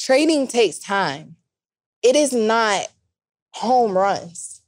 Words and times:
trading 0.00 0.48
takes 0.48 0.78
time. 0.78 1.36
It 2.02 2.16
is 2.16 2.32
not 2.32 2.88
home 3.52 3.96
runs. 3.96 4.62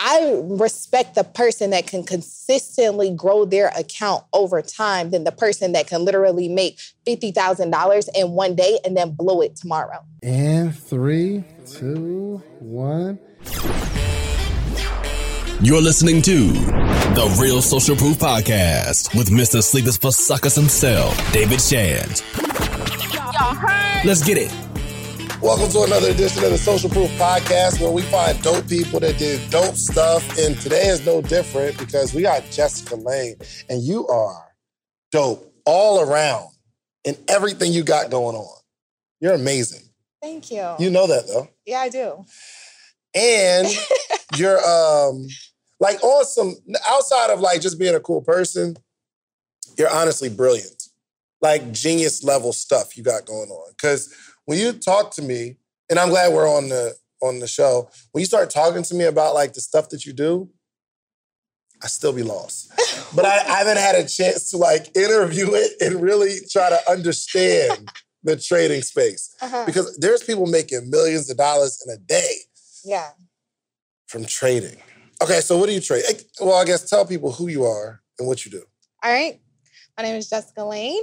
I 0.00 0.40
respect 0.44 1.16
the 1.16 1.24
person 1.24 1.70
that 1.70 1.88
can 1.88 2.04
consistently 2.04 3.10
grow 3.10 3.44
their 3.44 3.72
account 3.76 4.22
over 4.32 4.62
time 4.62 5.10
than 5.10 5.24
the 5.24 5.32
person 5.32 5.72
that 5.72 5.88
can 5.88 6.04
literally 6.04 6.48
make 6.48 6.78
$50,000 7.04 8.08
in 8.14 8.30
one 8.30 8.54
day 8.54 8.78
and 8.84 8.96
then 8.96 9.10
blow 9.10 9.40
it 9.40 9.56
tomorrow. 9.56 10.04
And 10.22 10.76
three, 10.76 11.42
two, 11.66 12.40
one. 12.60 13.18
You're 15.60 15.82
listening 15.82 16.22
to 16.22 16.52
The 16.52 17.36
Real 17.42 17.60
Social 17.60 17.96
Proof 17.96 18.18
Podcast 18.18 19.16
with 19.18 19.30
Mr. 19.30 19.60
Sleepers 19.60 19.96
for 19.96 20.12
Suckers 20.12 20.54
himself, 20.54 21.16
David 21.32 21.60
Shands. 21.60 22.22
Let's 24.04 24.22
get 24.22 24.38
it. 24.38 24.67
Welcome 25.40 25.70
to 25.70 25.82
another 25.84 26.10
edition 26.10 26.42
of 26.42 26.50
the 26.50 26.58
Social 26.58 26.90
Proof 26.90 27.08
Podcast, 27.12 27.80
where 27.80 27.92
we 27.92 28.02
find 28.02 28.42
dope 28.42 28.68
people 28.68 28.98
that 28.98 29.18
did 29.18 29.48
dope 29.50 29.76
stuff. 29.76 30.36
And 30.36 30.58
today 30.58 30.88
is 30.88 31.06
no 31.06 31.22
different 31.22 31.78
because 31.78 32.12
we 32.12 32.22
got 32.22 32.42
Jessica 32.50 32.96
Lane, 32.96 33.36
and 33.70 33.80
you 33.80 34.08
are 34.08 34.48
dope 35.12 35.54
all 35.64 36.00
around 36.00 36.48
in 37.04 37.16
everything 37.28 37.72
you 37.72 37.84
got 37.84 38.10
going 38.10 38.34
on. 38.34 38.60
You're 39.20 39.34
amazing. 39.34 39.88
Thank 40.20 40.50
you. 40.50 40.74
You 40.80 40.90
know 40.90 41.06
that 41.06 41.28
though. 41.28 41.48
Yeah, 41.64 41.80
I 41.80 41.88
do. 41.88 42.24
And 43.14 43.68
you're 44.36 44.58
um 44.58 45.28
like 45.78 46.02
on 46.02 46.24
some 46.24 46.56
outside 46.88 47.30
of 47.30 47.38
like 47.38 47.60
just 47.60 47.78
being 47.78 47.94
a 47.94 48.00
cool 48.00 48.22
person, 48.22 48.76
you're 49.78 49.90
honestly 49.90 50.30
brilliant. 50.30 50.82
Like 51.40 51.70
genius 51.70 52.24
level 52.24 52.52
stuff 52.52 52.96
you 52.96 53.04
got 53.04 53.24
going 53.24 53.50
on. 53.50 53.72
Cause 53.80 54.12
when 54.48 54.58
you 54.58 54.72
talk 54.72 55.10
to 55.16 55.20
me, 55.20 55.58
and 55.90 55.98
I'm 55.98 56.08
glad 56.08 56.32
we're 56.32 56.48
on 56.48 56.70
the 56.70 56.94
on 57.20 57.38
the 57.38 57.46
show, 57.46 57.90
when 58.12 58.20
you 58.22 58.24
start 58.26 58.48
talking 58.48 58.82
to 58.82 58.94
me 58.94 59.04
about 59.04 59.34
like 59.34 59.52
the 59.52 59.60
stuff 59.60 59.90
that 59.90 60.06
you 60.06 60.14
do, 60.14 60.48
I 61.82 61.86
still 61.88 62.14
be 62.14 62.22
lost. 62.22 62.72
but 63.14 63.26
I, 63.26 63.36
I 63.40 63.58
haven't 63.58 63.76
had 63.76 63.94
a 63.94 64.08
chance 64.08 64.48
to 64.52 64.56
like 64.56 64.96
interview 64.96 65.48
it 65.52 65.72
and 65.82 66.00
really 66.00 66.36
try 66.50 66.70
to 66.70 66.78
understand 66.90 67.90
the 68.22 68.36
trading 68.36 68.80
space. 68.80 69.36
Uh-huh. 69.42 69.64
Because 69.66 69.98
there's 69.98 70.22
people 70.22 70.46
making 70.46 70.88
millions 70.88 71.28
of 71.28 71.36
dollars 71.36 71.84
in 71.86 71.92
a 71.92 71.98
day 71.98 72.32
Yeah. 72.86 73.10
from 74.06 74.24
trading. 74.24 74.76
Okay, 75.22 75.40
so 75.40 75.58
what 75.58 75.66
do 75.66 75.72
you 75.74 75.80
trade? 75.80 76.04
Well, 76.40 76.56
I 76.56 76.64
guess 76.64 76.88
tell 76.88 77.04
people 77.04 77.32
who 77.32 77.48
you 77.48 77.64
are 77.64 78.00
and 78.18 78.26
what 78.26 78.46
you 78.46 78.50
do. 78.50 78.62
All 79.02 79.12
right. 79.12 79.40
My 79.98 80.04
name 80.04 80.16
is 80.16 80.30
Jessica 80.30 80.64
Lane. 80.64 81.02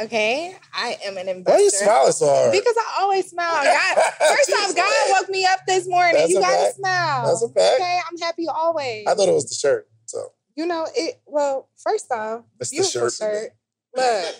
Okay. 0.00 0.56
I 0.72 0.98
am 1.04 1.16
an 1.16 1.26
Why 1.26 1.32
investor. 1.32 1.52
are 1.56 1.60
you 1.60 1.70
smiling 1.70 2.12
so 2.12 2.26
hard? 2.26 2.52
Because 2.52 2.74
I 2.76 3.00
always 3.02 3.30
smile. 3.30 3.64
God, 3.64 4.04
first 4.18 4.52
off, 4.60 4.74
God 4.76 4.92
woke 5.20 5.28
me 5.30 5.44
up 5.44 5.60
this 5.68 5.86
morning. 5.88 6.14
That's 6.14 6.30
you 6.30 6.40
gotta 6.40 6.56
fact. 6.64 6.76
smile. 6.76 7.26
That's 7.26 7.42
a 7.42 7.48
fact. 7.48 7.74
Okay, 7.80 7.98
I'm 8.10 8.18
happy 8.18 8.46
always. 8.52 9.06
I 9.06 9.14
thought 9.14 9.28
it 9.28 9.32
was 9.34 9.48
the 9.48 9.54
shirt. 9.54 9.88
So 10.06 10.32
you 10.56 10.66
know 10.66 10.86
it. 10.96 11.20
Well, 11.26 11.68
first 11.76 12.10
off, 12.10 12.42
It's 12.60 12.70
the 12.70 12.82
shirt 12.82 13.12
shirt. 13.12 13.50
Look, 13.96 14.34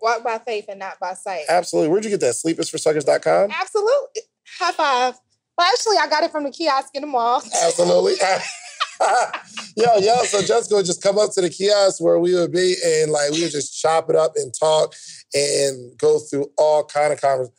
walk 0.00 0.24
by 0.24 0.38
faith 0.38 0.64
and 0.70 0.78
not 0.78 0.98
by 0.98 1.12
sight. 1.12 1.44
absolutely. 1.50 1.90
Where'd 1.90 2.04
you 2.04 2.10
get 2.10 2.20
that? 2.20 2.34
Sleepersforsuckers.com? 2.34 3.50
Absolutely. 3.60 4.22
High 4.58 4.72
five. 4.72 5.14
Well, 5.58 5.66
actually, 5.70 5.96
I 5.98 6.06
got 6.08 6.22
it 6.24 6.30
from 6.30 6.44
the 6.44 6.50
kiosk 6.50 6.90
in 6.94 7.02
the 7.02 7.08
mall. 7.08 7.42
Absolutely. 7.62 8.14
yo, 9.76 9.96
yo, 9.98 10.22
so 10.24 10.42
Jessica 10.42 10.74
would 10.76 10.86
just 10.86 11.02
come 11.02 11.18
up 11.18 11.32
to 11.34 11.40
the 11.40 11.50
kiosk 11.50 12.00
where 12.02 12.18
we 12.18 12.34
would 12.34 12.52
be 12.52 12.74
and 12.84 13.10
like 13.10 13.30
we 13.30 13.42
would 13.42 13.52
just 13.52 13.80
chop 13.80 14.10
it 14.10 14.16
up 14.16 14.32
and 14.36 14.52
talk 14.58 14.94
and 15.34 15.96
go 15.98 16.18
through 16.18 16.50
all 16.58 16.84
kind 16.84 17.12
of 17.12 17.20
conversations. 17.20 17.54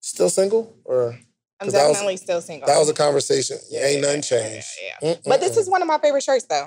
Still 0.00 0.30
single? 0.30 0.74
Or 0.84 1.16
I'm 1.60 1.68
that 1.68 1.86
was- 1.88 1.92
definitely 1.92 2.16
still 2.16 2.40
single. 2.40 2.66
that 2.66 2.78
was 2.78 2.88
a 2.88 2.94
conversation. 2.94 3.58
Yeah, 3.70 3.84
Ain't 3.86 3.96
yeah, 4.00 4.06
nothing 4.06 4.22
changed. 4.22 4.66
yeah. 5.00 5.14
But 5.24 5.40
this 5.40 5.56
is 5.56 5.68
one 5.68 5.80
of 5.82 5.88
my 5.88 5.98
favorite 5.98 6.22
shirts, 6.24 6.44
though. 6.48 6.66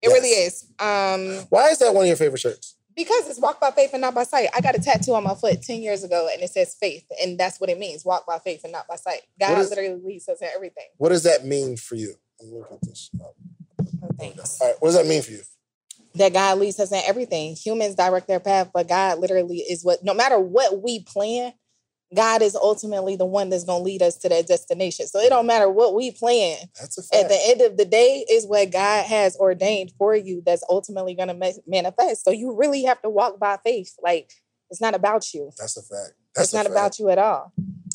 It 0.00 0.08
Yes. 0.08 0.12
really 0.12 0.28
is. 0.30 0.64
Um, 0.80 1.46
Why 1.50 1.68
is 1.68 1.78
that 1.78 1.94
one 1.94 2.04
of 2.04 2.08
your 2.08 2.16
favorite 2.16 2.40
shirts? 2.40 2.76
because 2.94 3.26
it's 3.30 3.38
walk 3.40 3.58
by 3.58 3.70
faith 3.70 3.88
and 3.94 4.02
not 4.02 4.14
by 4.14 4.22
sight. 4.22 4.50
I 4.54 4.60
got 4.60 4.74
a 4.74 4.78
tattoo 4.78 5.14
on 5.14 5.22
my 5.24 5.34
foot 5.34 5.62
10 5.62 5.80
years 5.80 6.04
ago 6.04 6.28
and 6.30 6.42
it 6.42 6.50
says 6.50 6.74
faith. 6.78 7.04
And 7.22 7.38
that's 7.40 7.58
what 7.58 7.70
it 7.70 7.78
means. 7.78 8.04
Walk 8.04 8.26
by 8.26 8.38
faith 8.38 8.64
and 8.64 8.72
not 8.72 8.86
by 8.86 8.96
sight. 8.96 9.22
God 9.40 9.58
is- 9.60 9.70
literally 9.70 9.98
leads 10.04 10.28
us 10.28 10.42
in 10.42 10.48
everything. 10.54 10.84
What 10.98 11.08
does 11.08 11.22
that 11.22 11.46
mean 11.46 11.78
for 11.78 11.94
you? 11.94 12.16
Let 12.42 12.52
me 12.52 12.58
look 12.58 12.72
at 12.72 12.80
this. 12.82 13.10
Oh, 13.22 13.34
thanks. 14.18 14.60
All 14.60 14.66
right, 14.68 14.76
what 14.80 14.88
does 14.88 14.96
that 14.96 15.06
mean 15.06 15.22
for 15.22 15.30
you? 15.30 15.42
That 16.16 16.32
God 16.32 16.58
leads 16.58 16.78
us 16.80 16.92
in 16.92 17.00
everything. 17.06 17.54
Humans 17.54 17.94
direct 17.94 18.26
their 18.26 18.40
path, 18.40 18.70
but 18.74 18.88
God 18.88 19.18
literally 19.18 19.58
is 19.58 19.84
what, 19.84 20.02
no 20.02 20.12
matter 20.12 20.38
what 20.38 20.82
we 20.82 21.04
plan, 21.04 21.52
God 22.14 22.42
is 22.42 22.54
ultimately 22.54 23.16
the 23.16 23.24
one 23.24 23.48
that's 23.48 23.64
going 23.64 23.80
to 23.80 23.84
lead 23.84 24.02
us 24.02 24.16
to 24.18 24.28
that 24.28 24.46
destination. 24.46 25.06
So 25.06 25.20
it 25.20 25.30
don't 25.30 25.46
matter 25.46 25.70
what 25.70 25.94
we 25.94 26.10
plan. 26.10 26.58
That's 26.78 26.98
a 26.98 27.02
fact. 27.02 27.24
At 27.24 27.28
the 27.28 27.40
end 27.46 27.60
of 27.62 27.78
the 27.78 27.86
day, 27.86 28.26
is 28.28 28.44
what 28.46 28.70
God 28.70 29.06
has 29.06 29.36
ordained 29.36 29.92
for 29.96 30.14
you 30.14 30.42
that's 30.44 30.64
ultimately 30.68 31.14
going 31.14 31.28
to 31.28 31.62
manifest. 31.66 32.24
So 32.24 32.30
you 32.30 32.54
really 32.54 32.82
have 32.82 33.00
to 33.02 33.08
walk 33.08 33.38
by 33.38 33.58
faith. 33.64 33.94
Like 34.02 34.30
it's 34.68 34.80
not 34.80 34.94
about 34.94 35.32
you. 35.32 35.52
That's 35.56 35.76
a 35.78 35.82
fact. 35.82 36.12
That's 36.34 36.48
it's 36.48 36.54
not 36.54 36.66
about 36.66 36.98
you 36.98 37.08
at 37.08 37.18
all. 37.18 37.52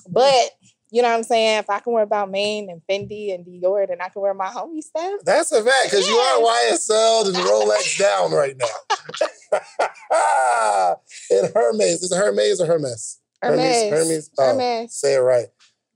But 0.09 0.51
you 0.89 1.01
know 1.01 1.09
what 1.09 1.17
I'm 1.17 1.23
saying? 1.23 1.59
If 1.59 1.69
I 1.69 1.79
can 1.79 1.93
wear 1.93 2.07
Balmain 2.07 2.71
and 2.71 2.81
Fendi 2.89 3.33
and 3.33 3.45
Dior, 3.45 3.87
then 3.87 3.97
I 4.01 4.09
can 4.09 4.21
wear 4.21 4.33
my 4.33 4.47
homie 4.47 4.81
stuff. 4.81 5.21
That's 5.25 5.51
a 5.51 5.63
fact 5.63 5.85
because 5.85 6.07
you 6.07 6.15
are 6.15 6.39
YSL 6.39 7.27
and 7.27 7.35
Rolex 7.35 7.99
down 7.99 8.31
right 8.31 8.55
now. 8.57 8.67
and 11.31 11.53
Hermes. 11.53 12.03
Is 12.03 12.11
it 12.11 12.17
Hermes 12.17 12.61
or 12.61 12.65
Hermes? 12.67 13.19
Hermes. 13.41 13.89
Hermes. 13.91 14.29
Oh, 14.37 14.45
Hermes. 14.45 14.93
Say 14.93 15.15
it 15.15 15.19
right. 15.19 15.47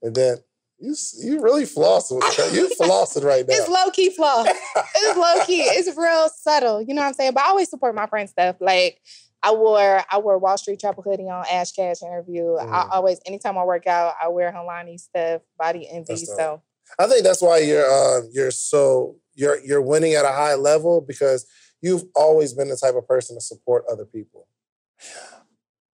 And 0.01 0.13
then 0.15 0.37
you 0.79 0.95
you 1.19 1.41
really 1.41 1.63
flossing. 1.63 2.21
You 2.53 2.69
flossing 2.79 3.23
right 3.23 3.47
now. 3.47 3.55
It's 3.55 3.69
low 3.69 3.89
key 3.91 4.09
floss. 4.09 4.47
it's 4.47 5.17
low 5.17 5.45
key. 5.45 5.61
It's 5.61 5.95
real 5.97 6.29
subtle. 6.29 6.81
You 6.81 6.93
know 6.93 7.01
what 7.01 7.09
I'm 7.09 7.13
saying? 7.13 7.33
But 7.33 7.43
I 7.43 7.49
always 7.49 7.69
support 7.69 7.95
my 7.95 8.07
friend 8.07 8.27
stuff. 8.27 8.57
Like 8.59 8.99
I 9.43 9.53
wore 9.53 10.03
I 10.09 10.17
wore 10.19 10.37
Wall 10.37 10.57
Street 10.57 10.79
Trapper 10.79 11.01
hoodie 11.01 11.29
on 11.29 11.45
Ash 11.51 11.71
Cash 11.71 12.03
interview. 12.03 12.55
I 12.55 12.63
Mm. 12.63 12.87
always 12.91 13.19
anytime 13.25 13.57
I 13.57 13.63
work 13.63 13.87
out, 13.87 14.15
I 14.21 14.27
wear 14.27 14.51
Helani 14.51 14.99
stuff, 14.99 15.41
body 15.57 15.87
envy. 15.89 16.25
So 16.25 16.61
I 16.99 17.07
think 17.07 17.23
that's 17.23 17.41
why 17.41 17.59
you're 17.59 17.85
uh, 17.89 18.21
you're 18.31 18.51
so 18.51 19.15
you're 19.33 19.59
you're 19.59 19.81
winning 19.81 20.13
at 20.13 20.25
a 20.25 20.31
high 20.31 20.55
level 20.55 21.01
because 21.01 21.45
you've 21.81 22.03
always 22.15 22.53
been 22.53 22.69
the 22.69 22.75
type 22.75 22.95
of 22.95 23.07
person 23.07 23.35
to 23.35 23.41
support 23.41 23.85
other 23.91 24.05
people. 24.05 24.47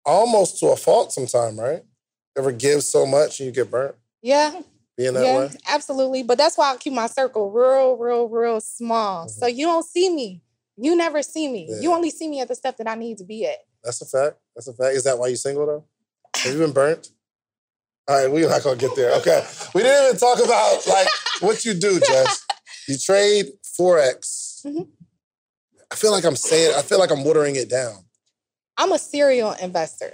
Almost 0.06 0.60
to 0.60 0.68
a 0.68 0.76
fault 0.76 1.12
sometime, 1.12 1.60
right? 1.60 1.84
Ever 2.38 2.52
give 2.52 2.84
so 2.84 3.06
much 3.06 3.40
and 3.40 3.48
you 3.48 3.52
get 3.54 3.72
burnt 3.72 3.96
yeah, 4.22 4.60
being 4.98 5.14
that 5.14 5.24
yeah, 5.24 5.38
way? 5.38 5.52
absolutely. 5.68 6.24
But 6.24 6.38
that's 6.38 6.58
why 6.58 6.74
I 6.74 6.78
keep 6.78 6.94
my 6.94 7.08
circle 7.08 7.52
real, 7.52 7.96
real, 7.96 8.28
real 8.28 8.60
small. 8.60 9.28
So 9.28 9.46
you 9.46 9.68
don't 9.68 9.86
see 9.86 10.10
me. 10.10 10.42
You 10.78 10.96
never 10.96 11.22
see 11.24 11.48
me. 11.48 11.68
You 11.70 11.76
Mm-hmm. 11.90 11.96
Only 11.96 12.10
see 12.10 12.28
me 12.28 12.42
at 12.42 12.48
the 12.48 12.56
stuff 12.56 12.78
that 12.78 12.88
I 12.88 12.96
need 12.96 13.18
to 13.20 13.24
be 13.24 13.46
at. 13.46 13.58
That's 13.84 14.02
a 14.02 14.06
fact. 14.06 14.38
That's 14.56 14.68
a 14.68 14.74
fact. 14.74 14.96
Is 14.96 15.04
that 15.06 15.18
why 15.18 15.28
you 15.28 15.36
single 15.36 15.66
though? 15.66 15.86
Have 16.38 16.54
you 16.54 16.60
been 16.60 16.74
burnt? 16.74 17.10
All 18.08 18.16
right, 18.22 18.30
we're 18.32 18.50
not 18.50 18.64
gonna 18.64 18.76
get 18.78 18.96
there. 18.96 19.12
Okay. 19.16 19.44
We 19.74 19.82
didn't 19.84 20.06
even 20.08 20.18
talk 20.20 20.38
about 20.44 20.86
like 20.88 21.08
what 21.40 21.66
you 21.66 21.74
do, 21.74 22.00
Jess. 22.00 22.46
You 22.88 23.00
trade 23.00 23.48
Forex. 23.80 24.64
Mhm. 24.64 24.88
I 25.92 25.96
feel 25.96 26.12
like 26.12 26.24
I'm 26.24 26.36
saying 26.36 26.76
I 26.78 26.84
feel 26.84 27.00
like 27.00 27.10
I'm 27.12 27.24
watering 27.24 27.56
it 27.56 27.68
down. 27.68 28.06
I'm 28.78 28.92
a 28.92 29.00
serial 29.00 29.54
investor. 29.54 30.12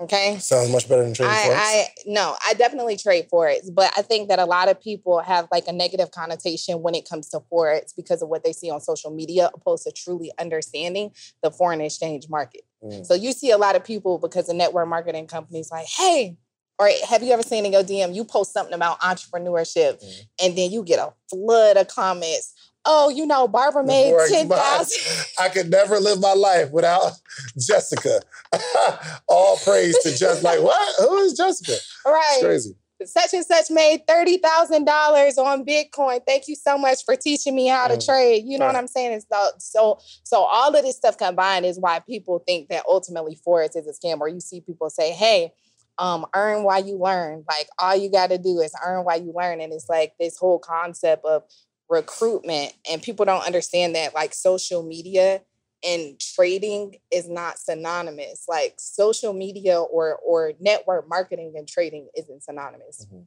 Okay. 0.00 0.38
Sounds 0.38 0.70
much 0.70 0.88
better 0.88 1.02
than 1.02 1.12
trading 1.12 1.34
Forex. 1.34 1.54
I, 1.56 1.56
I 1.56 1.86
no, 2.06 2.36
I 2.46 2.54
definitely 2.54 2.96
trade 2.96 3.26
forex, 3.32 3.72
but 3.74 3.90
I 3.96 4.02
think 4.02 4.28
that 4.28 4.38
a 4.38 4.44
lot 4.44 4.68
of 4.68 4.80
people 4.80 5.18
have 5.18 5.48
like 5.50 5.66
a 5.66 5.72
negative 5.72 6.12
connotation 6.12 6.82
when 6.82 6.94
it 6.94 7.08
comes 7.08 7.28
to 7.30 7.40
forex 7.52 7.94
because 7.96 8.22
of 8.22 8.28
what 8.28 8.44
they 8.44 8.52
see 8.52 8.70
on 8.70 8.80
social 8.80 9.10
media, 9.10 9.50
opposed 9.52 9.84
to 9.84 9.90
truly 9.92 10.30
understanding 10.38 11.10
the 11.42 11.50
foreign 11.50 11.80
exchange 11.80 12.28
market. 12.28 12.62
Mm. 12.84 13.04
So 13.04 13.14
you 13.14 13.32
see 13.32 13.50
a 13.50 13.58
lot 13.58 13.74
of 13.74 13.82
people 13.84 14.18
because 14.18 14.48
of 14.48 14.54
network 14.54 14.86
marketing 14.86 15.26
companies 15.26 15.70
like, 15.72 15.86
hey, 15.88 16.36
or 16.78 16.88
have 17.08 17.24
you 17.24 17.32
ever 17.32 17.42
seen 17.42 17.66
in 17.66 17.72
your 17.72 17.82
DM 17.82 18.14
you 18.14 18.24
post 18.24 18.52
something 18.52 18.74
about 18.74 19.00
entrepreneurship 19.00 20.00
Mm. 20.00 20.26
and 20.44 20.56
then 20.58 20.70
you 20.70 20.84
get 20.84 21.00
a 21.00 21.12
flood 21.28 21.76
of 21.76 21.88
comments. 21.88 22.54
Oh, 22.90 23.10
you 23.10 23.26
know, 23.26 23.46
Barbara 23.46 23.84
made 23.84 24.16
ten 24.28 24.48
I 25.38 25.50
could 25.50 25.70
never 25.70 26.00
live 26.00 26.20
my 26.20 26.32
life 26.32 26.70
without 26.72 27.12
Jessica. 27.58 28.20
All 29.28 29.56
praise 29.58 29.96
to 29.98 30.16
Jess. 30.16 30.42
Like, 30.42 30.62
what? 30.62 30.94
Who 31.00 31.18
is 31.18 31.34
Jessica? 31.34 31.72
It's 31.74 32.02
Right. 32.06 32.40
crazy. 32.42 32.74
such 33.04 33.34
and 33.34 33.44
such 33.44 33.70
made 33.70 34.06
thirty 34.08 34.38
thousand 34.38 34.86
dollars 34.86 35.36
on 35.36 35.66
Bitcoin. 35.66 36.20
Thank 36.26 36.48
you 36.48 36.56
so 36.56 36.78
much 36.78 37.04
for 37.04 37.14
teaching 37.14 37.54
me 37.54 37.66
how 37.66 37.88
to 37.88 37.96
Mm. 37.98 38.04
trade. 38.06 38.44
You 38.46 38.58
know 38.58 38.66
what 38.66 38.74
I'm 38.76 38.88
saying? 38.88 39.12
It's 39.12 39.26
so, 39.30 39.50
so 39.58 39.98
so 40.24 40.38
all 40.44 40.74
of 40.74 40.82
this 40.82 40.96
stuff 40.96 41.18
combined 41.18 41.66
is 41.66 41.78
why 41.78 42.00
people 42.00 42.42
think 42.46 42.70
that 42.70 42.84
ultimately 42.88 43.38
forex 43.46 43.76
is 43.76 43.86
a 43.86 43.92
scam. 43.92 44.18
Or 44.20 44.28
you 44.28 44.40
see 44.40 44.62
people 44.62 44.88
say, 44.88 45.12
"Hey, 45.12 45.52
um, 45.98 46.26
earn 46.34 46.64
while 46.64 46.84
you 46.84 46.96
learn." 46.96 47.44
Like 47.48 47.68
all 47.78 47.94
you 47.94 48.10
got 48.10 48.30
to 48.30 48.38
do 48.38 48.58
is 48.60 48.72
earn 48.84 49.04
while 49.04 49.20
you 49.22 49.32
learn, 49.36 49.60
and 49.60 49.72
it's 49.74 49.88
like 49.90 50.14
this 50.18 50.38
whole 50.38 50.58
concept 50.58 51.24
of 51.24 51.42
recruitment, 51.88 52.74
and 52.90 53.02
people 53.02 53.24
don't 53.24 53.46
understand 53.46 53.94
that 53.96 54.14
like 54.14 54.34
social 54.34 54.82
media 54.82 55.42
and 55.84 56.18
trading 56.20 56.96
is 57.10 57.28
not 57.28 57.58
synonymous. 57.58 58.44
Like 58.48 58.74
social 58.78 59.32
media 59.32 59.80
or 59.80 60.16
or 60.16 60.52
network 60.60 61.08
marketing 61.08 61.54
and 61.56 61.68
trading 61.68 62.08
isn't 62.16 62.42
synonymous. 62.44 63.06
Mhm. 63.12 63.24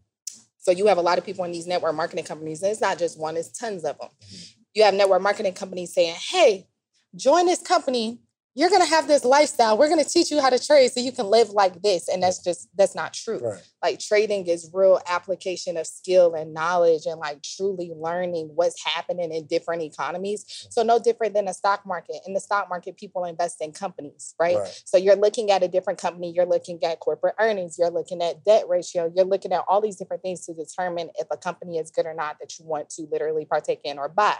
So 0.60 0.72
you 0.72 0.88
have 0.88 0.98
a 0.98 1.02
lot 1.02 1.18
of 1.18 1.26
people 1.26 1.44
in 1.46 1.52
these 1.52 1.68
network 1.68 1.96
marketing 1.96 2.26
companies. 2.26 2.62
And 2.64 2.72
it's 2.72 2.82
not 2.82 3.00
just 3.00 3.20
one; 3.20 3.38
it's 3.38 3.50
tons 3.50 3.84
of 3.86 3.98
them. 4.00 4.10
Mhm. 4.22 4.56
You 4.76 4.84
have 4.84 4.94
network 4.94 5.22
marketing 5.22 5.54
companies 5.54 5.94
saying, 5.94 6.16
"Hey, 6.16 6.68
join 7.16 7.46
this 7.48 7.62
company. 7.62 8.20
You're 8.54 8.70
gonna 8.70 8.86
have 8.86 9.08
this 9.08 9.24
lifestyle. 9.24 9.78
We're 9.78 9.88
gonna 9.88 10.04
teach 10.04 10.30
you 10.30 10.42
how 10.42 10.50
to 10.50 10.60
trade 10.60 10.92
so 10.92 11.00
you 11.00 11.12
can 11.14 11.28
live 11.28 11.52
like 11.52 11.82
this." 11.82 12.10
And 12.10 12.22
that's 12.22 12.40
just 12.44 12.68
that's 12.76 12.96
not 12.96 13.14
true. 13.14 13.40
Right. 13.40 13.62
like 13.84 14.00
trading 14.00 14.46
is 14.48 14.70
real 14.74 15.00
application 15.08 15.76
of 15.78 15.88
skill 15.88 16.36
and 16.36 16.54
knowledge 16.54 17.06
and 17.08 17.20
like 17.20 17.42
truly 17.42 17.92
learning 17.96 18.52
what's 18.54 18.84
happening 18.86 19.32
in 19.32 19.48
different 19.48 19.82
economies. 19.82 20.46
So 20.70 20.84
no 20.84 21.00
different 21.00 21.34
than 21.34 21.46
the 21.46 21.54
stock 21.54 21.86
market. 21.86 22.18
In 22.28 22.34
the 22.34 22.40
stock 22.40 22.70
market 22.70 22.98
people 22.98 23.24
invest 23.26 23.62
in 23.62 23.72
companies 23.72 24.36
right, 24.40 24.58
Right. 24.58 24.82
so 24.86 24.98
you're 24.98 25.16
looking 25.16 25.50
at 25.50 25.64
a 25.64 25.68
different 25.68 25.98
company. 26.00 26.32
You're 26.32 26.46
looking 26.46 26.84
at 26.84 27.00
corporate 27.00 27.36
earnings. 27.40 27.78
You're 27.80 27.90
looking 27.90 28.22
at 28.22 28.44
debt 28.44 28.68
ratio. 28.68 29.12
You're 29.16 29.26
looking 29.26 29.52
at 29.54 29.64
all 29.68 29.82
these 29.82 29.96
different 29.96 30.22
things 30.24 30.46
to 30.46 30.54
determine 30.54 31.10
if 31.16 31.28
a 31.32 31.38
company 31.38 31.78
is 31.78 31.90
good 31.90 32.06
or 32.06 32.14
not 32.14 32.38
that 32.40 32.60
you 32.60 32.66
want 32.66 32.90
to 32.92 33.08
literally 33.12 33.46
partake 33.46 33.82
in 33.84 33.98
or 33.98 34.10
buy 34.10 34.38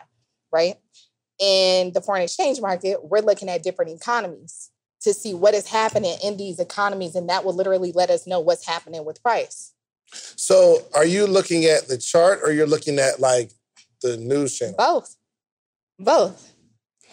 right 0.52 0.76
in 1.42 1.92
the 1.94 2.00
foreign 2.02 2.22
exchange 2.22 2.62
market 2.62 3.04
we're 3.04 3.20
looking 3.22 3.50
at 3.50 3.64
different 3.64 3.92
economies 3.92 4.70
to 5.02 5.14
see 5.14 5.34
what 5.34 5.56
is 5.56 5.68
happening 5.68 6.16
in 6.24 6.38
these 6.38 6.60
economies, 6.60 7.16
and 7.16 7.28
that 7.28 7.44
will 7.44 7.56
literally 7.56 7.92
let 7.94 8.12
us 8.12 8.28
know 8.28 8.40
what's 8.40 8.68
happening 8.68 9.04
with 9.04 9.22
price. 9.24 9.74
So 10.14 10.78
are 10.94 11.06
you 11.06 11.26
looking 11.26 11.66
at 11.66 11.88
the 11.88 11.98
chart 11.98 12.42
or 12.44 12.52
you're 12.52 12.68
looking 12.68 13.00
at 13.00 13.20
like 13.20 13.50
the 14.04 14.18
news 14.18 14.56
channel? 14.58 14.76
Both, 14.78 15.16
both. 15.98 16.54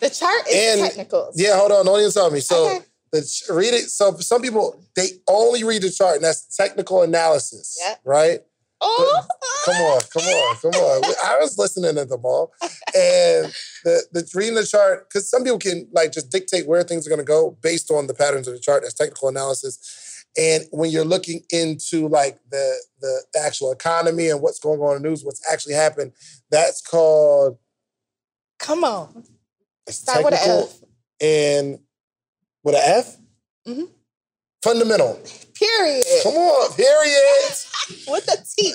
The 0.01 0.11
chart 0.11 0.47
is 0.49 0.55
And- 0.79 0.87
technicals. 0.87 1.41
Yeah, 1.41 1.57
hold 1.57 1.73
on. 1.73 1.87
Don't 1.87 1.99
even 1.99 2.13
tell 2.13 2.31
me. 2.31 2.41
So 2.41 2.67
Okay. 2.69 2.85
the 3.11 3.43
read 3.51 3.73
it. 3.73 3.89
So 3.89 4.15
some 4.19 4.43
people 4.43 4.79
they 4.95 5.09
only 5.27 5.65
read 5.65 5.81
the 5.83 5.91
chart, 5.91 6.17
and 6.17 6.25
that's 6.25 6.55
technical 6.55 7.03
analysis. 7.03 7.79
Right. 8.05 8.45
Oh, 8.81 9.27
Come 9.65 9.75
on, 9.77 10.01
come 10.13 10.23
on, 10.23 10.57
come 10.57 10.71
on. 10.81 11.05
I 11.25 11.37
was 11.41 11.59
listening 11.59 11.99
at 11.99 12.09
the 12.09 12.17
ball, 12.17 12.53
and 12.95 13.53
the 13.85 14.03
the 14.13 14.31
reading 14.35 14.55
the 14.55 14.65
chart 14.65 15.09
because 15.09 15.29
some 15.29 15.43
people 15.43 15.59
can 15.59 15.89
like 15.93 16.13
just 16.13 16.31
dictate 16.31 16.67
where 16.67 16.83
things 16.85 17.07
are 17.07 17.11
going 17.11 17.19
to 17.19 17.25
go 17.25 17.59
based 17.61 17.91
on 17.91 18.07
the 18.07 18.15
patterns 18.15 18.47
of 18.49 18.55
the 18.55 18.61
chart. 18.61 18.83
That's 18.83 18.95
technical 18.95 19.29
analysis. 19.29 20.25
And 20.39 20.65
when 20.71 20.91
you're 20.91 21.05
looking 21.05 21.43
into 21.51 22.07
like 22.09 22.39
the 22.51 22.77
the 23.01 23.23
actual 23.45 23.73
economy 23.73 24.29
and 24.31 24.41
what's 24.41 24.61
going 24.61 24.81
on 24.81 24.97
in 24.97 25.03
the 25.03 25.09
news, 25.09 25.25
what's 25.25 25.43
actually 25.51 25.75
happened, 25.75 26.13
that's 26.51 26.81
called 26.81 27.59
come 28.59 28.85
on. 28.85 29.25
it's 29.87 29.99
Start 29.99 30.25
with 30.25 30.35
a 30.35 30.37
technical 30.37 30.69
F. 30.69 30.81
and 31.21 31.79
with 32.63 32.75
an 32.77 32.83
F. 32.85 33.17
Mhm. 33.67 33.89
Fundamental. 34.63 35.21
Period. 35.55 36.05
Come 36.23 36.35
on, 36.35 36.73
period. 36.75 37.55
With 38.07 38.29
a 38.29 38.45
T. 38.57 38.75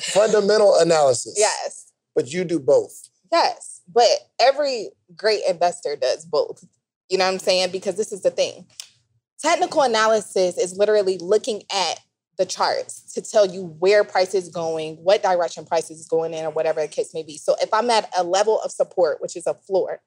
Fundamental 0.02 0.76
analysis. 0.78 1.34
yes. 1.36 1.92
But 2.14 2.32
you 2.32 2.44
do 2.44 2.58
both. 2.60 3.08
Yes. 3.30 3.82
But 3.92 4.08
every 4.40 4.90
great 5.16 5.42
investor 5.48 5.96
does 5.96 6.24
both. 6.24 6.64
You 7.08 7.18
know 7.18 7.24
what 7.26 7.32
I'm 7.34 7.38
saying? 7.38 7.70
Because 7.70 7.96
this 7.96 8.12
is 8.12 8.22
the 8.22 8.30
thing. 8.30 8.66
Technical 9.40 9.82
analysis 9.82 10.56
is 10.56 10.76
literally 10.76 11.18
looking 11.18 11.62
at 11.72 12.00
the 12.38 12.46
charts 12.46 13.12
to 13.12 13.22
tell 13.22 13.46
you 13.46 13.76
where 13.78 14.02
price 14.04 14.34
is 14.34 14.48
going, 14.48 14.96
what 14.96 15.22
direction 15.22 15.64
price 15.64 15.90
is 15.90 16.06
going 16.06 16.34
in, 16.34 16.44
or 16.44 16.50
whatever 16.50 16.80
the 16.80 16.88
case 16.88 17.12
may 17.14 17.22
be. 17.22 17.36
So 17.36 17.54
if 17.60 17.72
I'm 17.72 17.90
at 17.90 18.08
a 18.16 18.24
level 18.24 18.60
of 18.62 18.72
support, 18.72 19.20
which 19.20 19.36
is 19.36 19.46
a 19.46 19.54
floor, 19.54 20.00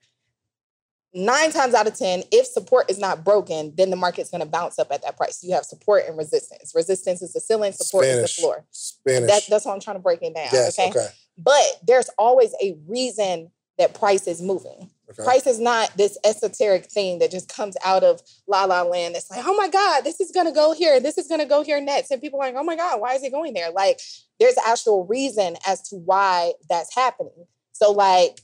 nine 1.18 1.52
times 1.52 1.74
out 1.74 1.88
of 1.88 1.98
10, 1.98 2.24
if 2.32 2.46
support 2.46 2.90
is 2.90 3.00
not 3.00 3.26
broken, 3.26 3.74
then 3.76 3.90
the 3.90 3.96
market's 3.96 4.30
going 4.30 4.42
to 4.42 4.48
bounce 4.48 4.78
up 4.78 4.92
at 4.92 5.02
that 5.02 5.18
price. 5.18 5.44
You 5.44 5.54
have 5.56 5.66
support 5.66 6.04
and 6.08 6.18
resistance. 6.18 6.74
Resistance 6.76 7.22
is 7.22 7.34
the 7.34 7.42
ceiling, 7.42 7.74
support 7.74 8.06
is 8.06 8.22
the 8.22 8.42
floor. 8.42 8.66
Spanish. 8.72 9.30
That, 9.30 9.44
that's 9.50 9.66
how 9.66 9.74
I'm 9.74 9.80
trying 9.80 9.98
to 9.98 10.02
break 10.02 10.22
it 10.22 10.36
down. 10.36 10.48
yes. 10.54 10.78
okay? 10.78 10.92
Okay. 10.92 11.08
But 11.38 11.66
there's 11.86 12.10
always 12.18 12.54
a 12.64 12.78
reason 12.88 13.52
that 13.78 13.94
price 13.94 14.28
is 14.28 14.42
moving. 14.42 14.90
Okay. 15.10 15.24
Price 15.24 15.48
is 15.48 15.60
not 15.60 15.96
this 15.96 16.18
esoteric 16.26 16.86
thing 16.86 17.20
that 17.20 17.32
just 17.32 17.48
comes 17.48 17.78
out 17.86 18.04
of 18.04 18.22
la 18.48 18.66
la 18.66 18.82
land. 18.82 19.16
It's 19.16 19.30
like, 19.30 19.44
oh 19.46 19.56
my 19.56 19.70
God, 19.70 20.04
this 20.04 20.20
is 20.20 20.32
gonna 20.32 20.52
go 20.52 20.74
here, 20.74 21.00
this 21.00 21.18
is 21.18 21.28
gonna 21.28 21.46
go 21.46 21.64
here 21.64 21.80
next. 21.80 22.12
And 22.12 22.20
people 22.20 22.42
are 22.42 22.48
like, 22.48 22.56
oh 22.56 22.64
my 22.64 22.76
God, 22.76 23.00
why 23.00 23.14
is 23.14 23.24
it 23.24 23.32
going 23.32 23.54
there? 23.54 23.72
Like, 23.72 24.02
there's 24.40 24.56
actual 24.68 25.06
reason 25.06 25.56
as 25.66 25.82
to 25.90 25.96
why 25.96 26.54
that's 26.70 26.94
happening. 26.94 27.46
So, 27.72 27.92
like, 27.92 28.40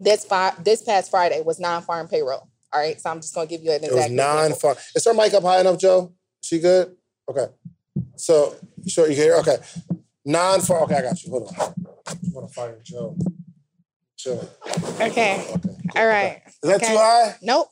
this 0.00 0.24
fi- 0.24 0.54
this 0.62 0.82
past 0.82 1.10
Friday 1.10 1.40
was 1.42 1.58
non-farm 1.60 2.08
payroll. 2.08 2.48
All 2.72 2.80
right. 2.80 3.00
So 3.00 3.10
I'm 3.10 3.20
just 3.20 3.34
gonna 3.34 3.46
give 3.46 3.62
you 3.62 3.70
an 3.70 3.84
exact. 3.84 3.92
It 3.92 3.96
was 3.96 4.10
non 4.10 4.36
example. 4.38 4.58
farm. 4.58 4.76
Is 4.94 5.04
her 5.04 5.14
mic 5.14 5.34
up 5.34 5.42
high 5.42 5.60
enough, 5.60 5.78
Joe? 5.78 6.12
She 6.42 6.58
good? 6.60 6.94
Okay. 7.30 7.46
So, 8.16 8.54
sure, 8.86 9.08
you 9.08 9.16
hear? 9.16 9.36
Okay. 9.36 9.56
Non 10.24 10.60
farm. 10.60 10.84
Okay, 10.84 10.96
I 10.96 11.02
got 11.02 11.22
you. 11.22 11.30
Hold 11.30 11.48
on. 11.48 11.54
I 12.06 12.14
want 12.32 12.48
to 12.48 12.54
fire 12.54 12.78
Joe. 12.82 13.16
Chill. 14.16 14.48
Okay. 15.00 15.06
Okay. 15.10 15.44
cool. 15.62 15.78
All 15.96 16.06
right. 16.06 16.42
Is 16.46 16.54
that 16.62 16.76
Okay. 16.76 16.86
too 16.92 16.98
high? 16.98 17.36
Nope. 17.42 17.68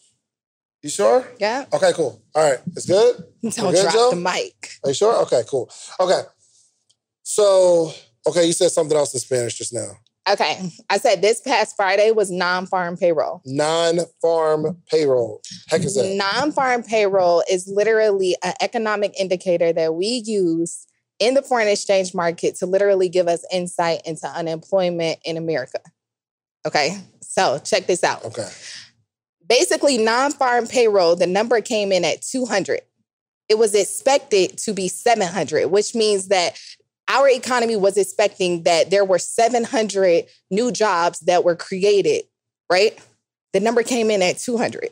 You 0.82 0.90
sure? 0.90 1.26
Yeah. 1.38 1.64
Okay, 1.72 1.92
cool. 1.94 2.22
All 2.34 2.50
right. 2.50 2.60
It's 2.76 2.84
good? 2.86 3.16
Don't 3.42 3.72
good, 3.72 3.80
drop 3.82 3.92
Joe? 3.94 4.10
the 4.10 4.16
mic. 4.16 4.70
Are 4.84 4.90
you 4.90 4.94
sure? 4.94 5.14
Okay, 5.22 5.42
cool. 5.48 5.70
Okay. 5.98 6.20
So, 7.22 7.92
okay, 8.26 8.44
you 8.46 8.52
said 8.52 8.70
something 8.70 8.96
else 8.96 9.14
in 9.14 9.20
Spanish 9.20 9.54
just 9.56 9.72
now. 9.72 9.92
Okay. 10.28 10.70
I 10.88 10.98
said 10.98 11.20
this 11.20 11.40
past 11.40 11.76
Friday 11.76 12.10
was 12.10 12.30
non-farm 12.30 12.96
payroll. 12.96 13.42
Non 13.44 13.98
farm 14.22 14.78
payroll. 14.90 15.42
Heck 15.68 15.82
is 15.82 15.96
that? 15.96 16.14
Non-farm 16.14 16.82
payroll 16.82 17.42
is 17.50 17.68
literally 17.68 18.34
an 18.42 18.54
economic 18.62 19.12
indicator 19.20 19.72
that 19.74 19.94
we 19.94 20.22
use 20.24 20.86
in 21.18 21.34
the 21.34 21.42
foreign 21.42 21.68
exchange 21.68 22.14
market 22.14 22.56
to 22.56 22.66
literally 22.66 23.08
give 23.08 23.28
us 23.28 23.44
insight 23.52 24.00
into 24.06 24.26
unemployment 24.26 25.18
in 25.24 25.36
America. 25.36 25.80
Okay. 26.66 26.98
So 27.20 27.58
check 27.58 27.86
this 27.86 28.02
out. 28.02 28.24
Okay. 28.24 28.48
Basically, 29.46 29.98
non-farm 29.98 30.66
payroll, 30.66 31.16
the 31.16 31.26
number 31.26 31.60
came 31.60 31.92
in 31.92 32.02
at 32.02 32.22
200. 32.22 32.80
It 33.50 33.58
was 33.58 33.74
expected 33.74 34.56
to 34.58 34.72
be 34.72 34.88
700, 34.88 35.66
which 35.66 35.94
means 35.94 36.28
that 36.28 36.58
our 37.08 37.28
economy 37.28 37.76
was 37.76 37.96
expecting 37.96 38.62
that 38.62 38.90
there 38.90 39.04
were 39.04 39.18
700 39.18 40.24
new 40.50 40.72
jobs 40.72 41.20
that 41.20 41.44
were 41.44 41.56
created, 41.56 42.24
right? 42.70 42.98
The 43.52 43.60
number 43.60 43.82
came 43.82 44.10
in 44.10 44.22
at 44.22 44.38
200, 44.38 44.90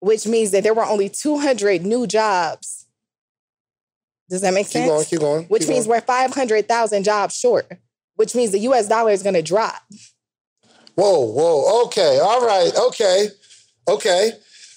which 0.00 0.26
means 0.26 0.50
that 0.52 0.62
there 0.62 0.74
were 0.74 0.84
only 0.84 1.08
200 1.08 1.84
new 1.84 2.06
jobs. 2.06 2.86
Does 4.30 4.40
that 4.40 4.54
make 4.54 4.66
sense? 4.66 4.84
Keep 4.84 4.90
going, 4.90 5.04
keep 5.04 5.20
going. 5.20 5.44
which 5.46 5.62
keep 5.62 5.70
means 5.70 5.86
going. 5.86 5.98
we're 6.00 6.06
500,000 6.06 7.04
jobs 7.04 7.36
short, 7.36 7.70
which 8.16 8.34
means 8.34 8.50
the 8.50 8.60
US 8.60 8.88
dollar 8.88 9.10
is 9.10 9.22
going 9.22 9.34
to 9.34 9.42
drop. 9.42 9.82
Whoa, 10.94 11.20
whoa. 11.20 11.84
Okay. 11.86 12.18
All 12.22 12.44
right. 12.46 12.70
Okay. 12.88 13.28
Okay. 13.88 14.32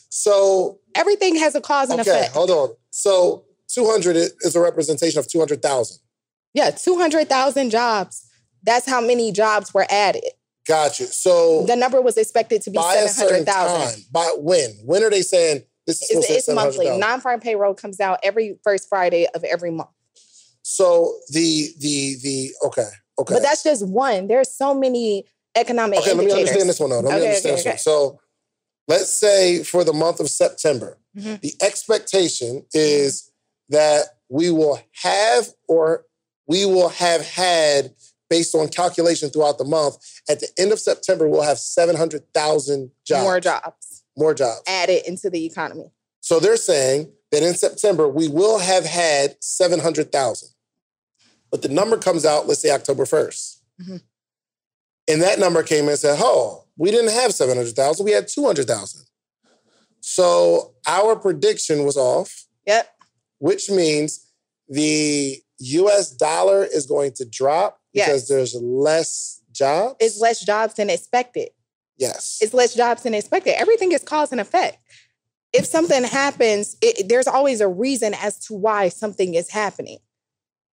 So, 0.10 0.80
Everything 0.96 1.36
has 1.38 1.56
a 1.56 1.62
cause 1.62 1.90
and 1.90 2.00
okay, 2.00 2.10
effect. 2.10 2.34
hold 2.34 2.50
on. 2.50 2.70
So, 2.90 3.44
200 3.68 4.16
is 4.16 4.56
a 4.56 4.62
representation 4.62 5.20
of 5.20 5.28
200,000. 5.28 5.98
Yeah, 6.56 6.72
200,000 6.72 7.70
jobs. 7.70 8.26
That's 8.64 8.88
how 8.88 9.02
many 9.02 9.32
jobs 9.32 9.74
were 9.74 9.86
added. 9.90 10.24
Gotcha. 10.68 11.06
So, 11.06 11.66
The 11.66 11.76
number 11.76 12.02
was 12.02 12.18
expected 12.18 12.64
to 12.64 12.72
be 12.72 12.78
by 12.78 12.96
a 12.96 13.08
certain 13.08 13.46
700,000. 13.46 13.92
time, 13.92 14.06
by 14.12 14.36
when? 14.40 14.72
When 14.84 15.04
are 15.04 15.12
they 15.12 15.22
saying 15.22 15.64
this 15.86 16.02
is 16.02 16.08
supposed 16.08 16.30
It's, 16.32 16.48
it's 16.48 16.56
monthly. 16.56 16.98
Non 16.98 17.22
farm 17.22 17.40
payroll 17.40 17.76
comes 17.76 18.00
out 18.00 18.20
every 18.24 18.58
first 18.64 18.90
Friday 18.90 19.28
of 19.36 19.44
every 19.44 19.70
month. 19.70 19.90
So, 20.64 21.14
the, 21.30 21.68
the, 21.78 22.16
the, 22.24 22.50
okay, 22.68 22.88
okay. 23.20 23.36
But 23.36 23.44
that's 23.44 23.62
just 23.62 23.86
one. 23.86 24.28
There's 24.28 24.50
so 24.50 24.74
many 24.74 25.26
economic 25.56 26.00
Okay, 26.00 26.14
let 26.14 26.26
me 26.26 26.32
understand 26.32 26.70
this 26.70 26.80
one 26.80 26.90
though. 26.90 27.02
Let 27.02 27.20
me 27.20 27.28
understand 27.28 27.60
okay, 27.60 27.64
this 27.64 27.66
one. 27.66 27.78
So 27.78 28.20
let's 28.88 29.14
say 29.14 29.64
for 29.64 29.84
the 29.84 29.94
month 29.94 30.20
of 30.20 30.30
September, 30.30 30.98
Mhm. 31.18 31.42
the 31.42 31.54
expectation 31.62 32.66
is 32.74 33.32
that 33.70 34.06
we 34.30 34.50
will 34.52 34.80
have 35.04 35.50
or 35.68 36.06
we 36.48 36.66
will 36.66 36.90
have 36.90 37.26
had, 37.26 37.94
based 38.30 38.54
on 38.56 38.68
calculation 38.70 39.30
throughout 39.30 39.58
the 39.58 39.64
month, 39.64 39.98
at 40.30 40.40
the 40.40 40.48
end 40.58 40.72
of 40.72 40.80
September, 40.80 41.28
we'll 41.28 41.42
have 41.42 41.60
700,000 41.60 42.92
jobs. 43.06 43.24
More 43.24 43.40
jobs 43.40 44.04
More 44.18 44.34
jobs. 44.34 44.62
added 44.68 45.06
into 45.08 45.30
the 45.30 45.46
economy. 45.46 45.92
So 46.22 46.40
they're 46.40 46.58
saying 46.58 47.12
that 47.32 47.44
in 47.44 47.54
September, 47.56 48.08
we 48.08 48.28
will 48.28 48.60
have 48.60 48.86
had 48.86 49.36
700,000. 49.42 50.50
But 51.52 51.62
the 51.62 51.70
number 51.70 51.98
comes 51.98 52.26
out, 52.26 52.48
let's 52.48 52.62
say 52.62 52.72
October 52.72 53.06
1st. 53.06 53.62
Mhm. 53.82 54.02
And 55.08 55.22
that 55.22 55.38
number 55.40 55.62
came 55.64 55.86
in 55.86 55.92
and 55.92 56.00
said, 56.00 56.18
oh, 56.20 56.66
we 56.78 56.90
didn't 56.92 57.12
have 57.12 57.34
700,000, 57.34 58.04
we 58.06 58.12
had 58.12 58.28
200,000. 58.28 59.06
So 60.02 60.74
our 60.88 61.16
prediction 61.16 61.84
was 61.86 61.98
off, 61.98 62.46
Yep. 62.66 62.90
which 63.40 63.70
means 63.70 64.22
the 64.68 65.44
US 65.60 66.12
dollar 66.12 66.64
is 66.64 66.86
going 66.86 67.14
to 67.14 67.26
drop 67.26 67.80
because 67.94 68.08
Yes. 68.08 68.28
there's 68.28 68.56
less 68.56 69.42
jobs. 69.52 69.96
It's 70.00 70.20
less 70.20 70.42
jobs 70.42 70.74
than 70.76 70.90
expected. 70.90 71.50
Yes. 71.98 72.40
It's 72.42 72.54
less 72.54 72.74
jobs 72.74 73.04
than 73.04 73.14
expected. 73.14 73.58
Everything 73.60 73.92
is 73.92 74.04
cause 74.04 74.32
and 74.32 74.42
effect. 74.42 74.78
If 75.54 75.66
something 75.66 76.04
happens, 76.04 76.76
it, 76.82 77.08
there's 77.08 77.28
always 77.28 77.62
a 77.62 77.68
reason 77.68 78.14
as 78.14 78.38
to 78.48 78.54
why 78.54 78.90
something 78.90 79.34
is 79.36 79.50
happening. 79.50 80.00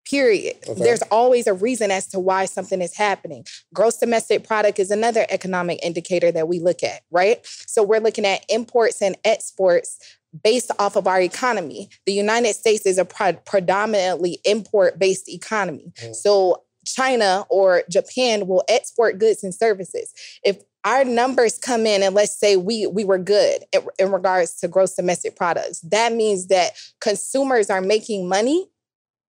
Period. 0.10 0.58
Okay. 0.68 0.84
There's 0.84 1.04
always 1.04 1.46
a 1.46 1.54
reason 1.54 1.92
as 1.92 2.08
to 2.08 2.20
why 2.20 2.46
something 2.46 2.82
is 2.82 2.96
happening. 2.98 3.46
Gross 3.72 3.98
domestic 3.98 4.44
product 4.44 4.80
is 4.80 4.90
another 4.90 5.28
economic 5.30 5.80
indicator 5.86 6.32
that 6.32 6.48
we 6.48 6.60
look 6.60 6.82
at, 6.82 7.02
right? 7.12 7.40
So 7.46 7.84
we're 7.84 8.00
looking 8.00 8.26
at 8.26 8.44
imports 8.50 9.02
and 9.04 9.16
exports 9.24 10.00
based 10.44 10.72
off 10.80 10.96
of 10.96 11.08
our 11.08 11.22
economy. 11.22 11.90
The 12.06 12.14
United 12.14 12.56
States 12.56 12.86
is 12.86 12.98
a 12.98 13.06
pre- 13.06 13.38
predominantly 13.46 14.40
import 14.46 15.00
based 15.00 15.30
economy. 15.30 15.92
Mm. 16.02 16.16
So 16.16 16.64
China 16.86 17.46
or 17.50 17.84
Japan 17.90 18.48
will 18.48 18.64
export 18.68 19.20
goods 19.20 19.44
and 19.44 19.54
services. 19.54 20.14
If 20.44 20.62
our 20.84 21.04
numbers 21.04 21.60
come 21.60 21.86
in 21.86 22.02
and 22.02 22.16
let's 22.16 22.36
say 22.36 22.58
we 22.58 22.88
we 22.88 23.04
were 23.04 23.20
good 23.20 23.64
in, 23.72 23.82
in 24.00 24.12
regards 24.12 24.56
to 24.60 24.68
gross 24.68 24.96
domestic 24.96 25.36
products, 25.36 25.80
that 25.82 26.14
means 26.14 26.48
that 26.48 26.72
consumers 27.00 27.70
are 27.70 27.82
making 27.82 28.28
money, 28.28 28.68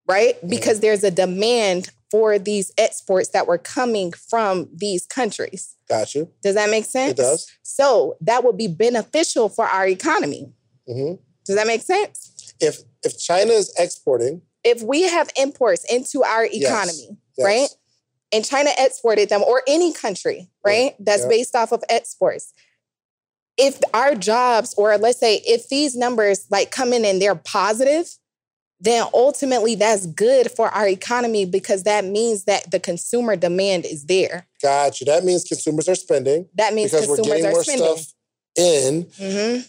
right? 0.09 0.41
Mm. 0.43 0.51
Because 0.51 0.81
there's 0.81 1.05
a 1.05 1.11
demand 1.11 1.91
for 2.11 2.39
these 2.39 2.71
exports 2.77 3.31
that 3.31 3.47
were 3.47 3.59
coming 3.59 4.13
from 4.13 4.69
these 4.75 5.07
countries. 5.07 5.77
Got 5.89 6.15
you. 6.15 6.31
Does 6.43 6.55
that 6.57 6.69
make 6.69 6.85
sense? 6.85 7.13
It 7.13 7.17
does. 7.17 7.51
So 7.63 8.17
that 8.21 8.45
would 8.45 8.59
be 8.59 8.69
beneficial 8.69 9.49
for 9.49 9.65
our 9.65 9.87
economy. 9.87 10.53
Hmm 10.87 11.15
Does 11.45 11.57
that 11.57 11.67
make 11.67 11.83
sense? 11.83 12.55
If 12.61 12.79
if 13.03 13.19
China 13.19 13.53
is 13.53 13.73
exporting, 13.79 14.43
If 14.65 14.83
we 14.83 15.03
have 15.03 15.31
imports 15.37 15.85
into 15.93 16.23
our 16.23 16.45
economy, 16.45 17.17
yes. 17.37 17.45
right? 17.45 17.69
And 18.35 18.45
China 18.45 18.71
exported 18.79 19.29
them, 19.29 19.43
or 19.43 19.63
any 19.67 19.93
country, 19.93 20.49
right? 20.65 20.95
That's 20.99 21.23
yeah. 21.23 21.29
based 21.29 21.55
off 21.55 21.73
of 21.73 21.83
exports. 21.91 22.53
If 23.59 23.81
our 23.93 24.15
jobs, 24.15 24.75
or 24.79 24.97
let's 24.97 25.19
say 25.21 25.43
if 25.45 25.69
these 25.69 25.95
numbers 25.95 26.47
like 26.51 26.71
come 26.71 26.93
in 26.95 27.05
and 27.05 27.21
they're 27.21 27.35
positive, 27.35 28.09
then 28.81 29.07
ultimately 29.13 29.75
that's 29.75 30.07
good 30.07 30.51
for 30.51 30.69
our 30.69 30.89
economy 30.89 31.45
because 31.45 31.83
that 31.85 32.05
means 32.05 32.45
that 32.45 32.71
the 32.71 32.81
consumer 32.81 33.37
demand 33.37 33.85
is 33.85 34.07
there. 34.07 34.47
Gotcha. 34.63 35.05
That 35.05 35.25
means 35.25 35.45
consumers 35.45 35.89
are 35.89 35.95
spending 35.95 36.49
That 36.55 36.75
means 36.75 36.91
because 36.91 37.09
we're 37.09 37.19
getting 37.19 37.47
are 37.47 37.53
more 37.53 37.63
spending. 37.63 37.97
stuff 37.97 38.15
in. 38.57 39.65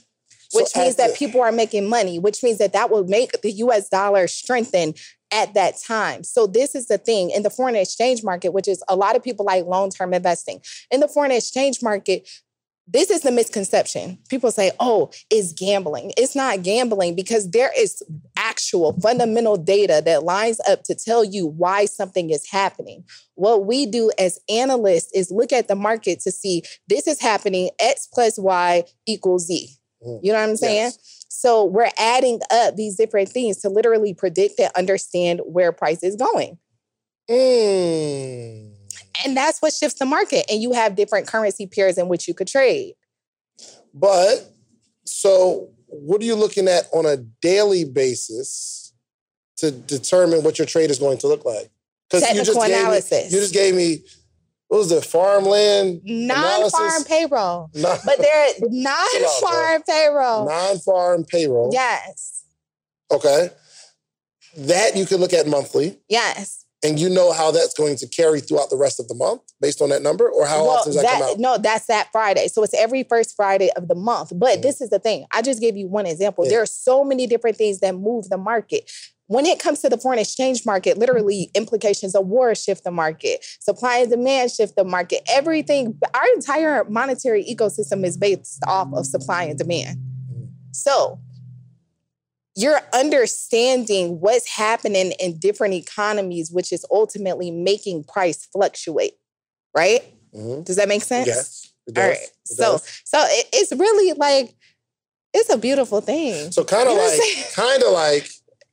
Mhm. 0.53 0.57
So 0.57 0.63
which 0.63 0.75
means 0.75 0.95
that 0.97 1.11
the- 1.11 1.17
people 1.17 1.41
are 1.41 1.51
making 1.51 1.87
money, 1.87 2.19
which 2.19 2.43
means 2.43 2.57
that 2.59 2.73
that 2.73 2.89
will 2.91 3.05
make 3.05 3.41
the 3.41 3.51
US 3.51 3.89
dollar 3.89 4.27
strengthen 4.27 4.93
at 5.31 5.53
that 5.55 5.79
time. 5.81 6.23
So 6.23 6.45
this 6.45 6.75
is 6.75 6.87
the 6.87 6.97
thing 6.99 7.31
in 7.31 7.43
the 7.43 7.49
foreign 7.49 7.75
exchange 7.75 8.23
market, 8.23 8.53
which 8.53 8.67
is 8.67 8.83
a 8.87 8.95
lot 8.95 9.15
of 9.15 9.23
people 9.23 9.45
like 9.45 9.65
long-term 9.65 10.13
investing. 10.13 10.61
In 10.91 10.99
the 10.99 11.07
foreign 11.07 11.31
exchange 11.31 11.81
market, 11.81 12.27
this 12.85 13.09
is 13.09 13.21
the 13.21 13.31
misconception. 13.31 14.19
People 14.27 14.51
say, 14.51 14.71
"Oh, 14.79 15.09
it's 15.29 15.53
gambling." 15.53 16.11
It's 16.17 16.35
not 16.35 16.63
gambling 16.63 17.15
because 17.15 17.49
there 17.49 17.71
is 17.75 18.03
actual 18.35 18.91
fundamental 19.01 19.55
data 19.55 20.01
that 20.05 20.23
lines 20.23 20.59
up 20.67 20.83
to 20.83 20.93
tell 20.93 21.23
you 21.23 21.47
why 21.47 21.85
something 21.85 22.29
is 22.29 22.45
happening. 22.51 23.05
What 23.35 23.65
we 23.65 23.85
do 23.85 24.11
as 24.19 24.37
analysts 24.49 25.11
is 25.13 25.31
look 25.31 25.53
at 25.53 25.69
the 25.69 25.75
market 25.75 26.19
to 26.21 26.31
see 26.31 26.63
this 26.87 27.07
is 27.07 27.21
happening 27.21 27.69
X 27.79 28.05
plus 28.13 28.37
Y 28.37 28.83
equals 29.07 29.45
Z. 29.45 29.77
You 30.05 30.31
know 30.31 30.39
what 30.39 30.49
I'm 30.49 30.55
saying? 30.57 30.91
Yes. 30.93 31.25
So 31.29 31.65
we're 31.65 31.89
adding 31.97 32.39
up 32.51 32.75
these 32.75 32.95
different 32.95 33.29
things 33.29 33.57
to 33.61 33.69
literally 33.69 34.13
predict 34.13 34.59
and 34.59 34.71
understand 34.75 35.41
where 35.45 35.71
price 35.71 36.03
is 36.03 36.15
going. 36.15 36.57
Mm. 37.29 38.71
And 39.25 39.37
that's 39.37 39.61
what 39.61 39.73
shifts 39.73 39.99
the 39.99 40.05
market. 40.05 40.45
And 40.49 40.61
you 40.61 40.73
have 40.73 40.95
different 40.95 41.27
currency 41.27 41.67
pairs 41.67 41.97
in 41.97 42.07
which 42.07 42.27
you 42.27 42.33
could 42.33 42.47
trade. 42.47 42.93
But 43.93 44.49
so 45.05 45.69
what 45.87 46.21
are 46.21 46.25
you 46.25 46.35
looking 46.35 46.67
at 46.67 46.85
on 46.93 47.05
a 47.05 47.17
daily 47.17 47.85
basis 47.85 48.93
to 49.57 49.71
determine 49.71 50.43
what 50.43 50.57
your 50.57 50.65
trade 50.65 50.89
is 50.91 50.99
going 50.99 51.17
to 51.19 51.27
look 51.27 51.45
like? 51.45 51.69
you 52.11 52.19
Technical 52.19 52.53
gave 52.55 52.69
me- 52.69 52.79
analysis. 52.79 53.33
you 53.33 53.39
just 53.39 53.53
gave 53.53 53.73
me 53.73 54.03
what 54.73 54.79
was 54.79 54.91
it, 54.91 55.05
farmland 55.05 56.01
Non-farm 56.03 57.03
payroll. 57.03 57.69
Non- 57.75 57.99
But 58.03 58.17
they're 58.17 58.47
non-farm 58.61 59.83
payroll. 59.87 60.45
non-farm 60.47 61.25
payroll. 61.25 61.69
Yes. 61.71 62.43
Okay. 63.11 63.51
That 64.57 64.95
you 64.95 65.05
can 65.05 65.17
look 65.17 65.31
at 65.33 65.45
monthly, 65.45 65.99
Yes. 66.09 66.65
and 66.83 66.99
you 66.99 67.07
know 67.09 67.33
how 67.33 67.51
that's 67.51 67.75
going 67.75 67.97
to 67.97 68.07
carry 68.07 68.39
throughout 68.39 68.71
the 68.71 68.75
rest 68.77 68.99
of 68.99 69.07
the 69.07 69.13
month 69.15 69.41
based 69.61 69.79
on 69.79 69.89
that 69.89 70.01
number, 70.01 70.27
or 70.27 70.45
how 70.47 70.63
Well, 70.63 70.71
often 70.77 70.93
does 70.93 71.01
that, 71.03 71.11
come 71.19 71.21
out? 71.29 71.39
No, 71.39 71.57
that's 71.59 71.85
that 71.85 72.09
Friday. 72.11 72.47
So 72.47 72.63
it's 72.63 72.73
every 72.73 73.03
first 73.03 73.35
Friday 73.35 73.69
of 73.75 73.87
the 73.87 73.95
month. 73.95 74.31
But 74.35 74.57
Mhm. 74.59 74.61
this 74.63 74.81
is 74.81 74.89
the 74.89 74.97
thing. 74.99 75.27
I 75.31 75.43
just 75.43 75.59
gave 75.61 75.77
you 75.77 75.87
one 75.87 76.07
example. 76.07 76.45
Yeah. 76.45 76.49
There 76.51 76.61
are 76.63 76.67
so 76.67 77.03
many 77.03 77.27
different 77.27 77.57
things 77.57 77.79
that 77.79 77.93
move 77.95 78.29
the 78.29 78.37
market. 78.39 78.89
When 79.27 79.45
it 79.45 79.59
comes 79.59 79.79
to 79.81 79.89
the 79.89 79.97
foreign 79.97 80.19
exchange 80.19 80.65
market, 80.65 80.97
literally 80.97 81.49
implications 81.55 82.13
of 82.13 82.27
war 82.27 82.53
shift 82.55 82.83
the 82.83 82.91
market, 82.91 83.43
supply 83.61 83.99
and 83.99 84.09
demand 84.11 84.51
shift 84.51 84.75
the 84.75 84.83
market. 84.83 85.21
Everything, 85.29 85.97
our 86.13 86.27
entire 86.35 86.83
monetary 86.85 87.43
ecosystem 87.45 88.03
is 88.05 88.17
based 88.17 88.61
off 88.67 88.89
of 88.93 89.05
supply 89.05 89.43
and 89.43 89.57
demand. 89.57 89.97
So 90.71 91.19
you're 92.55 92.81
understanding 92.93 94.19
what's 94.19 94.49
happening 94.49 95.13
in 95.19 95.37
different 95.39 95.73
economies, 95.73 96.51
which 96.51 96.71
is 96.73 96.85
ultimately 96.91 97.49
making 97.49 98.03
price 98.03 98.45
fluctuate, 98.51 99.13
right? 99.75 100.01
Mhm. 100.35 100.63
Does 100.65 100.75
that 100.75 100.87
make 100.87 101.03
sense? 101.03 101.27
Yes. 101.27 101.71
does. 101.91 102.03
right. 102.09 102.17
It 102.17 102.31
So, 102.45 102.73
does. 102.73 103.01
so 103.05 103.19
it, 103.27 103.47
it's 103.53 103.71
really 103.71 104.13
like 104.13 104.53
it's 105.33 105.49
a 105.51 105.57
beautiful 105.57 105.99
thing. 106.01 106.51
so 106.51 106.63
kind 106.63 106.87
of 106.87 106.91
you 106.93 106.97
know 106.99 107.17
like, 107.17 107.53
kind 107.53 107.81
of 107.83 107.91
like 107.93 108.29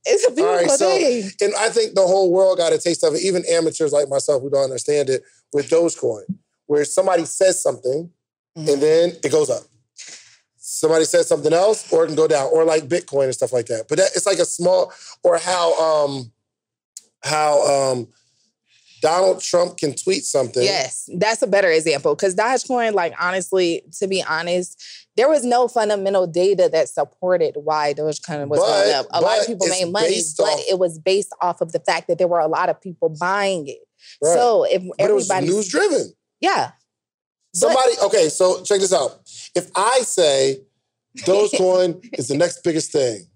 It's 0.06 0.24
a 0.24 0.30
All 0.30 0.34
beautiful 0.34 0.56
right, 0.68 0.70
so- 0.78 0.90
thing. 0.90 1.30
and 1.42 1.54
I 1.56 1.68
think 1.68 1.94
the 1.94 2.06
whole 2.06 2.30
world 2.32 2.58
got 2.58 2.72
a 2.72 2.78
taste 2.78 3.04
of 3.04 3.14
it, 3.14 3.20
even 3.22 3.44
amateurs 3.46 3.92
like 3.92 4.08
myself 4.08 4.42
who 4.42 4.50
don't 4.50 4.64
understand 4.64 5.10
it 5.10 5.22
with 5.52 5.68
Dogecoin, 5.68 6.24
where 6.66 6.84
somebody 6.84 7.24
says 7.26 7.60
something 7.62 8.10
Mhm. 8.56 8.72
and 8.72 8.82
then 8.82 9.18
it 9.22 9.30
goes 9.30 9.50
up. 9.50 9.62
Somebody 10.56 11.04
says 11.04 11.26
something 11.26 11.52
else, 11.52 11.92
or 11.92 12.04
it 12.04 12.06
can 12.08 12.16
go 12.16 12.26
down, 12.28 12.48
or 12.52 12.64
like 12.64 12.88
Bitcoin 12.88 13.24
and 13.24 13.34
stuff 13.34 13.52
like 13.52 13.66
that. 13.66 13.88
But 13.88 13.98
that, 13.98 14.10
it's 14.14 14.26
like 14.26 14.38
a 14.38 14.44
small, 14.44 14.92
or 15.22 15.36
how 15.38 15.74
um 15.78 16.32
how 17.22 17.62
um 17.92 18.08
Donald 19.00 19.40
Trump 19.40 19.76
can 19.78 19.94
tweet 19.94 20.24
something. 20.24 20.62
Yes, 20.62 21.08
that's 21.16 21.42
a 21.42 21.46
better 21.46 21.70
example 21.70 22.14
because 22.14 22.34
Dogecoin, 22.34 22.92
like 22.94 23.14
honestly, 23.20 23.82
to 23.98 24.06
be 24.06 24.22
honest, 24.22 24.82
there 25.16 25.28
was 25.28 25.44
no 25.44 25.68
fundamental 25.68 26.26
data 26.26 26.68
that 26.72 26.88
supported 26.88 27.54
why 27.62 27.94
Dogecoin 27.94 28.48
was 28.48 28.60
But- 28.60 28.66
going 28.82 28.94
up. 28.94 29.06
A 29.10 29.20
lot 29.20 29.40
of 29.40 29.46
people 29.46 29.66
made 29.68 29.90
money, 29.90 30.20
but 30.36 30.44
off- 30.44 30.64
it 30.70 30.78
was 30.78 30.98
based 30.98 31.32
off 31.40 31.60
of 31.60 31.72
the 31.72 31.80
fact 31.80 32.08
that 32.08 32.18
there 32.18 32.28
were 32.28 32.40
a 32.40 32.48
lot 32.48 32.68
of 32.68 32.80
people 32.80 33.08
buying 33.08 33.68
it. 33.68 33.78
Right. 34.22 34.34
So 34.34 34.64
if 34.64 34.82
but 34.86 35.00
everybody, 35.00 35.46
news 35.46 35.68
driven. 35.68 36.12
yeah, 36.40 36.72
Somebody, 37.54 37.92
okay, 38.04 38.28
so 38.28 38.62
check 38.62 38.80
this 38.80 38.92
out. 38.92 39.20
If 39.56 39.70
I 39.74 40.00
say 40.02 40.60
Dogecoin 41.18 42.08
is 42.18 42.28
the 42.28 42.36
next 42.36 42.62
biggest 42.62 42.92
thing, 42.92 43.26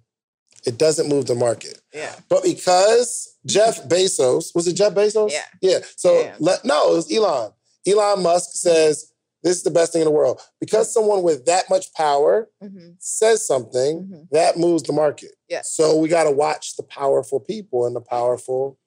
it 0.64 0.78
doesn't 0.78 1.08
move 1.08 1.26
the 1.26 1.34
market. 1.34 1.80
yeah, 1.92 2.14
But 2.28 2.42
because 2.44 3.33
Jeff 3.46 3.84
Bezos, 3.88 4.54
was 4.54 4.66
it 4.66 4.74
Jeff 4.74 4.94
Bezos? 4.94 5.30
Yeah. 5.32 5.44
Yeah. 5.60 5.78
So 5.96 6.20
Yeah. 6.22 6.36
let 6.38 6.64
no, 6.64 6.92
it 6.92 6.96
was 6.96 7.12
Elon. 7.12 7.52
Elon 7.86 8.22
Musk 8.22 8.50
says 8.54 9.12
this 9.42 9.58
is 9.58 9.62
the 9.62 9.70
best 9.70 9.92
thing 9.92 10.00
in 10.00 10.06
the 10.06 10.10
world. 10.10 10.40
Because 10.58 10.92
someone 10.92 11.22
with 11.22 11.44
that 11.44 11.68
much 11.68 11.92
power 11.92 12.48
Mhm, 12.62 12.96
says 12.98 13.46
something, 13.46 14.04
mhm. 14.04 14.28
that 14.30 14.56
moves 14.56 14.82
the 14.84 14.92
market. 14.94 15.32
Yeah. 15.48 15.60
So 15.62 15.96
we 15.96 16.08
got 16.08 16.24
to 16.24 16.30
watch 16.30 16.76
the 16.76 16.82
powerful 16.82 17.40
people 17.40 17.84
and 17.86 17.94
the 17.94 18.00
powerful 18.00 18.78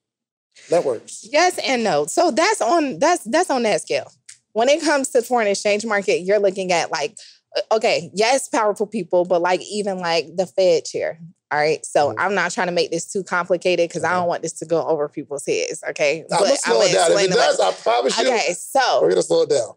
networks. 0.70 1.24
Yes 1.30 1.58
and 1.58 1.84
no. 1.84 2.06
So 2.06 2.30
that's 2.32 2.60
on 2.60 2.98
that's 2.98 3.22
that's 3.24 3.50
on 3.50 3.62
that 3.62 3.82
scale. 3.82 4.10
When 4.52 4.68
it 4.68 4.80
comes 4.82 5.10
to 5.10 5.22
foreign 5.22 5.46
exchange 5.46 5.86
market, 5.86 6.20
you're 6.22 6.40
looking 6.40 6.72
at 6.72 6.90
like, 6.90 7.16
uh, 7.56 7.76
okay, 7.76 8.10
yes, 8.12 8.48
powerful 8.48 8.86
people, 8.86 9.24
but 9.24 9.40
like 9.40 9.60
even 9.62 9.98
like 9.98 10.34
the 10.36 10.46
Fed 10.46 10.84
chair. 10.84 11.20
All 11.50 11.58
right. 11.58 11.84
So 11.84 12.10
Mhm. 12.10 12.14
I'm 12.18 12.34
not 12.34 12.50
trying 12.52 12.66
to 12.66 12.72
make 12.72 12.90
this 12.90 13.06
too 13.10 13.22
complicated 13.24 13.88
because 13.88 14.04
I 14.04 14.10
Mhm. 14.10 14.16
don't 14.20 14.28
want 14.28 14.42
this 14.42 14.52
to 14.54 14.66
go 14.66 14.86
over 14.86 15.08
people's 15.08 15.46
heads. 15.46 15.82
Okay. 15.90 16.24
I'm 16.30 16.38
gonna 16.38 16.56
slow 16.56 16.80
it 16.82 16.92
down. 16.92 17.12
If 17.12 17.18
it 17.24 17.30
does, 17.30 17.60
I 17.60 17.72
promise 17.72 18.18
you, 18.18 18.26
Okay, 18.26 18.54
so 18.54 19.00
we're 19.00 19.10
gonna 19.10 19.22
slow 19.22 19.42
it 19.42 19.50
down. 19.50 19.74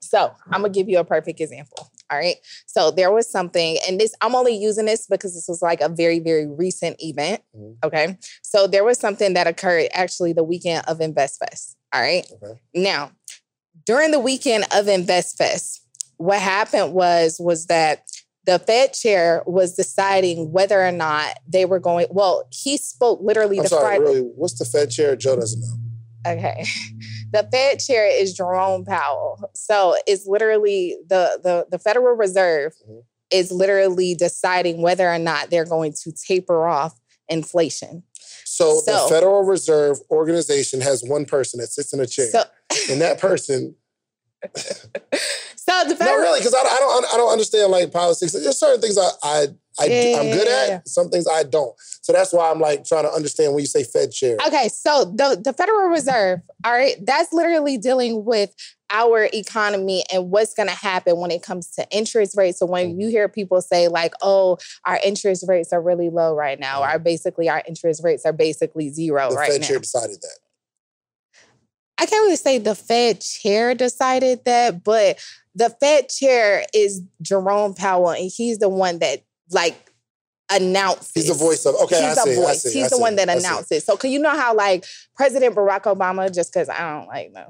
so 0.00 0.30
I'm 0.52 0.62
gonna 0.62 0.68
give 0.70 0.88
you 0.88 0.98
a 0.98 1.04
perfect 1.04 1.40
example. 1.40 1.90
All 2.10 2.16
right. 2.18 2.36
So 2.66 2.90
there 2.92 3.10
was 3.10 3.28
something, 3.28 3.78
and 3.86 4.00
this 4.00 4.14
I'm 4.20 4.34
only 4.36 4.56
using 4.56 4.86
this 4.86 5.06
because 5.06 5.34
this 5.34 5.46
was 5.48 5.60
like 5.60 5.80
a 5.80 5.88
very, 5.88 6.20
very 6.20 6.46
recent 6.46 6.96
event. 7.02 7.42
Mhm. 7.56 7.76
Okay. 7.84 8.16
So 8.42 8.66
there 8.68 8.84
was 8.84 8.98
something 8.98 9.34
that 9.34 9.46
occurred 9.48 9.88
actually 9.92 10.32
the 10.32 10.44
weekend 10.44 10.84
of 10.86 10.98
InvestFest. 11.00 11.74
All 11.92 12.00
right. 12.00 12.30
Okay. 12.42 12.60
Now, 12.74 13.10
during 13.84 14.12
the 14.12 14.20
weekend 14.20 14.64
of 14.72 14.86
InvestFest, 14.86 15.80
what 16.16 16.38
happened 16.40 16.94
was 16.94 17.38
was 17.40 17.66
that 17.66 18.04
the 18.48 18.58
Fed 18.58 18.94
chair 18.94 19.42
was 19.46 19.74
deciding 19.74 20.52
whether 20.52 20.80
or 20.82 20.90
not 20.90 21.38
they 21.46 21.66
were 21.66 21.78
going. 21.78 22.06
Well, 22.10 22.48
he 22.50 22.78
spoke 22.78 23.20
literally 23.22 23.58
I'm 23.58 23.64
the 23.64 23.68
sorry, 23.68 23.98
Friday. 23.98 24.04
really. 24.04 24.20
What's 24.22 24.58
the 24.58 24.64
Fed 24.64 24.90
chair? 24.90 25.14
Joe 25.16 25.36
doesn't 25.36 25.60
know. 25.60 26.32
Okay. 26.32 26.64
The 27.30 27.46
Fed 27.52 27.78
chair 27.78 28.06
is 28.10 28.32
Jerome 28.32 28.86
Powell. 28.86 29.50
So 29.54 29.96
it's 30.06 30.26
literally 30.26 30.96
the 31.10 31.38
the, 31.42 31.66
the 31.70 31.78
Federal 31.78 32.16
Reserve 32.16 32.72
Mhm. 32.88 33.02
is 33.30 33.52
literally 33.52 34.14
deciding 34.14 34.80
whether 34.80 35.06
or 35.12 35.18
not 35.18 35.50
they're 35.50 35.66
going 35.66 35.92
to 36.04 36.10
taper 36.26 36.66
off 36.66 36.98
inflation. 37.28 38.02
So, 38.46 38.80
So- 38.80 38.92
the 39.04 39.08
Federal 39.14 39.42
Reserve 39.42 39.98
organization 40.10 40.80
has 40.80 41.04
one 41.04 41.26
person 41.26 41.60
that 41.60 41.66
sits 41.66 41.92
in 41.92 42.00
a 42.00 42.06
chair, 42.06 42.30
So 42.30 42.44
and 42.90 42.98
that 43.02 43.18
person. 43.20 43.76
so 45.68 45.88
the 45.88 46.04
No, 46.04 46.16
really, 46.16 46.40
because 46.40 46.54
I, 46.54 46.62
don't- 46.62 46.72
I 46.72 46.78
don't 46.78 47.14
I 47.14 47.16
don't 47.16 47.32
understand 47.32 47.70
like 47.70 47.92
politics. 47.92 48.32
There's 48.32 48.58
certain 48.58 48.80
things 48.80 48.98
I 48.98 49.10
I, 49.22 49.46
I 49.80 49.84
Yeah, 49.86 50.18
I'm 50.18 50.30
good 50.30 50.48
at. 50.48 50.68
yeah. 50.68 50.80
Some 50.86 51.10
things 51.10 51.26
I 51.30 51.42
don't. 51.42 51.74
So 52.02 52.12
that's 52.12 52.32
why 52.32 52.50
I'm 52.50 52.60
like 52.60 52.84
trying 52.84 53.04
to 53.04 53.10
understand 53.10 53.52
when 53.52 53.60
you 53.60 53.66
say 53.66 53.84
Fed 53.84 54.12
chair. 54.12 54.36
Okay, 54.46 54.68
so 54.68 55.04
the, 55.04 55.40
the 55.42 55.52
Federal 55.52 55.88
Reserve, 55.88 56.40
all 56.64 56.72
right, 56.72 56.96
that's 57.04 57.32
literally 57.32 57.76
dealing 57.76 58.24
with 58.24 58.54
our 58.90 59.28
economy 59.34 60.02
and 60.12 60.30
what's 60.30 60.54
going 60.54 60.68
to 60.68 60.74
happen 60.74 61.18
when 61.18 61.30
it 61.30 61.42
comes 61.42 61.70
to 61.72 61.86
interest 61.90 62.36
rates. 62.36 62.58
So 62.58 62.66
when 62.66 62.92
mm-hmm. 62.92 63.00
you 63.00 63.08
hear 63.08 63.28
people 63.28 63.60
say 63.60 63.88
like, 63.88 64.14
"Oh, 64.22 64.58
our 64.84 64.98
interest 65.04 65.44
rates 65.46 65.72
are 65.72 65.82
really 65.82 66.08
low 66.08 66.34
right 66.34 66.58
now," 66.58 66.80
mm-hmm. 66.80 66.96
or 66.96 66.98
basically 66.98 67.48
our 67.48 67.62
interest 67.68 68.02
rates 68.02 68.24
are 68.24 68.32
basically 68.32 68.88
zero 68.88 69.30
the 69.30 69.36
right 69.36 69.52
Fed 69.52 69.60
now. 69.60 69.66
chair 69.66 69.78
decided 69.78 70.22
that. 70.22 70.38
I 72.00 72.06
can't 72.06 72.22
really 72.22 72.36
say 72.36 72.58
the 72.58 72.76
Fed 72.76 73.20
chair 73.20 73.74
decided 73.74 74.44
that, 74.44 74.84
but 74.84 75.18
the 75.58 75.70
Fed 75.80 76.08
chair 76.08 76.64
is 76.72 77.02
Jerome 77.20 77.74
Powell, 77.74 78.10
and 78.10 78.30
he's 78.34 78.58
the 78.58 78.68
one 78.68 79.00
that 79.00 79.22
like 79.50 79.74
announces. 80.50 81.10
He's 81.14 81.28
the 81.28 81.34
voice 81.34 81.66
of 81.66 81.74
okay. 81.82 82.00
He's 82.00 82.16
I 82.16 82.22
see, 82.22 82.34
the 82.34 82.40
I 82.40 82.44
voice. 82.44 82.62
see, 82.62 82.72
He's 82.78 82.86
I 82.86 82.88
the 82.90 82.94
see, 82.96 83.00
one 83.02 83.16
that 83.16 83.28
announces. 83.28 83.84
So, 83.84 83.96
can 83.96 84.12
you 84.12 84.20
know 84.20 84.30
how 84.30 84.54
like 84.54 84.84
President 85.16 85.56
Barack 85.56 85.82
Obama? 85.82 86.32
Just 86.32 86.52
because 86.52 86.68
I 86.68 86.78
don't 86.78 87.08
like 87.08 87.32
no, 87.32 87.40
uh, 87.40 87.44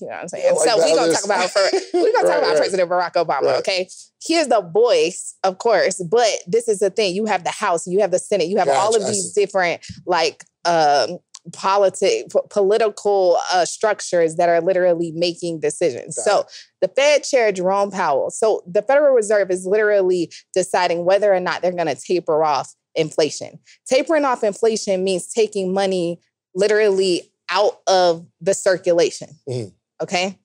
you 0.00 0.08
know 0.08 0.14
what 0.14 0.22
I'm 0.22 0.28
saying. 0.28 0.52
Like 0.52 0.68
so 0.68 0.78
the 0.78 0.84
we 0.84 0.96
gonna 0.96 1.12
talk 1.12 1.24
about 1.24 1.50
for 1.50 1.62
we're 1.94 2.12
gonna 2.12 2.28
talk 2.28 2.38
about 2.38 2.48
right. 2.50 2.56
President 2.56 2.90
Barack 2.90 3.12
Obama. 3.12 3.42
Right. 3.42 3.58
Okay, 3.60 3.88
he 4.20 4.34
is 4.34 4.48
the 4.48 4.60
voice, 4.60 5.36
of 5.44 5.58
course, 5.58 6.02
but 6.02 6.30
this 6.48 6.66
is 6.66 6.80
the 6.80 6.90
thing: 6.90 7.14
you 7.14 7.26
have 7.26 7.44
the 7.44 7.50
House, 7.50 7.86
you 7.86 8.00
have 8.00 8.10
the 8.10 8.18
Senate, 8.18 8.48
you 8.48 8.58
have 8.58 8.68
all 8.68 8.96
of 8.96 9.06
these 9.06 9.32
different 9.32 9.86
like. 10.06 10.44
um 10.64 11.18
politic 11.52 12.30
p- 12.32 12.38
political 12.50 13.38
uh, 13.52 13.64
structures 13.64 14.36
that 14.36 14.48
are 14.48 14.60
literally 14.60 15.12
making 15.12 15.60
decisions. 15.60 16.16
So 16.22 16.46
the 16.80 16.88
Fed 16.88 17.24
chair 17.24 17.52
Jerome 17.52 17.90
Powell. 17.90 18.30
So 18.30 18.62
the 18.66 18.82
Federal 18.82 19.14
Reserve 19.14 19.50
is 19.50 19.66
literally 19.66 20.32
deciding 20.54 21.04
whether 21.04 21.32
or 21.34 21.40
not 21.40 21.60
they're 21.62 21.72
going 21.72 21.86
to 21.86 21.94
taper 22.00 22.42
off 22.44 22.74
inflation. 22.94 23.58
Tapering 23.86 24.24
off 24.24 24.42
inflation 24.44 25.04
means 25.04 25.26
taking 25.26 25.72
money 25.74 26.20
literally 26.54 27.30
out 27.50 27.80
of 27.86 28.26
the 28.40 28.54
circulation. 28.54 29.28
Mhm. 29.48 29.72
Okay? 30.02 30.38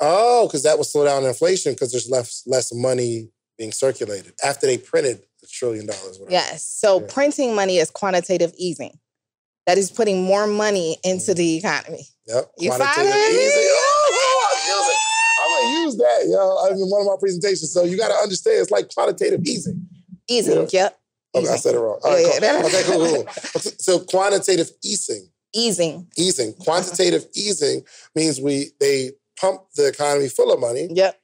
Oh, 0.00 0.46
because 0.46 0.62
that 0.62 0.78
would 0.78 0.86
slow 0.86 1.04
down 1.04 1.24
inflation 1.24 1.72
because 1.72 1.90
there's 1.92 2.08
less 2.08 2.42
less 2.46 2.72
money 2.72 3.30
being 3.58 3.72
circulated 3.72 4.32
after 4.44 4.66
they 4.66 4.78
printed 4.78 5.24
the 5.40 5.46
trillion 5.48 5.86
dollars. 5.86 6.18
whatever. 6.18 6.30
Yes. 6.30 6.64
So 6.64 7.00
Yeah. 7.00 7.06
printing 7.08 7.54
money 7.54 7.78
is 7.78 7.90
quantitative 7.90 8.52
easing. 8.56 8.98
That 9.68 9.76
is 9.76 9.90
putting 9.90 10.22
more 10.24 10.46
money 10.46 10.96
into 11.04 11.34
the 11.34 11.58
mm-hmm. 11.58 11.66
economy. 11.66 12.04
Yep. 12.26 12.52
You 12.58 12.70
Quantitative 12.70 13.12
follow 13.12 13.28
me? 13.28 13.36
easing. 13.36 13.68
Oh, 13.68 14.10
oh, 14.14 14.56
oh 14.64 14.94
I'm 15.36 15.44
I'm 15.44 15.68
gonna 15.74 15.84
use 15.84 15.96
that, 15.98 16.26
yo. 16.26 16.72
In 16.72 16.88
one 16.88 17.02
of 17.02 17.06
my 17.06 17.16
presentations. 17.20 17.70
So 17.70 17.84
you 17.84 17.98
got 17.98 18.08
to 18.08 18.14
understand, 18.14 18.62
it's 18.62 18.70
like 18.70 18.88
quantitative 18.94 19.42
easing. 19.44 19.86
Easing. 20.26 20.54
Yeah. 20.72 20.84
Yep. 20.84 20.98
Okay, 21.34 21.46
I 21.46 21.50
Easing. 21.50 21.56
said 21.58 21.74
it 21.74 21.80
wrong. 21.80 22.00
All 22.02 22.12
right, 22.14 22.24
cool. 22.24 22.40
yeah. 22.40 22.62
Okay, 22.64 22.82
cool, 22.86 23.06
cool. 23.06 23.24
cool. 23.24 23.72
So 23.78 23.98
quantitative 24.00 24.70
easing, 24.82 25.28
Easing. 25.54 26.06
easing, 26.16 26.54
quantitative 26.54 27.26
easing 27.34 27.82
means 28.14 28.40
we 28.40 28.70
they 28.80 29.10
pump 29.38 29.60
the 29.76 29.88
economy 29.88 30.30
full 30.30 30.50
of 30.50 30.60
money, 30.60 30.88
Yep. 30.90 31.20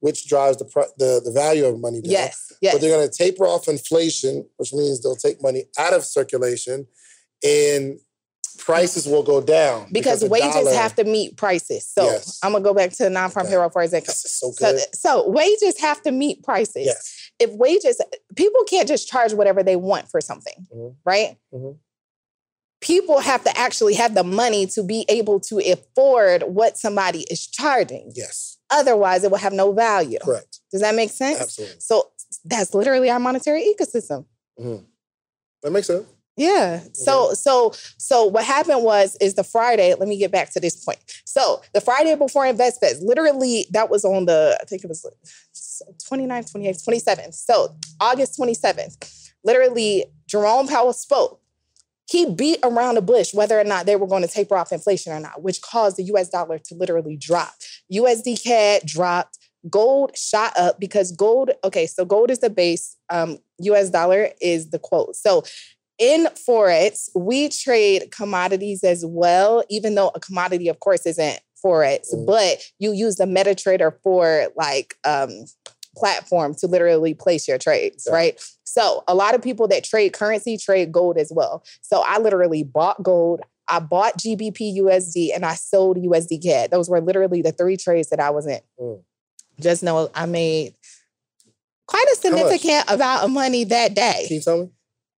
which 0.00 0.28
drives 0.28 0.58
the 0.58 0.66
the 0.98 1.22
the 1.24 1.32
value 1.32 1.64
of 1.64 1.80
money 1.80 2.02
down. 2.02 2.10
Yes. 2.10 2.52
Yes. 2.60 2.74
But 2.74 2.82
they're 2.82 2.94
going 2.94 3.08
to 3.08 3.14
taper 3.16 3.46
off 3.46 3.66
inflation, 3.66 4.44
which 4.58 4.74
means 4.74 5.00
they'll 5.02 5.16
take 5.16 5.42
money 5.42 5.64
out 5.78 5.94
of 5.94 6.04
circulation, 6.04 6.86
and 7.44 7.98
prices 8.58 9.06
will 9.06 9.22
go 9.22 9.40
down 9.40 9.88
because 9.92 10.20
the 10.20 10.26
wages 10.28 10.52
dollar- 10.54 10.74
have 10.74 10.94
to 10.96 11.04
meet 11.04 11.36
prices. 11.36 11.86
So 11.86 12.04
Yes. 12.04 12.38
I'm 12.42 12.52
gonna 12.52 12.64
go 12.64 12.74
back 12.74 12.90
to 12.92 13.04
the 13.04 13.10
non-farm 13.10 13.46
Okay. 13.46 13.54
payroll 13.54 13.70
for 13.70 13.82
a 13.82 13.88
second. 13.88 14.08
This 14.08 14.24
is 14.24 14.32
so 14.32 14.50
So, 14.52 14.78
so 14.94 15.28
wages 15.30 15.78
have 15.78 16.02
to 16.02 16.10
meet 16.10 16.42
prices. 16.42 16.84
yes. 16.84 17.14
If 17.38 17.50
wages, 17.52 18.00
people 18.34 18.64
can't 18.64 18.88
just 18.88 19.06
charge 19.08 19.32
whatever 19.32 19.62
they 19.62 19.76
want 19.76 20.10
for 20.10 20.20
something, 20.20 20.66
Mhm. 20.74 20.96
right? 21.04 21.36
Mhm. 21.54 21.78
People 22.80 23.20
have 23.20 23.42
to 23.44 23.56
actually 23.58 23.94
have 23.94 24.14
the 24.14 24.24
money 24.24 24.66
to 24.68 24.82
be 24.82 25.04
able 25.08 25.38
to 25.40 25.58
afford 25.60 26.42
what 26.42 26.76
somebody 26.78 27.22
is 27.30 27.46
charging. 27.46 28.12
Yes. 28.14 28.56
Otherwise, 28.70 29.24
it 29.24 29.30
will 29.30 29.38
have 29.38 29.52
no 29.52 29.72
value. 29.72 30.18
Correct. 30.20 30.60
Does 30.72 30.80
that 30.82 30.94
make 30.94 31.10
sense? 31.10 31.40
Absolutely. 31.40 31.76
So 31.80 32.10
that's 32.44 32.74
literally 32.74 33.08
our 33.08 33.18
monetary 33.20 33.64
ecosystem. 33.72 34.26
That 35.62 35.70
makes 35.70 35.86
sense. 35.86 36.06
Yeah. 36.38 36.80
So 36.92 37.34
so 37.34 37.72
so 37.98 38.24
what 38.24 38.44
happened 38.44 38.84
was 38.84 39.16
is 39.20 39.34
the 39.34 39.42
Friday, 39.42 39.94
let 39.94 40.08
me 40.08 40.16
get 40.16 40.30
back 40.30 40.52
to 40.52 40.60
this 40.60 40.82
point. 40.84 40.98
So 41.24 41.60
the 41.74 41.80
Friday 41.80 42.14
before 42.14 42.44
InvestFest, 42.44 43.02
literally 43.02 43.66
that 43.72 43.90
was 43.90 44.04
on 44.04 44.26
the, 44.26 44.56
I 44.60 44.64
think 44.64 44.84
it 44.84 44.88
was 44.88 45.04
29th, 46.08 46.52
28th, 46.52 46.86
27th. 46.86 47.34
So 47.34 47.76
August 48.00 48.38
27th, 48.38 49.32
literally 49.44 50.04
Jerome 50.26 50.68
Powell 50.68 50.92
spoke. 50.92 51.40
He 52.08 52.30
beat 52.30 52.60
around 52.62 52.94
the 52.94 53.02
bush 53.02 53.34
whether 53.34 53.58
or 53.58 53.64
not 53.64 53.86
they 53.86 53.96
were 53.96 54.06
going 54.06 54.22
to 54.22 54.28
taper 54.28 54.56
off 54.56 54.72
inflation 54.72 55.12
or 55.12 55.20
not, 55.20 55.42
which 55.42 55.60
caused 55.60 55.96
the 55.96 56.04
US 56.04 56.28
dollar 56.28 56.58
to 56.58 56.74
literally 56.74 57.16
drop. 57.16 57.52
USD 57.92 58.42
CAD 58.44 58.82
dropped. 58.86 59.38
Gold 59.68 60.16
shot 60.16 60.56
up 60.56 60.78
because 60.78 61.10
gold, 61.10 61.50
okay, 61.64 61.86
so 61.86 62.04
gold 62.04 62.30
is 62.30 62.38
the 62.38 62.48
base, 62.48 62.96
um, 63.10 63.38
US 63.58 63.90
dollar 63.90 64.28
is 64.40 64.70
the 64.70 64.78
quote. 64.78 65.16
So 65.16 65.42
in 65.98 66.26
Forex, 66.48 67.08
we 67.14 67.48
trade 67.48 68.10
commodities 68.10 68.84
as 68.84 69.04
well, 69.04 69.64
even 69.68 69.94
though 69.94 70.10
a 70.14 70.20
commodity, 70.20 70.68
of 70.68 70.80
course, 70.80 71.06
isn't 71.06 71.40
Forex, 71.64 72.14
Mhm. 72.14 72.26
but 72.26 72.62
you 72.78 72.92
use 72.92 73.16
the 73.16 73.24
MetaTrader 73.24 73.92
4 74.02 74.52
like 74.56 74.94
um 75.04 75.44
platform 75.96 76.54
to 76.54 76.68
literally 76.68 77.12
place 77.14 77.48
your 77.48 77.58
trades, 77.58 78.04
Yeah. 78.06 78.12
right? 78.14 78.40
So 78.62 79.02
a 79.08 79.14
lot 79.16 79.34
of 79.34 79.42
people 79.42 79.66
that 79.68 79.82
trade 79.82 80.12
currency 80.12 80.56
trade 80.56 80.92
gold 80.92 81.18
as 81.18 81.32
well. 81.34 81.64
So 81.82 82.02
I 82.06 82.18
literally 82.18 82.62
bought 82.62 83.02
gold. 83.02 83.40
I 83.66 83.80
bought 83.80 84.16
GBP 84.16 84.70
USD 84.76 85.32
and 85.34 85.44
I 85.44 85.56
sold 85.56 85.98
USD 85.98 86.38
CAD. 86.38 86.70
Those 86.70 86.88
were 86.88 87.00
literally 87.00 87.42
the 87.42 87.50
three 87.50 87.76
trades 87.76 88.10
that 88.10 88.20
I 88.20 88.30
was 88.30 88.46
in. 88.46 88.60
Mm. 88.80 89.02
Just 89.58 89.82
know 89.82 90.08
I 90.14 90.26
made 90.26 90.74
quite 91.88 92.06
a 92.12 92.16
significant 92.16 92.84
amount 92.88 93.24
of 93.24 93.30
money 93.30 93.64
that 93.64 93.94
day. 93.94 94.24
Can 94.28 94.36
you 94.36 94.42
tell 94.42 94.58
me? 94.62 94.70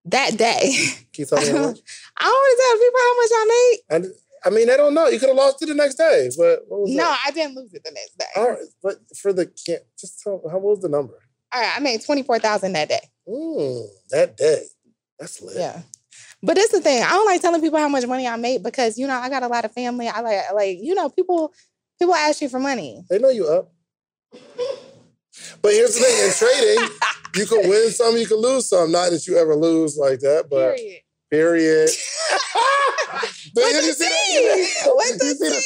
That 0.06 0.36
day. 0.36 0.70
Can 1.12 1.22
you 1.22 1.26
tell 1.26 1.40
me 1.40 1.48
how 1.48 1.66
much? 1.66 1.80
I 2.16 2.24
don't 2.24 2.32
want 2.32 2.56
to 2.56 2.62
tell 2.64 2.78
people 2.78 3.00
how 3.00 3.16
much 3.16 3.30
I 3.32 3.44
made. 3.50 3.80
I, 3.90 4.48
I 4.48 4.50
mean, 4.50 4.66
they 4.66 4.76
don't 4.76 4.94
know. 4.94 5.08
You 5.08 5.18
could 5.18 5.28
have 5.28 5.36
lost 5.36 5.62
it 5.62 5.66
the 5.66 5.74
next 5.74 5.96
day, 5.96 6.30
but 6.36 6.60
what 6.68 6.80
was 6.80 6.90
No, 6.90 7.04
that? 7.04 7.24
I 7.26 7.30
didn't 7.30 7.56
lose 7.56 7.74
it 7.74 7.84
the 7.84 7.90
next 7.90 8.16
day. 8.18 8.24
All 8.36 8.48
right, 8.48 8.58
but 8.82 8.96
for 9.16 9.32
the 9.32 9.46
can't 9.46 9.82
just 9.98 10.22
tell 10.22 10.40
how 10.50 10.58
what 10.58 10.76
was 10.76 10.80
the 10.80 10.88
number? 10.88 11.14
All 11.52 11.60
right, 11.60 11.72
I 11.76 11.80
made 11.80 12.02
twenty 12.02 12.22
four 12.22 12.38
thousand 12.38 12.72
that 12.72 12.88
day. 12.88 13.10
Mm, 13.28 13.86
that 14.10 14.36
day. 14.36 14.64
That's 15.18 15.42
lit. 15.42 15.56
Yeah. 15.58 15.82
But 16.42 16.54
this 16.54 16.70
the 16.70 16.80
thing. 16.80 17.02
I 17.02 17.10
don't 17.10 17.26
like 17.26 17.42
telling 17.42 17.60
people 17.60 17.78
how 17.78 17.88
much 17.88 18.06
money 18.06 18.26
I 18.26 18.36
made 18.36 18.62
because 18.62 18.96
you 18.98 19.06
know 19.06 19.14
I 19.14 19.28
got 19.28 19.42
a 19.42 19.48
lot 19.48 19.64
of 19.66 19.72
family. 19.72 20.08
I 20.08 20.20
like 20.20 20.52
like 20.54 20.78
you 20.80 20.94
know 20.94 21.10
people 21.10 21.52
people 21.98 22.14
ask 22.14 22.40
you 22.40 22.48
for 22.48 22.58
money. 22.58 23.04
They 23.10 23.18
know 23.18 23.28
you 23.28 23.46
up. 23.48 23.70
But 25.62 25.72
here's 25.72 25.94
the 25.94 26.00
thing: 26.00 26.24
in 26.26 26.32
trading, 26.32 26.96
you 27.36 27.46
can 27.46 27.68
win 27.68 27.90
some, 27.90 28.16
you 28.16 28.26
can 28.26 28.38
lose 28.38 28.68
some. 28.68 28.90
Not 28.92 29.10
that 29.10 29.26
you 29.26 29.36
ever 29.38 29.54
lose 29.54 29.96
like 29.96 30.20
that, 30.20 30.46
but 30.50 30.76
Period. 30.76 31.00
period. 31.30 31.90
But 33.54 33.62
you 33.64 33.72
the 33.74 33.92
see 33.92 34.04
that- 34.04 34.12
tea? 34.28 34.34
You 34.34 35.18
the 35.18 35.24
see 35.34 35.48
the. 35.48 35.56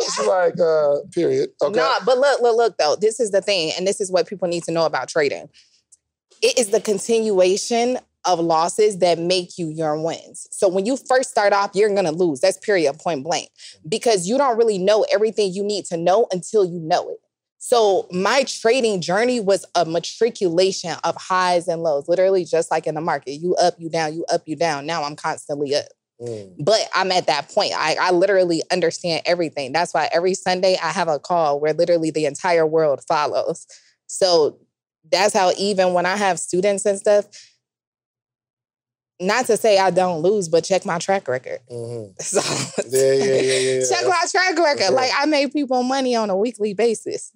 It's 0.00 0.26
like, 0.26 0.60
uh, 0.60 1.08
period. 1.12 1.50
Okay. 1.60 1.76
No, 1.76 1.96
but 2.06 2.18
look, 2.18 2.40
look, 2.40 2.56
look 2.56 2.76
though. 2.78 2.96
This 2.96 3.18
is 3.20 3.30
the 3.30 3.40
thing, 3.40 3.72
and 3.76 3.86
this 3.86 4.00
is 4.00 4.10
what 4.12 4.26
people 4.28 4.46
need 4.48 4.62
to 4.64 4.70
know 4.72 4.86
about 4.86 5.08
trading. 5.08 5.48
It 6.40 6.58
is 6.58 6.68
the 6.68 6.80
continuation 6.80 7.98
of 8.24 8.38
losses 8.40 8.98
that 8.98 9.18
make 9.18 9.58
you 9.58 9.68
your 9.70 10.00
wins. 10.00 10.46
So 10.50 10.68
when 10.68 10.86
you 10.86 10.96
first 11.08 11.30
start 11.30 11.52
off, 11.52 11.70
you're 11.74 11.92
gonna 11.94 12.12
lose. 12.12 12.40
That's 12.40 12.58
period, 12.58 12.98
point 12.98 13.24
blank. 13.24 13.48
Because 13.88 14.28
you 14.28 14.38
don't 14.38 14.56
really 14.56 14.78
know 14.78 15.04
everything 15.12 15.52
you 15.52 15.64
need 15.64 15.84
to 15.86 15.96
know 15.96 16.26
until 16.30 16.64
you 16.64 16.78
know 16.78 17.08
it. 17.10 17.18
So 17.58 18.06
my 18.10 18.44
trading 18.44 19.00
journey 19.00 19.40
was 19.40 19.64
a 19.74 19.84
matriculation 19.84 20.96
of 21.04 21.16
highs 21.16 21.66
and 21.66 21.82
lows, 21.82 22.08
literally 22.08 22.44
just 22.44 22.70
like 22.70 22.86
in 22.86 22.94
the 22.94 23.00
market. 23.00 23.32
You 23.32 23.54
up, 23.56 23.74
you 23.78 23.90
down, 23.90 24.14
you 24.14 24.24
up, 24.32 24.42
you 24.46 24.56
down. 24.56 24.86
Now 24.86 25.02
I'm 25.02 25.16
constantly 25.16 25.74
up. 25.74 25.86
Mm. 26.20 26.54
But 26.64 26.88
I'm 26.94 27.12
at 27.12 27.26
that 27.26 27.48
point. 27.48 27.72
I, 27.76 27.96
I 28.00 28.10
literally 28.12 28.62
understand 28.72 29.22
everything. 29.26 29.72
That's 29.72 29.92
why 29.92 30.08
every 30.12 30.34
Sunday 30.34 30.76
I 30.82 30.88
have 30.88 31.08
a 31.08 31.18
call 31.18 31.60
where 31.60 31.72
literally 31.72 32.10
the 32.10 32.26
entire 32.26 32.66
world 32.66 33.02
follows. 33.06 33.66
So 34.06 34.58
that's 35.10 35.34
how 35.34 35.52
even 35.58 35.92
when 35.94 36.06
I 36.06 36.16
have 36.16 36.38
students 36.38 36.86
and 36.86 36.98
stuff, 36.98 37.26
not 39.20 39.46
to 39.46 39.56
say 39.56 39.78
I 39.78 39.90
don't 39.90 40.22
lose, 40.22 40.48
but 40.48 40.64
check 40.64 40.86
my 40.86 40.98
track 40.98 41.26
record. 41.28 41.58
Mhm. 41.70 42.14
So 42.22 42.40
Yeah, 42.86 43.12
yeah, 43.14 43.40
yeah, 43.40 43.58
yeah. 43.58 43.84
check 43.90 44.04
my 44.06 44.24
track 44.30 44.56
record. 44.58 44.94
Like 44.94 45.10
I 45.16 45.26
made 45.26 45.52
people 45.52 45.82
money 45.82 46.14
on 46.14 46.30
a 46.30 46.36
weekly 46.36 46.72
basis. 46.72 47.32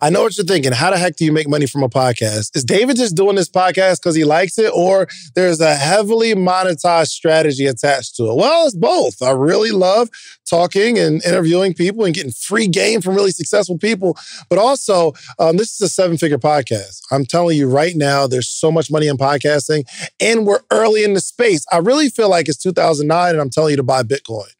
I 0.00 0.10
know 0.10 0.22
what 0.22 0.36
you're 0.36 0.46
thinking. 0.46 0.72
How 0.72 0.90
the 0.90 0.98
heck 0.98 1.16
do 1.16 1.24
you 1.24 1.32
make 1.32 1.48
money 1.48 1.66
from 1.66 1.82
a 1.82 1.88
podcast? 1.88 2.54
Is 2.54 2.64
David 2.64 2.96
just 2.96 3.16
doing 3.16 3.36
this 3.36 3.48
podcast 3.48 4.00
because 4.00 4.14
he 4.14 4.24
likes 4.24 4.58
it, 4.58 4.70
or 4.74 5.08
there's 5.34 5.60
a 5.60 5.74
heavily 5.74 6.34
monetized 6.34 7.08
strategy 7.08 7.66
attached 7.66 8.16
to 8.16 8.24
it? 8.24 8.36
Well, 8.36 8.66
it's 8.66 8.76
both. 8.76 9.22
I 9.22 9.30
really 9.30 9.70
love 9.70 10.10
talking 10.48 10.98
and 10.98 11.24
interviewing 11.24 11.74
people 11.74 12.04
and 12.04 12.14
getting 12.14 12.32
free 12.32 12.68
game 12.68 13.00
from 13.00 13.14
really 13.14 13.30
successful 13.30 13.78
people. 13.78 14.16
But 14.48 14.58
also, 14.58 15.12
um, 15.38 15.56
this 15.56 15.72
is 15.72 15.80
a 15.80 15.88
seven 15.88 16.18
figure 16.18 16.38
podcast. 16.38 17.00
I'm 17.10 17.24
telling 17.24 17.56
you 17.56 17.68
right 17.68 17.96
now, 17.96 18.26
there's 18.26 18.48
so 18.48 18.70
much 18.70 18.90
money 18.90 19.08
in 19.08 19.16
podcasting, 19.16 19.84
and 20.20 20.46
we're 20.46 20.60
early 20.70 21.04
in 21.04 21.14
the 21.14 21.20
space. 21.20 21.64
I 21.72 21.78
really 21.78 22.10
feel 22.10 22.28
like 22.28 22.48
it's 22.48 22.58
2009, 22.58 23.30
and 23.30 23.40
I'm 23.40 23.50
telling 23.50 23.70
you 23.70 23.76
to 23.78 23.82
buy 23.82 24.02
Bitcoin. 24.02 24.55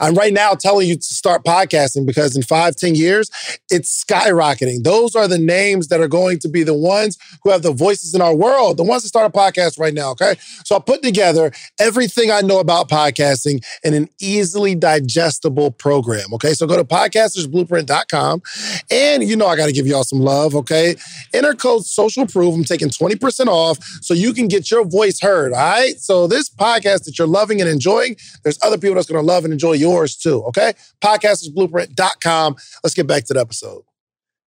I'm 0.00 0.14
right 0.14 0.32
now 0.32 0.52
telling 0.54 0.88
you 0.88 0.96
to 0.96 1.02
start 1.02 1.44
podcasting 1.44 2.06
because 2.06 2.36
in 2.36 2.42
five, 2.42 2.76
ten 2.76 2.94
years, 2.94 3.30
it's 3.70 4.04
skyrocketing. 4.04 4.82
Those 4.82 5.14
are 5.16 5.28
the 5.28 5.38
names 5.38 5.88
that 5.88 6.00
are 6.00 6.08
going 6.08 6.38
to 6.40 6.48
be 6.48 6.62
the 6.62 6.74
ones 6.74 7.18
who 7.42 7.50
have 7.50 7.62
the 7.62 7.72
voices 7.72 8.14
in 8.14 8.20
our 8.20 8.34
world, 8.34 8.76
the 8.76 8.82
ones 8.82 9.02
that 9.02 9.08
start 9.08 9.26
a 9.26 9.36
podcast 9.36 9.78
right 9.78 9.94
now. 9.94 10.10
Okay. 10.10 10.34
So 10.64 10.76
I 10.76 10.78
put 10.78 11.02
together 11.02 11.52
everything 11.78 12.30
I 12.30 12.40
know 12.40 12.60
about 12.60 12.88
podcasting 12.88 13.64
in 13.82 13.94
an 13.94 14.08
easily 14.20 14.74
digestible 14.74 15.70
program. 15.72 16.32
Okay. 16.34 16.54
So 16.54 16.66
go 16.66 16.76
to 16.76 16.84
podcastersblueprint.com. 16.84 18.42
And 18.90 19.24
you 19.24 19.36
know, 19.36 19.46
I 19.46 19.56
got 19.56 19.66
to 19.66 19.72
give 19.72 19.86
y'all 19.86 20.04
some 20.04 20.20
love. 20.20 20.54
Okay. 20.54 20.96
Enter 21.32 21.54
code 21.54 21.84
social 21.84 22.26
proof. 22.26 22.54
I'm 22.54 22.64
taking 22.64 22.88
20% 22.88 23.46
off 23.46 23.82
so 24.00 24.14
you 24.14 24.32
can 24.32 24.48
get 24.48 24.70
your 24.70 24.84
voice 24.84 25.20
heard. 25.20 25.52
All 25.52 25.58
right. 25.58 25.98
So 25.98 26.26
this 26.26 26.48
podcast 26.48 27.04
that 27.04 27.18
you're 27.18 27.28
loving 27.28 27.60
and 27.60 27.68
enjoying, 27.68 28.16
there's 28.42 28.58
other 28.62 28.78
people 28.78 28.94
that's 28.94 29.06
going 29.06 29.20
to 29.20 29.26
love 29.26 29.44
and 29.44 29.52
enjoy 29.52 29.73
yours 29.74 30.16
too. 30.16 30.42
Okay. 30.44 30.74
Podcastersblueprint.com. 31.00 32.56
Let's 32.82 32.94
get 32.94 33.06
back 33.06 33.24
to 33.24 33.34
the 33.34 33.40
episode. 33.40 33.82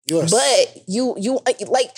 You 0.07 0.21
are 0.21 0.27
But 0.29 0.85
you 0.87 1.15
you 1.19 1.41
uh, 1.47 1.53
like 1.69 1.91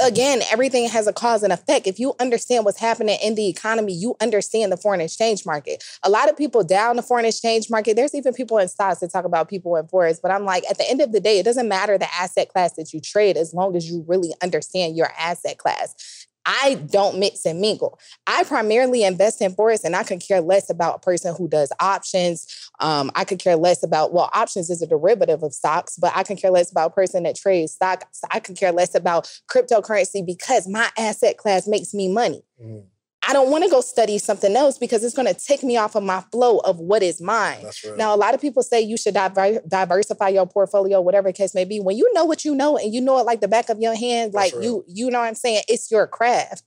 again, 0.00 0.40
everything 0.50 0.88
has 0.88 1.06
a 1.06 1.12
cause 1.12 1.42
and 1.42 1.52
effect. 1.52 1.86
If 1.86 1.98
you 1.98 2.14
understand 2.20 2.64
what's 2.64 2.78
happening 2.78 3.18
in 3.22 3.34
the 3.34 3.48
economy, 3.48 3.92
you 3.92 4.14
understand 4.20 4.70
the 4.70 4.76
foreign 4.76 5.00
exchange 5.00 5.44
market. 5.44 5.82
A 6.02 6.10
lot 6.10 6.30
of 6.30 6.36
people 6.36 6.62
down 6.62 6.96
the 6.96 7.02
foreign 7.02 7.24
exchange 7.24 7.68
market. 7.68 7.96
There's 7.96 8.14
even 8.14 8.32
people 8.32 8.58
in 8.58 8.68
stocks 8.68 9.00
that 9.00 9.10
talk 9.10 9.24
about 9.24 9.48
people 9.48 9.76
in 9.76 9.86
forex. 9.86 10.20
But 10.22 10.30
I'm 10.30 10.44
like, 10.44 10.64
at 10.70 10.78
the 10.78 10.88
end 10.88 11.00
of 11.00 11.12
the 11.12 11.20
day, 11.20 11.38
it 11.38 11.44
doesn't 11.44 11.68
matter 11.68 11.98
the 11.98 12.12
asset 12.14 12.48
class 12.48 12.74
that 12.74 12.92
you 12.92 13.00
trade 13.00 13.36
as 13.36 13.52
long 13.52 13.76
as 13.76 13.90
you 13.90 14.04
really 14.06 14.32
understand 14.42 14.96
your 14.96 15.10
asset 15.18 15.58
class. 15.58 16.21
I 16.46 16.74
don't 16.90 17.18
mix 17.18 17.44
and 17.44 17.60
mingle. 17.60 17.98
I 18.26 18.44
primarily 18.44 19.04
invest 19.04 19.40
in 19.40 19.52
forex, 19.54 19.84
and 19.84 19.94
I 19.94 20.02
could 20.02 20.20
care 20.20 20.40
less 20.40 20.70
about 20.70 20.96
a 20.96 20.98
person 21.00 21.34
who 21.36 21.48
does 21.48 21.72
options. 21.80 22.46
Um, 22.80 23.10
I 23.14 23.24
could 23.24 23.38
care 23.38 23.56
less 23.56 23.82
about 23.82 24.12
well, 24.12 24.30
options 24.34 24.70
is 24.70 24.82
a 24.82 24.86
derivative 24.86 25.42
of 25.42 25.54
stocks, 25.54 25.96
but 25.96 26.12
I 26.14 26.22
can 26.22 26.36
care 26.36 26.50
less 26.50 26.70
about 26.70 26.90
a 26.90 26.94
person 26.94 27.22
that 27.24 27.36
trades 27.36 27.72
stocks. 27.72 28.20
I 28.30 28.40
could 28.40 28.56
care 28.56 28.72
less 28.72 28.94
about 28.94 29.30
cryptocurrency 29.50 30.24
because 30.24 30.68
my 30.68 30.90
asset 30.98 31.36
class 31.36 31.66
makes 31.66 31.94
me 31.94 32.08
money. 32.08 32.42
Mhm. 32.62 32.84
I 33.26 33.32
don't 33.32 33.50
want 33.50 33.62
to 33.62 33.70
go 33.70 33.80
study 33.80 34.18
something 34.18 34.56
else 34.56 34.78
because 34.78 35.04
it's 35.04 35.14
going 35.14 35.32
to 35.32 35.34
take 35.34 35.62
me 35.62 35.76
off 35.76 35.94
of 35.94 36.02
my 36.02 36.22
flow 36.32 36.58
of 36.58 36.80
what 36.80 37.02
is 37.02 37.20
mine. 37.20 37.64
Right. 37.64 37.96
Now, 37.96 38.14
a 38.14 38.16
lot 38.16 38.34
of 38.34 38.40
people 38.40 38.62
say 38.64 38.80
you 38.80 38.96
should 38.96 39.14
diver- 39.14 39.62
diversify 39.68 40.30
your 40.30 40.46
portfolio, 40.46 41.00
whatever 41.00 41.28
the 41.28 41.32
case 41.32 41.54
may 41.54 41.64
be. 41.64 41.78
When 41.78 41.96
you 41.96 42.12
know 42.14 42.24
what 42.24 42.44
you 42.44 42.54
know 42.54 42.76
and 42.76 42.92
you 42.92 43.00
know 43.00 43.18
it 43.18 43.26
like 43.26 43.40
the 43.40 43.48
back 43.48 43.68
of 43.68 43.78
your 43.78 43.94
hand, 43.94 44.32
That's 44.32 44.52
like 44.52 44.54
right. 44.54 44.64
you, 44.64 44.84
you 44.88 45.10
know 45.10 45.20
what 45.20 45.26
I'm 45.26 45.36
saying? 45.36 45.62
It's 45.68 45.90
your 45.90 46.08
craft. 46.08 46.64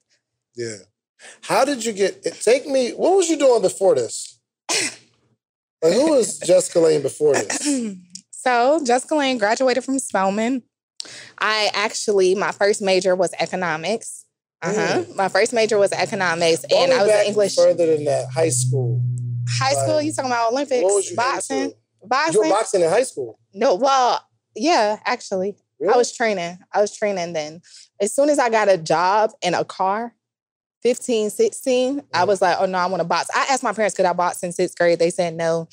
Yeah. 0.55 0.77
How 1.41 1.65
did 1.65 1.83
you 1.83 1.91
get 1.91 2.25
it? 2.25 2.39
Take 2.41 2.65
me, 2.65 2.91
what 2.91 3.17
was 3.17 3.29
you 3.29 3.37
doing 3.37 3.61
before 3.61 3.95
this? 3.95 4.39
Like, 4.71 5.93
who 5.93 6.11
was 6.11 6.39
Jessica 6.45 6.79
Lane 6.79 7.01
before 7.01 7.33
this? 7.33 7.67
so, 8.31 8.81
Jessica 8.85 9.15
Lane 9.15 9.37
graduated 9.37 9.83
from 9.83 9.99
Spelman. 9.99 10.63
I 11.37 11.69
actually, 11.73 12.33
my 12.35 12.51
first 12.51 12.81
major 12.81 13.15
was 13.15 13.33
economics. 13.39 14.24
Uh 14.61 14.73
huh. 14.73 15.03
My 15.15 15.29
first 15.29 15.53
major 15.53 15.77
was 15.77 15.91
economics, 15.91 16.63
and 16.63 16.91
I 16.91 17.03
was 17.03 17.11
an 17.11 17.25
English 17.27 17.55
Further 17.55 17.95
than 17.95 18.05
that, 18.05 18.29
high 18.29 18.49
school. 18.49 19.01
high 19.47 19.73
school. 19.73 20.01
You 20.01 20.11
talking 20.11 20.31
about 20.31 20.51
Olympics? 20.53 20.83
What 20.83 20.95
was 20.95 21.09
you 21.09 21.15
boxing? 21.15 21.57
into? 21.57 21.75
Boxing? 22.03 22.33
You 22.33 22.39
were 22.49 22.55
boxing 22.55 22.81
in 22.81 22.89
high 22.89 23.03
school. 23.03 23.39
No, 23.53 23.75
well, 23.75 24.25
yeah, 24.55 24.99
actually. 25.05 25.55
Really? 25.79 25.93
I 25.93 25.97
was 25.97 26.15
training. 26.15 26.57
I 26.71 26.81
was 26.81 26.95
training 26.95 27.33
then. 27.33 27.61
As 27.99 28.15
soon 28.15 28.29
as 28.29 28.39
I 28.39 28.49
got 28.49 28.69
a 28.69 28.77
job 28.77 29.31
and 29.43 29.55
a 29.55 29.65
car, 29.65 30.15
15, 30.83 31.31
16, 31.31 32.03
I 32.13 32.23
was 32.25 32.41
like, 32.41 32.57
oh 32.59 32.65
no, 32.65 32.77
I 32.77 32.85
want 32.85 33.01
to 33.01 33.07
box. 33.07 33.29
I 33.35 33.47
asked 33.49 33.63
my 33.63 33.73
parents, 33.73 33.95
could 33.95 34.05
I 34.05 34.13
box 34.13 34.43
in 34.43 34.51
sixth 34.51 34.77
grade? 34.77 34.99
They 34.99 35.09
said 35.09 35.33
no. 35.33 35.67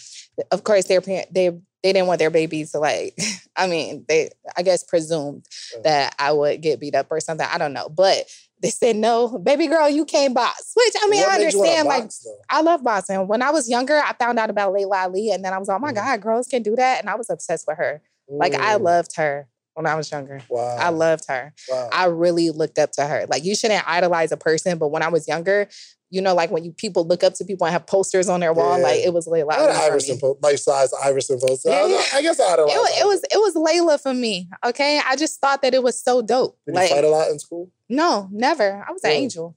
Of 0.51 0.65
course, 0.65 0.87
their 0.87 1.01
parent 1.01 1.33
they 1.33 1.51
they 1.83 1.93
didn't 1.93 2.07
want 2.07 2.19
their 2.19 2.31
babies 2.31 2.73
to 2.73 2.79
like, 2.79 3.19
I 3.57 3.67
mean, 3.67 4.05
they 4.09 4.31
I 4.57 4.63
guess 4.63 4.85
presumed 4.85 5.45
that 5.85 6.15
I 6.19 6.33
would 6.33 6.63
get 6.63 6.81
beat 6.81 6.95
up 6.95 7.09
or 7.11 7.21
something. 7.21 7.47
I 7.51 7.59
don't 7.59 7.75
know. 7.75 7.89
But 7.91 8.25
they 8.63 8.71
said, 8.71 8.97
no, 8.97 9.39
baby 9.39 9.67
girl, 9.67 9.89
you 9.91 10.05
can't 10.05 10.35
box. 10.35 10.73
Which 10.75 10.95
I 11.03 11.09
mean, 11.09 11.21
What 11.21 11.31
I 11.31 11.35
understand, 11.35 11.89
like 11.89 12.05
box? 12.05 12.27
I 12.49 12.63
love 12.63 12.83
boxing. 12.85 13.27
When 13.27 13.43
I 13.43 13.51
was 13.51 13.69
younger, 13.69 13.99
I 13.99 14.13
found 14.15 14.39
out 14.39 14.51
about 14.51 14.73
Laila 14.73 14.99
Ali, 15.03 15.31
and 15.31 15.45
then 15.45 15.53
I 15.53 15.59
was, 15.59 15.69
oh 15.69 15.79
my 15.79 15.91
Mhm. 15.91 15.97
God, 15.97 16.21
girls 16.23 16.47
can 16.47 16.63
do 16.63 16.77
that. 16.77 17.01
And 17.01 17.11
I 17.11 17.17
was 17.17 17.29
obsessed 17.29 17.67
with 17.67 17.77
her. 17.79 18.01
Like 18.29 18.55
I 18.55 18.77
Mm, 18.79 18.83
loved 18.83 19.17
her 19.17 19.49
when 19.75 19.87
I 19.87 19.95
was 19.97 20.11
younger. 20.11 20.41
Wow. 20.49 20.77
I 20.79 20.89
loved 20.91 21.27
her. 21.29 21.53
Wow. 21.69 21.89
I 21.93 22.07
really 22.07 22.51
looked 22.51 22.79
up 22.79 22.93
to 22.93 23.05
her. 23.05 23.27
Like 23.29 23.45
you 23.45 23.55
shouldn't 23.57 23.87
idolize 23.89 24.31
a 24.33 24.37
person, 24.37 24.79
but 24.79 24.89
when 24.89 25.03
I 25.03 25.09
was 25.09 25.27
younger, 25.27 25.69
you 26.13 26.21
know, 26.21 26.35
like 26.35 26.51
when 26.51 26.63
you 26.63 26.73
people 26.73 27.07
look 27.07 27.25
up 27.25 27.33
to 27.35 27.45
people 27.45 27.67
and 27.67 27.73
have 27.73 27.87
posters 27.87 28.29
on 28.29 28.41
their 28.41 28.53
wall, 28.53 28.77
Yeah. 28.77 28.85
like 28.85 29.01
it 29.01 29.15
was 29.15 29.27
Laila. 29.27 29.55
I 29.55 29.61
had 29.61 29.71
an 29.71 29.77
Iverson 29.77 30.19
post, 30.21 30.43
life 30.43 30.59
size 30.59 30.91
Iverson 31.03 31.41
post. 31.41 31.63
Yeah, 31.65 31.73
I, 31.73 31.87
yeah. 31.87 32.03
I 32.15 32.23
guess 32.23 32.39
I 32.39 32.51
had 32.51 32.59
a 32.59 32.65
lot. 32.65 32.71
It, 32.71 33.01
it 33.03 33.07
was 33.07 33.23
it 33.25 33.39
was 33.39 33.57
Laila 33.57 33.97
for 33.99 34.13
me. 34.13 34.49
Okay, 34.65 35.01
I 35.05 35.17
just 35.17 35.41
thought 35.41 35.63
that 35.63 35.73
it 35.73 35.83
was 35.83 35.99
so 36.01 36.21
dope. 36.21 36.59
Did 36.67 36.75
like 36.75 36.91
you 36.91 36.97
fight 36.97 37.05
a 37.05 37.09
lot 37.09 37.31
in 37.31 37.39
school? 37.39 37.71
no, 37.89 38.29
never. 38.31 38.85
I 38.87 38.93
was 38.93 39.03
an 39.05 39.11
angel. 39.11 39.57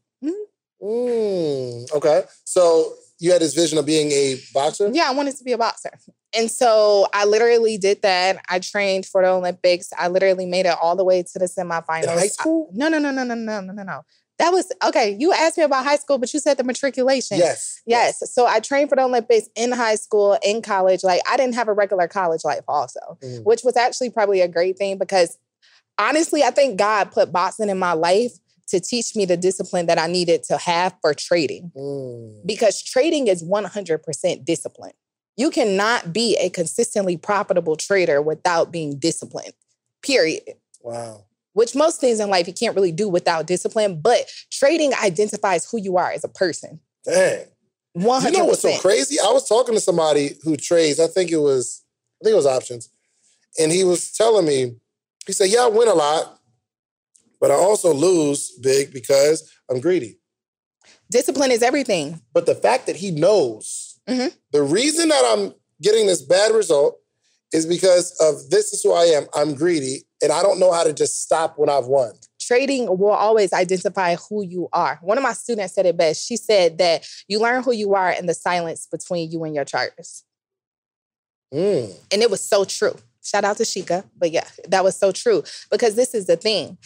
Mm, 0.82 1.92
okay. 1.96 2.24
So 2.44 2.94
you 3.20 3.32
had 3.32 3.42
this 3.42 3.54
vision 3.54 3.78
of 3.78 3.86
being 3.86 4.12
a 4.12 4.40
boxer? 4.54 4.90
Yeah, 4.94 5.06
I 5.08 5.14
wanted 5.14 5.36
to 5.38 5.44
be 5.44 5.54
a 5.54 5.58
boxer. 5.58 5.92
And 6.38 6.52
so 6.52 7.08
I 7.14 7.26
literally 7.26 7.78
did 7.78 8.02
that. 8.02 8.44
I 8.50 8.60
trained 8.60 9.06
for 9.06 9.22
the 9.24 9.30
Olympics. 9.30 9.90
I 9.98 10.10
literally 10.10 10.46
made 10.46 10.66
it 10.66 10.76
all 10.82 10.96
the 10.96 11.06
way 11.06 11.24
to 11.24 11.40
the 11.40 11.46
semifinals. 11.46 12.04
In 12.04 12.10
high 12.10 12.28
school? 12.28 12.70
No, 12.74 12.90
no, 12.90 13.00
no, 13.00 13.12
no, 13.12 13.24
no, 13.24 13.36
no, 13.36 13.62
no, 13.62 13.74
no, 13.74 13.84
no. 13.84 14.02
That 14.38 14.50
was 14.52 14.70
okay. 14.84 15.16
You 15.18 15.32
asked 15.32 15.58
me 15.58 15.64
about 15.64 15.86
high 15.86 15.96
school, 15.96 16.18
but 16.18 16.34
you 16.34 16.40
said 16.40 16.58
the 16.58 16.64
matriculation. 16.64 17.38
Yes. 17.38 17.82
Yes. 17.86 18.34
So 18.34 18.46
I 18.46 18.60
trained 18.60 18.90
for 18.90 18.96
the 18.98 19.04
Olympics 19.04 19.48
in 19.56 19.72
high 19.72 19.96
school, 19.96 20.38
in 20.44 20.62
college. 20.62 21.04
Like 21.04 21.22
I 21.30 21.38
didn't 21.38 21.56
have 21.56 21.68
a 21.70 21.74
regular 21.74 22.08
college 22.08 22.44
life, 22.44 22.64
also, 22.68 23.00
Mhm. 23.24 23.44
which 23.46 23.64
was 23.64 23.78
actually 23.78 24.10
probably 24.10 24.42
a 24.42 24.48
great 24.48 24.78
thing 24.78 24.98
because 24.98 25.38
honestly, 25.98 26.44
I 26.44 26.52
think 26.52 26.78
God 26.78 27.12
put 27.12 27.32
boxing 27.32 27.70
in 27.70 27.80
my 27.80 27.94
life 27.94 28.34
to 28.68 28.80
teach 28.80 29.16
me 29.16 29.26
the 29.26 29.38
discipline 29.38 29.86
that 29.86 30.00
I 30.00 30.08
needed 30.08 30.44
to 30.46 30.58
have 30.58 30.96
for 31.02 31.14
trading 31.14 31.72
Mm. 31.76 32.46
because 32.46 32.82
trading 32.82 33.28
is 33.28 33.44
100% 33.44 34.44
discipline. 34.44 34.94
You 35.38 35.52
cannot 35.52 36.12
be 36.12 36.36
a 36.38 36.50
consistently 36.50 37.16
profitable 37.16 37.76
trader 37.76 38.22
without 38.22 38.72
being 38.72 38.98
disciplined, 38.98 39.54
period. 40.02 40.56
Wow. 40.82 41.26
Which 41.56 41.74
most 41.74 42.02
things 42.02 42.20
in 42.20 42.30
life 42.30 42.48
you 42.48 42.54
can't 42.54 42.76
really 42.76 42.92
do 42.92 43.08
without 43.08 43.48
discipline, 43.48 44.02
but 44.02 44.30
trading 44.52 44.94
identifies 44.94 45.70
who 45.72 45.78
you 45.78 45.96
are 45.96 46.12
as 46.12 46.26
a 46.26 46.28
person. 46.28 46.82
Dang. 47.06 47.46
100%. 47.98 48.26
You 48.26 48.32
know 48.38 48.46
what's 48.46 48.62
so 48.62 48.78
crazy? 48.80 49.18
I 49.22 49.32
was 49.32 49.48
talking 49.48 49.74
to 49.74 49.80
somebody 49.80 50.38
who 50.44 50.58
trades. 50.58 51.00
I 51.00 51.08
think 51.08 51.32
it 51.32 51.38
was, 51.38 51.82
I 52.22 52.26
think 52.26 52.34
it 52.34 52.36
was 52.36 52.46
options, 52.46 52.90
and 53.58 53.72
he 53.72 53.86
was 53.86 54.12
telling 54.12 54.46
me, 54.46 54.76
he 55.26 55.32
said, 55.32 55.50
"Yeah, 55.50 55.62
I 55.62 55.68
win 55.68 55.88
a 55.88 55.94
lot, 55.94 56.42
but 57.40 57.52
I 57.52 57.54
also 57.54 57.94
lose 57.94 58.52
big 58.62 58.92
because 58.92 59.50
I'm 59.70 59.80
greedy." 59.80 60.20
Discipline 61.10 61.52
is 61.52 61.64
everything. 61.64 62.20
But 62.34 62.46
the 62.48 62.56
fact 62.56 62.86
that 62.88 62.98
he 62.98 63.12
knows 63.12 63.98
Mhm. 64.10 64.34
the 64.52 64.62
reason 64.62 65.08
that 65.08 65.24
I'm 65.26 65.56
getting 65.82 66.06
this 66.06 66.22
bad 66.22 66.52
result 66.52 67.00
is 67.54 67.66
because 67.66 68.12
of 68.20 68.50
this 68.50 68.74
is 68.74 68.84
who 68.84 68.92
I 68.92 69.06
am. 69.06 69.28
I'm 69.34 69.56
greedy, 69.56 70.06
and 70.26 70.34
I 70.34 70.42
don't 70.42 70.60
know 70.60 70.74
how 70.74 70.84
to 70.84 70.92
just 70.92 71.22
stop 71.24 71.58
when 71.58 71.70
I've 71.70 71.86
won. 71.86 72.14
Trading 72.40 72.86
will 72.98 73.12
always 73.12 73.54
identify 73.54 74.16
who 74.16 74.44
you 74.44 74.68
are. 74.74 75.00
One 75.02 75.18
of 75.18 75.24
my 75.24 75.34
students 75.34 75.74
said 75.74 75.86
it 75.86 75.98
best. 75.98 76.26
She 76.26 76.36
said 76.36 76.78
that 76.80 77.08
you 77.28 77.40
learn 77.40 77.64
who 77.64 77.72
you 77.72 77.94
are 77.94 78.12
in 78.12 78.26
the 78.26 78.34
silence 78.34 78.88
between 78.92 79.32
you 79.32 79.44
and 79.44 79.56
your 79.56 79.66
charts. 79.66 80.24
Mm. 81.54 81.96
And 82.12 82.22
it 82.22 82.30
was 82.30 82.42
so 82.42 82.66
true. 82.66 82.96
Shout 83.24 83.46
out 83.46 83.58
to 83.58 83.64
Shika. 83.64 84.04
But 84.18 84.32
yeah, 84.32 84.48
that 84.68 84.84
was 84.84 84.96
so 84.96 85.12
true. 85.12 85.44
Because 85.72 85.96
this 85.96 86.14
is 86.14 86.28
the 86.28 86.36
thing. 86.36 86.78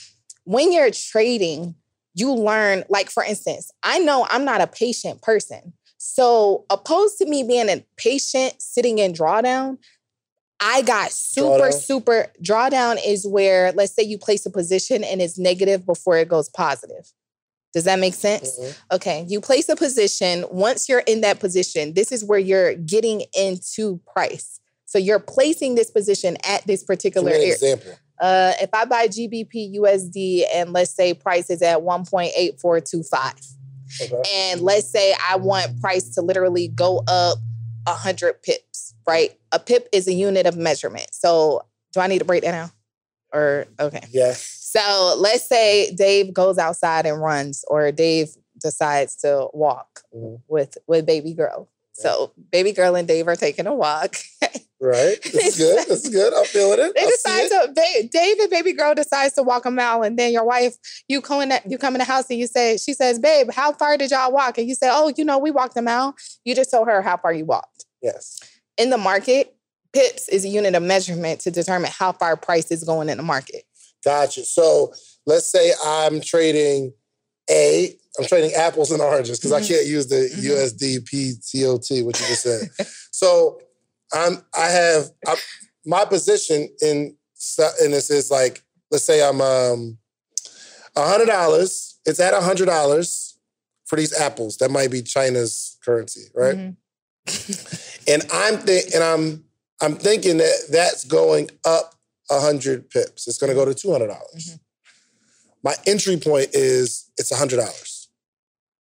When 0.43 0.71
you're 0.71 0.91
trading, 0.91 1.75
you 2.13 2.33
learn, 2.33 2.83
like 2.89 3.09
for 3.09 3.23
instance, 3.23 3.71
I 3.83 3.99
know 3.99 4.27
I'm 4.29 4.45
not 4.45 4.61
a 4.61 4.67
patient 4.67 5.21
person. 5.21 5.73
So 5.97 6.65
opposed 6.69 7.17
to 7.17 7.25
me 7.25 7.43
being 7.43 7.69
a 7.69 7.83
patient 7.97 8.61
sitting 8.61 8.99
in 8.99 9.11
drawdown, 9.11 9.77
I 10.61 10.81
got 10.81 11.11
super, 11.11 11.69
Drawdown? 11.69 11.73
super 11.81 12.27
drawdown 12.43 12.97
is 13.05 13.25
where 13.25 13.71
let's 13.71 13.93
say 13.93 14.03
you 14.03 14.17
place 14.17 14.45
a 14.45 14.49
position 14.49 15.03
and 15.03 15.21
it's 15.21 15.37
negative 15.37 15.85
before 15.85 16.17
it 16.17 16.27
goes 16.27 16.49
positive. 16.49 17.11
Does 17.73 17.83
that 17.85 17.99
make 17.99 18.13
sense? 18.15 18.57
Mhm. 18.59 18.75
Okay, 18.93 19.25
you 19.29 19.39
place 19.41 19.69
a 19.69 19.75
position. 19.75 20.43
Once 20.51 20.89
you're 20.89 20.99
in 21.01 21.21
that 21.21 21.39
position, 21.39 21.93
this 21.93 22.11
is 22.11 22.23
where 22.23 22.39
you're 22.39 22.73
getting 22.75 23.23
into 23.37 23.99
price. 24.11 24.59
So 24.85 24.97
you're 24.97 25.19
placing 25.19 25.75
this 25.75 25.91
position 25.91 26.35
at 26.43 26.65
this 26.65 26.83
particular 26.83 27.29
area. 27.31 27.53
example. 27.53 27.91
Uh, 28.19 28.53
if 28.59 28.69
I 28.73 28.85
buy 28.85 29.07
GBP 29.07 29.75
USD 29.79 30.45
and 30.53 30.73
let's 30.73 30.91
say 30.91 31.13
price 31.13 31.49
is 31.49 31.61
at 31.61 31.83
1.8425, 31.83 33.33
Okay. 34.01 34.21
and 34.33 34.61
let's 34.61 34.89
say 34.89 35.15
I 35.29 35.35
want 35.37 35.79
price 35.79 36.09
to 36.15 36.21
literally 36.21 36.67
go 36.69 37.03
up 37.07 37.37
100 37.87 38.41
pips, 38.43 38.88
right? 39.09 39.31
A 39.51 39.59
pip 39.59 39.87
is 39.91 40.07
a 40.07 40.13
unit 40.13 40.45
of 40.45 40.55
measurement. 40.57 41.07
So 41.11 41.61
do 41.93 41.99
I 41.99 42.07
need 42.07 42.19
to 42.19 42.25
break 42.25 42.43
that 42.43 42.51
down? 42.51 42.71
Or, 43.33 43.65
okay. 43.79 44.01
Yes. 44.11 44.41
So 44.71 45.15
let's 45.17 45.45
say 45.47 45.91
Dave 45.95 46.33
goes 46.33 46.57
outside 46.57 47.05
and 47.05 47.21
runs, 47.21 47.63
or 47.67 47.91
Dave 47.91 48.29
decides 48.59 49.15
to 49.17 49.47
walk 49.53 50.01
Mhm. 50.15 50.41
with 50.47 50.77
with 50.87 51.05
baby 51.05 51.33
girl. 51.33 51.67
So 51.93 52.31
baby 52.51 52.71
girl 52.71 52.95
and 52.95 53.07
Dave 53.07 53.27
are 53.27 53.35
taking 53.35 53.67
a 53.67 53.73
walk. 53.73 54.15
Right. 54.81 55.21
This 55.21 55.35
is 55.47 55.57
good. 55.57 55.87
This 55.89 56.05
is 56.05 56.09
good. 56.09 56.33
I'm 56.33 56.45
feeling 56.45 56.79
it. 56.79 56.93
they 56.95 57.01
I 57.01 57.09
decide 57.09 57.47
to 57.49 57.73
ba- 57.75 58.07
Dave 58.09 58.39
and 58.39 58.49
baby 58.49 58.71
girl 58.71 58.95
decides 58.95 59.33
to 59.33 59.43
walk 59.43 59.65
a 59.65 59.71
mile, 59.71 60.03
and 60.03 60.17
then 60.17 60.31
your 60.31 60.45
wife, 60.45 60.77
you 61.09 61.19
come 61.19 61.41
in, 61.41 61.51
you 61.67 61.77
come 61.77 61.95
in 61.95 61.99
the 61.99 62.05
house 62.05 62.29
and 62.29 62.39
you 62.39 62.47
say, 62.47 62.77
she 62.77 62.93
says, 62.93 63.19
"Babe, 63.19 63.51
how 63.51 63.73
far 63.73 63.97
did 63.97 64.09
y'all 64.11 64.31
walk?" 64.31 64.57
And 64.57 64.69
you 64.69 64.75
say, 64.75 64.87
"Oh, 64.89 65.11
you 65.17 65.25
know, 65.25 65.37
we 65.37 65.51
walked 65.51 65.75
a 65.75 65.81
mile." 65.81 66.15
You 66.45 66.55
just 66.55 66.71
told 66.71 66.87
her 66.87 67.01
how 67.01 67.17
far 67.17 67.33
you 67.33 67.43
walked. 67.43 67.83
Yes. 68.01 68.39
In 68.79 68.89
the 68.89 68.97
market, 68.97 69.53
pips 69.91 70.29
is 70.29 70.45
a 70.45 70.47
unit 70.47 70.73
of 70.73 70.81
measurement 70.81 71.41
to 71.41 71.51
determine 71.51 71.91
how 71.93 72.13
far 72.13 72.37
price 72.37 72.71
is 72.71 72.83
going 72.85 73.09
in 73.09 73.17
the 73.17 73.23
market. 73.23 73.63
Gotcha. 74.05 74.45
So 74.45 74.93
let's 75.25 75.51
say 75.51 75.73
I'm 75.85 76.21
trading 76.21 76.93
A, 77.51 77.93
I'm 78.17 78.25
trading 78.25 78.53
apples 78.53 78.91
and 78.91 79.01
oranges 79.01 79.37
because 79.39 79.51
Mhm. 79.51 79.63
I 79.63 79.67
can't 79.67 79.85
use 79.85 80.07
the 80.07 80.29
Mhm. 80.29 80.43
USD 80.43 80.99
PTOT, 80.99 82.03
what 82.03 82.19
you 82.19 82.27
just 82.27 82.43
said. 82.43 82.69
so 83.11 83.59
I'm 84.13 84.45
I 84.53 84.69
have 84.69 85.11
i 85.27 85.35
my 85.85 86.05
position 86.05 86.69
in 86.81 87.17
in 87.83 87.91
this 87.91 88.09
is 88.09 88.31
like 88.31 88.63
let's 88.91 89.03
say 89.03 89.21
I'm 89.21 89.41
um 89.41 89.97
a 90.95 91.05
hundred 91.07 91.25
dollars. 91.27 91.99
It's 92.05 92.19
at 92.19 92.33
a 92.33 92.41
hundred 92.41 92.67
dollars 92.67 93.37
for 93.85 93.95
these 93.97 94.13
apples. 94.13 94.57
That 94.57 94.71
might 94.71 94.91
be 94.91 95.01
China's 95.01 95.77
currency, 95.83 96.29
right? 96.33 96.55
Mhm. 96.55 96.75
And 98.07 98.23
I'm 98.31 98.57
think 98.57 98.93
and 98.93 99.03
I'm 99.03 99.43
I'm 99.81 99.95
thinking 99.95 100.37
that 100.37 100.67
that's 100.71 101.03
going 101.05 101.49
up 101.65 101.95
hundred 102.29 102.89
pips. 102.89 103.27
It's 103.27 103.37
going 103.37 103.49
to 103.49 103.55
go 103.55 103.65
to 103.65 103.73
two 103.73 103.91
hundred 103.91 104.07
dollars. 104.07 104.51
Mhm. 104.51 104.59
My 105.63 105.75
entry 105.85 106.17
point 106.17 106.49
is 106.53 107.09
it's 107.17 107.35
hundred 107.35 107.57
dollars. 107.57 108.07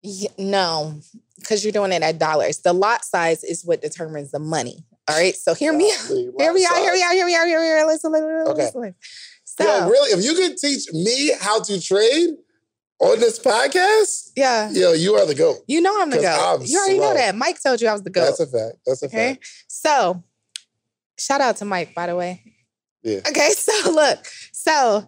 Yeah, 0.01 0.29
no, 0.37 0.99
because 1.39 1.63
you're 1.65 1.73
doing 1.73 1.91
it 1.91 2.01
at 2.01 2.19
dollars. 2.19 2.59
The 2.59 2.73
lot 2.73 3.03
size 3.03 3.43
is 3.43 3.65
what 3.65 3.81
determines 3.81 4.31
the 4.31 4.39
money. 4.39 4.85
All 5.09 5.15
right. 5.17 5.35
So 5.35 5.53
hear 5.53 5.73
me. 5.73 5.91
out. 5.91 5.97
Hear 6.07 6.13
me 6.17 6.25
out. 6.37 6.39
Hear 6.39 6.53
me 6.53 6.65
out. 6.65 6.77
Hear 6.77 6.93
me 6.93 7.03
out. 7.03 7.11
Hear 7.13 7.25
me 7.25 7.35
out. 7.35 7.47
Hear 7.47 7.59
me 7.59 7.81
out. 7.81 7.87
Listen, 7.87 8.11
listen, 8.11 8.27
listen, 8.37 8.51
Okay. 8.51 8.63
listen. 8.65 8.95
So 9.45 9.63
Yo, 9.65 9.89
really? 9.89 10.11
If 10.11 10.23
you 10.23 10.35
could 10.35 10.57
teach 10.57 10.93
me 10.93 11.33
how 11.39 11.59
to 11.61 11.81
trade 11.81 12.29
on 12.99 13.19
this 13.19 13.39
podcast, 13.39 14.31
yeah, 14.35 14.69
yo, 14.71 14.93
you 14.93 15.15
are 15.15 15.25
the 15.25 15.35
goat. 15.35 15.57
you 15.67 15.81
know 15.81 16.01
I'm 16.01 16.09
the 16.09 16.17
goat. 16.17 16.25
I'm 16.61 16.61
You 16.65 16.77
already 16.79 16.99
know 16.99 17.13
that. 17.13 17.35
Mike 17.35 17.61
told 17.61 17.81
you 17.81 17.87
I 17.87 17.93
was 17.93 18.03
the 18.03 18.09
goat. 18.09 18.25
That's 18.25 18.39
a 18.41 18.47
fact. 18.47 18.77
That's 18.85 19.03
a 19.03 19.05
Okay. 19.05 19.33
fact. 19.33 19.47
So, 19.67 20.23
shout 21.17 21.41
out 21.41 21.57
to 21.57 21.65
Mike, 21.65 21.93
by 21.95 22.07
the 22.07 22.15
way. 22.15 22.43
Yeah. 23.03 23.19
Okay. 23.27 23.49
So, 23.55 23.91
look. 23.91 24.19
So, 24.51 25.07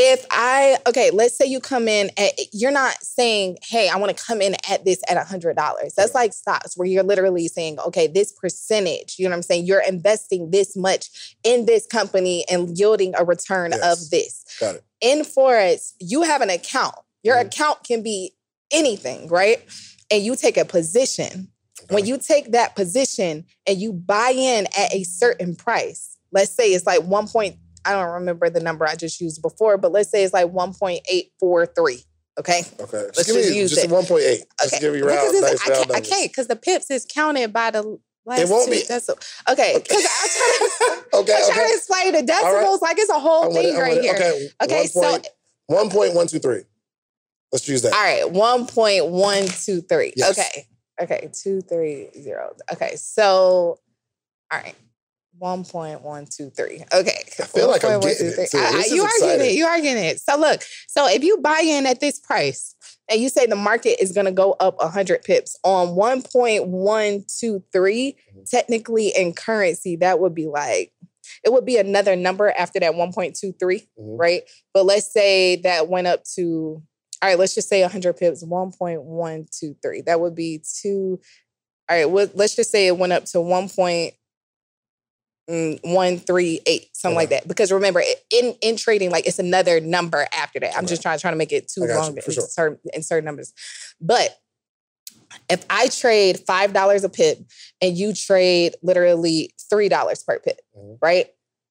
if 0.00 0.24
I, 0.30 0.78
okay, 0.88 1.10
let's 1.10 1.36
say 1.36 1.46
you 1.46 1.58
come 1.60 1.88
in 1.88 2.10
at, 2.16 2.32
you're 2.52 2.70
not 2.70 2.94
saying, 3.02 3.58
hey, 3.68 3.88
I 3.88 3.96
want 3.96 4.16
to 4.16 4.24
come 4.24 4.40
in 4.40 4.54
at 4.70 4.84
this 4.84 5.00
at 5.08 5.16
a 5.16 5.20
$100. 5.20 5.54
That's 5.96 5.96
Yeah. 5.96 6.04
like 6.14 6.32
stocks 6.32 6.76
where 6.76 6.86
you're 6.86 7.02
literally 7.02 7.48
saying, 7.48 7.80
okay, 7.80 8.06
this 8.06 8.30
percentage, 8.32 9.16
you 9.18 9.24
know 9.26 9.30
what 9.30 9.36
I'm 9.38 9.42
saying? 9.42 9.66
You're 9.66 9.82
investing 9.82 10.50
this 10.52 10.76
much 10.76 11.36
in 11.42 11.66
this 11.66 11.84
company 11.86 12.44
and 12.48 12.78
yielding 12.78 13.14
a 13.16 13.24
return 13.24 13.72
Yes. 13.72 13.80
of 14.04 14.10
this. 14.10 14.44
Got 14.60 14.76
it. 14.76 14.84
In 15.00 15.20
Forex, 15.20 15.92
you 16.00 16.22
have 16.22 16.40
an 16.42 16.50
account. 16.50 16.94
Your 17.22 17.36
Mhm. 17.36 17.46
account 17.46 17.84
can 17.84 18.02
be 18.02 18.34
anything, 18.70 19.28
right? 19.28 19.62
And 20.10 20.22
you 20.22 20.36
take 20.36 20.56
a 20.56 20.64
position 20.64 21.52
when 21.90 22.06
you 22.06 22.18
take 22.18 22.52
that 22.52 22.76
position 22.76 23.46
and 23.66 23.78
you 23.78 23.92
buy 23.92 24.32
in 24.34 24.66
at 24.76 24.92
a 24.94 25.04
certain 25.04 25.54
price, 25.54 26.16
let's 26.32 26.50
say 26.50 26.72
it's 26.72 26.86
like 26.86 27.02
one 27.02 27.28
point, 27.28 27.56
I 27.84 27.92
don't 27.92 28.12
remember 28.12 28.50
the 28.50 28.60
number 28.60 28.86
I 28.86 28.94
just 28.94 29.20
used 29.20 29.40
before, 29.40 29.78
but 29.78 29.92
let's 29.92 30.10
say 30.10 30.24
it's 30.24 30.34
like 30.34 30.48
1.843. 30.52 32.04
Okay. 32.38 32.62
Okay. 32.78 32.98
Let's 32.98 33.16
Just 33.16 33.28
just 33.34 33.52
use 33.52 33.70
just 33.70 33.84
it. 33.84 33.90
a 33.90 33.94
1.8. 33.94 34.44
Just 34.60 34.74
Okay. 34.74 34.80
give 34.80 34.94
me 34.94 35.00
round, 35.00 35.32
nice 35.40 35.66
I, 35.66 35.70
round 35.70 35.88
can't, 35.90 35.96
I 35.96 36.00
can't 36.00 36.30
because 36.30 36.46
the 36.46 36.56
pips 36.56 36.90
is 36.90 37.04
counted 37.08 37.52
by 37.52 37.70
the 37.70 37.98
last 38.24 38.48
won't 38.50 38.66
two. 38.66 38.70
be- 38.72 38.84
That's 38.88 39.08
okay. 39.10 39.78
Because 39.82 40.04
I'm 40.22 40.28
trying 40.28 41.00
to, 41.00 41.16
Okay, 41.18 41.32
I'm 41.34 41.42
trying 41.46 41.50
okay. 41.58 41.68
to 41.68 41.74
explain 41.76 42.12
the 42.12 42.18
right. 42.18 42.26
decimals 42.26 42.82
like 42.82 42.98
it's 42.98 43.10
a 43.10 43.18
whole 43.18 43.52
thing 43.52 43.74
it, 43.76 43.78
right 43.78 43.96
it. 43.96 44.02
here. 44.02 44.14
Okay. 44.14 44.48
Okay, 44.62 44.88
One 44.92 45.04
so 45.04 45.10
point- 45.10 45.28
1.123. 45.92 46.64
Let's 47.52 47.66
use 47.68 47.82
that. 47.82 47.94
All 47.94 48.02
right, 48.02 48.30
one 48.30 48.66
point 48.66 49.06
one 49.06 49.46
two 49.46 49.80
three. 49.80 50.12
Yes. 50.16 50.38
Okay, 50.38 50.66
okay, 51.00 51.30
two 51.32 51.62
three 51.62 52.08
zero. 52.20 52.54
Okay, 52.72 52.96
so 52.96 53.78
all 54.52 54.58
right, 54.60 54.74
one 55.36 55.64
point 55.64 56.02
one 56.02 56.26
two 56.26 56.50
three. 56.50 56.84
Okay, 56.92 57.24
I 57.38 57.44
feel 57.44 57.68
like 57.68 57.84
I'm 57.84 58.00
getting 58.00 58.28
it, 58.28 58.50
too. 58.50 58.58
I- 58.58 58.60
I- 58.68 58.72
This 58.72 58.86
is 58.86 58.92
you 58.92 59.02
are 59.02 59.08
getting 59.20 59.46
it. 59.46 59.52
You 59.54 59.66
are 59.66 59.80
getting 59.80 60.04
it. 60.04 60.20
So 60.20 60.36
look, 60.36 60.62
so 60.88 61.06
if 61.08 61.22
you 61.22 61.38
buy 61.38 61.60
in 61.64 61.86
at 61.86 62.00
this 62.00 62.18
price 62.18 62.74
and 63.10 63.20
you 63.20 63.28
say 63.28 63.46
the 63.46 63.56
market 63.56 64.02
is 64.02 64.12
going 64.12 64.26
to 64.26 64.32
go 64.32 64.52
up 64.58 64.80
hundred 64.82 65.22
pips 65.22 65.56
on 65.64 65.94
one 65.94 66.22
point 66.22 66.66
one 66.66 67.24
two 67.38 67.62
three, 67.72 68.16
Mhm. 68.36 68.48
technically 68.50 69.08
in 69.08 69.32
currency 69.32 69.96
that 69.96 70.18
would 70.20 70.34
be 70.34 70.46
like. 70.46 70.92
It 71.44 71.52
would 71.52 71.66
be 71.66 71.76
another 71.76 72.16
number 72.16 72.50
after 72.50 72.80
that 72.80 72.94
1.23 72.94 73.86
Mhm. 74.00 74.18
right? 74.18 74.42
But 74.72 74.86
let's 74.86 75.12
say 75.12 75.56
that 75.56 75.86
went 75.88 76.06
up 76.06 76.24
to, 76.36 76.82
all 77.22 77.28
right, 77.28 77.38
let's 77.38 77.54
just 77.54 77.68
say 77.68 77.82
100 77.82 78.14
pips, 78.16 78.42
1.123. 78.42 80.00
That 80.06 80.20
would 80.20 80.34
be 80.34 80.62
two, 80.80 81.20
all 81.88 81.96
right, 81.96 82.10
well, 82.10 82.28
let's 82.34 82.56
just 82.56 82.70
say 82.70 82.86
it 82.86 82.96
went 82.96 83.12
up 83.12 83.26
to 83.26 83.40
1.138, 85.48 86.88
something 86.92 87.16
like 87.16 87.30
that. 87.30 87.48
Because 87.48 87.72
remember, 87.72 88.02
in, 88.32 88.54
in 88.60 88.76
trading, 88.76 89.10
like 89.10 89.26
it's 89.26 89.38
another 89.38 89.80
number 89.80 90.26
after 90.32 90.60
that. 90.60 90.76
I'm 90.76 90.86
just 90.86 91.02
trying, 91.02 91.18
trying 91.18 91.32
to 91.32 91.38
make 91.38 91.52
it 91.52 91.68
too 91.68 91.82
you, 91.82 91.94
long 91.94 92.14
to 92.14 92.20
sure. 92.20 92.44
insert, 92.44 92.80
insert 92.92 93.24
numbers. 93.24 93.52
But 94.00 94.36
if 95.50 95.64
I 95.70 95.88
trade 95.88 96.40
$5 96.46 97.04
a 97.04 97.08
pip 97.08 97.38
and 97.80 97.96
you 97.96 98.12
trade 98.12 98.74
literally 98.82 99.54
$3 99.72 100.26
per 100.26 100.38
pip, 100.38 100.60
Mhm. 100.76 100.98
right? 101.00 101.26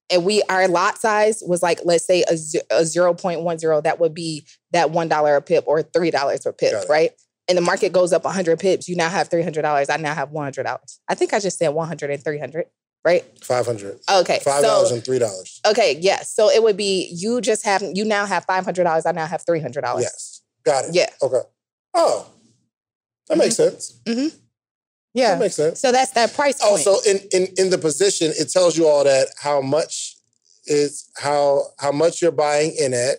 And 0.10 0.24
we 0.24 0.42
our 0.44 0.70
lot 0.70 0.98
size 1.00 1.44
was 1.46 1.62
like 1.62 1.82
let's 1.84 2.06
say 2.06 2.24
a, 2.30 2.34
a 2.72 2.84
0.10 2.86 3.84
that 3.84 4.00
would 4.00 4.14
be 4.14 4.46
that 4.72 4.90
$1 4.92 5.38
a 5.38 5.42
pip 5.42 5.66
or 5.68 5.84
$3 5.84 6.44
per 6.44 6.54
pip, 6.54 6.88
right? 6.88 7.12
And 7.50 7.58
the 7.58 7.62
market 7.62 7.92
goes 7.92 8.14
up 8.14 8.24
100 8.24 8.58
pips, 8.60 8.88
you 8.88 8.96
now 8.96 9.10
have 9.10 9.30
$300. 9.30 9.90
I 9.90 9.98
now 9.98 10.14
have 10.14 10.30
$100. 10.32 11.00
I 11.10 11.16
think 11.16 11.34
I 11.34 11.40
just 11.40 11.58
said 11.58 11.70
100 11.70 12.10
and 12.10 12.24
300, 12.24 12.66
right? 13.08 13.24
500. 13.42 14.00
Okay. 14.20 14.40
$5 14.46 14.62
so 14.62 14.94
and 14.94 15.02
$3. 15.02 15.60
okay, 15.72 15.98
yes. 16.00 16.34
So 16.34 16.50
it 16.50 16.62
would 16.62 16.76
be 16.76 17.10
you 17.14 17.40
just 17.40 17.64
have 17.64 17.82
you 17.82 18.04
now 18.04 18.26
have 18.26 18.46
$500, 18.46 19.06
I 19.06 19.12
now 19.14 19.26
have 19.26 19.46
$300. 19.46 20.02
Yes. 20.02 20.42
Got 20.66 20.86
it. 20.86 20.96
Yeah. 20.96 21.10
Okay. 21.22 21.40
Oh, 21.94 22.28
that 23.30 23.38
makes 23.38 23.56
sense. 23.56 24.00
Mm-hmm. 24.06 24.36
Yeah. 25.14 25.32
That 25.32 25.40
makes 25.40 25.56
sense. 25.56 25.80
So 25.80 25.94
that's 25.94 26.12
that 26.12 26.34
price 26.34 26.60
Oh, 26.62 26.76
so 26.76 27.00
in, 27.10 27.20
in 27.32 27.48
in 27.58 27.70
the 27.70 27.78
position, 27.78 28.34
it 28.38 28.50
tells 28.52 28.78
you 28.78 28.86
all 28.88 29.06
that 29.06 29.30
how 29.42 29.62
much 29.62 30.18
is 30.66 31.10
how 31.18 31.64
how 31.80 31.94
much 31.94 32.22
you're 32.22 32.32
buying 32.32 32.76
in 32.78 32.94
at, 32.94 33.18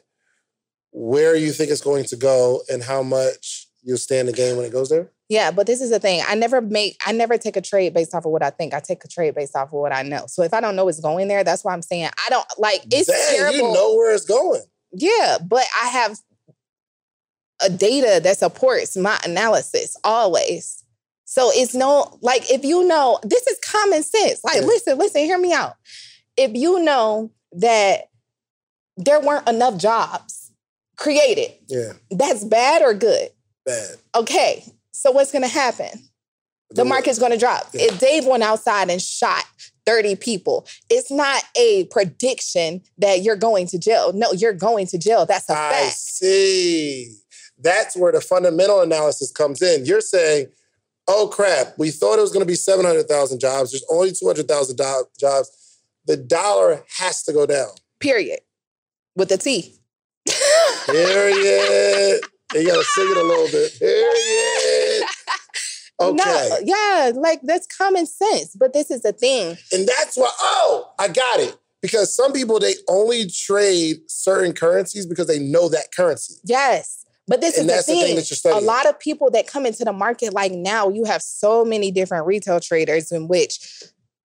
where 0.92 1.34
you 1.34 1.50
think 1.52 1.70
it's 1.70 1.80
going 1.80 2.04
to 2.04 2.16
go, 2.16 2.60
and 2.70 2.82
how 2.82 3.02
much 3.02 3.68
you'll 3.82 3.96
stand 3.96 4.28
the 4.28 4.32
game 4.32 4.56
when 4.56 4.66
it 4.66 4.72
goes 4.72 4.90
there. 4.90 5.10
Yeah, 5.28 5.50
but 5.50 5.66
this 5.66 5.82
is 5.82 5.90
the 5.90 5.98
thing. 6.00 6.22
I 6.26 6.34
never 6.34 6.60
make 6.62 7.00
I 7.04 7.12
never 7.12 7.36
take 7.36 7.56
a 7.56 7.60
trade 7.60 7.92
based 7.92 8.14
off 8.14 8.24
of 8.24 8.32
what 8.32 8.42
I 8.42 8.50
think. 8.50 8.72
I 8.72 8.80
take 8.80 9.04
a 9.04 9.08
trade 9.08 9.34
based 9.34 9.54
off 9.54 9.68
of 9.68 9.72
what 9.74 9.92
I 9.94 10.02
know. 10.02 10.24
So 10.26 10.42
if 10.42 10.54
I 10.54 10.60
don't 10.60 10.74
know 10.74 10.88
it's 10.88 11.00
going 11.00 11.28
there, 11.28 11.44
that's 11.44 11.64
why 11.64 11.72
I'm 11.74 11.82
saying 11.82 12.08
I 12.26 12.30
don't 12.30 12.46
like 12.56 12.82
it's 12.90 13.08
Dang, 13.08 13.36
terrible. 13.36 13.56
you 13.56 13.74
know 13.74 13.94
where 13.94 14.14
it's 14.14 14.24
going. 14.24 14.62
Yeah, 14.92 15.36
but 15.46 15.64
I 15.82 15.88
have 15.88 16.18
a 17.60 17.68
data 17.68 18.20
that 18.22 18.38
supports 18.38 18.96
my 18.96 19.18
analysis 19.24 19.96
always. 20.02 20.82
So 21.26 21.50
it's 21.52 21.74
no 21.74 22.16
like 22.22 22.50
if 22.50 22.64
you 22.64 22.86
know 22.88 23.18
this 23.22 23.46
is 23.46 23.58
common 23.66 24.02
sense. 24.02 24.42
Like 24.42 24.56
Yeah. 24.56 24.66
listen, 24.66 24.96
listen, 24.98 25.22
hear 25.22 25.38
me 25.38 25.52
out. 25.52 25.74
If 26.38 26.52
you 26.54 26.82
know 26.82 27.30
that 27.52 28.08
there 28.96 29.20
weren't 29.20 29.46
enough 29.48 29.76
jobs 29.76 30.52
created, 30.96 31.52
Yeah, 31.68 31.92
that's 32.10 32.44
bad 32.44 32.80
or 32.80 32.94
good. 32.94 33.28
bad. 33.66 33.96
Okay. 34.14 34.64
So 34.98 35.12
what's 35.12 35.30
going 35.30 35.42
to 35.42 35.48
happen? 35.48 35.88
the 36.70 36.84
market's 36.84 37.18
going 37.18 37.32
to 37.32 37.38
drop. 37.38 37.68
Yeah. 37.72 37.84
If 37.84 37.98
Dave 37.98 38.26
went 38.26 38.42
outside 38.42 38.90
and 38.90 39.00
shot 39.00 39.44
30 39.86 40.16
people, 40.16 40.66
it's 40.90 41.10
not 41.10 41.42
a 41.56 41.84
prediction 41.86 42.82
that 42.98 43.22
you're 43.22 43.36
going 43.36 43.66
to 43.68 43.78
jail. 43.78 44.12
No, 44.12 44.32
you're 44.32 44.52
going 44.52 44.86
to 44.88 44.98
jail. 44.98 45.24
That's 45.24 45.48
a 45.48 45.52
I 45.52 45.56
fact. 45.56 45.86
I 45.86 45.88
see. 45.88 47.14
That's 47.58 47.96
where 47.96 48.12
the 48.12 48.20
fundamental 48.20 48.82
analysis 48.82 49.30
comes 49.30 49.62
in. 49.62 49.86
You're 49.86 50.00
saying, 50.00 50.48
oh 51.08 51.28
crap, 51.32 51.78
we 51.78 51.90
thought 51.90 52.18
it 52.18 52.22
was 52.22 52.32
going 52.32 52.44
to 52.44 52.46
be 52.46 52.54
700,000 52.54 53.40
jobs. 53.40 53.70
There's 53.70 53.86
only 53.90 54.12
200,000 54.12 54.76
do- 54.76 55.04
jobs. 55.18 55.78
The 56.06 56.16
dollar 56.16 56.84
has 56.98 57.22
to 57.24 57.32
go 57.32 57.46
down. 57.46 57.70
Period. 57.98 58.40
With 59.16 59.32
a 59.32 59.38
T. 59.38 59.74
Period. 60.86 62.20
you 62.54 62.66
got 62.66 62.76
to 62.76 62.84
sing 62.84 63.10
it 63.10 63.16
a 63.16 63.22
little 63.22 63.48
bit. 63.48 63.78
Period. 63.78 64.67
Uh, 66.00 66.08
okay. 66.10 66.16
No, 66.16 66.58
yeah, 66.64 67.12
like 67.14 67.40
that's 67.42 67.66
common 67.66 68.06
sense. 68.06 68.54
But 68.54 68.72
this 68.72 68.90
is 68.90 69.02
the 69.02 69.12
thing. 69.12 69.56
And 69.72 69.86
that's 69.88 70.16
why, 70.16 70.30
oh, 70.40 70.92
I 70.98 71.08
got 71.08 71.40
it. 71.40 71.56
Because 71.80 72.14
some 72.14 72.32
people, 72.32 72.58
they 72.58 72.74
only 72.88 73.26
trade 73.28 73.98
certain 74.08 74.52
currencies 74.52 75.06
because 75.06 75.26
they 75.28 75.38
know 75.38 75.68
that 75.68 75.86
currency. 75.96 76.34
Yes. 76.44 77.04
But 77.28 77.40
this 77.40 77.56
And 77.58 77.68
is 77.68 77.74
that's 77.74 77.86
the 77.86 77.92
the 77.92 77.98
thing. 77.98 78.06
thing 78.08 78.16
that 78.16 78.30
you're 78.30 78.36
studying. 78.36 78.62
a 78.62 78.66
lot 78.66 78.86
of 78.88 78.98
people 78.98 79.30
that 79.32 79.46
come 79.46 79.66
into 79.66 79.84
the 79.84 79.92
market, 79.92 80.32
like 80.32 80.50
now, 80.50 80.88
you 80.88 81.04
have 81.04 81.22
so 81.22 81.64
many 81.64 81.90
different 81.90 82.26
retail 82.26 82.58
traders 82.58 83.12
in 83.12 83.28
which 83.28 83.82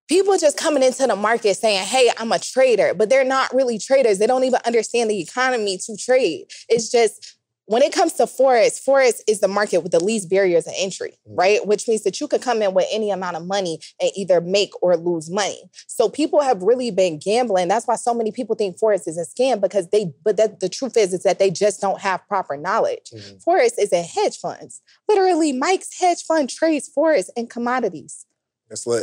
people 0.08 0.36
just 0.38 0.56
coming 0.56 0.82
into 0.82 1.06
the 1.06 1.14
market 1.14 1.56
saying, 1.56 1.86
Hey, 1.86 2.10
I'm 2.18 2.32
a 2.32 2.38
trader, 2.38 2.92
but 2.94 3.10
they're 3.10 3.24
not 3.24 3.54
really 3.54 3.78
traders. 3.78 4.18
They 4.18 4.26
don't 4.26 4.44
even 4.44 4.60
understand 4.66 5.10
the 5.10 5.20
economy 5.20 5.78
to 5.86 5.96
trade. 5.96 6.46
It's 6.68 6.90
just 6.90 7.36
when 7.66 7.82
it 7.82 7.92
comes 7.92 8.12
to 8.14 8.24
Forex, 8.24 8.82
Forex 8.84 9.20
is 9.26 9.40
the 9.40 9.48
market 9.48 9.78
with 9.82 9.92
the 9.92 10.02
least 10.02 10.28
barriers 10.28 10.66
of 10.66 10.74
entry, 10.76 11.14
Mm. 11.28 11.38
right? 11.38 11.66
Which 11.66 11.88
means 11.88 12.02
that 12.02 12.20
you 12.20 12.28
could 12.28 12.42
come 12.42 12.60
in 12.62 12.74
with 12.74 12.86
any 12.90 13.10
amount 13.10 13.36
of 13.36 13.46
money 13.46 13.78
and 14.00 14.10
either 14.14 14.40
make 14.40 14.70
or 14.82 14.96
lose 14.96 15.30
money. 15.30 15.62
So 15.86 16.08
people 16.08 16.40
have 16.40 16.62
really 16.62 16.90
been 16.90 17.18
gambling. 17.18 17.68
That's 17.68 17.86
why 17.86 17.96
so 17.96 18.12
many 18.12 18.32
people 18.32 18.54
think 18.56 18.78
Forex 18.78 19.08
is 19.08 19.16
a 19.16 19.24
scam 19.24 19.60
because 19.60 19.88
they, 19.88 20.12
but 20.24 20.36
that, 20.36 20.60
the 20.60 20.68
truth 20.68 20.96
is, 20.96 21.12
is 21.14 21.22
that 21.22 21.38
they 21.38 21.50
just 21.50 21.80
don't 21.80 22.00
have 22.00 22.26
proper 22.28 22.56
knowledge. 22.56 23.10
Mhm. 23.14 23.42
Forex 23.44 23.72
is 23.78 23.90
in 23.92 24.04
hedge 24.04 24.38
funds. 24.38 24.80
Literally, 25.08 25.52
Mike's 25.52 25.98
hedge 25.98 26.22
fund 26.24 26.50
trades 26.50 26.90
Forex 26.94 27.30
and 27.36 27.48
commodities. 27.48 28.26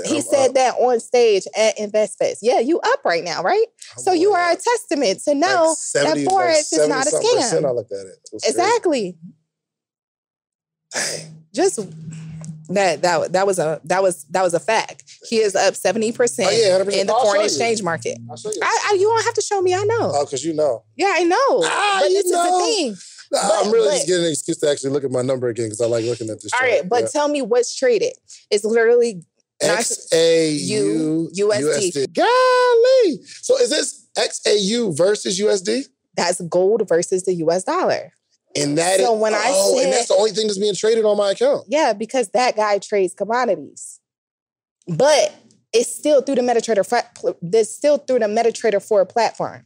He 0.06 0.18
I'm 0.18 0.22
said 0.22 0.50
up. 0.50 0.54
that 0.56 0.74
on 0.76 1.00
stage 1.00 1.48
at 1.58 1.78
InvestFest. 1.78 2.38
Yeah, 2.42 2.60
you 2.60 2.80
up 2.80 3.04
right 3.06 3.24
now, 3.24 3.42
right? 3.44 3.66
I'm 3.98 4.04
so 4.04 4.12
you 4.14 4.34
are 4.34 4.52
a 4.52 4.56
testament 4.56 5.22
to 5.26 5.36
know 5.36 5.70
Like 5.70 5.78
70 5.78 6.24
that 6.24 6.30
Forex 6.32 6.74
is 6.74 6.88
not 6.88 7.08
a 7.08 7.10
70-something 7.10 7.66
I 7.66 7.70
scam. 7.70 7.76
looked 7.76 7.92
at 7.92 8.06
it. 8.06 8.18
It 8.24 8.30
crazy. 8.32 8.48
Exactly. 8.50 9.18
Dang. 10.94 11.44
Just 11.54 11.80
that 12.70 13.02
that 13.02 13.34
that 13.34 13.46
was 13.48 13.60
a 13.60 13.82
that 13.86 14.02
was 14.02 14.24
that 14.26 14.44
was 14.44 14.54
a 14.54 14.60
fact. 14.60 15.04
He 15.28 15.38
is 15.38 15.56
up 15.56 15.76
seventy 15.76 16.12
percent 16.12 16.50
Oh, 16.52 16.56
yeah, 16.56 16.80
100%. 16.84 17.00
in 17.02 17.08
the 17.08 17.14
I'll 17.14 17.24
foreign 17.24 17.42
exchange 17.44 17.84
market. 17.84 18.18
I'll 18.30 18.38
show 18.38 18.50
you. 18.52 18.60
I, 18.62 18.88
I, 18.92 18.94
you 18.94 19.08
don't 19.08 19.24
have 19.26 19.34
to 19.34 19.42
show 19.42 19.62
me. 19.62 19.74
I 19.76 19.84
know. 19.84 20.12
Oh, 20.16 20.26
because 20.26 20.44
you 20.46 20.54
know. 20.54 20.84
yeah, 20.96 21.14
I 21.16 21.24
know. 21.24 21.38
Ah, 21.64 21.98
but 22.02 22.10
you 22.10 22.16
this 22.16 22.26
is 22.26 22.32
know. 22.32 22.58
the 22.60 22.64
thing. 22.66 22.96
But- 23.32 23.40
I'm 23.44 23.72
really 23.72 23.88
but- 23.88 23.94
just 23.96 24.08
getting 24.08 24.26
an 24.26 24.32
excuse 24.32 24.58
to 24.60 24.70
actually 24.70 24.92
look 24.92 25.04
at 25.06 25.12
my 25.12 25.22
number 25.22 25.48
again 25.50 25.66
because 25.68 25.82
I 25.82 25.86
like 25.88 26.04
looking 26.06 26.30
at 26.30 26.42
this. 26.42 26.52
All 26.54 26.60
chart. 26.60 26.72
right, 26.72 26.90
but 26.90 27.10
tell 27.12 27.28
me 27.30 27.42
what's 27.42 27.74
traded. 27.76 28.14
It's 28.50 28.64
literally 28.66 29.10
Yeah. 29.16 29.22
XAU 29.62 31.30
USD. 31.34 32.14
Golly. 32.14 33.20
So 33.42 33.58
is 33.58 33.70
this 33.70 34.08
XAU 34.18 34.96
versus 34.98 35.40
USD? 35.40 35.86
that's 36.16 36.42
gold 36.42 36.88
versus 36.88 37.24
the 37.24 37.34
U.S. 37.36 37.64
dollar. 37.64 38.12
And 38.56 38.78
that 38.78 39.00
So 39.00 39.16
is- 39.16 39.22
when 39.22 39.34
I 39.34 39.46
oh, 39.48 39.80
and 39.82 39.94
that's 39.94 40.10
the 40.10 40.16
only 40.16 40.32
thing 40.32 40.48
that's 40.48 40.60
being 40.60 40.76
traded 40.76 41.06
on 41.06 41.18
my 41.18 41.32
account. 41.32 41.66
Yeah, 41.70 41.94
because 41.94 42.30
that 42.30 42.56
guy 42.58 42.80
trades 42.80 43.14
commodities. 43.14 44.00
But 44.88 45.34
it's 45.72 45.96
still 45.96 46.22
through 46.22 46.36
the 46.36 46.42
MetaTrader. 46.42 47.36
It's 47.54 47.74
still 47.74 47.98
through 47.98 48.20
the 48.20 48.26
MetaTrader 48.26 48.86
4 48.86 49.06
platform. 49.06 49.66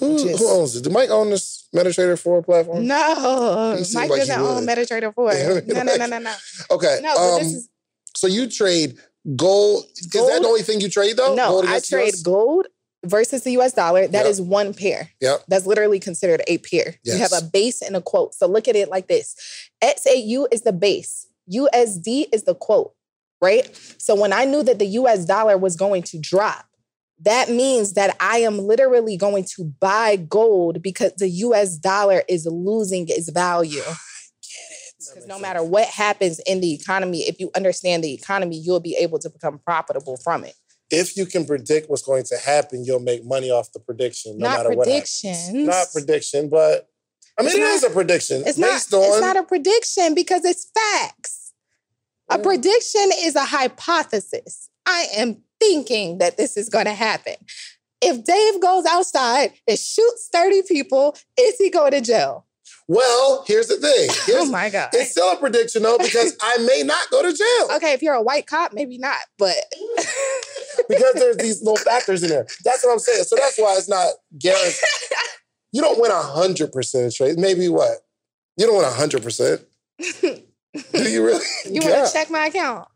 Who, 0.00 0.18
Just- 0.18 0.38
who 0.40 0.48
owns 0.48 0.76
it? 0.76 0.84
Did 0.84 0.92
Mike 0.92 1.10
own 1.10 1.30
this 1.30 1.68
MetaTrader 1.74 2.18
4 2.18 2.42
platform? 2.42 2.86
No, 2.86 3.76
Mike 3.94 4.10
like 4.10 4.20
doesn't 4.20 4.40
own. 4.40 4.66
MetaTrader 4.66 5.14
4. 5.14 5.32
Yeah, 5.34 5.60
no, 5.74 5.82
no, 5.82 5.96
no, 5.96 6.06
no, 6.06 6.18
no. 6.18 6.34
Okay. 6.70 7.00
No, 7.02 7.14
but 7.14 7.38
this 7.38 7.48
um, 7.48 7.54
is 7.54 7.68
so 8.16 8.26
you 8.26 8.46
trade 8.48 8.96
gold. 9.36 9.84
Is 9.96 10.08
that 10.10 10.40
the 10.42 10.48
only 10.48 10.62
thing 10.62 10.80
you 10.80 10.88
trade 10.88 11.16
though? 11.16 11.34
no. 11.34 11.48
Gold 11.50 11.64
I 11.66 11.80
trade 11.80 12.14
US? 12.14 12.22
gold 12.22 12.66
versus 13.04 13.42
the 13.42 13.52
U.S. 13.52 13.72
dollar. 13.72 14.06
That 14.06 14.24
Yep. 14.24 14.30
is 14.30 14.40
one 14.40 14.72
pair. 14.74 15.10
Yep. 15.20 15.44
That's 15.48 15.66
literally 15.66 16.00
considered 16.00 16.42
a 16.48 16.58
pair. 16.58 16.96
You 17.04 17.18
have 17.18 17.32
a 17.32 17.42
base 17.42 17.82
and 17.82 17.96
a 17.96 18.00
quote. 18.00 18.34
So 18.34 18.46
look 18.46 18.66
at 18.68 18.76
it 18.76 18.88
like 18.88 19.08
this: 19.08 19.36
XAU 19.82 20.46
is 20.52 20.62
the 20.62 20.72
base, 20.72 21.26
USD 21.52 22.26
is 22.32 22.44
the 22.44 22.54
quote, 22.54 22.94
right? 23.42 23.68
So 23.98 24.14
when 24.14 24.32
I 24.32 24.44
knew 24.44 24.62
that 24.62 24.78
the 24.78 24.86
U.S. 24.86 25.24
dollar 25.24 25.56
was 25.58 25.76
going 25.76 26.02
to 26.04 26.18
drop. 26.18 26.66
That 27.20 27.48
means 27.48 27.92
that 27.92 28.16
I 28.18 28.38
am 28.38 28.58
literally 28.58 29.16
going 29.16 29.44
to 29.56 29.64
buy 29.64 30.16
gold 30.16 30.82
because 30.82 31.12
the 31.16 31.28
US 31.28 31.76
dollar 31.78 32.24
is 32.28 32.44
losing 32.44 33.06
its 33.08 33.30
value. 33.30 33.84
Because 35.08 35.26
no 35.28 35.38
matter 35.38 35.62
what 35.62 35.88
happens 35.88 36.40
in 36.46 36.60
the 36.60 36.72
economy, 36.74 37.22
if 37.28 37.38
you 37.40 37.50
understand 37.56 38.04
the 38.04 38.12
economy, 38.14 38.56
you'll 38.58 38.80
be 38.80 38.96
able 38.96 39.18
to 39.20 39.30
become 39.30 39.58
profitable 39.58 40.16
from 40.16 40.44
it. 40.44 40.54
If 40.90 41.16
you 41.16 41.26
can 41.26 41.44
predict 41.46 41.88
what's 41.90 42.02
going 42.02 42.24
to 42.24 42.36
happen, 42.36 42.84
you'll 42.84 43.00
make 43.00 43.24
money 43.24 43.50
off 43.50 43.72
the 43.72 43.80
prediction, 43.80 44.38
no 44.38 44.48
Not 44.48 44.56
matter 44.58 44.76
what 44.76 44.84
predictions. 44.86 45.46
happens. 45.46 45.66
Not 45.66 45.86
prediction, 45.92 46.48
but 46.48 46.88
I 47.38 47.42
mean, 47.42 47.48
It's 47.50 47.56
it 47.56 47.60
not- 47.60 47.74
is 47.74 47.82
a 47.84 47.90
prediction. 47.90 48.42
It's 48.46 48.58
not, 48.58 48.70
based 48.72 48.94
on 48.94 49.02
it's 49.02 49.20
not 49.20 49.36
a 49.36 49.42
prediction 49.42 50.14
because 50.14 50.44
it's 50.44 50.70
facts. 50.72 51.52
A 52.30 52.38
prediction 52.38 53.10
is 53.18 53.34
a 53.36 53.44
hypothesis. 53.44 54.68
I 54.86 55.06
am 55.16 55.42
thinking 55.60 56.18
that 56.18 56.36
this 56.36 56.56
is 56.56 56.68
going 56.68 56.86
to 56.86 56.94
happen. 56.94 57.34
If 58.00 58.24
Dave 58.24 58.60
goes 58.60 58.84
outside 58.86 59.52
and 59.66 59.78
shoots 59.78 60.28
30 60.32 60.62
people, 60.62 61.16
is 61.38 61.56
he 61.58 61.70
going 61.70 61.92
to 61.92 62.00
jail? 62.00 62.46
Well, 62.86 63.44
here's 63.46 63.68
the 63.68 63.76
thing. 63.76 64.10
oh 64.38 64.50
my 64.50 64.68
God. 64.68 64.90
it's 64.92 65.12
still 65.12 65.32
a 65.32 65.36
prediction 65.36 65.82
though, 65.82 65.96
because 65.98 66.36
I 66.42 66.58
may 66.58 66.82
not 66.84 67.08
go 67.10 67.22
to 67.22 67.32
jail. 67.32 67.76
Okay, 67.76 67.92
if 67.94 68.02
you're 68.02 68.14
a 68.14 68.22
white 68.22 68.46
cop, 68.46 68.72
maybe 68.74 68.98
not, 68.98 69.16
but 69.38 69.54
because 70.88 71.14
there's 71.14 71.36
these 71.38 71.62
little 71.62 71.76
factors 71.78 72.22
in 72.22 72.28
there. 72.28 72.46
That's 72.64 72.84
what 72.84 72.92
I'm 72.92 72.98
saying. 72.98 73.24
So 73.24 73.36
that's 73.36 73.56
why 73.58 73.74
it's 73.78 73.88
not 73.88 74.08
guaranteed. 74.38 74.74
You 75.72 75.80
don't 75.80 76.00
win 76.00 76.10
hundred 76.12 76.72
percent 76.72 77.06
of 77.06 77.14
trades. 77.14 77.38
Maybe 77.38 77.68
what? 77.68 77.98
You 78.56 78.66
don't 78.66 78.76
win 78.76 78.86
hundred 78.86 79.22
percent. 79.22 79.62
Do 79.98 81.08
you 81.10 81.24
really? 81.24 81.44
you 81.64 81.80
Yeah. 81.82 81.90
want 81.90 82.06
to 82.08 82.12
check 82.12 82.30
my 82.30 82.46
account. 82.46 82.86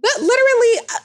But 0.00 0.20
literally, 0.20 0.78
uh, 0.94 0.98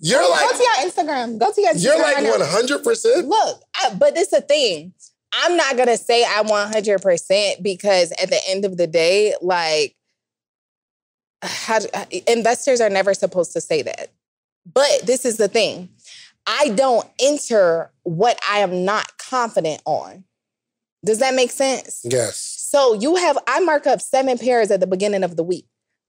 You're 0.00 0.28
like 0.30 0.40
go 0.40 0.46
like 0.46 0.56
to 0.56 0.62
your 0.62 0.90
Instagram. 0.90 1.38
Go 1.38 1.52
to 1.52 1.60
your 1.60 1.72
Instagram. 1.72 1.82
you're 1.84 1.98
like 2.02 2.38
one 2.38 2.48
hundred 2.48 2.82
percent. 2.82 3.26
Look, 3.28 3.62
I, 3.76 3.94
but 3.94 4.16
it's 4.16 4.32
a 4.32 4.40
thing. 4.40 4.92
I'm 5.32 5.56
not 5.56 5.76
gonna 5.76 5.96
say 5.96 6.24
I'm 6.26 6.46
100 6.46 7.02
percent 7.02 7.62
because 7.62 8.12
at 8.12 8.30
the 8.30 8.40
end 8.48 8.64
of 8.64 8.76
the 8.76 8.86
day, 8.86 9.34
like, 9.42 9.94
how, 11.42 11.78
investors 12.26 12.80
are 12.80 12.90
never 12.90 13.14
supposed 13.14 13.52
to 13.52 13.60
say 13.60 13.82
that. 13.82 14.10
But 14.72 15.02
this 15.04 15.24
is 15.24 15.36
the 15.36 15.48
thing: 15.48 15.88
I 16.46 16.70
don't 16.70 17.06
enter 17.20 17.90
what 18.02 18.38
I 18.48 18.58
am 18.60 18.84
not 18.84 19.18
confident 19.18 19.82
on. 19.84 20.24
Does 21.04 21.18
that 21.20 21.34
make 21.34 21.50
sense? 21.50 22.00
Yes. 22.04 22.36
So 22.38 22.94
you 22.94 23.16
have 23.16 23.38
I 23.46 23.60
mark 23.60 23.86
up 23.86 24.00
seven 24.00 24.36
pairs 24.38 24.70
at 24.70 24.80
the 24.80 24.86
beginning 24.86 25.22
of 25.24 25.36
the 25.36 25.44
week. 25.44 25.66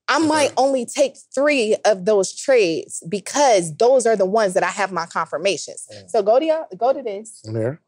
I 0.08 0.18
Okay. 0.18 0.28
might 0.28 0.54
only 0.58 0.86
take 0.88 1.16
three 1.36 1.76
of 1.86 2.06
those 2.06 2.36
trades 2.36 3.04
because 3.08 3.76
those 3.78 4.08
are 4.08 4.16
the 4.16 4.26
ones 4.26 4.56
that 4.56 4.64
I 4.64 4.70
have 4.72 4.92
my 4.92 5.06
confirmations. 5.06 5.88
Mm. 5.94 6.10
So 6.10 6.24
go 6.24 6.40
to 6.40 6.66
go 6.76 6.92
to 6.94 7.04
this. 7.04 7.44
I'm 7.48 7.56
here. 7.56 7.80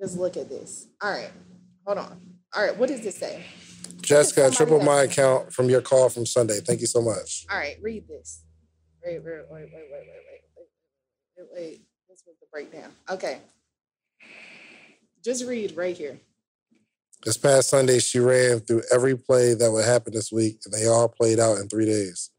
Just 0.00 0.16
look 0.16 0.36
at 0.36 0.48
this. 0.48 0.86
All 1.02 1.10
right. 1.10 1.30
Hold 1.86 1.98
on. 1.98 2.20
All 2.54 2.64
right. 2.64 2.76
What 2.76 2.88
does 2.88 3.02
this 3.02 3.16
say? 3.16 3.44
Jessica, 4.00 4.50
Somebody 4.50 4.56
triple 4.56 4.80
my 4.80 5.02
account 5.02 5.52
from 5.52 5.68
your 5.68 5.82
call 5.82 6.08
from 6.08 6.24
Sunday. 6.24 6.60
Thank 6.60 6.80
you 6.80 6.86
so 6.86 7.02
much. 7.02 7.44
All 7.50 7.58
right. 7.58 7.76
Read 7.82 8.08
this. 8.08 8.44
Wait, 9.04 9.22
wait, 9.22 9.24
wait, 9.24 9.44
wait, 9.50 9.50
wait, 9.50 9.72
wait, 9.72 9.90
wait, 9.92 10.42
wait, 10.56 10.66
wait, 11.36 11.48
wait. 11.54 11.80
This 12.08 12.22
was 12.26 12.36
the 12.40 12.46
breakdown. 12.50 12.90
Okay. 13.10 13.38
Just 15.22 15.46
read 15.46 15.76
right 15.76 15.96
here. 15.96 16.18
This 17.24 17.36
past 17.36 17.68
Sunday, 17.68 17.98
she 17.98 18.18
ran 18.18 18.60
through 18.60 18.82
every 18.92 19.14
play 19.14 19.52
that 19.52 19.70
would 19.70 19.84
happen 19.84 20.14
this 20.14 20.32
week, 20.32 20.60
and 20.64 20.72
they 20.72 20.86
all 20.86 21.08
played 21.08 21.38
out 21.38 21.58
in 21.58 21.68
three 21.68 21.84
days. 21.84 22.30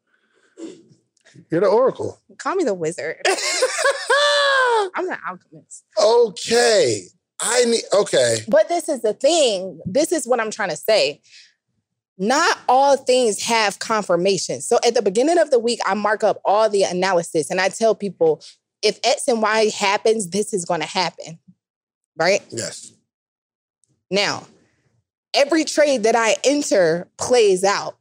You're 1.51 1.61
the 1.61 1.67
oracle. 1.67 2.19
Call 2.39 2.55
me 2.55 2.63
the 2.63 2.73
wizard. 2.73 3.17
I'm 4.95 5.05
the 5.07 5.17
alchemist. 5.27 5.85
okay. 6.01 7.03
I 7.41 7.65
need 7.65 7.83
okay. 7.93 8.39
But 8.47 8.69
this 8.69 8.87
is 8.87 9.01
the 9.01 9.13
thing. 9.13 9.81
This 9.85 10.11
is 10.11 10.27
what 10.27 10.39
I'm 10.39 10.51
trying 10.51 10.69
to 10.69 10.75
say. 10.75 11.21
Not 12.17 12.59
all 12.69 12.97
things 12.97 13.41
have 13.43 13.79
confirmation. 13.79 14.61
So 14.61 14.77
at 14.85 14.93
the 14.93 15.01
beginning 15.01 15.39
of 15.39 15.49
the 15.49 15.57
week, 15.57 15.79
I 15.85 15.95
mark 15.95 16.23
up 16.23 16.39
all 16.45 16.69
the 16.69 16.83
analysis 16.83 17.49
and 17.49 17.59
I 17.59 17.69
tell 17.69 17.95
people 17.95 18.43
if 18.83 18.99
X 19.03 19.27
and 19.27 19.41
Y 19.41 19.71
happens, 19.75 20.29
this 20.29 20.53
is 20.53 20.65
going 20.65 20.81
to 20.81 20.87
happen. 20.87 21.39
Right? 22.15 22.41
Yes. 22.49 22.93
Now, 24.11 24.45
every 25.33 25.63
trade 25.63 26.03
that 26.03 26.15
I 26.15 26.35
enter 26.43 27.09
plays 27.17 27.63
out 27.63 27.95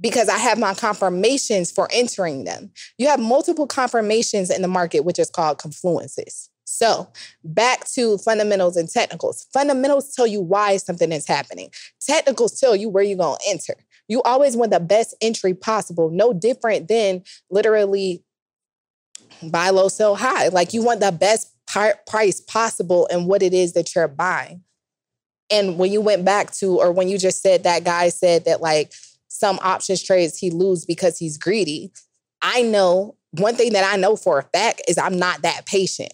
because 0.00 0.28
I 0.28 0.38
have 0.38 0.58
my 0.58 0.74
confirmations 0.74 1.72
for 1.72 1.88
entering 1.92 2.44
them. 2.44 2.70
You 2.96 3.08
have 3.08 3.20
multiple 3.20 3.66
confirmations 3.66 4.48
in 4.48 4.62
the 4.62 4.68
market, 4.68 5.04
which 5.04 5.18
is 5.18 5.28
called 5.28 5.58
confluences. 5.58 6.48
So 6.70 7.08
back 7.42 7.88
to 7.92 8.18
fundamentals 8.18 8.76
and 8.76 8.88
technicals. 8.88 9.46
Fundamentals 9.54 10.14
tell 10.14 10.26
you 10.26 10.42
why 10.42 10.76
something 10.76 11.10
is 11.12 11.26
happening. 11.26 11.70
Technicals 11.98 12.60
tell 12.60 12.76
you 12.76 12.90
where 12.90 13.02
you're 13.02 13.16
going 13.16 13.38
to 13.38 13.50
enter. 13.50 13.74
You 14.06 14.22
always 14.22 14.56
want 14.56 14.70
the 14.70 14.80
best 14.80 15.14
entry 15.22 15.54
possible, 15.54 16.10
no 16.10 16.32
different 16.34 16.88
than 16.88 17.22
literally 17.50 18.22
buy 19.42 19.70
low, 19.70 19.88
sell 19.88 20.14
high. 20.14 20.48
Like 20.48 20.74
you 20.74 20.82
want 20.84 21.00
the 21.00 21.12
best 21.12 21.54
price 22.06 22.40
possible 22.40 23.08
and 23.10 23.26
what 23.26 23.42
it 23.42 23.54
is 23.54 23.72
that 23.72 23.94
you're 23.94 24.08
buying. 24.08 24.62
And 25.50 25.78
when 25.78 25.90
you 25.90 26.02
went 26.02 26.24
back 26.24 26.52
to, 26.56 26.78
or 26.78 26.92
when 26.92 27.08
you 27.08 27.18
just 27.18 27.42
said 27.42 27.64
that 27.64 27.84
guy 27.84 28.10
said 28.10 28.44
that 28.44 28.60
like 28.60 28.92
some 29.28 29.58
options 29.62 30.02
trades 30.02 30.38
he 30.38 30.50
lose 30.50 30.84
because 30.84 31.18
he's 31.18 31.38
greedy, 31.38 31.92
I 32.42 32.62
know 32.62 33.16
one 33.32 33.56
thing 33.56 33.72
that 33.72 33.90
I 33.90 33.96
know 33.96 34.16
for 34.16 34.38
a 34.38 34.42
fact 34.42 34.82
is 34.86 34.98
I'm 34.98 35.18
not 35.18 35.42
that 35.42 35.64
patient. 35.64 36.12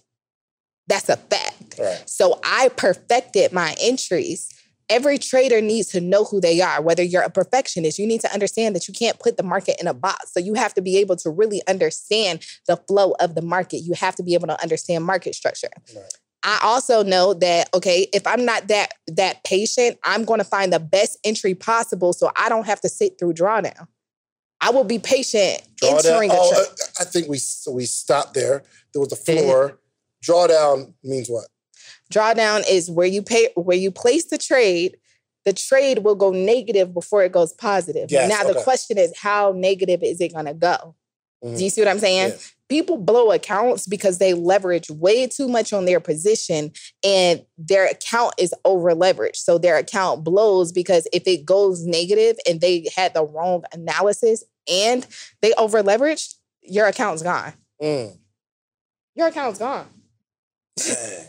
That's 0.86 1.08
a 1.08 1.16
fact. 1.16 1.76
Right. 1.78 2.02
So 2.08 2.40
I 2.44 2.68
perfected 2.68 3.52
my 3.52 3.74
entries. 3.80 4.48
Every 4.90 5.16
trader 5.16 5.62
needs 5.62 5.88
to 5.88 6.00
know 6.00 6.24
who 6.24 6.40
they 6.40 6.60
are, 6.60 6.82
whether 6.82 7.02
you're 7.02 7.22
a 7.22 7.30
perfectionist. 7.30 7.98
You 7.98 8.06
need 8.06 8.20
to 8.20 8.32
understand 8.32 8.76
that 8.76 8.86
you 8.86 8.92
can't 8.92 9.18
put 9.18 9.38
the 9.38 9.42
market 9.42 9.76
in 9.80 9.86
a 9.86 9.94
box. 9.94 10.32
So 10.32 10.40
you 10.40 10.54
have 10.54 10.74
to 10.74 10.82
be 10.82 10.98
able 10.98 11.16
to 11.16 11.30
really 11.30 11.62
understand 11.66 12.44
the 12.68 12.76
flow 12.76 13.14
of 13.18 13.34
the 13.34 13.40
market. 13.40 13.78
You 13.78 13.94
have 13.94 14.14
to 14.16 14.22
be 14.22 14.34
able 14.34 14.48
to 14.48 14.62
understand 14.62 15.04
market 15.04 15.34
structure. 15.34 15.70
Right. 15.94 16.04
I 16.44 16.60
also 16.62 17.02
know 17.02 17.32
that 17.34 17.70
okay, 17.72 18.06
if 18.12 18.26
I'm 18.26 18.44
not 18.44 18.68
that 18.68 18.92
that 19.08 19.42
patient, 19.44 19.98
I'm 20.04 20.24
going 20.24 20.38
to 20.38 20.44
find 20.44 20.70
the 20.70 20.78
best 20.78 21.18
entry 21.24 21.54
possible 21.54 22.12
so 22.12 22.30
I 22.36 22.50
don't 22.50 22.66
have 22.66 22.82
to 22.82 22.88
sit 22.90 23.18
through 23.18 23.32
drawdown. 23.32 23.88
I 24.60 24.70
will 24.70 24.84
be 24.84 24.98
patient 24.98 25.62
drawdown. 25.82 26.04
entering 26.04 26.30
oh, 26.32 26.50
a 26.50 26.54
trade. 26.54 26.66
Uh, 26.68 26.86
I 27.00 27.04
think 27.04 27.28
we 27.28 27.38
we 27.70 27.86
stopped 27.86 28.34
there. 28.34 28.62
There 28.92 29.00
was 29.00 29.12
a 29.12 29.16
floor. 29.16 29.78
Drawdown 30.24 30.94
means 31.02 31.28
what? 31.28 31.46
Drawdown 32.12 32.62
is 32.68 32.90
where 32.90 33.06
you 33.06 33.22
pay 33.22 33.50
where 33.54 33.76
you 33.76 33.90
place 33.90 34.26
the 34.26 34.38
trade. 34.38 34.96
The 35.44 35.52
trade 35.52 35.98
will 35.98 36.14
go 36.14 36.30
negative 36.30 36.94
before 36.94 37.22
it 37.22 37.32
goes 37.32 37.52
positive. 37.52 38.10
Yes, 38.10 38.30
now 38.30 38.42
okay. 38.44 38.54
the 38.54 38.64
question 38.64 38.96
is, 38.96 39.12
how 39.18 39.52
negative 39.54 40.02
is 40.02 40.20
it 40.20 40.32
going 40.32 40.46
to 40.46 40.54
go? 40.54 40.94
Mm-hmm. 41.44 41.56
Do 41.56 41.64
you 41.64 41.70
see 41.70 41.82
what 41.82 41.88
I'm 41.88 41.98
saying? 41.98 42.32
People 42.70 42.96
blow 42.96 43.30
accounts 43.30 43.86
because 43.86 44.18
they 44.18 44.32
leverage 44.32 44.88
way 44.88 45.26
too 45.26 45.48
much 45.48 45.74
on 45.74 45.84
their 45.84 46.00
position 46.00 46.72
and 47.04 47.44
their 47.58 47.86
account 47.86 48.34
is 48.38 48.54
over 48.64 48.94
leveraged. 48.94 49.36
So 49.36 49.58
their 49.58 49.76
account 49.76 50.24
blows 50.24 50.72
because 50.72 51.06
if 51.12 51.26
it 51.26 51.44
goes 51.44 51.84
negative 51.84 52.36
and 52.48 52.62
they 52.62 52.86
had 52.96 53.12
the 53.12 53.24
wrong 53.24 53.64
analysis 53.74 54.42
and 54.66 55.06
they 55.42 55.52
over 55.54 55.82
leveraged, 55.82 56.36
your 56.62 56.86
account's 56.86 57.22
gone. 57.22 57.52
Mm. 57.82 58.16
Your 59.14 59.26
account's 59.26 59.58
gone. 59.58 59.86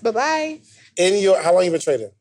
Bye 0.01 0.11
bye. 0.11 0.59
In 0.97 1.21
your, 1.21 1.41
how 1.41 1.53
long 1.53 1.65
you 1.65 1.71
been 1.71 1.81
trading? 1.81 2.11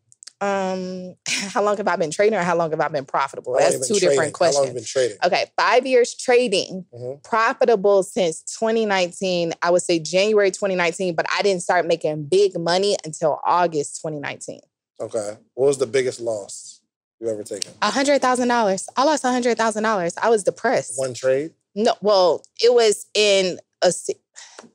Um, 0.41 1.15
how 1.29 1.63
long 1.63 1.77
have 1.77 1.89
I 1.89 1.97
been 1.97 2.11
trading 2.11 2.39
or 2.39 2.43
how 2.43 2.57
long 2.57 2.71
have 2.71 2.81
I 2.81 2.89
been 2.89 3.05
profitable? 3.05 3.57
That's 3.59 3.87
two 3.87 3.95
trading? 3.95 4.11
different 4.11 4.35
questions. 4.35 4.57
How 4.57 4.63
long 4.63 4.67
have 4.69 4.75
you 4.75 4.81
been 4.81 4.87
trading? 4.87 5.17
Okay, 5.25 5.47
five 5.57 5.87
years 5.87 6.15
trading, 6.15 6.85
mm-hmm. 6.93 7.21
profitable 7.23 8.03
since 8.03 8.43
2019. 8.43 9.53
I 9.63 9.71
would 9.71 9.83
say 9.83 9.99
January 9.99 10.51
2019, 10.51 11.15
but 11.15 11.27
I 11.33 11.43
didn't 11.43 11.63
start 11.63 11.87
making 11.87 12.25
big 12.25 12.59
money 12.59 12.97
until 13.05 13.41
August 13.45 14.01
2019. 14.03 14.61
Okay. 15.01 15.37
What 15.55 15.67
was 15.67 15.79
the 15.79 15.87
biggest 15.87 16.21
loss 16.21 16.81
you 17.21 17.29
ever 17.29 17.43
taken? 17.43 17.73
A 17.83 17.91
hundred 17.91 18.21
thousand 18.21 18.49
dollars. 18.49 18.89
I 18.97 19.05
lost 19.05 19.25
a 19.25 19.31
hundred 19.31 19.57
thousand 19.57 19.83
dollars. 19.83 20.15
I 20.23 20.31
was 20.31 20.45
depressed. 20.45 20.93
One 20.97 21.15
trade? 21.15 21.53
No, 21.75 21.95
well, 22.01 22.45
it 22.63 22.73
was 22.73 23.07
in 23.15 23.59
a 23.83 23.93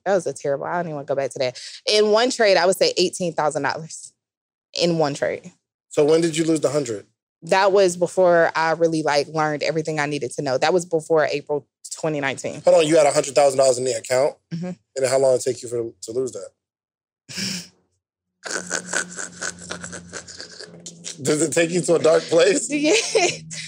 that 0.05 0.13
was 0.13 0.27
a 0.27 0.33
terrible. 0.33 0.65
I 0.65 0.77
don't 0.77 0.87
even 0.87 0.95
want 0.95 1.07
to 1.07 1.11
go 1.11 1.15
back 1.15 1.31
to 1.31 1.39
that. 1.39 1.59
In 1.91 2.11
one 2.11 2.29
trade, 2.29 2.57
I 2.57 2.65
would 2.65 2.77
say 2.77 2.93
eighteen 2.97 3.33
thousand 3.33 3.63
dollars 3.63 4.13
in 4.79 4.97
one 4.97 5.13
trade. 5.13 5.51
So 5.89 6.05
when 6.05 6.21
did 6.21 6.37
you 6.37 6.43
lose 6.43 6.61
the 6.61 6.69
hundred? 6.69 7.05
That 7.43 7.71
was 7.71 7.95
before 7.95 8.51
I 8.55 8.71
really 8.71 9.01
like 9.01 9.27
learned 9.29 9.63
everything 9.63 9.99
I 9.99 10.05
needed 10.05 10.31
to 10.31 10.41
know. 10.41 10.57
That 10.57 10.73
was 10.73 10.85
before 10.85 11.25
April 11.25 11.65
2019. 11.91 12.61
Hold 12.61 12.77
on, 12.77 12.87
you 12.87 12.97
had 12.97 13.07
a 13.07 13.11
hundred 13.11 13.35
thousand 13.35 13.57
dollars 13.57 13.77
in 13.77 13.85
the 13.85 13.93
account, 13.93 14.35
mm-hmm. 14.53 14.71
and 14.95 15.07
how 15.07 15.19
long 15.19 15.33
did 15.33 15.41
it 15.41 15.53
take 15.53 15.63
you 15.63 15.69
for 15.69 15.91
to 16.01 16.11
lose 16.11 16.31
that? 16.33 16.49
Does 21.21 21.41
it 21.41 21.51
take 21.51 21.71
you 21.71 21.81
to 21.81 21.95
a 21.95 21.99
dark 21.99 22.23
place? 22.23 22.69
yeah, 22.71 22.93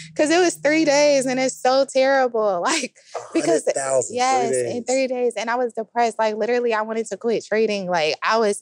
because 0.07 0.30
it 0.30 0.39
was 0.39 0.55
three 0.55 0.86
days 0.86 1.26
and 1.26 1.39
it's 1.39 1.57
so 1.57 1.86
terrible. 1.86 2.65
Like 2.72 2.95
because 3.34 3.63
yes, 4.09 4.49
three 4.49 4.72
in 4.72 4.84
three 4.84 5.07
days, 5.07 5.34
and 5.36 5.49
I 5.49 5.55
was 5.55 5.74
depressed. 5.74 6.17
Like 6.19 6.36
literally, 6.36 6.74
I 6.74 6.84
wanted 6.84 7.07
to 7.07 7.17
quit 7.17 7.43
trading. 7.45 7.89
Like 7.89 8.15
I 8.24 8.38
was, 8.38 8.61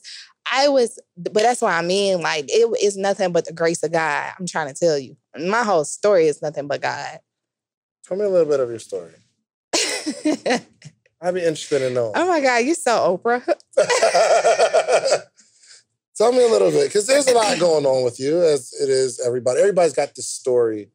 I 0.50 0.68
was, 0.68 0.98
but 1.16 1.34
that's 1.34 1.62
what 1.62 1.72
I 1.72 1.82
mean. 1.82 2.20
Like 2.22 2.46
it 2.48 2.82
is 2.82 2.96
nothing 2.96 3.32
but 3.32 3.44
the 3.44 3.52
grace 3.52 3.82
of 3.82 3.92
God. 3.92 4.32
I'm 4.38 4.46
trying 4.46 4.72
to 4.72 4.74
tell 4.74 4.98
you. 4.98 5.16
My 5.38 5.62
whole 5.62 5.84
story 5.84 6.26
is 6.26 6.42
nothing 6.42 6.66
but 6.66 6.80
God. 6.80 7.20
Tell 8.04 8.16
me 8.16 8.24
a 8.24 8.28
little 8.28 8.48
bit 8.50 8.60
of 8.60 8.70
your 8.70 8.78
story. 8.78 9.12
I'd 11.22 11.34
be 11.34 11.40
interested 11.40 11.82
in 11.82 11.94
knowing. 11.94 12.12
Oh 12.16 12.26
my 12.26 12.40
God, 12.40 12.58
you 12.58 12.74
so 12.74 13.18
Oprah. 13.18 13.44
Tell 16.20 16.32
me 16.32 16.44
a 16.44 16.48
little 16.48 16.70
bit, 16.70 16.88
because 16.88 17.06
there's 17.06 17.26
a 17.28 17.32
lot 17.32 17.58
going 17.58 17.86
on 17.86 18.04
with 18.04 18.20
you, 18.20 18.42
as 18.42 18.74
it 18.78 18.90
is 18.90 19.18
everybody. 19.26 19.58
Everybody's 19.58 19.94
got 19.94 20.14
this 20.14 20.28
story 20.28 20.90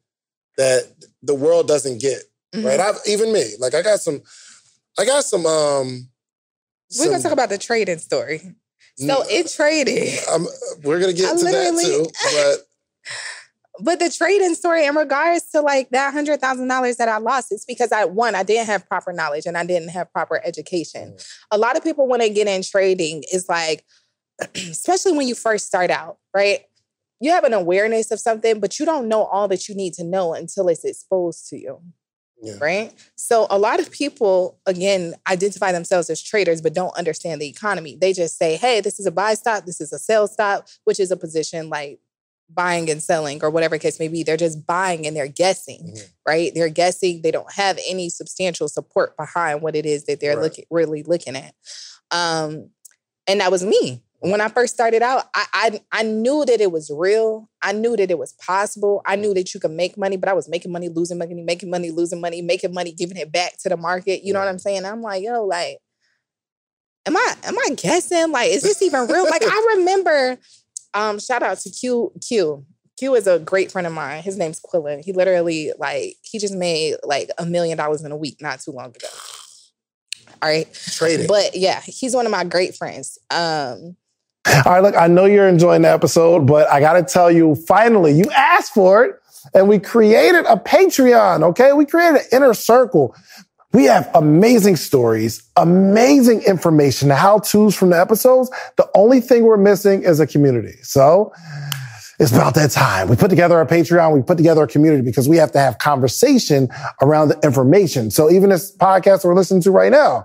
that 0.56 0.84
the 1.20 1.34
world 1.34 1.66
doesn't 1.66 2.00
get, 2.00 2.22
mm-hmm. 2.54 2.64
right? 2.64 2.78
I've 2.78 2.94
even 3.08 3.32
me, 3.32 3.54
like 3.58 3.74
I 3.74 3.82
got 3.82 3.98
some, 3.98 4.22
I 4.96 5.04
got 5.04 5.24
some. 5.24 5.44
um 5.44 6.08
We're 6.96 7.10
gonna 7.10 7.20
talk 7.24 7.32
about 7.32 7.48
the 7.48 7.58
trading 7.58 7.98
story. 7.98 8.54
So 8.98 9.24
in 9.28 9.48
trading, 9.48 10.16
I'm, 10.30 10.46
we're 10.84 11.00
gonna 11.00 11.12
get 11.12 11.34
I 11.34 11.38
to 11.38 11.44
that 11.44 11.82
too, 11.82 12.06
but. 12.22 12.58
But 13.78 13.98
the 13.98 14.08
trading 14.08 14.54
story 14.54 14.86
in 14.86 14.94
regards 14.94 15.50
to 15.50 15.60
like 15.60 15.90
that 15.90 16.14
hundred 16.14 16.40
thousand 16.40 16.66
dollars 16.66 16.96
that 16.96 17.10
I 17.10 17.18
lost, 17.18 17.52
it's 17.52 17.66
because 17.66 17.92
I 17.92 18.06
one, 18.06 18.34
I 18.34 18.42
didn't 18.42 18.68
have 18.68 18.88
proper 18.88 19.12
knowledge 19.12 19.44
and 19.44 19.54
I 19.54 19.66
didn't 19.66 19.90
have 19.90 20.10
proper 20.14 20.40
education. 20.42 21.10
Mm. 21.10 21.36
A 21.50 21.58
lot 21.58 21.76
of 21.76 21.84
people 21.84 22.08
when 22.08 22.20
they 22.20 22.30
get 22.30 22.46
in 22.46 22.62
trading 22.62 23.22
is 23.30 23.50
like, 23.50 23.84
especially 24.54 25.12
when 25.12 25.28
you 25.28 25.34
first 25.34 25.66
start 25.66 25.90
out, 25.90 26.18
right? 26.34 26.60
You 27.20 27.30
have 27.30 27.44
an 27.44 27.54
awareness 27.54 28.10
of 28.10 28.20
something, 28.20 28.60
but 28.60 28.78
you 28.78 28.86
don't 28.86 29.08
know 29.08 29.24
all 29.24 29.48
that 29.48 29.68
you 29.68 29.74
need 29.74 29.94
to 29.94 30.04
know 30.04 30.34
until 30.34 30.68
it's 30.68 30.84
exposed 30.84 31.48
to 31.48 31.58
you. 31.58 31.80
Yeah. 32.42 32.56
Right. 32.60 32.92
So 33.16 33.46
a 33.48 33.58
lot 33.58 33.80
of 33.80 33.90
people, 33.90 34.58
again, 34.66 35.14
identify 35.26 35.72
themselves 35.72 36.10
as 36.10 36.22
traders, 36.22 36.60
but 36.60 36.74
don't 36.74 36.96
understand 36.96 37.40
the 37.40 37.48
economy. 37.48 37.96
They 37.98 38.12
just 38.12 38.36
say, 38.36 38.56
hey, 38.56 38.82
this 38.82 39.00
is 39.00 39.06
a 39.06 39.10
buy 39.10 39.34
stop, 39.34 39.64
this 39.64 39.80
is 39.80 39.90
a 39.90 39.98
sell 39.98 40.28
stop, 40.28 40.68
which 40.84 41.00
is 41.00 41.10
a 41.10 41.16
position 41.16 41.70
like 41.70 41.98
buying 42.50 42.90
and 42.90 43.02
selling 43.02 43.42
or 43.42 43.50
whatever 43.50 43.78
case 43.78 43.98
may 43.98 44.08
be. 44.08 44.22
They're 44.22 44.36
just 44.36 44.66
buying 44.66 45.06
and 45.06 45.16
they're 45.16 45.28
guessing, 45.28 45.94
mm-hmm. 45.94 46.06
right? 46.26 46.52
They're 46.54 46.68
guessing. 46.68 47.22
They 47.22 47.30
don't 47.30 47.52
have 47.52 47.78
any 47.88 48.10
substantial 48.10 48.68
support 48.68 49.16
behind 49.16 49.62
what 49.62 49.74
it 49.74 49.86
is 49.86 50.04
that 50.04 50.20
they're 50.20 50.36
right. 50.36 50.42
looking 50.42 50.64
really 50.70 51.02
looking 51.02 51.36
at. 51.36 51.54
Um, 52.10 52.70
and 53.26 53.40
that 53.40 53.50
was 53.50 53.64
me 53.64 54.02
when 54.20 54.40
I 54.40 54.48
first 54.48 54.74
started 54.74 55.02
out, 55.02 55.24
I, 55.34 55.46
I, 55.52 55.80
I 55.92 56.02
knew 56.02 56.44
that 56.46 56.60
it 56.60 56.72
was 56.72 56.90
real. 56.94 57.48
I 57.62 57.72
knew 57.72 57.96
that 57.96 58.10
it 58.10 58.18
was 58.18 58.32
possible. 58.32 59.02
I 59.04 59.16
knew 59.16 59.34
that 59.34 59.52
you 59.52 59.60
could 59.60 59.70
make 59.70 59.98
money, 59.98 60.16
but 60.16 60.28
I 60.28 60.32
was 60.32 60.48
making 60.48 60.72
money, 60.72 60.88
losing 60.88 61.18
money, 61.18 61.34
making 61.34 61.70
money, 61.70 61.90
losing 61.90 62.20
money, 62.20 62.40
making 62.40 62.72
money, 62.72 62.92
giving 62.92 63.16
it 63.18 63.30
back 63.30 63.58
to 63.58 63.68
the 63.68 63.76
market. 63.76 64.24
You 64.24 64.32
know 64.32 64.38
what 64.38 64.48
I'm 64.48 64.58
saying? 64.58 64.84
I'm 64.84 65.02
like, 65.02 65.22
yo, 65.22 65.44
like, 65.44 65.78
am 67.04 67.16
I 67.16 67.34
am 67.44 67.58
I 67.58 67.74
guessing? 67.76 68.32
Like, 68.32 68.50
is 68.50 68.62
this 68.62 68.80
even 68.82 69.06
real? 69.06 69.24
like, 69.24 69.42
I 69.44 69.74
remember. 69.76 70.38
Um, 70.94 71.18
shout 71.18 71.42
out 71.42 71.58
to 71.58 71.70
Q 71.70 72.12
Q. 72.26 72.64
Q 72.98 73.14
is 73.14 73.26
a 73.26 73.38
great 73.38 73.70
friend 73.70 73.86
of 73.86 73.92
mine. 73.92 74.22
His 74.22 74.38
name's 74.38 74.60
Quillen. 74.60 75.04
He 75.04 75.12
literally 75.12 75.72
like 75.78 76.16
he 76.22 76.38
just 76.38 76.54
made 76.54 76.96
like 77.04 77.28
a 77.36 77.44
million 77.44 77.76
dollars 77.76 78.02
in 78.02 78.10
a 78.12 78.16
week 78.16 78.40
not 78.40 78.60
too 78.60 78.70
long 78.70 78.86
ago. 78.86 79.08
All 80.42 80.48
right. 80.48 80.72
Trading. 80.72 81.26
But 81.26 81.54
yeah, 81.54 81.80
he's 81.82 82.14
one 82.14 82.24
of 82.24 82.32
my 82.32 82.44
great 82.44 82.74
friends. 82.74 83.18
Um, 83.30 83.96
all 84.64 84.72
right, 84.72 84.82
look, 84.82 84.96
I 84.96 85.06
know 85.06 85.24
you're 85.24 85.48
enjoying 85.48 85.82
the 85.82 85.90
episode, 85.90 86.46
but 86.46 86.70
I 86.70 86.80
got 86.80 86.94
to 86.94 87.02
tell 87.02 87.30
you, 87.30 87.54
finally, 87.54 88.12
you 88.12 88.24
asked 88.30 88.72
for 88.72 89.04
it 89.04 89.16
and 89.54 89.68
we 89.68 89.78
created 89.78 90.44
a 90.46 90.56
Patreon, 90.56 91.42
okay? 91.42 91.72
We 91.72 91.86
created 91.86 92.20
an 92.20 92.26
inner 92.32 92.54
circle. 92.54 93.16
We 93.72 93.84
have 93.84 94.10
amazing 94.14 94.76
stories, 94.76 95.42
amazing 95.56 96.42
information, 96.42 97.10
how 97.10 97.40
to's 97.40 97.74
from 97.74 97.90
the 97.90 98.00
episodes. 98.00 98.50
The 98.76 98.88
only 98.94 99.20
thing 99.20 99.44
we're 99.44 99.56
missing 99.56 100.02
is 100.02 100.20
a 100.20 100.26
community. 100.26 100.76
So 100.82 101.32
it's 102.18 102.32
about 102.32 102.54
that 102.54 102.70
time. 102.70 103.08
We 103.08 103.16
put 103.16 103.28
together 103.28 103.58
our 103.58 103.66
Patreon. 103.66 104.14
We 104.14 104.22
put 104.22 104.38
together 104.38 104.62
a 104.62 104.66
community 104.66 105.02
because 105.02 105.28
we 105.28 105.36
have 105.36 105.52
to 105.52 105.58
have 105.58 105.78
conversation 105.78 106.68
around 107.02 107.28
the 107.28 107.38
information. 107.40 108.10
So 108.10 108.30
even 108.30 108.50
this 108.50 108.74
podcast 108.74 109.24
we're 109.24 109.34
listening 109.34 109.62
to 109.62 109.70
right 109.70 109.92
now, 109.92 110.24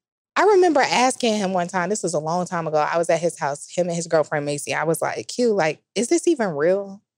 I 0.35 0.43
remember 0.43 0.81
asking 0.81 1.37
him 1.37 1.53
one 1.53 1.67
time, 1.67 1.89
this 1.89 2.03
was 2.03 2.13
a 2.13 2.19
long 2.19 2.45
time 2.45 2.67
ago. 2.67 2.77
I 2.77 2.97
was 2.97 3.09
at 3.09 3.19
his 3.19 3.37
house, 3.37 3.67
him 3.69 3.87
and 3.87 3.95
his 3.95 4.07
girlfriend 4.07 4.45
Macy. 4.45 4.73
I 4.73 4.85
was 4.85 5.01
like, 5.01 5.27
Q, 5.27 5.53
like, 5.53 5.81
is 5.95 6.07
this 6.07 6.27
even 6.27 6.49
real? 6.49 7.01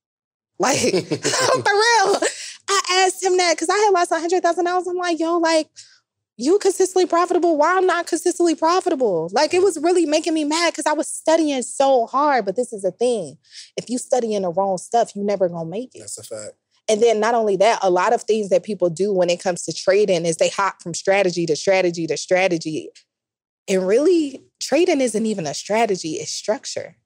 Like, 0.56 0.78
for 0.80 0.92
real. 0.92 2.20
I 2.68 2.80
asked 3.04 3.20
him 3.20 3.36
that 3.38 3.54
because 3.56 3.68
I 3.68 3.76
had 3.76 3.90
lost 3.90 4.12
a 4.12 4.20
hundred 4.20 4.40
thousand 4.44 4.66
dollars. 4.66 4.86
I'm 4.86 4.96
like, 4.96 5.18
yo, 5.18 5.38
like, 5.38 5.68
you 6.36 6.60
consistently 6.60 7.06
profitable. 7.06 7.56
Why 7.56 7.76
I'm 7.76 7.88
not 7.88 8.06
consistently 8.06 8.54
profitable? 8.54 9.30
Like, 9.32 9.52
it 9.52 9.62
was 9.62 9.78
really 9.82 10.06
making 10.06 10.32
me 10.32 10.44
mad 10.44 10.72
because 10.72 10.86
I 10.86 10.92
was 10.92 11.08
studying 11.08 11.62
so 11.62 12.06
hard. 12.06 12.44
But 12.44 12.54
this 12.54 12.72
is 12.72 12.82
the 12.82 12.92
thing. 12.92 13.36
If 13.76 13.90
you 13.90 13.98
studying 13.98 14.42
the 14.42 14.50
wrong 14.50 14.78
stuff, 14.78 15.16
you 15.16 15.24
never 15.24 15.48
gonna 15.48 15.68
make 15.68 15.94
it. 15.96 15.98
That's 16.00 16.18
a 16.18 16.22
fact. 16.22 16.52
And 16.88 17.02
then 17.02 17.18
not 17.18 17.34
only 17.34 17.56
that, 17.56 17.78
a 17.82 17.90
lot 17.90 18.12
of 18.12 18.22
things 18.22 18.50
that 18.50 18.62
people 18.62 18.90
do 18.90 19.12
when 19.12 19.30
it 19.30 19.42
comes 19.42 19.62
to 19.64 19.72
trading 19.72 20.26
is 20.26 20.36
they 20.36 20.50
hop 20.50 20.82
from 20.82 20.94
strategy 20.94 21.46
to 21.46 21.56
strategy 21.56 22.06
to 22.06 22.16
strategy. 22.16 22.90
And 23.68 23.86
really, 23.86 24.42
trading 24.60 25.00
isn't 25.00 25.26
even 25.26 25.46
a 25.46 25.54
strategy, 25.54 26.14
it's 26.14 26.32
structure. 26.32 26.96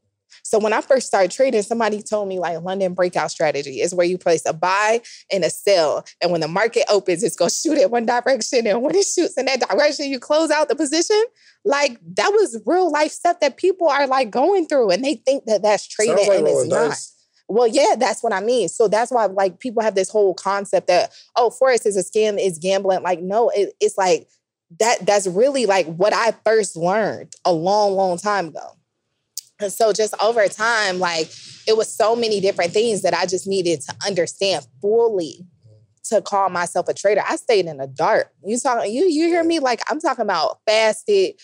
So 0.48 0.58
when 0.58 0.72
I 0.72 0.80
first 0.80 1.06
started 1.06 1.30
trading, 1.30 1.60
somebody 1.62 2.02
told 2.02 2.26
me 2.26 2.38
like 2.38 2.62
London 2.62 2.94
breakout 2.94 3.30
strategy 3.30 3.82
is 3.82 3.94
where 3.94 4.06
you 4.06 4.16
place 4.16 4.42
a 4.46 4.54
buy 4.54 5.02
and 5.30 5.44
a 5.44 5.50
sell. 5.50 6.06
And 6.22 6.32
when 6.32 6.40
the 6.40 6.48
market 6.48 6.84
opens, 6.88 7.22
it's 7.22 7.36
gonna 7.36 7.50
shoot 7.50 7.76
in 7.76 7.90
one 7.90 8.06
direction. 8.06 8.66
And 8.66 8.82
when 8.82 8.94
it 8.94 9.04
shoots 9.04 9.36
in 9.36 9.44
that 9.44 9.60
direction, 9.68 10.06
you 10.06 10.18
close 10.18 10.50
out 10.50 10.70
the 10.70 10.74
position. 10.74 11.22
Like 11.66 11.98
that 12.14 12.30
was 12.30 12.62
real 12.64 12.90
life 12.90 13.12
stuff 13.12 13.40
that 13.40 13.58
people 13.58 13.88
are 13.88 14.06
like 14.06 14.30
going 14.30 14.66
through 14.66 14.90
and 14.90 15.04
they 15.04 15.16
think 15.16 15.44
that 15.44 15.60
that's 15.62 15.86
trading 15.86 16.28
like 16.28 16.38
and 16.38 16.48
it's 16.48 16.66
not. 16.66 16.88
dice. 16.88 17.14
Well, 17.48 17.66
yeah, 17.66 17.94
that's 17.98 18.22
what 18.22 18.32
I 18.34 18.40
mean. 18.40 18.68
So 18.68 18.88
that's 18.88 19.10
why 19.10 19.24
like 19.26 19.58
people 19.58 19.82
have 19.82 19.94
this 19.94 20.10
whole 20.10 20.34
concept 20.34 20.86
that 20.88 21.12
oh, 21.34 21.50
forex 21.50 21.86
is 21.86 21.96
a 21.96 22.04
scam, 22.04 22.36
it's 22.38 22.58
gambling. 22.58 23.02
Like 23.02 23.20
no, 23.20 23.50
it, 23.50 23.74
it's 23.80 23.96
like 23.96 24.28
that. 24.78 25.06
That's 25.06 25.26
really 25.26 25.66
like 25.66 25.86
what 25.86 26.12
I 26.12 26.34
first 26.44 26.76
learned 26.76 27.34
a 27.44 27.52
long, 27.52 27.94
long 27.94 28.18
time 28.18 28.48
ago. 28.48 28.76
And 29.60 29.72
so 29.72 29.92
just 29.92 30.14
over 30.22 30.46
time, 30.46 30.98
like 30.98 31.30
it 31.66 31.76
was 31.76 31.92
so 31.92 32.14
many 32.14 32.40
different 32.40 32.72
things 32.72 33.02
that 33.02 33.14
I 33.14 33.26
just 33.26 33.46
needed 33.46 33.80
to 33.82 33.94
understand 34.06 34.66
fully 34.80 35.46
to 36.04 36.22
call 36.22 36.48
myself 36.48 36.88
a 36.88 36.94
trader. 36.94 37.22
I 37.26 37.36
stayed 37.36 37.66
in 37.66 37.78
the 37.78 37.86
dark. 37.86 38.30
You 38.44 38.58
talking 38.58 38.92
you 38.92 39.06
you 39.08 39.26
hear 39.26 39.44
me? 39.44 39.58
Like 39.58 39.80
I'm 39.90 40.00
talking 40.00 40.22
about 40.22 40.58
fasted. 40.66 41.34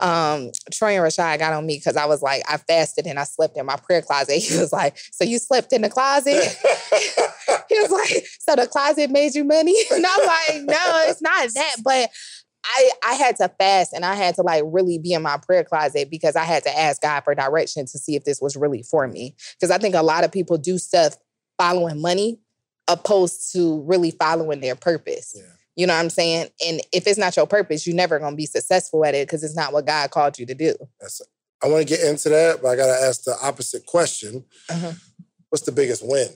Um 0.00 0.50
Troy 0.72 0.96
and 0.96 1.04
Rashad 1.04 1.38
got 1.38 1.52
on 1.52 1.66
me 1.66 1.76
because 1.76 1.96
I 1.96 2.06
was 2.06 2.22
like, 2.22 2.42
I 2.48 2.56
fasted 2.56 3.06
and 3.06 3.18
I 3.18 3.24
slept 3.24 3.56
in 3.56 3.66
my 3.66 3.76
prayer 3.76 4.02
closet. 4.02 4.42
He 4.42 4.58
was 4.58 4.72
like, 4.72 4.96
So 5.12 5.24
you 5.24 5.38
slept 5.38 5.72
in 5.72 5.82
the 5.82 5.90
closet? 5.90 6.34
he 7.68 7.80
was 7.80 7.90
like, 7.90 8.26
So 8.40 8.56
the 8.56 8.66
closet 8.66 9.10
made 9.10 9.34
you 9.34 9.44
money? 9.44 9.76
And 9.92 10.04
I'm 10.06 10.26
like, 10.26 10.64
no, 10.64 11.04
it's 11.08 11.22
not 11.22 11.48
that. 11.54 11.76
But 11.84 12.10
I 12.64 12.90
I 13.04 13.14
had 13.14 13.36
to 13.36 13.48
fast 13.58 13.92
and 13.92 14.04
I 14.04 14.14
had 14.14 14.34
to 14.36 14.42
like 14.42 14.62
really 14.66 14.98
be 14.98 15.12
in 15.12 15.22
my 15.22 15.36
prayer 15.36 15.64
closet 15.64 16.10
because 16.10 16.36
I 16.36 16.44
had 16.44 16.62
to 16.64 16.78
ask 16.78 17.02
God 17.02 17.20
for 17.20 17.34
direction 17.34 17.86
to 17.86 17.98
see 17.98 18.16
if 18.16 18.24
this 18.24 18.40
was 18.40 18.56
really 18.56 18.82
for 18.82 19.06
me. 19.08 19.34
Because 19.58 19.70
I 19.70 19.78
think 19.78 19.94
a 19.94 20.02
lot 20.02 20.24
of 20.24 20.32
people 20.32 20.58
do 20.58 20.78
stuff 20.78 21.16
following 21.58 22.00
money 22.00 22.38
opposed 22.88 23.52
to 23.52 23.82
really 23.82 24.10
following 24.10 24.60
their 24.60 24.76
purpose. 24.76 25.34
Yeah. 25.36 25.44
You 25.76 25.86
know 25.86 25.94
what 25.94 26.00
I'm 26.00 26.10
saying? 26.10 26.48
And 26.66 26.80
if 26.92 27.06
it's 27.06 27.18
not 27.18 27.36
your 27.36 27.46
purpose, 27.46 27.86
you're 27.86 27.96
never 27.96 28.18
gonna 28.18 28.36
be 28.36 28.46
successful 28.46 29.04
at 29.04 29.14
it 29.14 29.26
because 29.26 29.42
it's 29.42 29.56
not 29.56 29.72
what 29.72 29.86
God 29.86 30.10
called 30.10 30.38
you 30.38 30.46
to 30.46 30.54
do. 30.54 30.74
That's, 31.00 31.22
I 31.62 31.68
want 31.68 31.86
to 31.86 31.96
get 31.96 32.04
into 32.06 32.28
that, 32.28 32.60
but 32.60 32.68
I 32.68 32.76
got 32.76 32.86
to 32.86 33.04
ask 33.04 33.22
the 33.22 33.36
opposite 33.40 33.86
question. 33.86 34.44
Uh-huh. 34.68 34.92
What's 35.48 35.64
the 35.64 35.72
biggest 35.72 36.02
win 36.04 36.28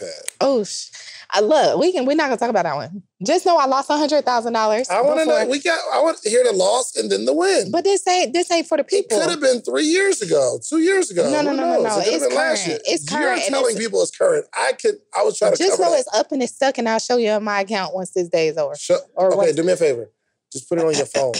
you've 0.00 0.08
had? 0.08 0.24
Oh, 0.40 0.64
sh- 0.64 0.88
I 1.30 1.40
love. 1.40 1.78
We 1.80 1.92
can. 1.92 2.04
We're 2.04 2.14
not 2.16 2.24
gonna 2.24 2.36
talk 2.36 2.50
about 2.50 2.64
that 2.64 2.74
one. 2.76 3.02
Just 3.24 3.46
know 3.46 3.56
I 3.56 3.66
lost 3.66 3.88
a 3.90 3.96
hundred 3.96 4.24
thousand 4.24 4.52
dollars. 4.52 4.88
I 4.90 5.00
want 5.00 5.20
to 5.20 5.26
know. 5.26 5.46
We 5.48 5.60
got. 5.60 5.78
I 5.94 6.00
want 6.02 6.18
to 6.22 6.28
hear 6.28 6.44
the 6.44 6.52
loss 6.52 6.96
and 6.96 7.10
then 7.10 7.24
the 7.24 7.32
win. 7.32 7.70
But 7.70 7.84
this 7.84 8.06
ain't. 8.06 8.32
This 8.32 8.50
ain't 8.50 8.66
for 8.66 8.76
the 8.76 8.82
it 8.84 8.88
people. 8.88 9.18
could 9.18 9.30
have 9.30 9.40
been 9.40 9.62
three 9.62 9.84
years 9.86 10.20
ago, 10.20 10.58
two 10.68 10.78
years 10.78 11.10
ago. 11.10 11.22
No, 11.30 11.40
no, 11.42 11.50
Who 11.52 11.56
no, 11.56 11.62
no, 11.74 11.82
no. 11.82 11.98
It 12.00 12.08
It's 12.08 12.26
been 12.26 12.36
last 12.36 12.64
current. 12.66 12.68
year. 12.68 12.78
It's 12.94 13.08
current, 13.08 13.40
You're 13.42 13.48
telling 13.50 13.70
it's- 13.70 13.78
people 13.84 14.02
it's 14.02 14.16
current. 14.16 14.46
I 14.54 14.72
could. 14.72 14.96
I 15.16 15.22
was 15.22 15.38
trying 15.38 15.52
to 15.52 15.58
Just 15.58 15.78
know 15.80 15.90
that. 15.90 16.00
it's 16.00 16.14
up 16.14 16.32
and 16.32 16.42
it's 16.42 16.54
stuck, 16.54 16.76
and 16.78 16.88
I'll 16.88 16.98
show 16.98 17.16
you 17.16 17.30
on 17.30 17.44
my 17.44 17.60
account 17.60 17.94
once 17.94 18.10
this 18.10 18.28
day 18.28 18.48
is 18.48 18.56
over. 18.58 18.74
Shut- 18.76 19.00
or 19.14 19.28
okay, 19.28 19.36
once- 19.36 19.52
do 19.56 19.62
me 19.62 19.72
a 19.72 19.76
favor. 19.76 20.10
Just 20.52 20.68
put 20.68 20.78
it 20.78 20.84
on 20.84 20.92
your 20.94 21.06
phone. 21.06 21.32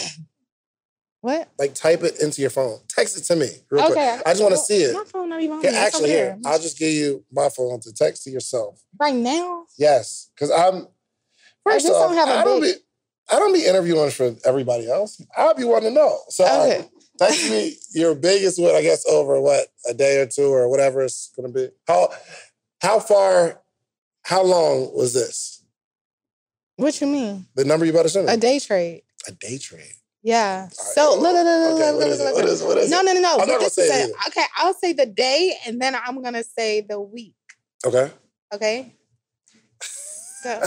What? 1.23 1.47
like 1.57 1.73
type 1.73 2.03
it 2.03 2.21
into 2.21 2.41
your 2.41 2.49
phone. 2.49 2.79
Text 2.89 3.17
it 3.17 3.21
to 3.23 3.37
me 3.37 3.47
real 3.71 3.85
Okay. 3.85 3.93
quick. 3.93 4.27
I 4.27 4.31
just 4.31 4.41
want 4.43 4.55
to 4.55 4.59
see 4.59 4.83
it. 4.83 4.93
My 4.93 5.05
phone 5.05 5.29
not 5.29 5.41
even 5.41 5.55
on 5.55 5.61
Here. 5.63 5.71
Actually, 5.73 6.09
here. 6.09 6.37
I'll 6.45 6.59
just 6.59 6.77
give 6.77 6.91
you 6.93 7.23
my 7.31 7.47
phone 7.47 7.79
to 7.79 7.93
text 7.93 8.23
to 8.25 8.29
yourself. 8.29 8.83
right 8.99 9.15
now. 9.15 9.65
Yes, 9.77 10.29
because 10.35 10.51
I'm. 10.51 10.85
I 11.65 11.71
First 11.71 11.85
just 11.87 11.93
off, 11.97 12.09
don't 12.09 12.17
have 12.17 12.27
a 12.27 12.31
I 12.39 12.43
don't 12.43 12.59
big- 12.59 12.75
be. 12.75 12.81
I 13.31 13.39
don't 13.39 13.53
be 13.53 13.65
interviewing 13.65 14.11
for 14.11 14.35
everybody 14.43 14.91
else. 14.91 15.21
I'll 15.37 15.53
be 15.55 15.63
wanting 15.63 15.91
to 15.91 15.95
know. 15.95 16.19
So 16.27 16.43
Okay. 16.43 16.89
text 17.17 17.49
me 17.49 17.77
your 17.93 18.15
biggest 18.15 18.59
win. 18.61 18.75
I 18.75 18.81
guess 18.81 19.05
over 19.07 19.39
what 19.39 19.69
a 19.89 19.93
day 19.93 20.19
or 20.19 20.25
two 20.25 20.47
or 20.53 20.67
whatever 20.67 21.03
it's 21.03 21.31
going 21.37 21.47
to 21.47 21.53
be. 21.57 21.69
How 21.87 22.09
how 22.81 22.99
far? 22.99 23.61
How 24.23 24.43
long 24.43 24.93
was 24.93 25.13
this? 25.13 25.63
What 26.75 26.99
you 26.99 27.07
mean? 27.07 27.45
The 27.55 27.63
number 27.63 27.85
you 27.85 27.93
about 27.93 28.03
to 28.03 28.09
send 28.09 28.25
me? 28.27 28.33
A 28.33 28.37
day 28.37 28.59
trade? 28.59 29.03
A 29.25 29.31
day 29.31 29.57
trade. 29.57 29.95
Yeah. 30.23 30.69
So 30.69 31.15
look, 31.19 31.33
look, 31.33 31.45
look, 31.45 31.45
look, 31.45 31.77
look, 31.77 31.99
look, 31.99 32.19
look, 32.19 32.35
look. 32.35 32.45
is 32.45 32.61
it? 32.61 32.65
What 32.65 32.77
is 32.77 32.89
No, 32.89 33.01
no, 33.01 33.11
no, 33.13 33.19
no. 33.19 33.33
I'm 33.33 33.37
not 33.39 33.47
gonna 33.47 33.59
this 33.63 33.75
say 33.75 34.03
is 34.03 34.09
it 34.09 34.15
a- 34.15 34.27
okay. 34.29 34.45
I'll 34.57 34.73
say 34.73 34.93
the 34.93 35.05
day, 35.05 35.53
and 35.67 35.81
then 35.81 35.95
I'm 35.95 36.21
gonna 36.23 36.43
say 36.43 36.81
the 36.81 36.99
week. 36.99 37.35
Okay. 37.85 38.09
Okay. 38.53 38.95
So 40.41 40.63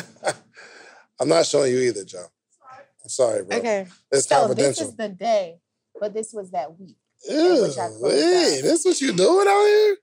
I'm 1.21 1.29
not 1.29 1.47
showing 1.47 1.73
you 1.73 1.79
either, 1.81 2.05
Joe. 2.05 2.27
I'm 3.03 3.09
sorry, 3.09 3.45
bro. 3.45 3.57
okay. 3.57 3.87
It's 4.13 4.27
So 4.27 4.53
this 4.53 4.81
is 4.81 4.95
the 4.95 5.09
day, 5.09 5.59
but 5.99 6.13
this 6.13 6.33
was 6.35 6.51
that 6.51 6.79
week. 6.79 6.97
Ew, 7.29 7.73
wait, 8.01 8.61
this 8.63 8.85
what 8.85 9.01
you 9.01 9.13
doing 9.15 9.47
out 9.49 9.65
here? 9.67 9.97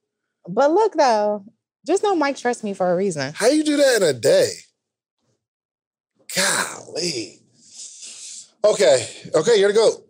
But 0.47 0.71
look 0.71 0.93
though, 0.93 1.45
just 1.85 2.01
know 2.01 2.15
Mike 2.15 2.37
trusts 2.37 2.63
me 2.63 2.73
for 2.73 2.91
a 2.91 2.95
reason. 2.95 3.33
How 3.35 3.47
you 3.47 3.63
do 3.63 3.77
that 3.77 3.97
in 3.97 4.03
a 4.03 4.13
day? 4.13 4.49
Golly. 6.35 7.42
Okay, 8.65 9.07
okay, 9.35 9.59
you're 9.59 9.73
the 9.73 9.77
GOAT. 9.77 10.07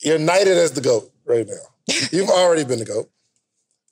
You're 0.00 0.18
knighted 0.18 0.56
as 0.58 0.72
the 0.72 0.80
GOAT 0.80 1.10
right 1.24 1.46
now. 1.46 1.54
You've 2.12 2.28
already 2.28 2.64
been 2.64 2.78
the 2.78 2.84
GOAT. 2.84 3.10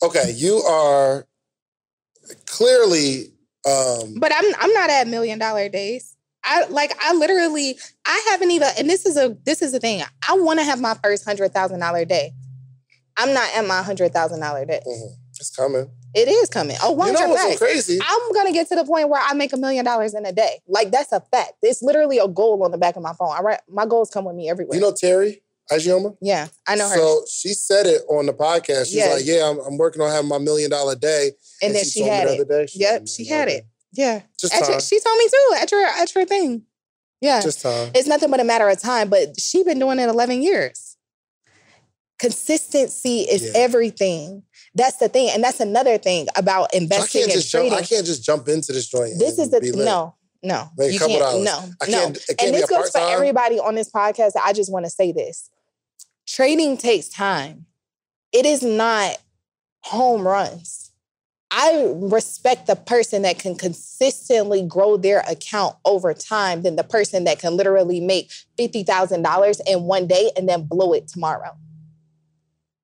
Okay, 0.03 0.32
you 0.36 0.59
are 0.59 1.26
clearly 2.47 3.32
um 3.66 4.14
But 4.18 4.32
I'm 4.34 4.44
I'm 4.61 4.72
not 4.72 4.90
at 4.90 5.09
million 5.09 5.38
dollar 5.38 5.68
days. 5.68 6.14
I 6.44 6.66
like 6.68 6.92
I 7.03 7.14
literally 7.14 7.78
I 8.05 8.26
haven't 8.30 8.51
even 8.51 8.68
and 8.78 8.88
this 8.88 9.07
is 9.07 9.16
a 9.16 9.36
this 9.44 9.62
is 9.62 9.72
the 9.72 9.80
thing. 9.80 10.03
I 10.28 10.34
want 10.38 10.59
to 10.61 10.64
have 10.64 10.80
my 10.80 10.94
first 11.03 11.24
hundred 11.24 11.53
thousand 11.53 11.80
dollar 11.80 12.05
day. 12.05 12.32
I'm 13.16 13.32
not 13.32 13.49
at 13.57 13.66
my 13.66 13.82
hundred 13.82 14.12
thousand 14.12 14.40
dollar 14.40 14.64
day. 14.66 14.80
mhm, 14.86 15.14
it's 15.41 15.55
coming. 15.55 15.91
It 16.14 16.28
is 16.28 16.49
coming. 16.49 16.76
Oh, 16.82 16.91
You 16.91 17.12
know 17.12 17.20
100 17.20 17.28
what's 17.30 17.59
so 17.59 17.64
crazy? 17.64 17.99
I'm 18.03 18.32
gonna 18.32 18.53
get 18.53 18.68
to 18.68 18.74
the 18.76 18.84
point 18.84 19.09
where 19.09 19.20
I 19.24 19.34
make 19.34 19.53
a 19.53 19.57
million 19.57 19.84
dollars 19.84 20.14
in 20.14 20.24
a 20.26 20.32
day. 20.32 20.61
Like 20.66 20.91
that's 20.91 21.12
a 21.12 21.20
fact. 21.20 21.55
It's 21.62 21.82
literally 21.82 22.18
a 22.18 22.28
goal 22.28 22.62
on 22.64 22.70
the 22.70 22.78
back 22.78 22.97
of 22.97 23.03
my 23.03 23.12
phone. 23.14 23.34
I 23.37 23.41
write 23.43 23.61
my 23.68 23.87
goals 23.87 24.11
come 24.11 24.24
with 24.24 24.37
me 24.37 24.49
everywhere. 24.49 24.74
You 24.76 24.80
know 24.82 24.93
Teri 24.93 25.41
Ijeoma? 25.70 26.16
yeah, 26.20 26.47
I 26.66 26.76
know 26.76 26.89
her. 26.89 26.95
So 26.97 27.24
she 27.30 27.49
said 27.55 27.87
it 27.87 28.03
on 28.09 28.26
the 28.26 28.32
podcast. 28.32 28.87
She's 28.87 28.95
Yeah. 28.97 29.12
like, 29.14 29.26
"Yeah, 29.26 29.51
I'm, 29.51 29.59
I'm 29.61 29.76
working 29.78 30.01
on 30.03 30.11
having 30.11 30.28
my 30.28 30.39
million 30.39 30.70
dollar 30.70 30.95
day." 30.95 31.32
and 31.62 31.74
then 31.74 31.84
she, 31.84 32.03
me 32.03 32.09
had 32.09 32.28
the 32.28 32.32
it. 32.34 32.41
other 32.41 32.45
day 32.61 32.66
she 32.66 32.78
Yep, 32.80 33.09
she 33.09 33.24
had 33.26 33.49
it. 33.49 33.66
Yeah, 33.93 34.20
Just 34.39 34.53
At 34.55 34.61
your- 34.61 34.68
time. 34.72 34.80
she 34.80 35.01
told 35.01 35.16
me 35.18 35.28
too 35.28 35.55
at 35.61 35.70
your 35.72 35.84
at 35.87 36.14
your 36.14 36.24
thing. 36.26 36.62
Yeah, 37.20 37.41
Just 37.41 37.62
time. 37.62 37.91
it's 37.95 38.07
nothing 38.07 38.30
but 38.30 38.41
a 38.41 38.45
matter 38.45 38.68
of 38.68 38.78
time. 38.80 39.09
But 39.09 39.41
she 39.41 39.64
been 39.64 39.78
doing 39.78 39.99
it 39.99 40.09
11 40.09 40.43
years. 40.43 40.97
Consistency 42.18 43.20
is 43.22 43.43
Yeah. 43.45 43.53
everything. 43.55 44.43
That's 44.77 44.99
the 44.99 45.09
thing, 45.09 45.31
and 45.33 45.43
that's 45.43 45.61
another 45.61 45.97
thing 45.97 46.27
about 46.37 46.70
So 46.72 46.79
I 46.79 46.83
investing 46.83 47.20
can't 47.22 47.33
and 47.33 47.41
just 47.41 47.51
jump. 47.51 47.62
trading. 47.62 47.79
I 47.79 47.83
can't 47.87 48.07
just 48.07 48.22
jump 48.22 48.47
into 48.49 48.72
this 48.72 48.89
joint. 48.89 49.18
this 49.18 49.39
is 49.39 49.51
the 49.51 49.61
no, 49.74 50.14
no. 50.43 50.68
Make 50.77 50.93
you 50.93 50.99
can't. 50.99 51.18
dollars. 51.18 51.45
No, 51.45 51.59
I 51.81 51.91
no. 51.91 51.99
can't. 51.99 52.27
Can't 52.27 52.43
and 52.43 52.55
this 52.55 52.68
goes 52.68 52.91
for 52.91 52.99
everybody 53.01 53.59
on 53.59 53.74
this 53.74 53.91
podcast. 53.91 54.33
I 54.45 54.53
just 54.53 54.70
want 54.70 54.85
to 54.85 54.91
say 54.91 55.12
this: 55.12 55.51
trading 56.27 56.77
takes 56.77 57.09
time. 57.09 57.64
It 58.33 58.45
is 58.45 58.62
not 58.62 59.16
home 59.81 60.29
runs. 60.29 60.93
I 61.51 61.91
respect 61.95 62.66
the 62.66 62.77
person 62.77 63.22
that 63.22 63.39
can 63.39 63.55
consistently 63.55 64.62
grow 64.62 64.97
their 64.99 65.20
account 65.20 65.77
over 65.87 66.12
time 66.12 66.62
than 66.62 66.77
the 66.77 66.85
person 66.85 67.24
that 67.24 67.39
can 67.39 67.57
literally 67.57 68.01
make 68.01 68.31
$50,000 68.59 69.61
in 69.66 69.85
one 69.85 70.07
day 70.07 70.33
and 70.37 70.49
then 70.49 70.64
blow 70.64 70.93
it 70.93 71.07
tomorrow. 71.09 71.57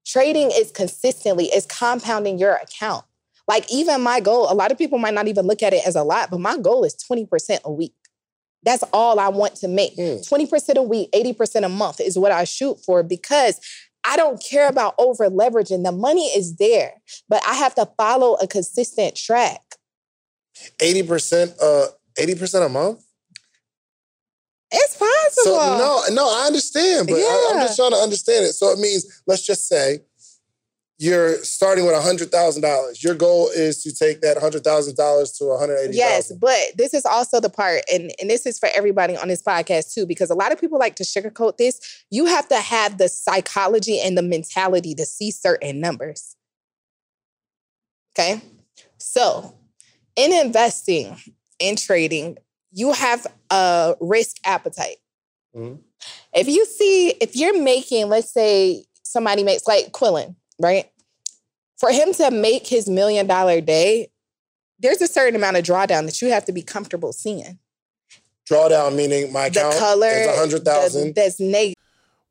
Trading 0.04 0.50
is 0.52 0.70
consistently, 0.70 1.46
it's 1.46 1.66
compounding 1.66 2.38
your 2.38 2.54
account. 2.54 3.04
Like 3.48 3.70
even 3.72 4.00
my 4.00 4.20
goal, 4.20 4.50
a 4.50 4.54
lot 4.54 4.72
of 4.72 4.78
people 4.78 4.98
might 4.98 5.14
not 5.14 5.28
even 5.28 5.46
look 5.46 5.62
at 5.62 5.72
it 5.72 5.86
as 5.86 5.96
a 5.96 6.02
lot, 6.02 6.30
but 6.30 6.40
my 6.40 6.58
goal 6.58 6.84
is 6.84 6.94
20% 6.94 7.60
a 7.64 7.72
week. 7.72 7.94
That's 8.64 8.84
all 8.92 9.18
I 9.18 9.28
want 9.28 9.56
to 9.56 9.68
make. 9.68 9.96
Mm. 9.96 10.28
20% 10.28 10.76
a 10.76 10.82
week, 10.82 11.10
80% 11.12 11.64
a 11.64 11.68
month 11.68 12.00
is 12.00 12.18
what 12.18 12.30
I 12.30 12.44
shoot 12.44 12.78
for 12.84 13.02
because 13.02 13.60
I 14.04 14.16
don't 14.16 14.42
care 14.42 14.68
about 14.68 14.94
over 14.98 15.28
leveraging. 15.28 15.84
The 15.84 15.92
money 15.92 16.26
is 16.26 16.56
there, 16.56 16.94
but 17.28 17.42
I 17.46 17.54
have 17.54 17.74
to 17.76 17.88
follow 17.96 18.34
a 18.34 18.46
consistent 18.46 19.16
track. 19.16 19.60
80%, 20.78 21.54
uh, 21.60 21.88
80% 22.18 22.66
a 22.66 22.68
month? 22.68 23.04
It's 24.72 24.96
possible. 24.96 25.54
So 25.54 25.78
no, 25.78 26.14
no, 26.14 26.28
I 26.28 26.46
understand, 26.46 27.06
but 27.06 27.16
I, 27.16 27.50
am 27.52 27.60
just 27.60 27.76
trying 27.76 27.90
to 27.90 27.96
understand 27.96 28.46
it. 28.46 28.54
So 28.54 28.70
it 28.70 28.78
means, 28.78 29.22
let's 29.26 29.44
just 29.44 29.68
say 29.68 30.00
you're 30.98 31.36
starting 31.38 31.84
with 31.84 32.00
hundred 32.00 32.30
thousand 32.30 32.62
dollars. 32.62 33.02
Your 33.02 33.14
goal 33.14 33.48
is 33.48 33.82
to 33.82 33.92
take 33.92 34.20
that 34.20 34.38
hundred 34.38 34.64
thousand 34.64 34.96
dollars 34.96 35.32
to 35.32 35.46
one 35.46 35.58
hundred 35.58 35.78
eighty. 35.78 35.96
Yes, 35.96 36.32
but 36.32 36.58
this 36.76 36.94
is 36.94 37.04
also 37.04 37.40
the 37.40 37.50
part, 37.50 37.82
and, 37.92 38.12
and 38.20 38.30
this 38.30 38.46
is 38.46 38.58
for 38.58 38.68
everybody 38.74 39.16
on 39.16 39.28
this 39.28 39.42
podcast 39.42 39.92
too, 39.92 40.06
because 40.06 40.30
a 40.30 40.34
lot 40.34 40.52
of 40.52 40.60
people 40.60 40.78
like 40.78 40.94
to 40.96 41.04
sugarcoat 41.04 41.58
this. 41.58 41.80
You 42.10 42.26
have 42.26 42.48
to 42.48 42.56
have 42.56 42.98
the 42.98 43.08
psychology 43.08 44.00
and 44.00 44.16
the 44.16 44.22
mentality 44.22 44.94
to 44.94 45.04
see 45.04 45.32
certain 45.32 45.80
numbers. 45.80 46.36
Okay. 48.16 48.40
So, 48.98 49.54
in 50.14 50.32
investing, 50.32 51.16
in 51.58 51.76
trading, 51.76 52.38
you 52.72 52.92
have 52.92 53.26
a 53.50 53.94
risk 54.00 54.36
appetite. 54.44 54.96
Mhm. 55.54 55.78
If 56.34 56.48
you 56.48 56.64
see, 56.66 57.10
if 57.10 57.36
you're 57.36 57.60
making, 57.60 58.08
let's 58.08 58.32
say 58.32 58.86
somebody 59.02 59.42
makes 59.44 59.66
like 59.66 59.92
Quillen, 59.92 60.36
right? 60.58 60.90
For 61.78 61.90
him 61.90 62.12
to 62.14 62.30
make 62.30 62.66
his 62.66 62.88
million 62.88 63.26
dollar 63.26 63.60
day, 63.60 64.10
there's 64.78 65.02
a 65.02 65.06
certain 65.08 65.36
amount 65.36 65.56
of 65.58 65.64
drawdown 65.64 66.06
that 66.06 66.20
you 66.22 66.28
have 66.30 66.44
to 66.46 66.52
be 66.52 66.62
comfortable 66.62 67.12
seeing. 67.12 67.58
Drawdown 68.50 68.96
meaning 68.96 69.32
my 69.32 69.48
The 69.48 69.60
account 69.60 69.76
color, 69.78 70.08
is 70.08 70.26
a 70.26 70.36
hundred 70.36 70.64
the- 70.64 70.70
thousand. 70.70 71.14
that's 71.14 71.38
negative. 71.38 71.76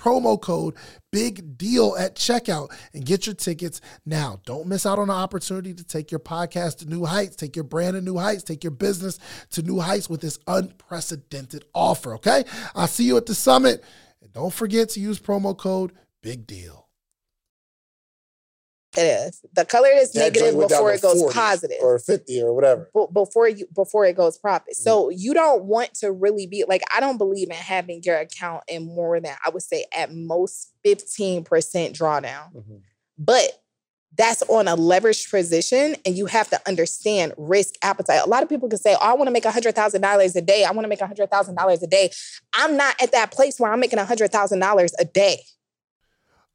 promo 0.00 0.40
code 0.40 0.74
big 1.12 1.58
deal 1.58 1.96
at 1.98 2.14
checkout 2.16 2.70
and 2.94 3.04
get 3.04 3.26
your 3.26 3.34
tickets 3.34 3.80
now. 4.06 4.40
Don't 4.46 4.66
miss 4.66 4.86
out 4.86 4.98
on 4.98 5.08
the 5.08 5.14
opportunity 5.14 5.74
to 5.74 5.84
take 5.84 6.10
your 6.10 6.20
podcast 6.20 6.78
to 6.78 6.86
new 6.86 7.04
heights, 7.04 7.36
take 7.36 7.56
your 7.56 7.64
brand 7.64 7.94
to 7.94 8.00
new 8.00 8.16
heights, 8.16 8.42
take 8.42 8.64
your 8.64 8.70
business 8.70 9.18
to 9.50 9.62
new 9.62 9.78
heights 9.78 10.08
with 10.08 10.20
this 10.20 10.38
unprecedented 10.46 11.64
offer, 11.74 12.14
okay? 12.14 12.44
I'll 12.74 12.86
see 12.86 13.04
you 13.04 13.16
at 13.16 13.26
the 13.26 13.34
summit. 13.34 13.84
And 14.22 14.32
don't 14.32 14.52
forget 14.52 14.90
to 14.90 15.00
use 15.00 15.18
promo 15.18 15.56
code 15.56 15.92
big 16.22 16.46
deal. 16.46 16.89
It 18.96 19.02
is. 19.02 19.40
The 19.54 19.64
color 19.64 19.88
is 19.88 20.10
That 20.12 20.20
negative 20.20 20.42
joint 20.48 20.56
went 20.56 20.70
down 20.70 20.78
before 20.78 20.92
it 20.92 21.00
goes 21.02 21.20
40 21.20 21.34
positive. 21.34 21.76
or 21.80 21.98
fifty 22.00 22.42
or 22.42 22.52
whatever. 22.52 22.90
b- 22.92 23.06
before 23.12 23.48
you 23.48 23.66
before 23.74 24.04
it 24.04 24.16
goes 24.16 24.36
profit. 24.36 24.74
Mm. 24.74 24.82
So 24.82 25.10
you 25.10 25.32
don't 25.32 25.64
want 25.64 25.94
to 26.00 26.10
really 26.10 26.46
be 26.48 26.64
like 26.66 26.82
I 26.92 26.98
don't 26.98 27.16
believe 27.16 27.48
in 27.50 27.54
having 27.56 28.00
your 28.04 28.16
account 28.16 28.64
in 28.66 28.86
more 28.86 29.20
than 29.20 29.32
I 29.44 29.50
would 29.50 29.62
say 29.62 29.84
at 29.96 30.12
most 30.12 30.72
15% 30.84 31.44
drawdown. 31.96 32.52
Mhm. 32.52 32.80
But 33.16 33.60
that's 34.16 34.42
on 34.48 34.66
a 34.66 34.76
leveraged 34.76 35.30
position 35.30 35.94
and 36.04 36.16
you 36.16 36.26
have 36.26 36.50
to 36.50 36.60
understand 36.66 37.32
risk 37.36 37.74
appetite. 37.82 38.20
A 38.24 38.28
lot 38.28 38.42
of 38.42 38.48
people 38.48 38.68
can 38.68 38.78
say, 38.80 38.94
oh, 38.94 38.98
I 39.00 39.12
want 39.14 39.28
to 39.28 39.32
make 39.32 39.44
$100,000 39.44 40.34
a 40.36 40.40
day. 40.42 40.64
I 40.64 40.72
want 40.72 40.84
to 40.84 40.88
make 40.88 40.98
$100,000 40.98 41.82
a 41.82 41.86
day. 41.86 42.10
I'm 42.52 42.76
not 42.76 43.00
at 43.00 43.12
that 43.12 43.30
place 43.30 43.60
where 43.60 43.72
I'm 43.72 43.78
making 43.78 44.00
$100,000 44.00 44.90
a 44.98 45.04
day. 45.04 45.44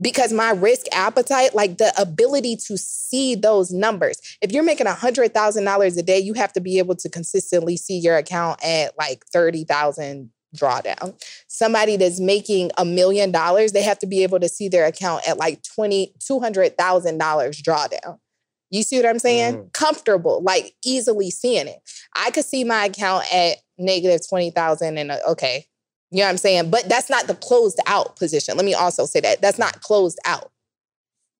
because 0.00 0.32
my 0.32 0.50
risk 0.50 0.86
appetite, 0.92 1.54
like 1.54 1.78
the 1.78 1.92
ability 2.00 2.56
to 2.66 2.78
see 2.78 3.34
those 3.34 3.72
numbers. 3.72 4.20
If 4.40 4.52
you're 4.52 4.62
making 4.62 4.86
$100,000 4.86 5.98
a 5.98 6.02
day, 6.02 6.18
you 6.18 6.34
have 6.34 6.52
to 6.52 6.60
be 6.60 6.78
able 6.78 6.96
to 6.96 7.08
consistently 7.08 7.76
see 7.76 7.98
your 7.98 8.16
account 8.16 8.64
at 8.64 8.96
like 8.98 9.24
30,000 9.26 10.30
drawdown. 10.56 11.20
Somebody 11.48 11.96
that's 11.96 12.20
making 12.20 12.70
a 12.78 12.84
million 12.84 13.30
dollars, 13.30 13.72
they 13.72 13.82
have 13.82 13.98
to 13.98 14.06
be 14.06 14.22
able 14.22 14.40
to 14.40 14.48
see 14.48 14.68
their 14.68 14.86
account 14.86 15.28
at 15.28 15.36
like 15.36 15.62
20, 15.74 16.14
$200,000 16.18 16.76
drawdown. 16.76 18.18
You 18.70 18.82
see 18.82 18.96
what 18.96 19.06
I'm 19.06 19.18
saying? 19.18 19.56
Mm. 19.56 19.72
Comfortable, 19.72 20.42
like 20.42 20.74
easily 20.84 21.30
seeing 21.30 21.68
it. 21.68 21.80
I 22.14 22.30
could 22.30 22.44
see 22.44 22.64
my 22.64 22.86
account 22.86 23.24
at 23.32 23.58
negative 23.78 24.28
20,000 24.28 24.98
and 24.98 25.10
uh, 25.10 25.18
okay, 25.30 25.66
you 26.10 26.18
know 26.18 26.24
what 26.24 26.30
I'm 26.30 26.38
saying? 26.38 26.70
But 26.70 26.88
that's 26.88 27.10
not 27.10 27.26
the 27.26 27.34
closed 27.34 27.80
out 27.86 28.16
position. 28.16 28.56
Let 28.56 28.64
me 28.64 28.74
also 28.74 29.04
say 29.06 29.20
that. 29.20 29.42
That's 29.42 29.58
not 29.58 29.80
closed 29.82 30.18
out. 30.24 30.50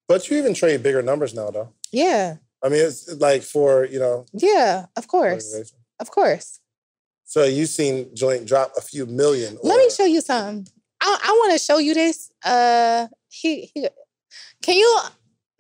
But 0.09 0.31
you 0.31 0.39
even 0.39 0.55
trade 0.55 0.83
bigger 0.83 1.03
numbers 1.03 1.35
now, 1.35 1.51
though. 1.51 1.73
Yeah. 1.93 2.37
I 2.63 2.69
mean, 2.69 2.85
it's 2.85 3.13
like 3.15 3.43
for, 3.43 3.85
you 3.87 3.99
know. 3.99 4.27
Yeah, 4.33 4.87
of 4.97 5.09
course. 5.09 5.73
Of 6.01 6.11
course. 6.11 6.61
So 7.25 7.45
you've 7.45 7.69
seen 7.69 8.15
joint 8.15 8.47
drop 8.47 8.73
a 8.77 8.81
few 8.81 9.07
million. 9.07 9.59
Or... 9.63 9.69
Let 9.69 9.79
me 9.79 9.91
show 9.91 10.05
you 10.05 10.21
some. 10.21 10.65
I, 11.01 11.19
I 11.23 11.31
want 11.33 11.53
to 11.53 11.59
show 11.59 11.79
you 11.79 11.95
this. 11.95 12.31
Uh 12.45 13.09
he, 13.29 13.71
he 13.75 13.89
can 14.63 14.77
you 14.77 14.99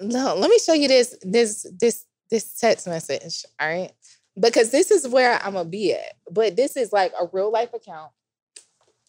no, 0.01 0.35
let 0.37 0.49
me 0.49 0.59
show 0.59 0.73
you 0.73 0.89
this 0.89 1.17
this 1.23 1.67
this 1.79 2.05
this 2.31 2.59
text 2.59 2.87
message. 2.87 3.45
All 3.61 3.69
right. 3.69 3.93
Because 4.41 4.71
this 4.71 4.91
is 4.91 5.07
where 5.07 5.35
I'm 5.43 5.55
gonna 5.55 5.69
be 5.69 5.93
at. 5.93 6.15
But 6.31 6.57
this 6.57 6.77
is 6.77 6.93
like 6.93 7.13
a 7.21 7.29
real 7.33 7.53
life 7.53 7.75
account 7.75 8.13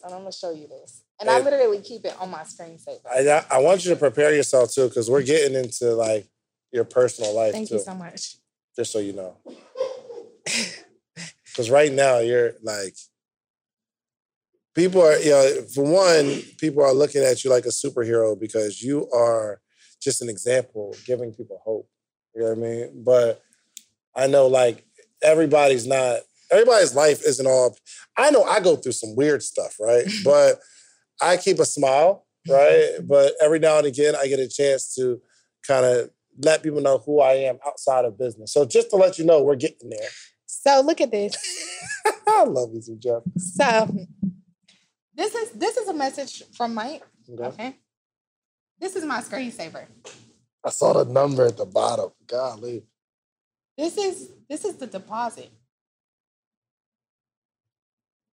and 0.03 0.13
I'm 0.13 0.21
gonna 0.21 0.31
show 0.31 0.51
you 0.51 0.67
this. 0.67 1.03
And, 1.19 1.29
and 1.29 1.37
I 1.37 1.43
literally 1.43 1.81
keep 1.81 2.05
it 2.05 2.15
on 2.19 2.29
my 2.31 2.41
screensaver. 2.41 2.99
I, 3.11 3.45
I 3.51 3.59
want 3.59 3.83
you 3.83 3.91
to 3.91 3.97
prepare 3.97 4.33
yourself 4.33 4.73
too, 4.73 4.87
because 4.87 5.09
we're 5.09 5.23
getting 5.23 5.55
into 5.57 5.93
like 5.93 6.27
your 6.71 6.85
personal 6.85 7.35
life. 7.35 7.51
Thank 7.51 7.69
too, 7.69 7.75
you 7.75 7.81
so 7.81 7.95
much. 7.95 8.37
Just 8.75 8.91
so 8.91 8.99
you 8.99 9.13
know. 9.13 9.37
Because 11.51 11.71
right 11.71 11.91
now 11.91 12.19
you're 12.19 12.53
like 12.63 12.95
people 14.79 15.01
are, 15.01 15.17
you 15.17 15.31
know, 15.31 15.61
for 15.73 15.83
one, 15.83 16.41
people 16.57 16.81
are 16.83 16.93
looking 16.93 17.21
at 17.21 17.43
you 17.43 17.49
like 17.49 17.65
a 17.65 17.69
superhero 17.69 18.39
because 18.39 18.81
you 18.81 19.09
are 19.11 19.59
just 20.01 20.21
an 20.21 20.29
example 20.29 20.95
giving 21.05 21.33
people 21.33 21.61
hope. 21.65 21.89
You 22.33 22.43
know 22.43 22.49
what 22.49 22.57
I 22.57 22.61
mean? 22.61 23.03
But 23.03 23.41
I 24.15 24.27
know 24.27 24.47
like 24.47 24.85
everybody's 25.21 25.85
not 25.85 26.21
everybody's 26.51 26.95
life 26.95 27.21
isn't 27.25 27.47
all. 27.47 27.75
I 28.17 28.31
know 28.31 28.43
I 28.43 28.59
go 28.59 28.75
through 28.75 28.93
some 28.93 29.15
weird 29.15 29.43
stuff, 29.43 29.75
right? 29.79 30.05
but 30.23 30.59
I 31.21 31.37
keep 31.37 31.59
a 31.59 31.65
smile, 31.65 32.25
mm-hmm. 32.47 32.53
right? 32.53 33.07
but 33.07 33.33
every 33.41 33.59
now 33.59 33.77
and 33.77 33.87
again, 33.87 34.15
I 34.15 34.27
get 34.27 34.39
a 34.39 34.47
chance 34.47 34.93
to 34.95 35.21
kind 35.67 35.85
of 35.85 36.09
let 36.41 36.63
people 36.63 36.81
know 36.81 36.99
who 36.99 37.19
I 37.19 37.33
am 37.33 37.59
outside 37.65 38.05
of 38.05 38.17
business. 38.17 38.53
So 38.53 38.65
just 38.65 38.89
to 38.91 38.95
let 38.95 39.19
you 39.19 39.25
know, 39.25 39.43
we're 39.43 39.55
getting 39.55 39.89
there. 39.89 40.09
So 40.45 40.81
look 40.81 41.01
at 41.01 41.11
this. 41.11 41.35
I 42.27 42.43
love 42.45 42.69
you, 42.73 42.97
Jeff. 42.97 43.23
So 43.37 44.05
this 45.13 45.35
is 45.35 45.51
this 45.51 45.77
is 45.77 45.87
a 45.89 45.93
message 45.93 46.43
from 46.55 46.73
Mike. 46.73 47.03
Okay. 47.31 47.43
okay. 47.43 47.75
This 48.79 48.95
is 48.95 49.05
my 49.05 49.19
screensaver. 49.21 49.85
I 50.63 50.69
saw 50.69 50.93
the 50.93 51.11
number 51.11 51.45
at 51.45 51.57
the 51.57 51.65
bottom. 51.65 52.11
Golly. 52.25 52.83
This 53.77 53.97
is 53.97 54.31
this 54.49 54.65
is 54.65 54.75
the 54.75 54.87
deposit. 54.87 55.49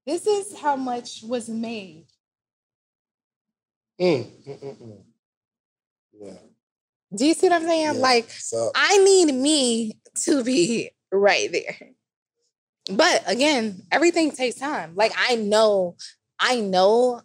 This 0.06 0.26
is 0.26 0.58
how 0.58 0.76
much 0.76 1.22
was 1.24 1.48
made. 1.48 2.06
Mm, 4.00 4.26
mm, 4.46 4.82
mm, 4.82 5.02
yeah. 6.20 6.32
Do 7.14 7.26
you 7.26 7.34
see 7.34 7.48
what 7.48 7.56
I'm 7.56 7.66
saying? 7.66 7.94
Yeah. 7.94 8.00
Like, 8.00 8.30
so, 8.30 8.70
I 8.74 8.98
need 8.98 9.32
me 9.32 9.98
to 10.24 10.44
be 10.44 10.90
right 11.10 11.50
there. 11.50 11.76
But 12.90 13.24
again, 13.26 13.82
everything 13.90 14.30
takes 14.30 14.56
time. 14.56 14.92
Like, 14.94 15.12
I 15.16 15.34
know, 15.34 15.96
I 16.38 16.60
know, 16.60 17.22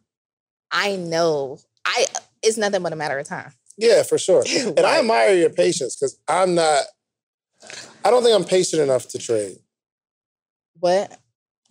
I 0.71 0.95
know. 0.95 1.59
I 1.85 2.05
it's 2.41 2.57
nothing 2.57 2.81
but 2.81 2.93
a 2.93 2.95
matter 2.95 3.19
of 3.19 3.27
time. 3.27 3.51
Yeah, 3.77 4.03
for 4.03 4.17
sure. 4.17 4.43
And 4.65 4.79
I 4.79 4.99
admire 4.99 5.35
your 5.35 5.49
patience 5.49 5.95
because 5.95 6.17
I'm 6.27 6.55
not. 6.55 6.83
I 8.03 8.09
don't 8.09 8.23
think 8.23 8.35
I'm 8.35 8.45
patient 8.45 8.81
enough 8.81 9.07
to 9.09 9.19
trade. 9.19 9.57
What? 10.79 11.15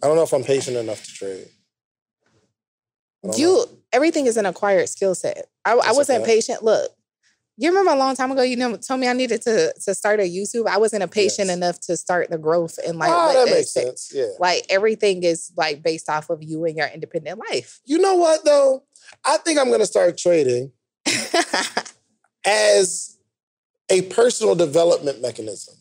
I 0.03 0.07
don't 0.07 0.17
know 0.17 0.23
if 0.23 0.33
I'm 0.33 0.45
patient 0.45 0.77
enough 0.77 1.05
to 1.05 1.13
trade. 1.13 1.49
You 3.37 3.57
know. 3.57 3.67
everything 3.93 4.27
is 4.27 4.37
an 4.37 4.47
acquired 4.47 4.89
skill 4.89 5.15
set. 5.15 5.47
I, 5.65 5.73
I 5.73 5.93
wasn't 5.93 6.23
okay. 6.23 6.37
patient. 6.37 6.63
Look, 6.63 6.91
you 7.59 7.69
remember 7.69 7.93
a 7.93 7.97
long 7.97 8.17
time 8.17 8.31
ago, 8.31 8.41
you 8.41 8.57
know, 8.57 8.77
told 8.77 9.01
me 9.01 9.09
I 9.09 9.13
needed 9.13 9.43
to 9.43 9.75
to 9.85 9.95
start 9.95 10.21
a 10.21 10.23
YouTube. 10.23 10.67
I 10.67 10.79
wasn't 10.79 11.03
a 11.03 11.09
patient 11.09 11.49
yes. 11.49 11.57
enough 11.57 11.81
to 11.81 11.97
start 11.99 12.31
the 12.31 12.39
growth 12.39 12.79
and 12.87 12.99
like. 12.99 13.11
Oh, 13.13 13.33
that 13.35 13.53
makes 13.53 13.75
sense. 13.75 14.11
Yeah. 14.15 14.29
Like 14.39 14.65
everything 14.71 15.23
is 15.23 15.53
like 15.55 15.83
based 15.83 16.09
off 16.09 16.31
of 16.31 16.43
you 16.43 16.65
and 16.65 16.77
your 16.77 16.87
independent 16.87 17.39
life. 17.51 17.81
You 17.85 17.99
know 17.99 18.15
what 18.15 18.47
though? 18.47 18.85
I 19.27 19.37
think 19.37 19.59
I'm 19.59 19.71
gonna 19.71 19.85
start 19.85 20.17
trading 20.17 20.73
as 22.47 23.19
a 23.91 24.03
personal 24.03 24.55
development 24.55 25.21
mechanism. 25.21 25.75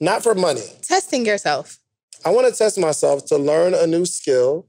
Not 0.00 0.24
for 0.24 0.34
money. 0.34 0.64
Testing 0.82 1.24
yourself. 1.24 1.78
I 2.24 2.30
want 2.30 2.46
to 2.52 2.56
test 2.56 2.78
myself 2.78 3.26
to 3.26 3.36
learn 3.36 3.74
a 3.74 3.86
new 3.86 4.04
skill. 4.06 4.66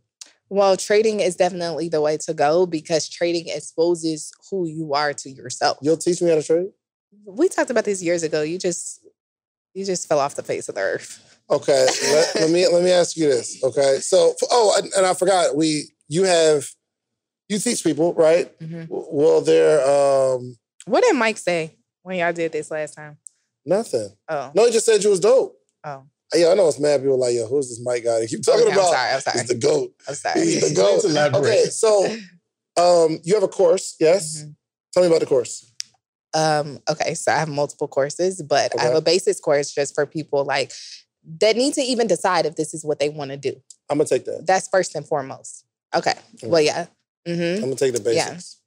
Well, 0.50 0.78
trading 0.78 1.20
is 1.20 1.36
definitely 1.36 1.90
the 1.90 2.02
way 2.02 2.18
to 2.18 2.34
go 2.34 2.66
because 2.66 3.10
trading 3.10 3.48
exposes 3.48 4.32
who 4.50 4.68
you 4.68 4.94
are 4.94 5.14
to 5.14 5.30
yourself. 5.30 5.78
You'll 5.82 5.98
teach 5.98 6.22
me 6.22 6.30
how 6.30 6.36
to 6.36 6.44
trade? 6.44 6.68
We 7.26 7.50
talked 7.50 7.70
about 7.70 7.86
this 7.86 8.04
years 8.04 8.24
ago. 8.24 8.42
You 8.42 8.58
just 8.58 9.02
you 9.74 9.86
just 9.86 10.08
fell 10.08 10.20
off 10.20 10.36
the 10.36 10.44
face 10.44 10.70
of 10.70 10.76
the 10.76 10.82
earth. 10.82 11.40
Okay, 11.50 11.88
let, 12.12 12.36
let 12.36 12.50
me 12.52 12.68
let 12.68 12.84
me 12.84 12.92
ask 12.92 13.18
you 13.18 13.28
this. 13.30 13.64
Okay, 13.64 13.98
so 14.00 14.34
oh, 14.52 14.76
and, 14.82 14.92
and 14.96 15.06
I 15.06 15.14
forgot 15.14 15.56
we 15.56 15.90
you 16.08 16.24
have 16.24 16.66
you 17.50 17.58
teach 17.60 17.84
people 17.84 18.14
right? 18.14 18.58
Mhm. 18.60 18.88
Well, 18.90 19.42
they're 19.42 19.80
um 19.82 20.56
What 20.86 21.04
did 21.04 21.16
Mike 21.16 21.38
say 21.38 21.76
when 22.04 22.18
y'all 22.18 22.34
did 22.34 22.52
this 22.52 22.70
last 22.72 22.96
time? 22.96 23.18
nothing. 23.66 24.10
Oh, 24.28 24.52
No, 24.54 24.66
he 24.66 24.72
just 24.74 24.86
said 24.86 25.04
you 25.04 25.10
was 25.10 25.20
dope. 25.22 25.58
oh. 25.86 26.04
Yeah, 26.36 26.50
I 26.50 26.54
know 26.56 26.68
it's 26.68 26.80
mad 26.80 27.02
people 27.02 27.20
like 27.20 27.36
yo, 27.36 27.48
who's 27.48 27.70
this 27.70 27.82
Mike 27.84 28.04
guy? 28.04 28.20
They 28.20 28.28
keep 28.28 28.42
talking 28.44 28.62
Okay, 28.62 28.72
I'm 28.72 28.78
about. 28.80 28.92
sorry. 28.92 29.12
I'm 29.14 29.22
sorry. 29.22 29.38
He's 29.40 29.48
the 29.48 29.56
goat. 29.56 29.94
I'm 30.08 30.16
sorry. 30.16 30.42
He's 30.42 30.70
the 30.70 30.76
goat. 30.82 31.02
Please 31.02 31.12
elaborate. 31.12 31.44
Okay, 31.44 31.66
so 31.70 32.06
um, 32.78 33.20
you 33.24 33.34
have 33.36 33.44
a 33.44 33.48
course, 33.48 33.96
yes? 34.00 34.44
Mhm. 34.44 34.56
Tell 34.94 35.04
me 35.04 35.08
about 35.08 35.20
the 35.20 35.26
course. 35.26 35.72
Um, 36.36 36.80
okay, 36.90 37.14
so 37.14 37.32
I 37.32 37.38
have 37.38 37.50
multiple 37.50 37.88
courses, 37.88 38.42
but 38.42 38.72
I 38.80 38.84
have 38.84 38.96
a 38.96 39.02
basics 39.02 39.40
course 39.40 39.72
just 39.72 39.94
for 39.94 40.06
people 40.08 40.44
like 40.44 40.72
that 41.40 41.56
need 41.56 41.76
to 41.76 41.82
even 41.82 42.08
decide 42.08 42.46
if 42.48 42.56
this 42.56 42.74
is 42.74 42.84
what 42.84 43.00
they 43.00 43.10
want 43.10 43.30
to 43.32 43.38
do. 43.38 43.54
I'm 43.90 43.98
gonna 43.98 44.08
take 44.10 44.26
that. 44.26 44.46
That's 44.48 44.68
first 44.68 44.96
and 44.96 45.06
foremost. 45.08 45.66
Okay. 45.94 46.14
Mm. 46.38 46.48
Well, 46.50 46.62
yeah. 46.62 46.88
hmm 47.28 47.32
I'm 47.34 47.62
gonna 47.62 47.76
take 47.76 47.94
the 47.94 48.12
Yeah. 48.14 48.30
basics. 48.32 48.58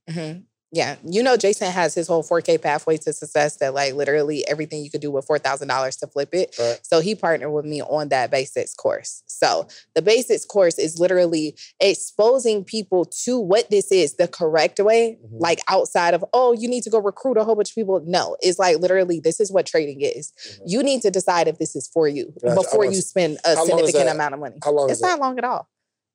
Yeah. 0.77 0.97
You 1.05 1.23
know, 1.23 1.39
Jason 1.39 1.71
has 1.73 1.95
his 1.95 2.07
whole 2.07 2.23
4K 2.23 2.61
pathway 2.61 2.99
to 2.99 3.13
success 3.15 3.57
that 3.57 3.73
like 3.73 3.95
literally 3.95 4.47
everything 4.47 4.85
you 4.85 4.91
could 4.91 5.01
do 5.01 5.11
with 5.11 5.27
$4,000 5.27 5.99
to 6.01 6.07
flip 6.07 6.35
it. 6.35 6.55
Right. 6.59 6.79
So 6.83 7.01
he 7.01 7.15
partnered 7.15 7.51
with 7.51 7.65
me 7.65 7.81
on 7.81 8.11
that 8.11 8.31
basics 8.31 8.75
course. 8.75 9.23
So 9.27 9.69
the 9.95 10.03
basics 10.03 10.45
course 10.45 10.79
is 10.79 11.01
literally 11.01 11.57
exposing 11.81 12.63
people 12.63 13.07
to 13.25 13.41
what 13.41 13.71
this 13.71 13.91
is 13.91 14.17
the 14.17 14.29
correct 14.29 14.79
way, 14.79 15.19
Mhm. 15.25 15.41
like 15.41 15.61
outside 15.71 16.13
of, 16.13 16.23
oh, 16.35 16.53
you 16.53 16.69
need 16.69 16.83
to 16.83 16.91
go 16.91 16.99
recruit 16.99 17.39
a 17.39 17.45
whole 17.45 17.55
bunch 17.55 17.71
of 17.71 17.75
people. 17.75 18.03
No, 18.05 18.37
it's 18.41 18.59
like 18.59 18.79
literally, 18.79 19.19
this 19.19 19.41
is 19.41 19.51
what 19.51 19.65
trading 19.65 20.03
is. 20.03 20.33
Mhm. 20.47 20.63
You 20.67 20.83
need 20.83 21.01
to 21.03 21.11
decide 21.11 21.49
if 21.49 21.57
this 21.57 21.75
is 21.75 21.89
for 21.89 22.07
you 22.07 22.35
Gotcha. 22.43 22.55
Before 22.55 22.85
you 22.85 23.01
spend 23.01 23.39
a 23.47 23.55
how 23.57 23.65
long 23.65 23.81
is 23.81 23.87
significant 23.87 24.11
amount 24.11 24.35
of 24.35 24.41
money. 24.41 24.57
How 24.63 24.73
long 24.73 24.91
It's 24.91 24.99
is 24.99 25.01
that? 25.01 25.09
not 25.09 25.21
long 25.21 25.39
at 25.39 25.45
all. 25.45 25.69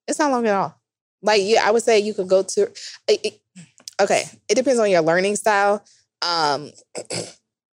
It's 0.07 0.19
not 0.19 0.29
long 0.29 0.45
at 0.45 0.53
all. 0.53 0.75
Like 1.23 1.41
yeah, 1.43 1.67
I 1.67 1.71
would 1.71 1.83
say 1.83 1.99
you 1.99 2.13
could 2.13 2.27
go 2.27 2.43
to. 2.43 2.71
it- 3.07 3.19
it- 3.25 3.37
okay, 4.03 4.23
it 4.49 4.55
depends 4.55 4.79
on 4.79 4.89
your 4.89 5.01
learning 5.01 5.35
style. 5.35 5.83
Um, 6.21 6.71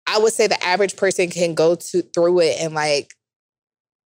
I 0.08 0.18
would 0.18 0.32
say 0.32 0.46
the 0.46 0.62
average 0.64 0.96
person 0.96 1.30
can 1.30 1.54
go 1.54 1.74
to 1.74 2.02
through 2.02 2.40
it 2.40 2.60
in 2.60 2.74
like 2.74 3.12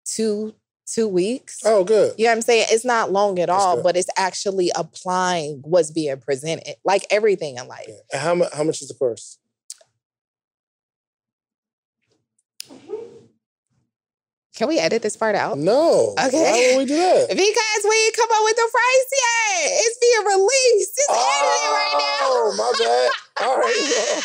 two 0.05 0.55
two 0.87 1.09
weeks. 1.09 1.61
Oh, 1.65 1.85
good. 1.85 2.15
You 2.19 2.25
know 2.25 2.31
what 2.31 2.37
I'm 2.37 2.43
saying? 2.43 2.67
It's 2.71 2.85
not 2.85 3.13
long 3.13 3.39
at 3.39 3.49
That's 3.49 3.63
all, 3.63 3.77
good. 3.77 3.85
but 3.85 3.97
it's 3.97 4.11
actually 4.17 4.71
applying 4.75 5.61
what's 5.65 5.91
being 5.91 6.19
presented, 6.19 6.77
like 6.85 7.05
everything 7.11 7.57
in 7.57 7.69
life. 7.69 7.87
Yeah. 7.89 7.95
And 8.13 8.23
how 8.23 8.35
much? 8.35 8.53
How 8.55 8.65
much 8.65 8.83
is 8.83 8.89
the 8.89 8.95
course? 8.95 9.39
Can 14.61 14.69
we 14.69 14.79
edit 14.79 15.01
this 15.01 15.17
part 15.17 15.35
out? 15.35 15.57
No. 15.57 16.15
Okay. 16.21 16.37
Why 16.37 16.77
would 16.77 16.81
we 16.81 16.85
do 16.85 16.97
that? 16.97 17.29
Because 17.41 17.83
we 17.89 17.97
ain't 17.97 18.15
come 18.15 18.29
up 18.31 18.45
with 18.45 18.57
the 18.57 18.69
price 18.71 19.09
yet. 19.11 19.73
It's 19.73 19.99
being 19.99 20.27
released. 20.27 20.93
It's 20.99 21.07
oh, 21.09 21.17
edited 21.41 21.71
right 21.73 21.97
now. 21.97 22.29
Oh, 22.29 22.53
my 22.59 22.71
bad. 22.79 23.11
All 23.47 23.57
right. 23.57 24.21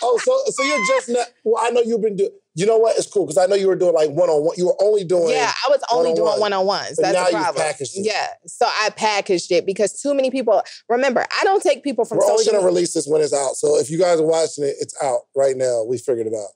oh, 0.02 0.18
so 0.24 0.42
so 0.46 0.62
you're 0.62 0.86
just 0.86 1.10
not. 1.10 1.26
Well, 1.44 1.62
I 1.62 1.68
know 1.68 1.82
you've 1.82 2.00
been 2.00 2.16
doing. 2.16 2.30
You 2.54 2.64
know 2.64 2.78
what? 2.78 2.96
It's 2.96 3.06
cool 3.06 3.26
because 3.26 3.36
I 3.36 3.44
know 3.44 3.54
you 3.54 3.68
were 3.68 3.76
doing 3.76 3.92
like 3.92 4.08
one 4.12 4.30
on 4.30 4.42
one. 4.42 4.54
You 4.56 4.68
were 4.68 4.82
only 4.82 5.04
doing. 5.04 5.28
Yeah, 5.28 5.52
I 5.66 5.68
was 5.68 5.84
only 5.92 6.14
doing 6.14 6.24
one-on-one. 6.24 6.40
one 6.40 6.52
on 6.54 6.64
ones. 6.64 6.96
That's 6.96 7.12
now 7.12 7.24
the 7.24 7.32
you've 7.32 7.42
problem. 7.42 7.66
packaged 7.66 7.98
it. 7.98 8.06
Yeah, 8.06 8.28
so 8.46 8.64
I 8.66 8.88
packaged 8.88 9.52
it 9.52 9.66
because 9.66 10.00
too 10.00 10.14
many 10.14 10.30
people. 10.30 10.62
Remember, 10.88 11.26
I 11.38 11.44
don't 11.44 11.62
take 11.62 11.84
people 11.84 12.06
from 12.06 12.16
We're 12.16 12.30
only 12.30 12.46
going 12.46 12.58
to 12.58 12.64
release 12.64 12.94
this 12.94 13.06
when 13.06 13.20
it's 13.20 13.34
out. 13.34 13.56
So 13.56 13.78
if 13.78 13.90
you 13.90 13.98
guys 13.98 14.20
are 14.20 14.26
watching 14.26 14.64
it, 14.64 14.76
it's 14.80 14.96
out 15.02 15.20
right 15.36 15.54
now. 15.54 15.84
We 15.84 15.98
figured 15.98 16.26
it 16.26 16.32
out. 16.34 16.48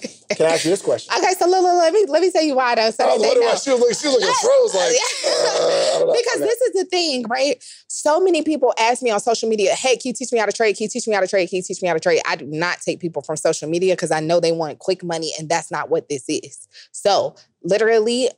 Can 0.36 0.46
I 0.46 0.50
ask 0.54 0.64
you 0.64 0.70
this 0.70 0.82
question? 0.82 1.12
okay, 1.16 1.34
so 1.38 1.46
look, 1.46 1.62
look, 1.62 1.74
let 1.78 1.92
me 1.92 2.06
let 2.08 2.22
me 2.22 2.30
tell 2.30 2.42
you 2.42 2.54
why 2.54 2.74
though. 2.74 2.90
So 2.90 3.04
I 3.04 3.12
was 3.14 3.20
wondering 3.20 3.40
know. 3.40 3.52
why 3.52 3.56
she 3.56 3.70
was 3.70 3.80
looking, 3.80 3.96
she 3.96 4.06
was 4.06 4.16
looking 4.16 4.34
froze 4.40 4.74
like. 4.74 4.96
uh, 4.96 5.96
I 5.96 5.98
don't 5.98 6.06
know. 6.08 6.12
because 6.12 6.36
Okay. 6.36 6.44
this 6.44 6.60
is 6.60 6.72
the 6.74 6.84
thing, 6.84 7.24
right? 7.28 7.62
So 7.88 8.20
many 8.20 8.42
people 8.42 8.72
ask 8.78 9.02
me 9.02 9.10
on 9.10 9.20
social 9.20 9.48
media, 9.48 9.74
"Hey, 9.74 9.96
can 9.96 10.10
you 10.10 10.12
teach 10.14 10.32
me 10.32 10.38
how 10.38 10.46
to 10.46 10.52
trade? 10.52 10.76
Can 10.76 10.84
you 10.84 10.88
teach 10.88 11.06
me 11.06 11.14
how 11.14 11.20
to 11.20 11.28
trade? 11.28 11.48
Can 11.48 11.56
you 11.56 11.62
teach 11.62 11.82
me 11.82 11.88
how 11.88 11.94
to 11.94 12.00
trade?" 12.00 12.22
I 12.26 12.36
do 12.36 12.46
not 12.46 12.80
take 12.80 13.00
people 13.00 13.22
from 13.22 13.36
social 13.36 13.68
media 13.68 13.94
because 13.94 14.10
I 14.10 14.20
know 14.20 14.40
they 14.40 14.52
want 14.52 14.78
quick 14.78 15.02
money, 15.02 15.32
and 15.38 15.48
that's 15.48 15.70
not 15.70 15.90
what 15.90 16.08
this 16.08 16.24
is. 16.28 16.68
So, 16.92 17.34
literally, 17.62 18.30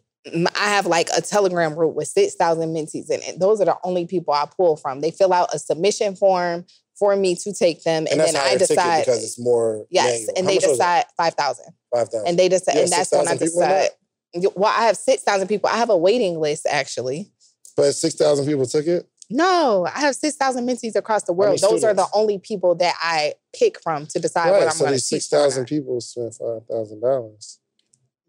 I 0.56 0.68
have 0.68 0.86
like 0.86 1.08
a 1.16 1.20
Telegram 1.20 1.74
group 1.74 1.94
with 1.94 2.08
six 2.08 2.34
thousand 2.34 2.74
mentees 2.74 3.10
in 3.10 3.20
it. 3.22 3.40
Those 3.40 3.60
are 3.60 3.64
the 3.64 3.76
only 3.84 4.06
people 4.06 4.32
I 4.32 4.46
pull 4.56 4.76
from. 4.76 5.00
They 5.00 5.10
fill 5.10 5.32
out 5.32 5.52
a 5.52 5.58
submission 5.58 6.14
form 6.16 6.64
for 7.02 7.16
me 7.16 7.34
to 7.34 7.52
take 7.52 7.82
them, 7.82 8.06
and, 8.08 8.20
and 8.20 8.20
then 8.20 8.36
I 8.36 8.56
decide. 8.56 9.00
because 9.04 9.24
it's 9.24 9.40
more. 9.40 9.86
Yes, 9.90 10.04
manual. 10.28 10.32
and 10.36 10.46
How 10.46 10.50
they 10.50 10.54
much 10.54 10.62
was 10.62 10.70
it? 10.70 10.74
decide 10.74 11.04
five 11.16 11.34
thousand, 11.34 11.66
five 11.92 12.08
thousand. 12.08 12.28
and 12.28 12.38
they 12.38 12.48
decide, 12.48 12.76
and 12.76 12.92
that's 12.92 13.10
when 13.10 13.26
I 13.26 13.32
6,000 13.34 13.38
people 13.48 13.62
in 13.62 14.40
decide. 14.42 14.52
Well, 14.54 14.72
I 14.76 14.84
have 14.86 14.96
six 14.96 15.22
thousand 15.24 15.48
people. 15.48 15.68
I 15.68 15.78
have 15.78 15.90
a 15.90 15.96
waiting 15.96 16.38
list 16.38 16.64
actually. 16.70 17.32
but 17.76 17.90
six 17.92 18.14
thousand 18.14 18.46
people 18.46 18.66
took 18.66 18.86
it. 18.86 19.08
No, 19.30 19.88
I 19.92 20.00
have 20.00 20.14
6,000 20.14 20.66
mentees 20.66 20.94
across 20.94 21.22
the 21.24 21.32
world. 21.32 21.58
Those 21.58 21.84
are 21.84 21.94
the 21.94 22.06
only 22.14 22.38
people 22.38 22.74
that 22.76 22.94
I 23.00 23.32
pick 23.58 23.80
from 23.82 24.06
to 24.08 24.18
decide 24.20 24.50
what 24.50 24.62
I'm 24.64 24.70
So 24.70 24.84
going 24.84 24.92
to 24.94 24.98
teach. 25.00 25.04
six 25.08 25.28
thousand 25.28 25.64
people 25.66 26.00
spent 26.02 26.34
five 26.34 26.66
thousand 26.70 27.00
dollars. 27.00 27.58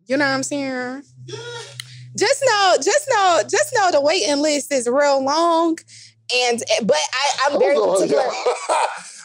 You 0.08 0.18
know 0.18 0.26
what 0.26 0.32
I'm 0.34 0.44
saying? 0.44 1.04
Just 2.16 2.44
know, 2.46 2.76
just 2.82 3.08
know, 3.10 3.42
just 3.50 3.74
know 3.76 3.92
the 3.92 4.02
waiting 4.02 4.38
list 4.42 4.72
is 4.72 4.88
real 4.88 5.24
long. 5.24 5.78
And 6.36 6.62
but 6.84 6.98
I, 6.98 7.48
I'm 7.54 7.60
very 7.60 7.76
particular. 7.76 8.24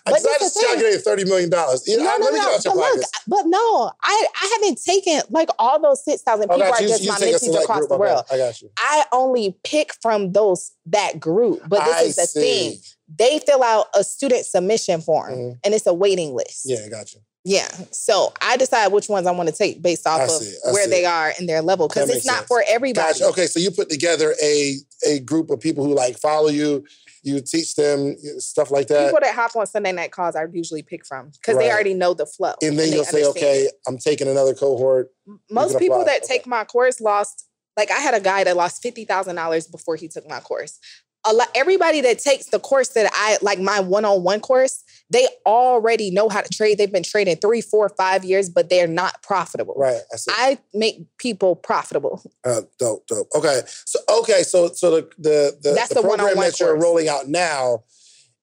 I 0.06 0.10
But 0.12 0.14
decided 0.22 0.40
this 0.40 0.54
to 0.54 0.60
the 0.76 0.90
thing. 0.90 0.98
thirty 1.00 1.24
million 1.24 1.50
dollars. 1.50 1.86
No, 1.86 1.96
no, 1.96 2.04
let 2.04 2.32
me 2.32 2.38
no. 2.38 2.44
get 2.46 2.54
out 2.54 2.64
your 2.64 2.74
But 2.74 2.96
look, 2.96 3.04
but 3.26 3.42
no, 3.46 3.90
I, 4.02 4.26
I 4.42 4.58
haven't 4.58 4.82
taken 4.82 5.20
like 5.30 5.50
all 5.58 5.80
those 5.82 6.02
6,000 6.04 6.48
people 6.48 6.62
Okay, 6.62 6.70
are 6.70 6.88
just 6.88 7.02
you 7.02 7.10
my 7.10 7.18
mentees 7.18 7.62
across 7.62 7.78
group. 7.80 7.88
the 7.90 7.98
world. 7.98 8.24
I 8.32 8.38
got 8.38 8.62
you. 8.62 8.70
I 8.78 9.04
only 9.12 9.58
pick 9.64 9.92
from 10.00 10.32
those 10.32 10.72
that 10.86 11.20
group. 11.20 11.60
But 11.68 11.84
this 11.84 11.94
I 11.94 12.02
is 12.04 12.16
the 12.16 12.26
see. 12.26 12.40
thing. 12.40 12.78
They 13.18 13.38
fill 13.40 13.62
out 13.62 13.86
a 13.94 14.02
student 14.02 14.46
submission 14.46 15.02
form 15.02 15.32
Mhm. 15.32 15.58
and 15.64 15.74
it's 15.74 15.86
a 15.86 15.94
waiting 15.94 16.34
list. 16.34 16.62
Yeah, 16.64 16.78
I 16.86 16.88
got 16.88 17.12
you. 17.12 17.20
Yeah. 17.48 17.66
So 17.92 18.34
I 18.42 18.58
decide 18.58 18.88
which 18.92 19.08
ones 19.08 19.26
I 19.26 19.30
want 19.30 19.48
to 19.48 19.54
take 19.54 19.80
based 19.80 20.06
off 20.06 20.20
I 20.20 20.24
of 20.24 20.30
see, 20.30 20.54
where 20.70 20.84
see. 20.84 20.90
they 20.90 21.06
are 21.06 21.32
in 21.40 21.46
their 21.46 21.62
level. 21.62 21.88
Because 21.88 22.10
it's 22.10 22.26
not 22.26 22.36
sense. 22.36 22.46
for 22.46 22.62
everybody. 22.68 23.08
Gotcha. 23.18 23.24
Okay, 23.28 23.46
so 23.46 23.58
you 23.58 23.70
put 23.70 23.88
together 23.88 24.34
a 24.42 24.74
a 25.06 25.20
group 25.20 25.48
of 25.48 25.58
people 25.58 25.84
who 25.86 25.94
like 25.94 26.18
follow 26.18 26.48
you. 26.48 26.84
You 27.22 27.40
teach 27.40 27.74
them 27.74 28.16
stuff 28.38 28.70
like 28.70 28.88
that, 28.88 29.06
People 29.06 29.20
that 29.22 29.34
hop 29.34 29.56
on 29.56 29.66
Sunday 29.66 29.92
night 29.92 30.12
calls 30.12 30.36
I 30.36 30.44
usually 30.52 30.82
pick 30.82 31.06
from 31.06 31.30
because 31.30 31.56
they 31.58 31.70
already 31.70 31.94
know 31.94 32.12
the 32.14 32.26
flow. 32.26 32.52
and 32.62 32.78
then 32.78 32.90
they 32.90 32.96
you'll 32.96 33.04
say, 33.04 33.24
"Okay, 33.24 33.62
it. 33.64 33.74
I'm 33.86 33.96
taking 33.98 34.28
another 34.28 34.54
cohort." 34.54 35.10
Most 35.50 35.78
people 35.78 36.04
that 36.04 36.22
Okay. 36.24 36.34
take 36.34 36.46
my 36.46 36.64
course 36.64 37.00
lost, 37.00 37.46
like 37.78 37.90
I 37.90 37.98
had 38.00 38.12
a 38.14 38.20
guy 38.20 38.44
that 38.44 38.56
lost 38.56 38.82
$50,000 38.82 39.66
before 39.70 39.96
he 39.96 40.06
took 40.08 40.28
my 40.28 40.40
course. 40.40 40.78
A 41.26 41.32
lot, 41.32 41.48
everybody 41.54 42.00
that 42.02 42.20
takes 42.20 42.46
the 42.46 42.58
course 42.60 42.88
that 42.90 43.10
I 43.12 43.38
like 43.42 43.58
my 43.58 43.80
one-on-one 43.80 44.40
course, 44.40 44.82
they 45.10 45.26
already 45.44 46.10
know 46.10 46.28
how 46.28 46.40
to 46.40 46.48
trade. 46.48 46.78
They've 46.78 46.92
been 46.92 47.02
trading 47.02 47.36
three, 47.36 47.60
four, 47.60 47.88
five 47.88 48.24
years, 48.24 48.48
but 48.48 48.70
they're 48.70 48.86
not 48.86 49.20
profitable. 49.22 49.74
Right. 49.76 50.00
I 50.12 50.16
see. 50.16 50.30
I 50.34 50.58
make 50.72 51.04
people 51.18 51.56
profitable. 51.56 52.22
Uh, 52.44 52.62
dope, 52.78 53.06
dope. 53.08 53.26
Okay, 53.34 53.62
so 53.84 53.98
okay, 54.20 54.42
so 54.42 54.68
so 54.72 54.90
the 54.92 55.08
the 55.18 55.58
the, 55.60 55.72
That's 55.72 55.88
the 55.88 55.96
the 55.96 56.02
program 56.02 56.36
that 56.36 56.60
you're 56.60 56.74
course. 56.74 56.82
rolling 56.84 57.08
out 57.08 57.28
now 57.28 57.82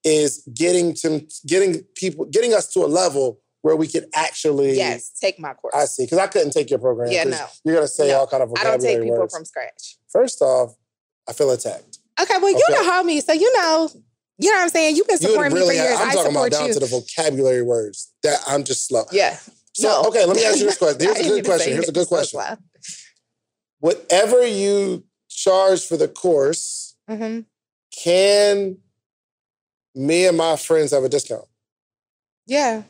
is 0.03 0.47
getting 0.53 0.93
to 0.95 1.25
getting 1.47 1.81
people 1.95 2.25
getting 2.25 2.53
us 2.53 2.67
to 2.73 2.81
a 2.81 2.87
level 2.87 3.39
where 3.61 3.75
we 3.75 3.87
can 3.87 4.05
actually. 4.13 4.75
Yes, 4.75 5.11
take 5.19 5.39
my 5.39 5.53
course. 5.53 5.73
I 5.75 5.85
see. 5.85 6.03
Because 6.05 6.17
I 6.19 6.27
couldn't 6.27 6.51
take 6.51 6.69
your 6.69 6.79
program. 6.79 7.09
Yeah, 7.11 7.23
no. 7.23 7.45
You're 7.63 7.75
gonna 7.75 7.87
say 7.87 8.09
No. 8.09 8.19
all 8.19 8.27
kind 8.27 8.43
of 8.43 8.51
I 8.59 8.63
don't 8.63 8.81
take 8.81 9.01
people 9.01 9.17
words. 9.17 9.33
from 9.33 9.45
scratch. 9.45 9.97
First 10.09 10.41
off, 10.41 10.75
I 11.27 11.33
feel 11.33 11.49
attacked. 11.51 11.94
Okay, 12.21 12.37
well, 12.37 12.49
you 12.51 12.61
Okay. 12.69 12.73
know 12.73 12.91
homie, 12.91 13.21
so 13.23 13.33
you 13.33 13.51
know, 13.57 13.89
you 14.37 14.49
know 14.51 14.57
what 14.57 14.63
I'm 14.63 14.69
saying. 14.69 14.95
You've 14.95 15.07
been 15.07 15.17
You 15.21 15.27
supporting 15.29 15.53
really. 15.53 15.75
me 15.75 15.81
for 15.81 15.87
years. 15.87 15.99
I'm 15.99 16.09
I 16.09 16.13
talking 16.13 16.31
about 16.31 16.51
down 16.51 16.67
you. 16.67 16.73
to 16.73 16.79
the 16.79 16.85
vocabulary 16.85 17.61
words. 17.61 18.11
That 18.23 18.39
I'm 18.47 18.63
just 18.63 18.87
slow. 18.87 19.03
yeah. 19.11 19.37
So 19.73 19.89
no. 19.89 20.03
okay, 20.09 20.25
let 20.25 20.35
me 20.37 20.45
ask 20.45 20.57
you 20.59 20.65
this 20.65 20.77
question. 20.83 21.01
Here's 21.01 21.19
a 21.19 21.23
good 21.29 21.45
question. 21.45 21.73
Here's 21.73 21.89
a 21.89 21.91
good 21.91 22.07
question. 22.07 22.39
Whatever 23.79 24.45
you 24.47 25.03
charge 25.29 25.85
for 25.85 25.97
the 25.97 26.07
course, 26.07 26.95
Mhm. 27.09 27.45
can 27.91 28.77
me 29.93 30.25
and 30.27 30.37
my 30.37 30.55
friends 30.55 30.91
have 30.91 31.03
a 31.03 31.09
discount? 31.09 31.45
Yeah, 32.47 32.83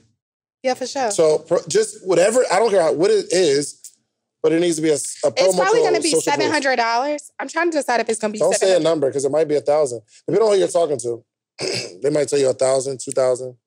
yeah, 0.64 0.74
for 0.76 0.86
sure. 0.88 1.12
So 1.12 1.46
just 1.68 2.06
whatever, 2.06 2.44
I 2.52 2.60
don't 2.60 2.70
care 2.70 2.82
how, 2.82 2.94
what 2.94 3.12
it 3.12 3.32
is, 3.32 3.80
but 4.46 4.54
it 4.54 4.60
needs 4.60 4.76
to 4.76 4.84
be 4.84 4.90
a, 4.90 4.94
a 4.94 4.98
promo 4.98 5.34
it's 5.38 5.56
probably 5.56 5.80
going 5.80 5.96
to 5.96 6.02
be 6.02 6.12
seven 6.22 6.52
hundred 6.52 6.76
dollars. 6.76 7.32
I'm 7.40 7.48
trying 7.48 7.72
to 7.72 7.78
decide 7.78 8.00
if 8.00 8.10
it's 8.10 8.20
going 8.20 8.32
to 8.32 8.34
be 8.34 8.38
Don't 8.38 8.54
say 8.54 8.76
a 8.76 8.80
number 8.80 9.08
because 9.08 9.26
it 9.26 9.32
might 9.32 9.48
be 9.48 9.56
a 9.56 9.60
thousand. 9.60 10.02
Depending 10.28 10.48
on 10.48 10.54
who 10.54 10.60
you're 10.60 10.68
talking 10.68 11.00
to, 11.00 11.26
they 12.04 12.12
might 12.12 12.28
tell 12.28 12.38
you 12.38 12.52
a 12.52 12.54
thousand, 12.54 13.00
two 13.00 13.10
thousand. 13.10 13.58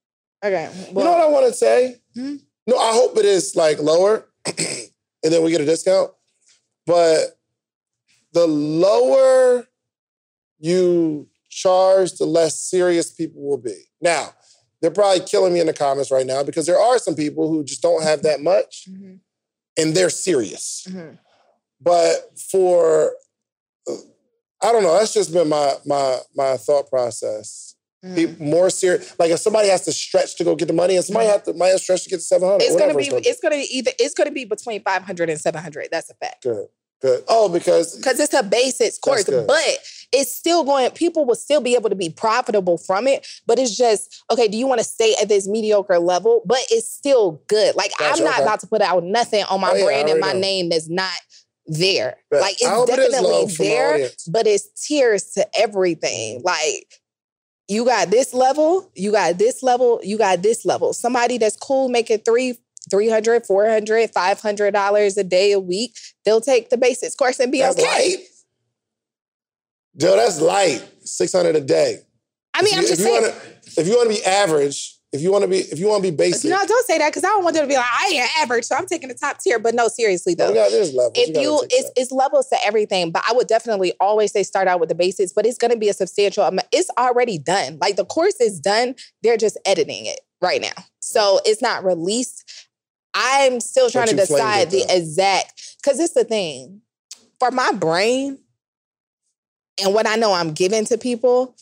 Okay, 0.41 0.71
you 0.87 0.95
know 0.95 1.01
what 1.01 1.21
I 1.21 1.27
want 1.27 1.49
to 1.49 1.53
say? 1.53 1.97
Hmm? 2.15 2.37
No, 2.69 2.79
I 2.79 2.93
hope 2.93 3.19
it 3.19 3.25
is 3.25 3.57
like 3.57 3.81
lower, 3.81 4.29
and 4.47 5.33
then 5.33 5.43
we 5.43 5.51
get 5.51 5.61
a 5.61 5.65
discount. 5.65 6.13
But 6.87 7.37
the 8.33 8.47
lower 8.47 9.67
you 10.61 11.29
charge, 11.49 12.13
the 12.19 12.25
less 12.25 12.61
serious 12.61 13.11
people 13.11 13.43
will 13.43 13.59
be. 13.59 13.83
Now, 14.01 14.29
they're 14.81 14.93
probably 14.93 15.27
killing 15.27 15.55
me 15.55 15.59
in 15.59 15.67
the 15.67 15.73
comments 15.73 16.13
right 16.13 16.25
now 16.25 16.45
because 16.45 16.67
there 16.67 16.79
are 16.79 17.01
some 17.01 17.17
people 17.17 17.49
who 17.49 17.65
just 17.65 17.83
don't 17.83 18.05
have 18.05 18.23
that 18.23 18.41
much 18.41 18.87
Mm-hmm. 18.89 19.17
And 19.79 19.95
they're 19.95 20.11
serious. 20.11 20.87
Mm-hmm. 20.89 21.15
But 21.81 22.39
for 22.51 23.13
I 24.63 24.73
don't 24.73 24.83
know, 24.83 24.99
that's 24.99 25.15
just 25.15 25.33
been 25.33 25.49
my 25.49 25.75
my 25.87 26.19
my 26.37 26.57
thought 26.57 26.91
process. 26.91 27.77
Mm-hmm. 28.05 28.15
Be 28.15 28.45
more 28.45 28.71
serious. 28.71 29.15
Like 29.19 29.31
if 29.31 29.39
somebody 29.41 29.69
has 29.69 29.85
to 29.87 29.93
stretch 29.93 30.37
to 30.37 30.45
go 30.45 30.55
get 30.55 30.69
the 30.69 30.75
money, 30.75 30.97
and 30.97 31.05
somebody 31.05 31.29
have 31.29 31.45
to 31.45 31.53
might 31.55 31.69
have 31.69 31.79
to 31.79 31.83
stretch 31.83 32.05
to 32.05 32.11
get 32.11 32.17
to 32.17 32.23
seven 32.23 32.49
hundred. 32.49 32.65
It's 32.65 32.77
gonna 32.77 32.95
be 32.95 33.07
it's 33.07 33.41
gonna 33.41 33.57
be 33.57 33.69
either 33.71 33.93
it's 33.99 34.15
gonna 34.15 34.31
be 34.31 34.45
between 34.45 34.83
500 34.83 35.31
and 35.31 35.41
700. 35.41 35.89
That's 35.91 36.11
a 36.11 36.15
fact. 36.15 36.43
good. 36.43 36.67
Good. 37.01 37.23
Oh, 37.29 37.49
because 37.49 37.97
Because 37.97 38.19
it's 38.19 38.35
a 38.35 38.43
basics 38.43 38.99
course, 38.99 39.25
but 39.25 39.79
it's 40.13 40.35
still 40.35 40.65
going, 40.65 40.91
people 40.93 41.25
will 41.27 41.35
still 41.35 41.61
be 41.61 41.75
able 41.75 41.91
to 41.91 41.97
be 41.97 42.09
profitable 42.11 42.79
from 42.79 43.07
it. 43.07 43.27
But 43.47 43.59
it's 43.59 43.77
just, 43.77 44.23
okay, 44.31 44.49
do 44.49 44.57
you 44.57 44.67
want 44.67 44.79
to 44.81 44.85
stay 44.85 45.15
at 45.21 45.29
this 45.29 45.47
mediocre 45.47 45.99
level? 45.99 46.43
But 46.47 46.61
it's 46.71 46.89
still 46.89 47.43
good. 47.49 47.75
Like 47.77 47.91
Gotcha, 47.99 48.19
I'm 48.19 48.25
not 48.25 48.35
okay. 48.35 48.43
about 48.43 48.61
to 48.61 48.67
put 48.67 48.81
out 48.81 49.05
nothing 49.05 49.45
on 49.45 49.61
my 49.61 49.71
Oh, 49.73 49.75
yeah, 49.77 49.85
brand 49.85 50.09
and 50.09 50.21
my 50.21 50.33
know. 50.33 50.41
name 50.41 50.69
that's 50.71 50.89
not 50.89 51.13
there. 51.67 52.17
Bet. 52.31 52.41
Like 52.41 52.57
it's 52.61 52.87
definitely 52.87 53.45
my 53.47 53.53
there, 53.59 54.09
but 54.31 54.47
it's 54.47 54.69
tiers 54.87 55.25
to 55.33 55.47
everything. 55.59 56.41
Like 56.43 56.87
you 57.69 57.85
got 57.85 58.11
this 58.11 58.33
level, 58.33 58.91
you 58.95 59.13
got 59.13 59.37
this 59.37 59.63
level, 59.63 60.01
you 60.03 60.17
got 60.17 60.43
this 60.43 60.65
level. 60.65 60.95
Somebody 60.95 61.37
that's 61.37 61.57
cool 61.57 61.91
making 61.91 62.21
three, 62.21 62.59
300, 62.91 63.45
400, 63.45 64.11
500 64.11 64.71
dollars 64.73 65.19
a 65.19 65.25
day 65.25 65.53
a 65.53 65.61
week, 65.61 65.95
they'll 66.25 66.41
take 66.41 66.71
the 66.71 66.79
basics 66.79 67.15
course 67.15 67.39
and 67.39 67.53
be 67.53 67.61
that's 67.61 67.79
okay. 67.79 68.25
Joe, 69.99 70.17
that's 70.17 70.41
light. 70.41 70.87
Six 71.03 71.33
hundred 71.33 71.57
a 71.57 71.61
day. 71.61 71.99
I 72.55 72.63
mean, 72.63 72.75
if 72.75 72.79
I'm 72.79 72.83
you, 72.83 72.89
just 72.89 73.01
if 73.01 73.07
you 73.07 73.13
saying. 73.13 73.23
wanna 73.23 73.35
if 73.77 73.87
you 73.87 73.97
want 73.97 74.11
to 74.11 74.17
be 74.17 74.25
average, 74.25 74.99
if 75.13 75.23
you 75.23 75.33
want 75.33 75.43
to 75.43 75.49
be 75.49 75.59
if 75.59 75.79
you 75.79 75.89
want 75.89 76.05
to 76.05 76.11
be 76.11 76.15
basic, 76.15 76.51
No, 76.51 76.59
don't 76.67 76.87
say 76.87 76.99
that 76.99 77.09
because 77.09 77.25
I 77.25 77.29
don't 77.29 77.43
want 77.43 77.57
them 77.57 77.65
to 77.65 77.69
be 77.69 77.77
like, 77.77 77.87
I 77.87 78.11
ain't 78.13 78.43
average, 78.43 78.65
so 78.65 78.77
I'm 78.77 78.87
taking 78.87 79.09
the 79.09 79.15
top 79.15 79.39
tier. 79.39 79.59
But 79.59 79.75
no, 79.75 79.89
seriously 79.89 80.35
though. 80.35 80.53
got 80.53 80.71
this 80.71 80.93
level. 80.93 81.13
If 81.15 81.37
you, 81.37 81.63
it's 81.71 81.91
it's 81.97 82.13
levels 82.13 82.49
to 82.49 82.57
everything, 82.65 83.11
but 83.11 83.23
I 83.27 83.33
would 83.33 83.47
definitely 83.47 83.95
always 84.01 84.33
say 84.33 84.43
start 84.43 84.69
out 84.69 84.81
with 84.81 84.91
the 84.91 84.95
basics. 84.95 85.33
But 85.33 85.47
it's 85.47 85.59
going 85.59 85.71
to 85.71 85.79
be 85.79 85.89
a 85.89 85.95
substantial 85.95 86.45
amount. 86.45 86.69
It's 86.73 86.91
already 86.99 87.39
done. 87.39 87.79
Like 87.81 87.97
the 87.97 88.05
course 88.05 88.41
is 88.41 88.61
done. 88.61 88.97
They're 89.23 89.39
just 89.39 89.57
editing 89.65 90.07
it 90.07 90.21
right 90.43 90.61
now, 90.61 90.85
so 91.01 91.21
mm-hmm. 91.21 91.51
it's 91.51 91.63
not 91.63 91.85
released. 91.85 92.69
I'm 93.15 93.61
still 93.61 93.91
trying 93.91 94.09
to 94.09 94.17
decide 94.17 94.71
the 94.71 94.85
exact 94.89 95.77
because 95.83 95.99
it's 95.99 96.15
the 96.15 96.25
thing 96.25 96.83
for 97.41 97.51
my 97.51 97.73
brain 97.73 98.39
and 99.83 99.95
what 99.95 100.07
I 100.07 100.17
know 100.17 100.33
I'm 100.33 100.53
giving 100.53 100.85
to 100.87 100.99
people. 100.99 101.55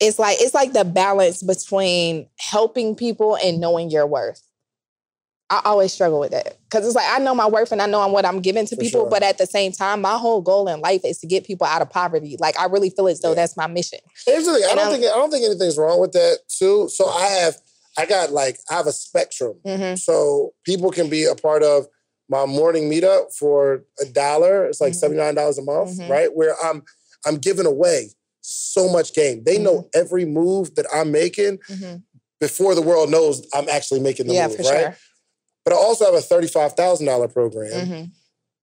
It's 0.00 0.18
like 0.18 0.38
it's 0.40 0.54
like 0.54 0.72
the 0.72 0.84
balance 0.84 1.42
between 1.42 2.26
helping 2.38 2.94
people 2.94 3.36
and 3.36 3.60
knowing 3.60 3.90
your 3.90 4.06
worth. 4.06 4.42
I 5.50 5.60
always 5.64 5.92
struggle 5.92 6.20
with 6.20 6.30
that 6.30 6.56
because 6.70 6.86
it's 6.86 6.94
like 6.94 7.08
I 7.10 7.18
know 7.18 7.34
my 7.34 7.46
worth 7.48 7.72
and 7.72 7.82
I 7.82 7.86
know 7.86 8.00
I'm 8.00 8.12
what 8.12 8.24
I'm 8.24 8.40
giving 8.40 8.66
to 8.66 8.76
For 8.76 8.80
people, 8.80 9.00
sure. 9.02 9.10
but 9.10 9.22
at 9.24 9.36
the 9.36 9.46
same 9.46 9.72
time, 9.72 10.00
my 10.00 10.16
whole 10.16 10.40
goal 10.40 10.68
in 10.68 10.80
life 10.80 11.00
is 11.04 11.18
to 11.18 11.26
get 11.26 11.44
people 11.44 11.66
out 11.66 11.82
of 11.82 11.90
poverty. 11.90 12.36
Like 12.38 12.58
I 12.58 12.66
really 12.66 12.88
feel 12.90 13.08
as 13.08 13.20
though 13.20 13.30
Yeah. 13.30 13.34
that's 13.34 13.56
my 13.56 13.66
mission. 13.66 13.98
Here's 14.26 14.46
the 14.46 14.54
thing. 14.54 14.64
I 14.64 14.74
don't 14.74 14.78
I'm- 14.86 14.92
think 14.92 15.04
I 15.04 15.16
don't 15.16 15.30
think 15.30 15.44
anything's 15.44 15.76
wrong 15.76 16.00
with 16.00 16.12
that 16.12 16.38
too. 16.48 16.88
So 16.88 17.08
I 17.08 17.26
have 17.26 17.56
I 17.98 18.06
got 18.06 18.30
like 18.30 18.58
I 18.70 18.74
have 18.74 18.86
a 18.86 18.92
spectrum. 18.92 19.56
Mhm. 19.66 19.98
So 19.98 20.54
people 20.64 20.90
can 20.92 21.10
be 21.10 21.24
a 21.24 21.34
part 21.34 21.62
of 21.64 21.86
my 22.30 22.46
morning 22.46 22.88
meetup 22.88 23.34
for 23.34 23.84
a 24.00 24.06
dollar. 24.06 24.64
It's 24.66 24.80
like 24.80 24.92
Mhm. 24.92 24.96
seventy 25.00 25.20
nine 25.20 25.34
dollars 25.34 25.58
a 25.58 25.62
month, 25.62 25.98
Mhm. 25.98 26.08
right? 26.08 26.34
Where 26.34 26.54
I'm 26.64 26.84
I'm 27.26 27.36
giving 27.36 27.66
away 27.66 28.10
so 28.40 28.88
much 28.90 29.12
game. 29.14 29.44
They 29.44 29.58
know 29.58 29.76
Mm-hmm. 29.82 30.00
every 30.00 30.24
move 30.24 30.74
that 30.76 30.86
I'm 30.94 31.10
making 31.12 31.58
Mhm. 31.68 32.02
before 32.40 32.74
the 32.74 32.82
world 32.82 33.10
knows 33.10 33.46
I'm 33.52 33.68
actually 33.68 34.00
making 34.00 34.26
the 34.26 34.34
Yeah, 34.34 34.48
move, 34.48 34.58
right? 34.60 34.66
sure. 34.66 34.96
But 35.64 35.74
I 35.74 35.76
also 35.76 36.04
have 36.06 36.14
a 36.14 36.20
thirty 36.22 36.48
five 36.48 36.72
thousand 36.74 37.06
dollar 37.06 37.28
program. 37.28 37.86
hmm 37.86 38.04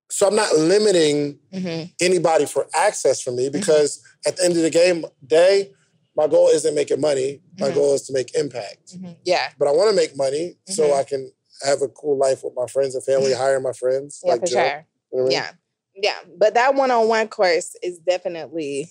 So 0.09 0.27
I'm 0.27 0.35
not 0.35 0.55
limiting 0.55 1.39
hmm 1.53 1.83
anybody 2.01 2.45
for 2.45 2.67
access 2.73 3.21
from 3.21 3.35
Mm-hmm. 3.35 3.53
me 3.53 3.59
because 3.59 4.01
at 4.25 4.37
the 4.37 4.45
end 4.45 4.55
of 4.57 4.63
the 4.63 4.69
game 4.69 5.05
day, 5.25 5.71
my 6.15 6.27
goal 6.27 6.47
isn't 6.47 6.73
making 6.73 6.99
money. 7.01 7.41
My 7.59 7.69
Mhm. 7.69 7.73
goal 7.75 7.93
is 7.93 8.01
to 8.07 8.13
make 8.13 8.33
impact. 8.35 8.95
Yeah, 9.23 9.49
But 9.59 9.67
I 9.67 9.71
want 9.71 9.89
to 9.91 9.95
make 9.95 10.15
money 10.15 10.57
so. 10.67 10.93
I 10.93 11.03
can 11.03 11.31
have 11.63 11.81
a 11.81 11.87
cool 11.89 12.17
life 12.17 12.43
with 12.43 12.53
my 12.55 12.67
friends 12.67 12.95
and 12.95 13.03
family, 13.03 13.33
hire 13.33 13.59
my 13.59 13.73
friends. 13.73 14.21
yeah, 14.23 14.31
like 14.31 14.41
for 14.41 14.47
sure. 14.47 14.85
You 15.11 15.17
know 15.19 15.23
I 15.23 15.23
mean? 15.25 15.31
Yeah, 15.33 15.51
yeah. 15.97 16.15
But 16.37 16.53
that 16.53 16.75
one 16.75 16.91
on 16.91 17.07
one 17.07 17.27
course 17.27 17.75
is 17.83 17.99
definitely 17.99 18.89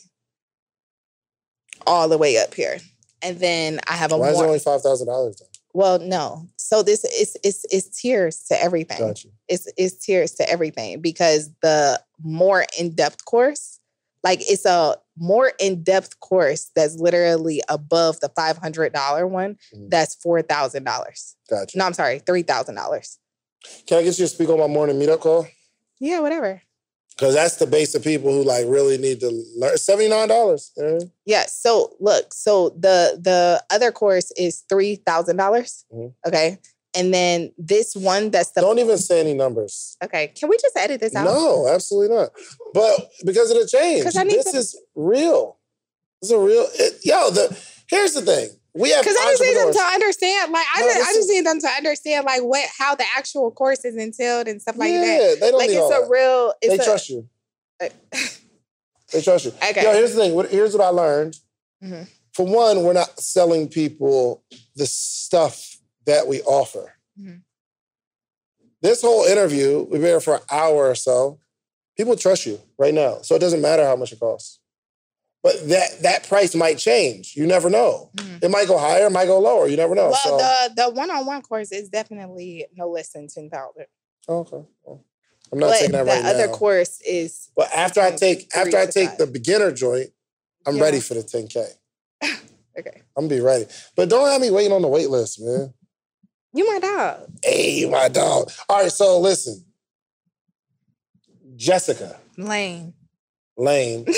all 1.87 2.09
the 2.09 2.19
way 2.19 2.39
up 2.39 2.55
here. 2.55 2.79
And 3.23 3.39
then 3.39 3.81
I 3.89 3.95
have 3.95 4.13
a 4.13 4.19
Why 4.19 4.31
is 4.31 4.41
it 4.41 4.45
only 4.45 4.59
five 4.59 4.83
thousand 4.83 5.07
dollars? 5.09 5.43
well, 5.73 5.99
no. 5.99 6.47
So 6.57 6.83
this 6.83 7.05
is 7.05 7.37
it's 7.45 7.65
it's 7.71 8.01
tiers 8.01 8.45
to 8.49 8.61
everything. 8.63 8.99
Got 8.99 9.25
you. 9.25 9.31
it's 9.49 9.71
it's 9.77 9.97
tiers 10.05 10.33
to 10.33 10.49
everything 10.51 11.01
because 11.01 11.51
the 11.63 12.01
more 12.23 12.65
in-depth 12.79 13.25
course 13.25 13.79
like 14.25 14.41
it's 14.51 14.65
a 14.65 14.97
more 15.19 15.53
in-depth 15.61 16.19
course 16.21 16.71
that's 16.75 16.97
literally 16.97 17.63
above 17.69 18.19
the 18.21 18.29
$500 18.31 19.29
one 19.29 19.57
Mhm. 19.75 19.91
that's 19.91 20.17
$4000 20.17 21.35
Gotcha. 21.49 21.79
no 21.79 21.85
i'm 21.85 21.93
sorry 21.95 22.21
$3000 22.21 23.19
Can 23.87 23.99
I 23.99 24.03
get 24.03 24.19
you 24.19 24.25
to 24.25 24.29
speak 24.29 24.49
on 24.49 24.59
my 24.59 24.67
morning 24.67 24.99
meetup 24.99 25.21
call? 25.21 25.47
yeah 26.01 26.21
whatever 26.21 26.63
Because 27.17 27.35
that's 27.35 27.57
the 27.57 27.67
base 27.67 27.95
of 27.95 28.05
people 28.05 28.31
who 28.31 28.43
like 28.45 28.67
really 28.69 28.99
need 28.99 29.21
to 29.21 29.31
learn. 29.57 29.79
Seventy 29.79 30.09
nine 30.09 30.29
dollars. 30.29 30.73
You 30.77 30.83
know 30.83 30.93
what 30.93 30.97
I 30.97 31.05
mean? 31.05 31.13
yeah 31.25 31.45
so 31.47 31.97
look 32.01 32.33
so 32.35 32.69
the 32.71 33.19
the 33.21 33.63
other 33.71 33.91
course 33.91 34.31
is 34.37 34.63
$3000 34.71 35.85
Mhm. 35.95 36.13
okay 36.27 36.59
and 36.95 37.13
then 37.13 37.53
this 37.59 37.95
one 37.97 38.31
that's 38.31 38.51
the 38.53 38.61
Don't 38.61 38.79
even 38.79 38.99
say 38.99 39.21
any 39.21 39.35
numbers. 39.35 39.97
okay 40.05 40.29
can 40.29 40.49
we 40.49 40.57
just 40.59 40.77
edit 40.77 41.01
this 41.01 41.15
out 41.15 41.25
No, 41.25 41.69
absolutely 41.69 42.15
not. 42.17 42.31
But 42.75 43.09
because 43.25 43.51
of 43.51 43.59
the 43.61 43.67
change, 43.67 44.05
this 44.05 44.51
to- 44.53 44.57
is 44.59 44.79
real. 44.95 45.59
This 46.21 46.31
is 46.31 46.37
a 46.37 46.39
real. 46.39 46.67
It, 46.75 47.01
yo, 47.05 47.31
the 47.31 47.57
here's 47.89 48.13
the 48.15 48.23
thing. 48.23 48.49
We 48.77 48.91
have 48.91 49.03
Because 49.03 49.17
I 49.21 49.31
just 49.33 49.43
need 49.43 49.57
them 49.57 49.73
to 49.73 49.81
understand, 49.81 50.53
like 50.53 50.67
I, 50.75 50.81
No, 50.81 50.87
just, 50.89 50.97
I 51.01 51.13
just 51.15 51.19
is- 51.19 51.29
need 51.29 51.47
them 51.47 51.61
to 51.61 51.69
understand, 51.69 52.25
like 52.27 52.43
what 52.43 52.69
how 52.79 52.95
the 52.95 53.05
actual 53.17 53.51
course 53.51 53.85
is 53.85 53.97
entailed 53.97 54.49
and 54.49 54.61
stuff 54.61 54.77
like 54.77 54.91
yeah, 54.91 55.01
that. 55.01 55.37
they 55.41 55.51
don't 55.51 55.59
Like 55.59 55.71
need 55.71 55.77
it's 55.77 55.87
a 55.97 56.01
that. 56.01 56.09
real. 56.11 56.55
It's 56.61 56.77
They 56.77 56.83
a, 56.83 56.85
trust 56.85 57.09
you. 57.11 57.29
They 59.13 59.23
trust 59.23 59.45
you. 59.45 59.53
Okay. 59.71 59.83
Yo, 59.85 59.93
here's 59.93 60.15
the 60.15 60.21
thing. 60.21 60.35
What- 60.35 60.51
Here's 60.51 60.73
what 60.77 60.83
I 60.85 60.89
learned. 60.89 61.39
Mhm. 61.83 62.09
For 62.35 62.45
one, 62.45 62.83
we're 62.83 62.93
not 62.93 63.19
selling 63.21 63.69
people 63.69 64.43
the 64.75 64.85
stuff 64.87 65.79
that 66.07 66.27
we 66.27 66.43
offer. 66.43 66.93
Mhm. 67.19 67.43
This 68.83 69.01
whole 69.03 69.25
interview, 69.25 69.83
we've 69.83 70.01
been 70.03 70.11
here 70.11 70.21
for 70.21 70.37
an 70.37 70.43
hour 70.51 70.89
or 70.91 70.95
so. 70.95 71.39
People 71.97 72.15
trust 72.17 72.45
you 72.47 72.61
right 72.79 72.93
now, 72.93 73.23
so 73.23 73.35
it 73.37 73.39
doesn't 73.39 73.63
matter 73.63 73.85
how 73.87 73.97
much 73.97 74.13
it 74.13 74.21
costs. 74.21 74.59
But 75.47 75.69
that 75.69 76.03
that 76.03 76.29
price 76.29 76.57
might 76.57 76.77
change. 76.77 77.37
You 77.37 77.47
never 77.47 77.71
know. 77.71 78.11
Mhm. 78.17 78.43
It 78.43 78.51
might 78.51 78.67
go 78.67 78.79
higher, 78.79 79.07
it 79.07 79.11
might 79.13 79.27
go 79.27 79.39
lower. 79.39 79.69
You 79.69 79.77
never 79.77 79.95
know. 79.95 80.11
Well, 80.11 80.17
so, 80.25 80.37
the 80.39 80.75
the 80.75 80.91
one 80.91 81.09
on 81.09 81.25
one 81.25 81.41
course 81.41 81.71
is 81.71 81.89
definitely 81.89 82.67
no 82.75 82.89
less 82.91 83.11
than 83.11 83.29
ten 83.29 83.49
thousand. 83.49 83.87
Oh, 84.27 84.39
okay. 84.41 84.67
Well, 84.83 85.05
I'm 85.53 85.61
not 85.61 85.69
But 85.69 85.79
taking 85.79 85.93
the 85.93 86.03
that 86.05 86.25
right 86.25 86.35
other 86.35 86.49
course 86.49 87.01
is 87.03 87.51
but 87.55 87.71
after 87.73 88.01
I 88.01 88.11
take 88.11 88.51
after 88.57 88.77
I 88.77 88.87
take 88.87 89.11
five. 89.11 89.19
the 89.19 89.29
beginner 89.29 89.71
joint, 89.71 90.11
I'm 90.67 90.79
Yeah. 90.79 90.83
ready 90.83 90.99
for 90.99 91.15
the 91.15 91.23
10K. 91.23 91.65
okay. 92.77 93.03
I'm 93.17 93.29
gonna 93.29 93.29
be 93.29 93.41
ready. 93.41 93.67
But 93.95 94.09
don't 94.09 94.29
have 94.29 94.41
me 94.41 94.51
waiting 94.51 94.73
on 94.73 94.83
the 94.83 94.89
wait 94.89 95.11
list, 95.11 95.41
man. 95.41 95.73
You 96.55 96.67
my 96.73 96.81
dog. 96.81 97.31
Hey, 97.45 97.71
you 97.79 97.89
my 97.89 98.09
dog. 98.09 98.51
All 98.69 98.83
right, 98.83 98.91
so 98.91 99.21
listen. 99.21 99.65
Jessica 101.55 102.19
Lane. 102.37 102.95
Lane. 103.57 104.07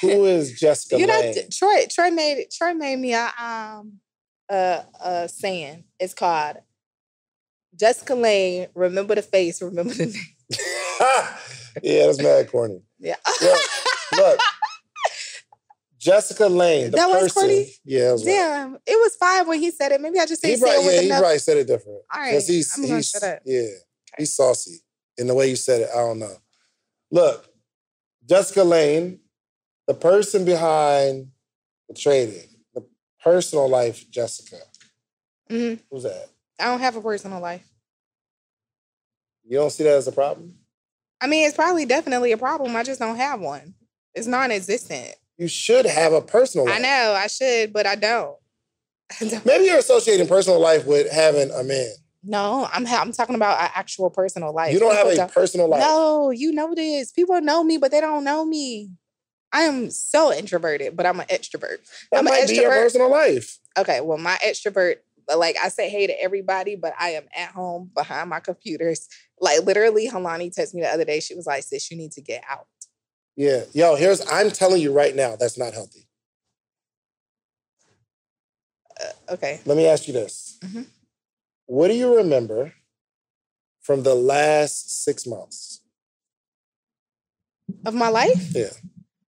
Who 0.00 0.24
is 0.26 0.52
Jessica 0.60 0.98
you 0.98 1.06
know? 1.06 1.32
Troy. 1.50 1.86
Troy 1.90 2.10
made 2.10 2.38
it. 2.40 2.52
Troy 2.56 2.74
made 2.74 2.96
me 2.96 3.14
a 3.14 3.30
um 3.38 4.00
a 4.48 4.84
a 5.02 5.28
saying. 5.28 5.84
It's 5.98 6.14
called 6.14 6.56
Jessica 7.74 8.14
Lane. 8.14 8.68
Remember 8.74 9.14
the 9.14 9.22
face. 9.22 9.60
Remember 9.62 9.92
the 9.94 10.06
name. 10.06 10.14
yeah, 11.82 12.06
that's 12.06 12.22
mad 12.22 12.50
corny. 12.50 12.82
Yeah. 12.98 13.16
Look, 13.42 13.60
look. 14.16 14.40
Jessica 15.98 16.46
Lane. 16.46 16.92
The 16.92 16.98
That 16.98 17.08
was 17.08 17.32
person, 17.32 17.42
corny? 17.42 17.66
Yeah, 17.84 18.10
it 18.10 18.12
was 18.12 18.24
right. 18.24 18.32
Damn, 18.32 18.74
it 18.86 18.96
was 18.96 19.16
fine 19.16 19.48
when 19.48 19.58
he 19.58 19.72
said 19.72 19.90
it. 19.90 20.00
Maybe 20.00 20.20
I 20.20 20.26
just 20.26 20.44
He 20.44 20.56
probably, 20.56 20.84
yeah, 20.94 21.00
he 21.00 21.06
enough. 21.06 21.18
probably 21.20 21.38
said 21.38 21.56
it 21.56 21.66
different. 21.66 22.02
All 22.14 22.20
right, 22.20 22.42
he's, 22.42 22.72
I'm 22.76 22.82
gonna 22.84 22.94
he's 22.96 23.10
shut 23.10 23.22
up. 23.24 23.40
yeah, 23.44 23.66
he's 24.16 24.36
saucy 24.36 24.76
in 25.18 25.26
the 25.26 25.34
way 25.34 25.48
you 25.48 25.56
said 25.56 25.80
it. 25.80 25.88
I 25.92 25.96
don't 25.98 26.20
know. 26.20 26.36
Look, 27.10 27.48
Jessica 28.26 28.64
Lane, 28.64 29.20
the 29.86 29.94
person 29.94 30.44
behind 30.44 31.28
the 31.88 31.94
trading, 31.94 32.48
the 32.74 32.84
personal 33.22 33.68
life, 33.68 34.08
Jessica. 34.10 34.58
Mhm. 35.50 35.80
Who's 35.90 36.02
that? 36.02 36.28
I 36.58 36.66
don't 36.66 36.80
have 36.80 36.96
a 36.96 37.00
personal 37.00 37.40
life. 37.40 37.66
You 39.44 39.58
don't 39.58 39.70
see 39.70 39.84
that 39.84 39.94
as 39.94 40.08
a 40.08 40.12
problem? 40.12 40.58
I 41.20 41.28
mean, 41.28 41.46
it's 41.46 41.56
probably 41.56 41.84
definitely 41.86 42.32
a 42.32 42.36
problem. 42.36 42.74
I 42.74 42.82
just 42.82 42.98
don't 43.00 43.16
have 43.16 43.40
one. 43.40 43.74
It's 44.14 44.26
non-existent. 44.26 45.14
You 45.38 45.48
should 45.48 45.86
have 45.86 46.12
a 46.12 46.20
personal 46.20 46.66
life. 46.66 46.76
I 46.76 46.78
know 46.78 47.12
I 47.16 47.26
should, 47.28 47.72
but 47.72 47.86
I 47.86 47.94
don't. 47.94 48.36
I 49.20 49.24
don't. 49.26 49.46
Maybe 49.46 49.66
you're 49.66 49.78
associating 49.78 50.26
personal 50.26 50.58
life 50.58 50.84
with 50.86 51.10
having 51.12 51.50
a 51.52 51.62
man. 51.62 51.92
No, 52.26 52.68
I'm 52.72 52.84
ha- 52.84 53.00
I'm 53.00 53.12
talking 53.12 53.36
about 53.36 53.60
an 53.60 53.70
actual 53.74 54.10
personal 54.10 54.52
life. 54.52 54.72
You 54.72 54.80
don't 54.80 54.94
have 54.94 55.08
People 55.08 55.24
a 55.24 55.28
personal 55.28 55.68
life. 55.68 55.80
No, 55.80 56.30
you 56.30 56.52
know 56.52 56.74
this. 56.74 57.12
People 57.12 57.40
know 57.40 57.62
me, 57.62 57.78
but 57.78 57.92
they 57.92 58.00
don't 58.00 58.24
know 58.24 58.44
me. 58.44 58.90
I 59.52 59.62
am 59.62 59.90
so 59.90 60.32
introverted, 60.32 60.96
but 60.96 61.06
I'm 61.06 61.20
an 61.20 61.26
extrovert. 61.26 61.78
that 62.10 62.18
I'm 62.18 62.26
an 62.26 62.32
might 62.32 62.48
be 62.48 62.56
your 62.56 62.70
extrovert. 62.70 62.82
personal 62.82 63.10
life. 63.10 63.58
Okay, 63.78 64.00
well, 64.00 64.18
my 64.18 64.36
extrovert, 64.44 64.96
like 65.34 65.56
I 65.62 65.68
say 65.68 65.88
hey 65.88 66.08
to 66.08 66.20
everybody, 66.20 66.74
but 66.74 66.94
I 66.98 67.10
am 67.10 67.24
at 67.36 67.50
home 67.50 67.90
behind 67.94 68.28
my 68.30 68.40
computers. 68.40 69.08
Like 69.40 69.64
literally, 69.64 70.08
Halani 70.08 70.54
texted 70.54 70.74
me 70.74 70.80
the 70.82 70.88
other 70.88 71.04
day. 71.04 71.20
She 71.20 71.34
was 71.34 71.46
like, 71.46 71.62
sis, 71.62 71.90
you 71.90 71.96
need 71.96 72.12
to 72.12 72.20
get 72.20 72.42
out. 72.50 72.66
Yeah. 73.36 73.64
Yo, 73.72 73.94
here's 73.94 74.20
I'm 74.32 74.50
telling 74.50 74.82
you 74.82 74.92
right 74.92 75.14
now, 75.14 75.36
that's 75.36 75.58
not 75.58 75.74
healthy. 75.74 76.08
Uh, 79.00 79.34
okay. 79.34 79.60
Let 79.64 79.76
me 79.76 79.86
ask 79.86 80.06
you 80.08 80.14
this. 80.14 80.58
Mhm. 80.64 80.86
What 81.66 81.88
do 81.88 81.94
you 81.94 82.16
remember 82.16 82.72
from 83.80 84.02
the 84.04 84.14
last 84.14 85.04
six 85.04 85.26
months? 85.26 85.82
Of 87.84 87.94
my 87.94 88.08
life? 88.08 88.52
Yeah. 88.54 88.70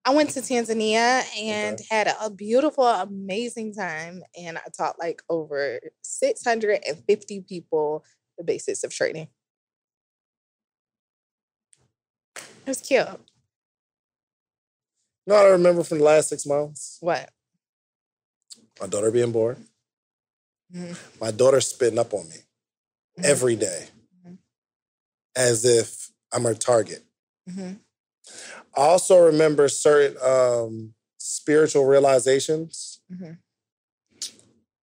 I 0.04 0.14
went 0.14 0.30
to 0.30 0.40
Tanzania 0.40 1.22
and 1.38 1.80
had 1.90 2.10
a 2.20 2.30
beautiful, 2.30 2.86
amazing 2.86 3.74
time. 3.74 4.22
And 4.40 4.56
I 4.56 4.62
taught 4.74 4.98
like 4.98 5.20
over 5.28 5.80
650 6.02 7.40
people 7.42 8.04
the 8.38 8.44
basics 8.44 8.84
of 8.84 8.94
trading. 8.94 9.28
It 12.36 12.42
was 12.66 12.80
cute. 12.80 13.06
No, 15.26 15.34
I 15.34 15.48
remember 15.48 15.82
from 15.82 15.98
the 15.98 16.04
last 16.04 16.28
six 16.30 16.46
months? 16.46 16.98
What? 17.00 17.28
My 18.80 18.86
daughter 18.86 19.10
being 19.10 19.32
born. 19.32 19.66
Mhm. 20.74 20.96
My 21.20 21.30
daughter's 21.30 21.66
spitting 21.68 21.98
up 21.98 22.12
on 22.14 22.28
me 22.28 22.36
Mhm. 23.18 23.24
every 23.24 23.56
day 23.56 23.88
Mhm. 24.24 24.38
as 25.36 25.64
if 25.64 26.10
I'm 26.32 26.44
her 26.44 26.54
target. 26.54 27.04
Mhm. 27.48 27.80
I 28.76 28.80
also 28.80 29.18
remember 29.18 29.68
certain 29.68 30.16
um, 30.22 30.94
spiritual 31.18 31.84
realizations. 31.84 33.00
Mhm. 33.10 33.38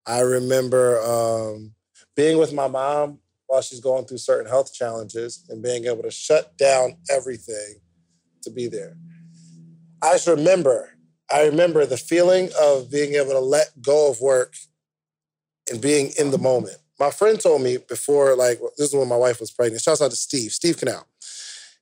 I 0.05 0.19
remember 0.19 0.99
um, 1.01 1.75
being 2.15 2.38
with 2.38 2.53
my 2.53 2.67
mom 2.67 3.21
while 3.47 3.61
she's 3.61 3.79
going 3.79 4.05
through 4.05 4.17
certain 4.17 4.49
health 4.49 4.73
challenges 4.73 5.43
and 5.49 5.61
being 5.61 5.86
able 5.86 6.03
to 6.03 6.11
shut 6.11 6.57
down 6.57 6.97
everything 7.09 7.81
to 8.41 8.49
be 8.49 8.67
there. 8.67 8.97
I 10.01 10.13
just 10.13 10.27
remember, 10.27 10.97
I 11.31 11.45
remember 11.45 11.86
the 11.86 11.97
feeling 11.97 12.49
of 12.59 12.89
being 12.91 13.13
able 13.15 13.31
to 13.31 13.39
let 13.39 13.81
go 13.81 14.09
of 14.11 14.19
work 14.21 14.55
and 15.70 15.82
being 15.82 16.11
in 16.18 16.32
the 16.32 16.38
moment. 16.38 16.78
My 16.99 17.11
friend 17.11 17.39
told 17.39 17.61
me 17.61 17.78
before, 17.78 18.36
like, 18.36 18.59
this 18.78 18.89
is 18.89 18.95
when 18.95 19.07
my 19.09 19.18
wife 19.18 19.39
was 19.39 19.51
pregnant. 19.51 19.82
Shouts 19.82 20.01
out 20.01 20.11
to 20.11 20.16
Steve, 20.16 20.51
Steve 20.51 20.78
Canal. 20.78 21.05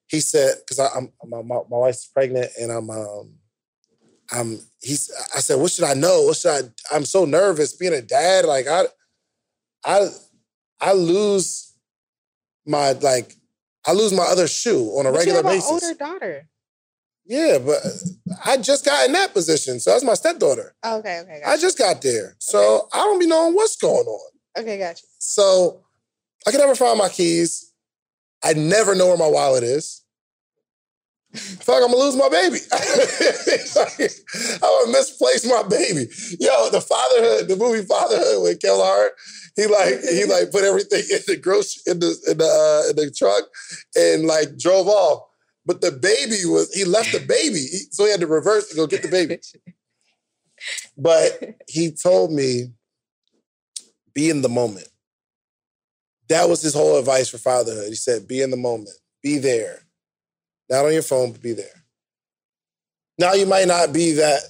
He 0.08 0.20
said, 0.20 0.56
because 0.60 0.80
I'm 0.80 1.12
my, 1.26 1.42
my, 1.42 1.62
my 1.70 1.78
wife's 1.78 2.06
pregnant 2.08 2.52
and 2.60 2.72
I'm 2.72 2.90
um 2.90 3.34
I'm 4.32 4.60
he's 4.82 5.12
I 5.36 5.40
said, 5.40 5.60
what 5.60 5.72
should 5.72 5.86
I 5.86 5.94
know? 5.94 6.24
What 6.24 6.38
should 6.38 6.52
I 6.52 6.96
I'm 6.96 7.06
so 7.06 7.26
nervous 7.26 7.74
being 7.74 7.94
a 7.94 8.02
dad. 8.02 8.46
Like 8.46 8.68
I 8.68 8.86
I 9.86 10.08
I 10.80 10.94
lose 10.94 11.74
my 12.66 12.92
like 12.94 13.36
I 13.86 13.94
lose 13.94 14.14
my 14.14 14.24
other 14.24 14.48
shoe 14.48 14.90
on 14.98 15.06
a 15.06 15.12
But 15.12 15.20
regular 15.20 15.42
you 15.42 15.48
have 15.48 15.56
basis. 15.56 15.70
an 15.70 15.74
older 15.74 15.94
daughter. 15.98 16.50
Yeah, 17.26 17.57
but 17.57 17.78
I 18.45 18.57
just 18.57 18.84
got 18.86 19.05
in 19.05 19.13
that 19.13 19.34
position. 19.34 19.80
So 19.80 19.91
that's 19.91 20.03
my 20.03 20.13
stepdaughter. 20.13 20.76
Oh, 20.84 20.97
okay, 20.99 21.19
okay, 21.21 21.41
I 21.45 21.57
just 21.57 21.78
got 21.78 22.01
there. 22.01 22.36
So 22.39 22.88
I 22.93 22.97
don't 22.97 23.19
be 23.19 23.28
knowing 23.28 23.53
what's 23.53 23.78
going 23.78 24.05
on. 24.05 24.32
okay, 24.59 24.78
gotcha. 24.78 25.05
So 25.19 25.84
I 26.45 26.51
can 26.51 26.59
never 26.59 26.76
find 26.76 26.97
my 26.97 27.09
keys. 27.09 27.71
I 28.43 28.53
never 28.53 28.93
know 28.93 29.07
where 29.07 29.17
my 29.17 29.28
wallet 29.28 29.63
is. 29.63 30.01
I 31.34 31.38
feel 31.38 31.76
like 31.76 31.84
I'm 31.84 31.91
gonna 31.91 32.03
lose 32.03 32.15
my 32.15 32.30
baby. 32.30 32.59
I'm 34.61 34.84
gonna 34.86 34.91
misplace 34.91 35.45
my 35.47 35.63
baby. 35.63 36.07
Yo, 36.39 36.69
the 36.69 36.82
fatherhood, 36.82 37.47
the 37.47 37.55
movie 37.55 37.86
Fatherhood 37.88 38.43
with 38.43 38.61
Kevin 38.61 38.80
Hart, 38.82 39.13
he 39.55 39.65
like 39.65 39.95
he 40.11 40.26
like 40.26 40.51
put 40.51 40.63
everything 40.63 40.99
in 41.11 41.21
the 41.26 41.38
grocery 41.38 41.82
in 41.91 41.99
the 41.99 42.15
in 42.30 42.38
the 42.38 42.45
uh, 42.45 42.89
in 42.89 42.95
the 42.97 43.11
truck 43.11 43.43
and 43.95 44.26
like 44.28 44.57
drove 44.59 44.88
off. 44.88 45.24
But 45.66 45.82
the 45.82 45.91
baby 45.91 46.45
was 46.45 46.74
he 46.74 46.84
left 46.86 47.11
the 47.14 47.20
baby, 47.20 47.59
He- 47.59 47.88
so 47.91 48.05
he 48.05 48.11
had 48.11 48.20
to 48.20 48.28
reverse 48.28 48.70
to 48.70 48.76
go 48.76 48.88
get 48.88 49.01
the 49.01 49.09
baby. 49.09 49.39
But 50.97 51.55
he 51.68 51.91
told 51.91 52.32
me, 52.32 52.72
be 54.14 54.30
in 54.30 54.41
the 54.41 54.49
moment. 54.49 54.88
That 56.30 56.47
was 56.47 56.61
his 56.61 56.74
whole 56.74 56.97
advice 56.99 57.30
for 57.30 57.38
fatherhood. 57.38 57.89
He 57.89 57.95
said, 57.95 58.28
be 58.28 58.41
in 58.41 58.51
the 58.51 58.57
moment, 58.57 58.95
be 59.22 59.39
there. 59.39 59.80
Not 60.70 60.86
on 60.86 60.93
your 60.93 61.01
phone, 61.01 61.32
but 61.32 61.41
be 61.41 61.53
there. 61.53 61.84
Now 63.20 63.34
you 63.34 63.45
might 63.45 63.68
not 63.68 63.91
be 63.91 64.14
that 64.14 64.41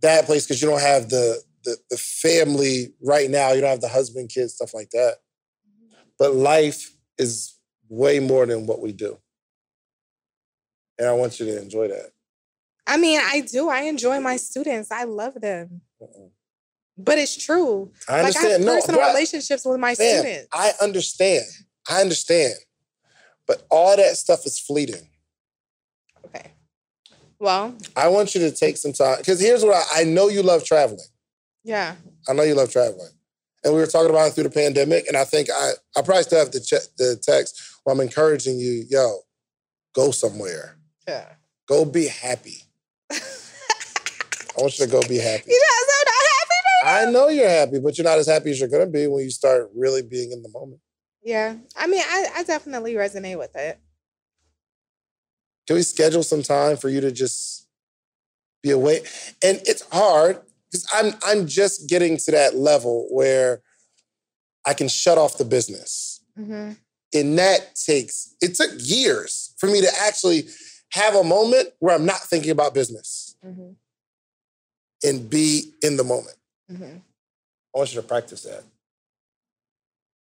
that 0.00 0.26
place 0.26 0.46
because 0.46 0.62
you 0.62 0.68
don't 0.68 0.80
have 0.80 1.08
the, 1.10 1.42
the 1.64 1.76
the 1.90 1.96
family 1.98 2.94
right 3.02 3.28
now. 3.28 3.52
You 3.52 3.60
don't 3.60 3.70
have 3.70 3.80
the 3.80 3.88
husband, 3.88 4.30
kids, 4.30 4.54
stuff 4.54 4.74
like 4.74 4.90
that. 4.90 5.16
But 6.18 6.34
life 6.34 6.94
is 7.18 7.56
way 7.88 8.20
more 8.20 8.46
than 8.46 8.66
what 8.66 8.80
we 8.80 8.92
do. 8.92 9.18
And 10.98 11.08
I 11.08 11.12
want 11.12 11.38
you 11.38 11.46
to 11.46 11.60
enjoy 11.60 11.88
that. 11.88 12.10
I 12.86 12.96
mean, 12.96 13.20
I 13.22 13.40
do. 13.40 13.68
I 13.68 13.82
enjoy 13.82 14.18
my 14.20 14.36
students. 14.36 14.90
I 14.90 15.04
love 15.04 15.34
them. 15.40 15.82
Uh-uh. 16.00 16.28
But 16.96 17.18
it's 17.18 17.36
true. 17.36 17.92
I 18.08 18.22
Like 18.22 18.36
I 18.36 18.40
have 18.40 18.52
understand. 18.52 18.64
no, 18.64 18.74
personal 18.74 19.00
bruh, 19.00 19.08
relationships 19.14 19.64
with 19.64 19.78
my 19.78 19.94
fam, 19.94 20.18
students. 20.20 20.48
I 20.52 20.72
understand. 20.82 21.44
I 21.88 22.00
understand. 22.00 22.54
But 23.46 23.62
all 23.70 23.96
that 23.96 24.16
stuff 24.16 24.44
is 24.46 24.58
fleeting. 24.58 25.08
okay. 26.26 26.52
Well, 27.38 27.76
I 27.94 28.08
want 28.08 28.34
you 28.34 28.40
to 28.40 28.50
take 28.50 28.76
some 28.76 28.92
time 28.92 29.18
because 29.18 29.38
here's 29.40 29.64
what 29.64 29.74
I, 29.76 30.00
I 30.00 30.04
know 30.04 30.28
you 30.28 30.42
love 30.42 30.64
traveling. 30.64 30.98
yeah. 31.62 31.94
I 32.28 32.32
know 32.34 32.42
you 32.42 32.54
love 32.54 32.70
traveling. 32.70 33.08
And 33.64 33.72
we 33.74 33.80
were 33.80 33.86
talking 33.86 34.10
about 34.10 34.28
it 34.28 34.34
through 34.34 34.44
the 34.44 34.50
pandemic. 34.50 35.06
And 35.08 35.16
I 35.16 35.24
think 35.24 35.48
I, 35.50 35.72
I 35.96 36.02
probably 36.02 36.22
still 36.24 36.38
have 36.40 36.50
the, 36.52 36.60
che- 36.60 36.86
the 36.98 37.16
text 37.22 37.60
where 37.84 37.94
I'm 37.94 38.00
encouraging 38.00 38.58
you, 38.58 38.84
yo, 38.88 39.18
go 39.94 40.10
somewhere. 40.10 40.76
Yeah. 41.08 41.24
Go 41.66 41.86
be 41.86 42.06
happy. 42.06 42.58
I 43.10 44.60
want 44.60 44.78
you 44.78 44.84
to 44.84 44.90
go 44.90 45.00
be 45.08 45.16
happy. 45.16 45.44
You 45.46 45.62
guys 45.62 45.88
are 45.88 46.04
not 46.04 46.24
happy 46.36 46.54
right 46.84 47.08
I 47.08 47.10
know 47.10 47.28
you're 47.28 47.48
happy, 47.48 47.78
but 47.78 47.96
you're 47.96 48.04
not 48.04 48.18
as 48.18 48.26
happy 48.26 48.50
as 48.50 48.60
you're 48.60 48.68
going 48.68 48.86
to 48.86 48.92
be 48.92 49.06
when 49.06 49.24
you 49.24 49.30
start 49.30 49.70
really 49.74 50.02
being 50.02 50.32
in 50.32 50.42
the 50.42 50.50
moment. 50.50 50.80
Yeah. 51.22 51.56
I 51.76 51.86
mean, 51.86 52.02
I, 52.04 52.26
I 52.36 52.42
definitely 52.42 52.94
resonate 52.94 53.38
with 53.38 53.56
it. 53.56 53.78
Can 55.66 55.76
we 55.76 55.82
schedule 55.82 56.22
some 56.22 56.42
time 56.42 56.76
for 56.76 56.88
you 56.88 57.00
to 57.00 57.10
just 57.10 57.66
be 58.62 58.70
away? 58.70 59.00
And 59.42 59.60
it's 59.64 59.86
hard 59.90 60.40
because 60.70 60.86
I'm 60.92 61.14
I'm 61.24 61.46
just 61.46 61.88
getting 61.88 62.16
to 62.18 62.30
that 62.32 62.54
level 62.56 63.06
where 63.10 63.62
I 64.66 64.74
can 64.74 64.88
shut 64.88 65.18
off 65.18 65.38
the 65.38 65.44
business. 65.44 66.22
hmm 66.36 66.72
And 67.14 67.38
that 67.38 67.76
takes 67.76 68.34
it 68.40 68.54
took 68.54 68.70
years 68.78 69.54
for 69.58 69.66
me 69.68 69.80
to 69.82 69.88
actually 70.00 70.48
have 70.92 71.14
a 71.14 71.24
moment 71.24 71.68
where 71.80 71.94
I'm 71.94 72.06
not 72.06 72.20
thinking 72.20 72.50
about 72.50 72.74
business 72.74 73.36
hmm 73.42 73.70
and 75.04 75.30
be 75.30 75.72
in 75.82 75.96
the 75.96 76.04
moment. 76.04 76.36
hmm 76.68 76.96
I 77.74 77.78
want 77.78 77.94
you 77.94 78.00
to 78.00 78.06
practice 78.06 78.42
that. 78.42 78.64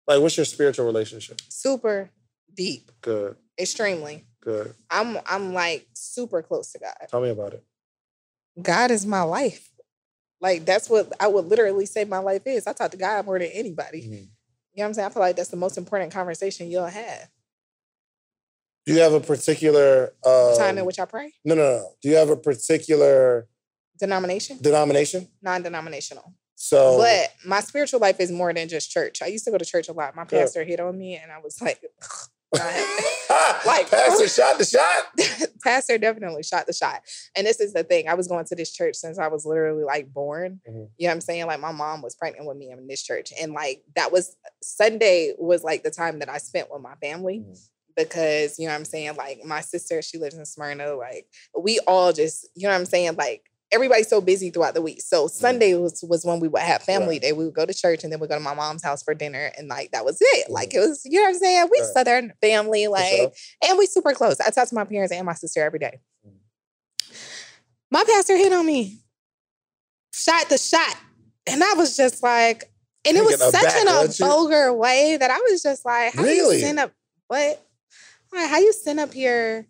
Like, 0.07 0.21
what's 0.21 0.37
your 0.37 0.45
spiritual 0.45 0.85
relationship? 0.87 1.41
Super 1.49 2.11
deep, 2.55 2.91
Good, 3.01 3.37
extremely. 3.59 4.25
good. 4.41 4.75
I'm 4.91 5.19
I'm 5.27 5.53
like 5.55 5.87
super 5.95 6.43
close 6.43 6.73
to 6.73 6.79
God. 6.79 6.95
Tell 7.09 7.21
me 7.21 7.31
about 7.31 7.55
it. 7.55 7.65
God 8.61 8.91
is 8.91 9.07
my 9.07 9.23
life. 9.23 9.71
Like 10.41 10.65
that's 10.65 10.89
what 10.91 11.13
I 11.19 11.29
would 11.29 11.47
literally 11.47 11.87
say 11.87 12.05
my 12.05 12.19
life 12.19 12.43
is. 12.47 12.67
I 12.67 12.73
talk 12.73 12.91
to 12.91 12.97
God 12.97 13.25
more 13.27 13.39
than 13.39 13.49
anybody. 13.49 14.03
Mhm. 14.03 14.11
You 14.11 14.19
know 14.19 14.29
what 14.75 14.85
I'm 14.89 14.95
saying? 14.95 15.07
I 15.07 15.11
feel 15.11 15.23
like 15.23 15.37
that's 15.37 15.49
the 15.49 15.57
most 15.57 15.79
important 15.79 16.13
conversation 16.13 16.71
you'll 16.71 16.85
have. 16.87 17.29
Do 18.87 18.95
you 18.95 19.01
have 19.01 19.13
a 19.13 19.21
particular 19.21 20.15
um, 20.25 20.57
Time 20.57 20.79
in 20.79 20.85
which 20.85 21.01
I 21.01 21.05
pray. 21.07 21.35
No, 21.45 21.57
no, 21.57 21.63
no. 21.63 21.91
Do 22.01 22.09
you 22.09 22.15
have 22.15 22.31
a 22.31 22.37
particular 22.37 23.49
Denomination, 23.99 24.59
denomination? 24.61 25.29
non-denominational. 25.43 26.33
So, 26.55 26.99
But 26.99 27.35
my 27.45 27.61
spiritual 27.61 28.01
life 28.01 28.21
is 28.21 28.31
more 28.31 28.53
than 28.55 28.69
just 28.69 28.91
church. 28.91 29.23
I 29.23 29.27
used 29.27 29.45
to 29.47 29.51
go 29.51 29.59
to 29.59 29.65
church 29.65 29.89
a 29.89 29.93
lot. 29.93 30.15
My 30.15 30.25
pastor 30.25 30.65
hit 30.65 30.81
on 30.81 30.97
me, 30.97 31.17
and 31.17 31.33
I 31.33 31.39
was 31.39 31.61
like, 31.61 31.83
like, 33.67 33.91
Pastor 33.91 34.29
shot 34.29 34.59
the 34.59 34.65
shot. 34.65 35.49
pastor 35.65 35.99
definitely 35.99 36.43
shot 36.43 36.67
the 36.67 36.73
shot. 36.73 37.03
And 37.37 37.47
this 37.47 37.61
is 37.61 37.73
the 37.73 37.83
thing. 37.83 38.09
I 38.09 38.15
was 38.15 38.29
going 38.29 38.45
to 38.47 38.55
this 38.55 38.73
church 38.73 38.95
since 38.95 39.19
I 39.19 39.29
was 39.29 39.45
literally 39.45 39.85
like 39.85 40.13
born. 40.13 40.61
Mhm. 40.69 40.89
You 40.97 41.07
know 41.07 41.11
what 41.11 41.15
I'm 41.15 41.21
saying? 41.21 41.47
Like 41.47 41.61
my 41.61 41.73
mom 41.73 42.03
was 42.03 42.15
pregnant 42.15 42.47
with 42.47 42.57
me 42.57 42.71
in 42.71 42.87
this 42.87 43.03
church. 43.03 43.33
And 43.41 43.53
like 43.53 43.83
that 43.97 44.13
was 44.13 44.37
Sunday 44.63 45.35
was 45.39 45.65
like 45.65 45.83
the 45.83 45.91
time 45.91 46.21
that 46.21 46.29
I 46.29 46.39
spent 46.39 46.71
with 46.71 46.83
my 46.83 46.95
family. 46.97 47.41
Mhm. 47.41 47.69
Because, 47.97 48.59
you 48.59 48.67
know 48.67 48.73
what 48.73 48.79
I'm 48.79 48.85
saying? 48.85 49.17
Like 49.17 49.45
my 49.45 49.61
sister, 49.61 50.03
she 50.03 50.19
lives 50.19 50.37
in 50.37 50.45
Smyrna. 50.45 50.95
Like 50.95 51.27
we 51.59 51.81
all 51.87 52.13
just, 52.13 52.49
you 52.55 52.65
know 52.65 52.71
what 52.71 52.81
I'm 52.81 52.87
saying? 52.87 53.17
Like 53.17 53.51
everybody's 53.73 54.09
so 54.09 54.21
busy 54.21 54.51
throughout 54.51 54.75
the 54.75 54.83
week. 54.83 55.01
So 55.01 55.27
Sunday 55.27 55.75
was 55.75 56.05
was 56.09 56.25
when 56.25 56.41
we 56.41 56.49
would 56.49 56.63
have 56.63 56.83
family 56.83 57.17
right. 57.17 57.23
day. 57.23 57.33
We 57.33 57.45
would 57.47 57.55
go 57.55 57.67
to 57.67 57.75
church 57.75 58.05
and 58.05 58.13
then 58.13 58.21
we'd 58.21 58.29
go 58.29 58.37
to 58.37 58.41
my 58.41 58.55
mom's 58.55 58.83
house 58.83 59.03
for 59.03 59.15
dinner 59.15 59.51
and 59.57 59.69
like 59.69 59.91
that 59.93 60.05
was 60.05 60.19
it. 60.21 60.51
Like 60.51 60.75
it 60.75 60.81
was, 60.81 61.03
you 61.05 61.19
know 61.19 61.23
what 61.23 61.35
I'm 61.35 61.41
saying? 61.41 61.69
We 61.71 61.81
right. 61.81 61.89
southern 61.93 62.33
family, 62.41 62.87
like 62.87 63.33
and 63.67 63.79
we 63.79 63.87
super 63.87 64.13
close. 64.13 64.41
I 64.41 64.51
talk 64.51 64.69
to 64.69 64.75
my 64.75 64.85
parents 64.85 65.13
and 65.13 65.27
my 65.27 65.35
sister 65.35 65.63
every 65.63 65.79
day. 65.79 66.01
Mm. 66.27 67.17
My 67.91 68.05
pastor 68.05 68.37
hit 68.37 68.53
on 68.53 68.67
me. 68.67 69.01
Shot 70.13 70.49
the 70.49 70.59
shot. 70.59 70.97
And 71.47 71.63
I 71.63 71.75
was 71.75 71.97
just 71.97 72.23
like, 72.23 72.65
and 73.07 73.17
it 73.17 73.25
was 73.25 73.39
such 73.39 73.53
back, 73.53 73.81
in 73.81 73.87
a 73.87 74.09
vulgar 74.09 74.73
way 74.73 75.17
that 75.17 75.31
I 75.31 75.39
was 75.39 75.63
just 75.63 75.85
like, 75.85 76.15
how 76.15 76.23
really? 76.23 76.57
you 76.57 76.61
send 76.61 76.81
up 76.81 76.93
what? 77.29 77.66
Like, 78.37 78.51
how 78.51 78.59
you 78.59 78.73
send 78.73 79.01
up 79.01 79.13
here? 79.13 79.67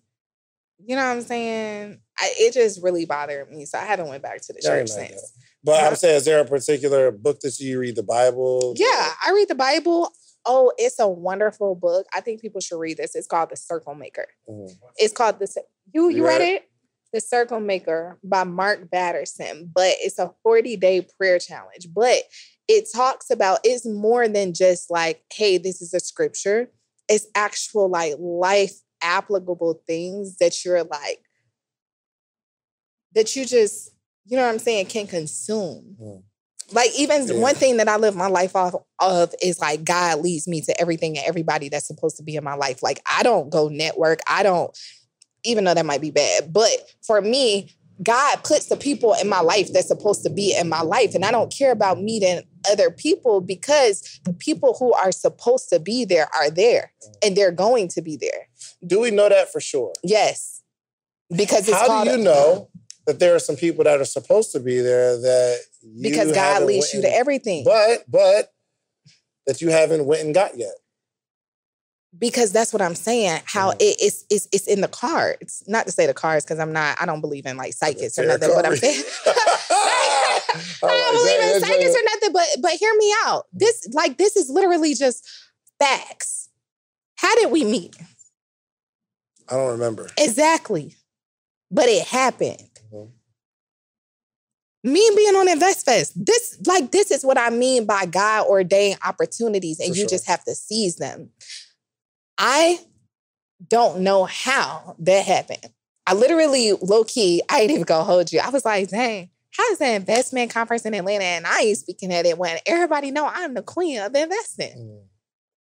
You 0.85 0.97
know 0.97 1.03
what 1.03 1.17
I'm 1.17 1.23
saying? 1.23 2.01
I, 2.19 2.31
it 2.39 2.53
just 2.53 2.83
really 2.83 3.07
bothered 3.07 3.51
me. 3.51 3.65
So 3.65 3.79
I 3.79 3.85
haven't 3.85 4.09
went 4.09 4.23
back 4.23 4.41
to 4.43 4.53
the 4.53 4.61
church 4.61 4.89
since. 4.89 5.33
But 5.65 5.83
I'm 5.83 5.97
saying, 5.97 6.17
is 6.17 6.25
there 6.25 6.41
a 6.41 6.45
particular 6.45 7.11
book 7.11 7.41
that 7.41 7.59
you 7.59 7.81
read 7.81 7.97
the 7.97 8.03
Bible? 8.03 8.75
Yeah, 8.77 8.87
I 9.25 9.33
read 9.33 9.49
the 9.49 9.55
Bible. 9.55 10.13
Oh, 10.45 10.73
it's 10.79 11.01
a 11.01 11.09
wonderful 11.09 11.75
book. 11.75 12.07
I 12.15 12.21
think 12.21 12.41
people 12.41 12.61
should 12.61 12.79
read 12.79 12.99
this. 12.99 13.15
It's 13.15 13.27
called 13.27 13.51
The 13.51 13.57
Circle 13.57 13.95
Maker. 13.95 14.27
Mm. 14.49 14.71
It's 14.97 15.13
called 15.13 15.41
the 15.41 15.49
you 15.93 16.09
you, 16.09 16.19
you 16.19 16.25
read, 16.25 16.39
read 16.39 16.55
it? 16.55 16.71
The 17.13 17.21
Circle 17.21 17.61
Maker 17.61 18.19
by 18.23 18.45
Mark 18.45 18.91
Batterson. 18.91 19.71
But 19.75 19.95
it's 19.99 20.19
a 20.19 20.33
40 20.43 20.77
day 20.77 21.07
prayer 21.19 21.39
challenge. 21.39 21.89
But 21.93 22.23
it 22.69 22.87
talks 22.95 23.31
about 23.31 23.61
it's 23.65 23.87
more 23.87 24.29
than 24.29 24.55
just 24.55 24.91
like, 24.91 25.23
hey, 25.33 25.59
this 25.59 25.83
is 25.83 25.95
a 25.95 26.01
scripture. 26.01 26.71
It's 27.09 27.27
actual 27.35 27.89
like 27.89 28.15
life 28.19 28.75
applicable 29.03 29.83
things 29.87 30.39
that 30.39 30.65
you're 30.65 30.85
like 30.85 31.21
that 33.15 33.35
you 33.35 33.47
just, 33.47 33.91
you 34.27 34.37
know 34.37 34.45
what 34.45 34.53
I'm 34.53 34.59
saying, 34.59 34.87
can 34.87 35.07
consume. 35.07 35.97
Mm. 36.01 36.23
Like 36.73 36.91
even 36.99 37.27
yeah. 37.27 37.35
one 37.35 37.55
thing 37.55 37.77
that 37.77 37.89
I 37.89 37.97
live 37.97 38.17
my 38.17 38.27
life 38.27 38.57
off 38.57 38.75
of 39.01 39.35
is 39.41 39.61
like 39.61 39.85
God 39.85 40.21
leads 40.21 40.49
me 40.49 40.61
to 40.63 40.81
everything 40.81 41.17
and 41.17 41.27
everybody 41.27 41.69
that's 41.69 41.87
supposed 41.87 42.17
to 42.17 42.23
be 42.23 42.35
in 42.35 42.45
my 42.45 42.55
life. 42.55 42.83
Like 42.83 43.01
I 43.11 43.23
don't 43.23 43.51
go 43.51 43.69
network. 43.69 44.21
I 44.29 44.43
don't, 44.43 44.77
even 45.45 45.65
though 45.65 45.75
that 45.75 45.87
might 45.87 46.01
be 46.01 46.11
bad. 46.11 46.53
But 46.53 46.71
for 47.07 47.21
me, 47.21 47.71
God 48.03 48.43
puts 48.45 48.67
the 48.67 48.77
people 48.77 49.15
in 49.15 49.29
my 49.29 49.41
life 49.41 49.73
that's 49.73 49.89
supposed 49.89 50.23
to 50.25 50.31
be 50.31 50.55
in 50.55 50.69
my 50.69 50.83
life. 50.83 51.15
And 51.15 51.25
I 51.25 51.31
don't 51.31 51.53
care 51.53 51.73
about 51.73 52.03
meeting 52.03 52.43
other 52.71 52.91
people 52.91 53.41
because 53.41 54.21
the 54.25 54.33
people 54.33 54.77
who 54.79 54.93
are 54.93 55.13
supposed 55.13 55.69
to 55.71 55.81
be 55.81 56.05
there 56.05 56.29
are 56.35 56.51
there 56.51 56.93
and 57.23 57.37
they're 57.37 57.53
going 57.53 57.89
to 57.89 58.03
be 58.03 58.17
there. 58.17 58.49
Do 58.87 59.01
we 59.01 59.11
know 59.11 59.29
that 59.29 59.53
for 59.53 59.61
sure? 59.61 59.93
Yes. 60.03 60.63
Because 61.35 61.71
how 61.71 62.05
do 62.05 62.11
you 62.11 62.17
know 62.19 62.69
that 63.07 63.21
there 63.21 63.35
are 63.35 63.41
some 63.41 63.57
people 63.57 63.85
that 63.85 64.01
are 64.01 64.05
supposed 64.05 64.53
to 64.53 64.61
be 64.61 64.81
there 64.81 65.17
that 65.17 65.61
because 66.01 66.33
God 66.33 66.65
leads 66.65 66.93
you 66.93 67.03
to 67.03 67.13
everything. 67.13 67.65
But 67.65 68.05
but 68.09 68.53
that 69.47 69.63
you 69.63 69.71
haven't 69.71 70.07
went 70.07 70.25
and 70.25 70.35
got 70.35 70.59
yet. 70.59 70.75
Because 72.19 72.51
that's 72.51 72.73
what 72.73 72.83
I'm 72.83 72.95
saying. 72.95 73.43
How 73.45 73.73
mm. 73.73 73.77
it, 73.77 73.97
it's 74.01 74.25
it's 74.31 74.49
it's 74.53 74.67
in 74.67 74.81
the 74.81 74.89
cards. 74.89 75.63
Not 75.67 75.87
to 75.87 75.93
say 75.93 76.07
the 76.07 76.15
cards, 76.15 76.45
because 76.45 76.59
I'm 76.59 76.73
not. 76.73 77.01
I 77.01 77.07
don't 77.07 77.21
believe 77.21 77.47
in 77.47 77.57
like 77.57 77.75
psychics 77.75 78.19
or 78.19 78.27
nothing. 78.27 78.51
But 78.55 78.67
I'm 78.67 78.77
saying. 78.77 79.03
I 80.83 80.87
don't 80.87 81.15
believe 81.15 81.55
in 81.55 81.61
psychics 81.61 81.97
or 81.97 82.05
nothing. 82.05 82.33
But 82.33 82.47
but 82.63 82.73
hear 82.73 82.95
me 82.97 83.13
out. 83.25 83.47
This 83.53 83.89
like 83.93 84.19
this 84.19 84.37
is 84.37 84.51
literally 84.51 84.95
just 84.95 85.29
facts. 85.79 86.49
How 87.17 87.35
did 87.37 87.51
we 87.51 87.65
meet? 87.65 87.97
I 89.49 89.55
don't 89.55 89.73
remember 89.73 90.09
exactly, 90.19 90.95
but 91.71 91.89
it 91.89 92.07
happened 92.07 92.69
mm-hmm. 92.93 93.11
me 94.83 95.11
being 95.17 95.35
on 95.35 95.49
InvestFest, 95.49 96.13
this 96.17 96.59
like 96.67 96.91
this 96.91 97.11
is 97.11 97.25
what 97.25 97.39
I 97.39 97.51
mean 97.51 97.87
by 97.87 98.07
God 98.07 98.47
ordained 98.47 98.99
opportunities, 99.05 99.79
and 99.79 99.91
For 99.91 99.97
you 99.97 100.03
sure. 100.03 100.11
just 100.11 100.27
have 100.27 100.45
to 100.45 100.55
seize 100.55 100.97
them. 100.97 101.31
I 102.39 102.81
don't 103.69 104.01
know 104.01 104.25
how 104.25 104.97
that 104.99 105.25
happened. 105.25 105.71
I 106.07 106.15
literally, 106.15 106.73
low 106.73 107.05
key, 107.05 107.43
I 107.49 107.61
ain't 107.61 107.71
even 107.71 107.83
gonna 107.83 108.05
hold 108.05 108.33
you. 108.33 108.41
I 108.41 108.51
was 108.51 108.65
like, 108.65 108.89
dang, 108.89 109.31
how 109.57 109.71
is 109.71 109.79
the 109.79 109.95
investment 109.95 110.51
conference 110.51 110.85
in 110.85 110.95
Atlanta? 110.95 111.25
And 111.25 111.47
I 111.47 111.61
ain't 111.61 111.79
speaking 111.79 112.13
at 112.13 112.27
it 112.27 112.39
when 112.39 112.59
everybody 112.67 113.11
know 113.11 113.27
I'm 113.27 113.55
the 113.55 113.63
queen 113.63 113.99
of 113.99 114.15
investing. 114.15 114.77
Mm. 114.77 115.03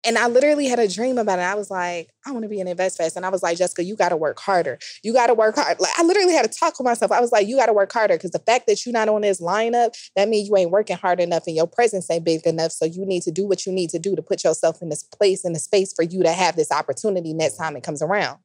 And 0.08 0.20
I 0.20 0.28
literally 0.28 0.68
had 0.68 0.78
a 0.78 0.88
dream 0.88 1.18
about 1.18 1.40
it. 1.40 1.44
I 1.44 1.56
was 1.56 1.72
like, 1.72 2.12
I 2.28 2.32
want 2.32 2.44
to 2.44 2.50
be 2.50 2.62
an 2.62 2.68
InvestFest. 2.68 3.16
And 3.16 3.26
I 3.26 3.30
was 3.30 3.42
like, 3.42 3.58
Jessica, 3.58 3.84
you 3.84 3.96
got 3.96 4.10
to 4.10 4.18
work 4.18 4.40
harder. 4.40 4.78
You 5.02 5.14
got 5.14 5.28
to 5.28 5.34
work 5.34 5.56
hard. 5.56 5.80
Like 5.80 5.92
I 5.98 6.04
literally 6.04 6.34
had 6.34 6.52
to 6.52 6.60
talk 6.60 6.78
with 6.78 6.86
myself. 6.86 7.12
I 7.12 7.20
was 7.22 7.32
like, 7.32 7.48
you 7.48 7.58
got 7.58 7.66
to 7.66 7.74
work 7.74 7.92
harder 7.92 8.16
because 8.16 8.30
the 8.30 8.40
fact 8.40 8.68
that 8.68 8.86
you're 8.86 8.94
not 8.94 9.10
on 9.10 9.22
this 9.22 9.42
lineup, 9.42 9.98
that 10.16 10.30
means 10.30 10.48
you 10.48 10.56
ain't 10.58 10.70
working 10.70 10.96
hard 10.96 11.20
enough 11.20 11.48
and 11.48 11.56
your 11.56 11.66
presence 11.66 12.08
ain't 12.12 12.24
big 12.24 12.46
enough. 12.46 12.72
So 12.72 12.86
you 12.86 13.04
need 13.04 13.24
to 13.24 13.32
do 13.32 13.48
what 13.48 13.66
you 13.66 13.72
need 13.72 13.90
to 13.92 14.00
do 14.00 14.16
to 14.16 14.22
put 14.22 14.44
yourself 14.44 14.80
in 14.84 14.90
this 14.90 15.02
place, 15.02 15.44
in 15.44 15.54
the 15.54 15.60
space 15.60 15.92
for 15.92 16.04
you 16.04 16.22
to 16.22 16.32
have 16.32 16.56
this 16.56 16.72
opportunity 16.72 17.34
next 17.34 17.58
time 17.58 17.76
it 17.76 17.84
comes 17.84 18.04
around. 18.04 18.38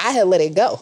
I 0.00 0.10
had 0.10 0.26
let 0.26 0.40
it 0.40 0.56
go. 0.56 0.80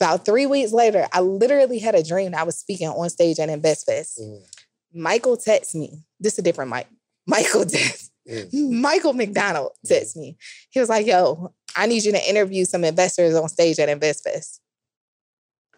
About 0.00 0.24
three 0.24 0.46
weeks 0.46 0.72
later, 0.72 1.06
I 1.12 1.20
literally 1.20 1.78
had 1.78 1.94
a 1.94 2.02
dream 2.02 2.34
I 2.34 2.42
was 2.42 2.58
speaking 2.58 2.88
on 2.88 3.08
stage 3.10 3.38
at 3.38 3.48
InvestFest. 3.48 4.20
Mm. 4.20 4.62
Michael 4.92 5.36
texts 5.36 5.74
me. 5.74 6.04
This 6.20 6.34
is 6.34 6.40
a 6.40 6.42
different 6.42 6.70
Mike. 6.70 6.88
Michael 7.26 7.64
texts 7.64 8.10
Mm. 8.28 8.80
Michael 8.80 9.12
McDonald 9.12 9.72
texted 9.86 10.16
me. 10.16 10.36
He 10.70 10.80
was 10.80 10.88
like, 10.88 11.06
yo, 11.06 11.52
I 11.76 11.86
need 11.86 12.04
you 12.04 12.12
to 12.12 12.28
interview 12.28 12.64
some 12.64 12.84
investors 12.84 13.34
on 13.34 13.48
stage 13.48 13.78
at 13.78 13.88
InvestFest. 13.88 14.60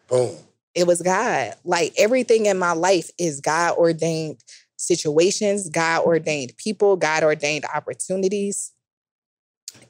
Boom. 0.09 0.37
It 0.75 0.87
was 0.87 1.03
God. 1.03 1.55
Like 1.65 1.95
everything 1.97 2.47
in 2.47 2.59
my 2.59 2.73
life 2.73 3.11
is 3.19 3.41
God 3.41 3.77
ordained 3.77 4.43
situations, 4.77 5.71
God 5.71 6.05
ordained 6.05 6.53
people, 6.59 6.97
God 6.97 7.25
ordained 7.25 7.65
opportunities. 7.75 8.73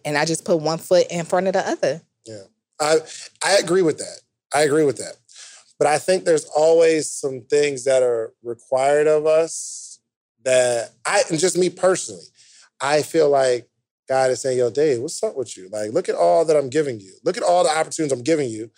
And 0.05 0.17
I 0.17 0.25
just 0.25 0.45
put 0.45 0.61
one 0.61 0.79
foot 0.79 1.07
in 1.11 1.25
front 1.25 1.49
of 1.49 1.55
the 1.55 1.69
other. 1.69 2.01
Yeah. 2.25 2.43
I 2.81 2.99
I 3.45 3.57
agree 3.57 3.83
with 3.83 3.99
that. 3.99 4.21
I 4.55 4.63
agree 4.63 4.85
with 4.85 4.99
that. 4.99 5.17
But 5.79 5.89
I 5.89 5.99
think 5.99 6.25
there's 6.25 6.47
always 6.47 7.11
some 7.11 7.43
things 7.43 7.85
that 7.85 8.03
are 8.03 8.33
required 8.43 9.07
of 9.07 9.27
us 9.27 10.01
that 10.45 10.93
I 11.07 11.23
and 11.31 11.39
just 11.39 11.59
me 11.59 11.71
personally, 11.71 12.25
I 12.81 13.03
feel 13.03 13.29
like 13.29 13.69
God 14.09 14.31
is 14.31 14.41
saying, 14.41 14.59
yo, 14.59 14.71
Dave, 14.71 15.01
what's 15.01 15.23
up 15.23 15.37
with 15.37 15.57
you? 15.57 15.69
Like, 15.69 15.93
look 15.93 16.09
at 16.09 16.15
all 16.15 16.45
that 16.45 16.57
I'm 16.57 16.71
giving 16.71 17.01
you. 17.01 17.13
Look 17.25 17.37
at 17.37 17.43
all 17.43 17.65
the 17.65 17.71
opportunities 17.71 18.17
I'm 18.17 18.25
giving 18.25 18.49
you. 18.49 18.71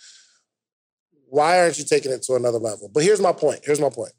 Why 1.27 1.59
aren't 1.59 1.77
you 1.77 1.85
taking 1.85 2.11
it 2.11 2.23
to 2.23 2.35
another 2.35 2.57
level? 2.57 2.89
But 2.91 3.03
here's 3.03 3.21
my 3.21 3.31
point. 3.31 3.61
Here's 3.63 3.79
my 3.79 3.89
point. 3.89 4.13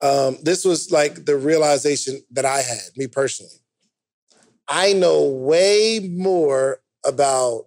Um, 0.00 0.36
this 0.42 0.64
was 0.64 0.92
like 0.92 1.24
the 1.24 1.36
realization 1.36 2.20
that 2.30 2.44
I 2.44 2.60
had, 2.60 2.96
me 2.96 3.08
personally. 3.08 3.56
I 4.68 4.92
know 4.92 5.24
way 5.24 6.08
more 6.12 6.80
about 7.06 7.66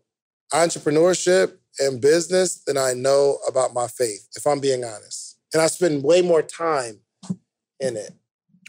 entrepreneurship 0.53 1.53
and 1.79 2.01
business 2.01 2.63
than 2.65 2.77
I 2.77 2.93
know 2.93 3.37
about 3.47 3.73
my 3.73 3.87
faith, 3.87 4.27
if 4.35 4.45
I'm 4.45 4.59
being 4.59 4.83
honest. 4.83 5.37
And 5.53 5.61
I 5.61 5.67
spend 5.67 6.03
way 6.03 6.21
more 6.21 6.41
time 6.41 6.99
in 7.79 7.97
it. 7.97 8.13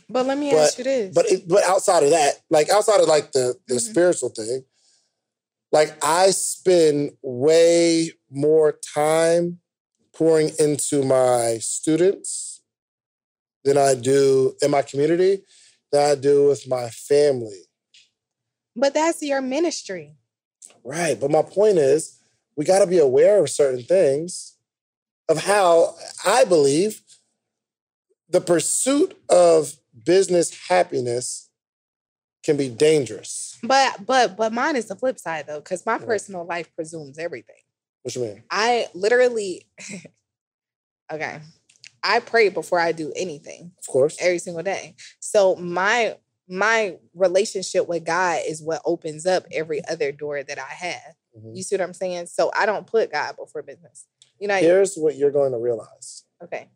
But 0.09 0.27
let 0.27 0.39
me 0.39 0.51
but, 0.51 0.59
ask 0.59 0.79
you 0.79 0.85
this. 0.85 1.15
But 1.15 1.27
it, 1.31 1.49
but 1.49 1.63
outside 1.65 2.03
of 2.03 2.11
that, 2.11 2.41
like 2.51 2.69
outside 2.71 3.01
of 3.01 3.07
like 3.07 3.33
the 3.33 3.55
the 3.69 3.75
mm-hmm. 3.75 3.91
spiritual 3.91 4.31
thing, 4.31 4.65
like 5.73 5.97
I 6.05 6.31
spend 6.31 7.13
way 7.23 8.13
more 8.31 8.79
time 8.95 9.61
pouring 10.15 10.51
into 10.59 11.05
my 11.05 11.59
students 11.61 12.63
than 13.65 13.79
I 13.79 13.95
do 13.95 14.57
in 14.63 14.71
my 14.71 14.83
community 14.83 15.43
than 15.93 16.11
I 16.11 16.15
do 16.15 16.49
with 16.49 16.69
my 16.69 16.89
family. 16.91 17.63
But 18.75 18.95
that's 18.95 19.23
your 19.23 19.41
ministry. 19.41 20.17
Right. 20.85 21.19
But 21.19 21.31
my 21.31 21.43
point 21.43 21.79
is, 21.79 22.19
we 22.57 22.65
got 22.65 22.81
to 22.81 22.87
be 22.87 22.99
aware 22.99 23.43
of 23.43 23.51
certain 23.51 23.83
things 23.83 24.57
of 25.29 25.45
how 25.45 25.95
I 26.27 26.45
believe 26.45 27.03
the 28.29 28.41
pursuit 28.41 29.17
of 29.29 29.75
business 30.05 30.69
happiness 30.69 31.49
can 32.45 32.57
be 32.57 32.69
dangerous. 32.69 33.59
But 33.63 34.07
but 34.07 34.37
but 34.37 34.53
mine 34.53 34.77
is 34.77 34.87
the 34.87 34.97
flip 34.97 35.19
side 35.19 35.47
though, 35.47 35.61
because 35.61 35.85
my 35.85 35.99
personal 35.99 36.45
life 36.45 36.75
presumes 36.75 37.19
everything. 37.19 37.57
What 38.03 38.15
you 38.17 38.23
mean? 38.23 38.43
I 38.51 38.87
literally 38.95 39.67
okay. 41.13 41.41
I 42.03 42.21
pray 42.21 42.49
before 42.49 42.81
I 42.81 42.93
do 42.93 43.13
anything. 43.15 43.73
Of 43.79 43.87
course. 43.87 44.17
Every 44.21 44.39
single 44.39 44.63
day. 44.63 44.95
So 45.21 45.55
my 45.57 46.17
my 46.51 46.97
relationship 47.15 47.89
with 47.89 48.05
God 48.05 48.41
is 48.47 48.63
what 48.63 48.83
opens 48.85 49.25
up 49.25 49.45
every 49.53 49.83
other 49.87 50.13
door 50.13 50.43
that 50.43 50.59
I 50.59 50.63
have. 50.63 51.15
Mm-hmm. 51.39 51.55
You 51.55 51.63
see 51.63 51.77
what 51.77 51.83
I'm 51.83 51.95
saying? 51.95 52.27
So 52.27 52.51
I 52.59 52.67
don't 52.67 52.87
put 52.87 53.13
God 53.13 53.37
before 53.37 53.63
business. 53.63 54.07
You 54.39 54.49
know, 54.49 54.57
here's 54.57 54.97
what 54.97 55.17
you're 55.17 55.31
going 55.31 55.53
to 55.53 55.59
realize. 55.59 56.25
Okay. 56.43 56.69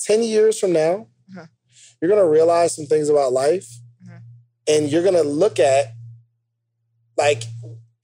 10 0.00 0.22
years 0.22 0.58
from 0.58 0.72
now, 0.72 1.08
uh-huh 1.30 1.46
you're 2.00 2.08
going 2.08 2.22
to 2.22 2.28
realize 2.28 2.74
some 2.74 2.86
things 2.86 3.08
about 3.08 3.32
life 3.32 3.68
mm-hmm. 4.04 4.18
and 4.68 4.90
you're 4.90 5.02
going 5.02 5.14
to 5.14 5.22
look 5.22 5.58
at 5.58 5.86
like 7.16 7.42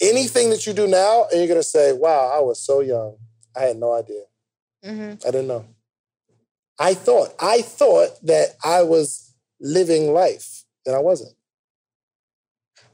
anything 0.00 0.50
that 0.50 0.66
you 0.66 0.72
do 0.72 0.86
now 0.86 1.26
and 1.30 1.38
you're 1.38 1.48
going 1.48 1.60
to 1.60 1.62
say, 1.62 1.92
wow, 1.92 2.32
I 2.34 2.40
was 2.40 2.64
so 2.64 2.80
young. 2.80 3.16
I 3.56 3.62
had 3.62 3.76
no 3.76 3.92
idea. 3.92 4.22
hmm 4.84 5.14
I 5.26 5.30
didn't 5.30 5.48
know. 5.48 5.66
I 6.78 6.94
thought, 6.94 7.34
I 7.40 7.62
thought 7.62 8.10
that 8.24 8.56
I 8.64 8.82
was 8.82 9.32
living 9.60 10.12
life, 10.12 10.63
and 10.86 10.94
I 10.94 10.98
wasn't. 11.00 11.34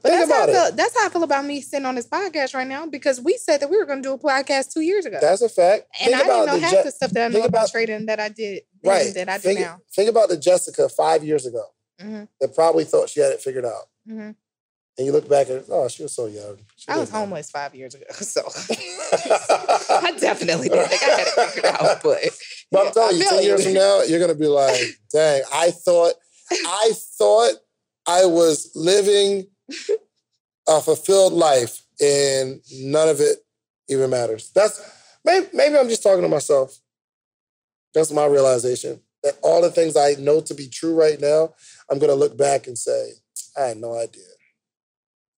But 0.03 0.09
Think 0.13 0.29
that's 0.29 0.31
how, 0.31 0.43
I 0.43 0.45
feel, 0.47 0.65
it. 0.65 0.75
that's 0.77 0.99
how 0.99 1.05
I 1.05 1.09
feel 1.09 1.23
about 1.23 1.45
me 1.45 1.61
sitting 1.61 1.85
on 1.85 1.93
this 1.93 2.07
podcast 2.07 2.55
right 2.55 2.65
now 2.67 2.87
because 2.87 3.21
we 3.21 3.37
said 3.37 3.59
that 3.61 3.69
we 3.69 3.77
were 3.77 3.85
going 3.85 4.01
to 4.01 4.09
do 4.09 4.13
a 4.13 4.17
podcast 4.17 4.73
two 4.73 4.81
years 4.81 5.05
ago. 5.05 5.19
That's 5.21 5.43
a 5.43 5.49
fact. 5.49 5.85
and 5.99 6.09
Think 6.11 6.15
I 6.23 6.25
didn't 6.27 6.45
know 6.47 6.59
half 6.59 6.71
Je- 6.71 6.83
the 6.83 6.91
stuff 6.91 7.11
that 7.11 7.25
I 7.25 7.27
know 7.27 7.39
about, 7.41 7.49
about- 7.49 7.71
trading 7.71 8.07
that 8.07 8.19
I 8.19 8.29
did 8.29 8.63
then 8.81 8.91
right. 8.91 9.13
that 9.13 9.29
I 9.29 9.37
do 9.37 9.41
think, 9.43 9.59
now. 9.59 9.79
think 9.95 10.09
about 10.09 10.29
the 10.29 10.37
Jessica 10.37 10.89
five 10.89 11.23
years 11.23 11.45
ago 11.45 11.63
Mhm. 12.01 12.27
that 12.39 12.55
probably 12.55 12.83
thought 12.83 13.09
she 13.09 13.19
had 13.19 13.31
it 13.31 13.41
figured 13.41 13.65
out. 13.65 13.89
Mhm. 14.09 14.35
And 14.97 15.05
you 15.05 15.11
look 15.11 15.29
back 15.29 15.49
at, 15.51 15.65
oh, 15.69 15.87
she 15.87 16.01
was 16.03 16.13
so 16.13 16.25
young. 16.25 16.57
She 16.75 16.89
I 16.89 16.97
was 16.97 17.09
didn't 17.09 17.13
know. 17.13 17.19
homeless 17.19 17.51
five 17.51 17.75
years 17.75 17.93
ago, 17.93 18.05
so 18.11 18.41
I 19.11 20.13
definitely 20.19 20.69
didn't 20.69 20.87
think 20.89 21.03
I 21.03 21.05
had 21.05 21.19
it 21.27 21.51
figured 21.53 21.65
out. 21.65 21.79
But, 22.03 22.19
But 22.71 22.87
I'm 22.87 22.93
telling 22.93 23.17
you, 23.17 23.29
10 23.29 23.43
years 23.43 23.63
from 23.65 23.73
now, 23.73 24.01
you're 24.01 24.19
gonna 24.19 24.33
be 24.35 24.47
like, 24.47 24.81
dang, 25.13 25.43
I 25.53 25.69
thought, 25.71 26.13
I 26.51 26.91
thought 27.17 27.53
I 28.07 28.25
was 28.25 28.71
living 28.75 29.47
a 30.67 30.81
fulfilled 30.81 31.33
life 31.33 31.83
and 32.01 32.61
none 32.73 33.09
of 33.09 33.19
it 33.19 33.39
even 33.89 34.09
matters. 34.09 34.51
That's 34.53 34.81
maybe, 35.25 35.47
maybe 35.53 35.77
I'm 35.77 35.89
just 35.89 36.03
talking 36.03 36.23
to 36.23 36.29
myself. 36.29 36.77
That's 37.93 38.11
my 38.11 38.25
realization. 38.25 39.01
That 39.23 39.37
all 39.43 39.61
the 39.61 39.69
things 39.69 39.95
I 39.95 40.15
know 40.17 40.41
to 40.41 40.53
be 40.53 40.67
true 40.67 40.95
right 40.95 41.19
now, 41.19 41.53
I'm 41.89 41.99
gonna 41.99 42.15
look 42.15 42.37
back 42.37 42.67
and 42.67 42.77
say, 42.77 43.11
I 43.57 43.67
had 43.67 43.77
no 43.77 43.97
idea. 43.97 44.23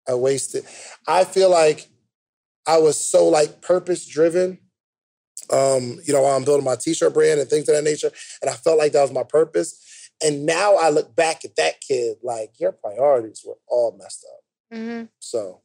I 0.08 0.14
wasted. 0.14 0.66
I 1.08 1.26
feel 1.26 1.50
like 1.50 1.90
I 2.66 2.78
was 2.78 2.98
so 2.98 3.28
like 3.28 3.62
purpose 3.62 4.06
driven 4.06 4.60
um, 5.52 6.00
you 6.04 6.14
know, 6.14 6.22
while 6.22 6.36
I'm 6.36 6.44
building 6.44 6.66
my 6.66 6.76
t-shirt 6.76 7.14
brand 7.14 7.40
and 7.40 7.50
things 7.50 7.68
of 7.68 7.76
that 7.76 7.84
nature. 7.84 8.12
And 8.42 8.50
I 8.50 8.54
felt 8.54 8.78
like 8.78 8.92
that 8.94 9.02
was 9.02 9.12
my 9.12 9.24
purpose. 9.24 9.80
And 10.22 10.46
now 10.46 10.76
I 10.76 10.90
look 10.90 11.16
back 11.16 11.44
at 11.46 11.56
that 11.58 11.82
kid, 11.82 12.18
like 12.24 12.60
your 12.60 12.72
priorities 12.72 13.42
were 13.46 13.58
all 13.68 13.96
messed 13.98 14.26
up. 14.32 14.78
Mhm. 14.78 15.10
So 15.20 15.62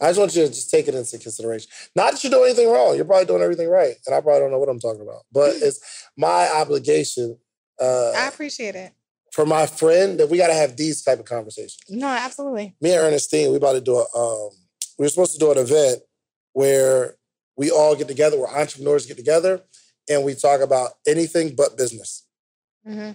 I 0.00 0.08
just 0.08 0.18
want 0.18 0.34
you 0.36 0.42
to 0.42 0.48
just 0.48 0.70
take 0.70 0.86
it 0.88 0.94
into 0.94 1.18
consideration. 1.18 1.70
Not 1.96 2.12
that 2.12 2.22
you're 2.22 2.30
doing 2.30 2.46
anything 2.50 2.70
wrong. 2.70 2.94
You're 2.96 3.04
probably 3.04 3.26
doing 3.26 3.42
everything 3.42 3.68
right. 3.68 3.96
And 4.06 4.14
I 4.14 4.20
probably 4.20 4.40
don't 4.40 4.50
know 4.50 4.58
what 4.58 4.68
I'm 4.68 4.78
talking 4.80 5.02
about. 5.02 5.22
But 5.32 5.54
it's 5.60 5.80
my 6.16 6.48
obligation 6.50 7.38
uh, 7.80 8.10
I 8.16 8.26
appreciate 8.28 8.74
it. 8.74 8.92
for 9.32 9.46
my 9.46 9.66
friend 9.66 10.18
that 10.18 10.28
we 10.28 10.36
got 10.36 10.48
to 10.48 10.54
have 10.54 10.76
these 10.76 11.00
type 11.02 11.20
of 11.20 11.24
conversations 11.26 11.78
No, 11.88 12.08
absolutely. 12.08 12.74
me 12.80 12.90
and 12.92 13.00
Ernestine, 13.00 13.50
we 13.52 13.56
about 13.56 13.74
to 13.74 13.80
do 13.80 13.96
a 13.98 14.06
um, 14.18 14.50
we 14.98 15.04
were 15.04 15.08
supposed 15.08 15.32
to 15.34 15.38
do 15.38 15.52
an 15.52 15.58
event 15.58 16.00
where 16.54 17.14
we 17.56 17.70
all 17.70 17.94
get 17.94 18.08
together, 18.08 18.36
where 18.38 18.48
entrepreneurs 18.50 19.06
get 19.06 19.16
together, 19.16 19.62
and 20.08 20.24
we 20.24 20.34
talk 20.34 20.60
about 20.60 20.92
anything 21.06 21.54
but 21.54 21.76
business, 21.76 22.24
hmm 22.84 23.10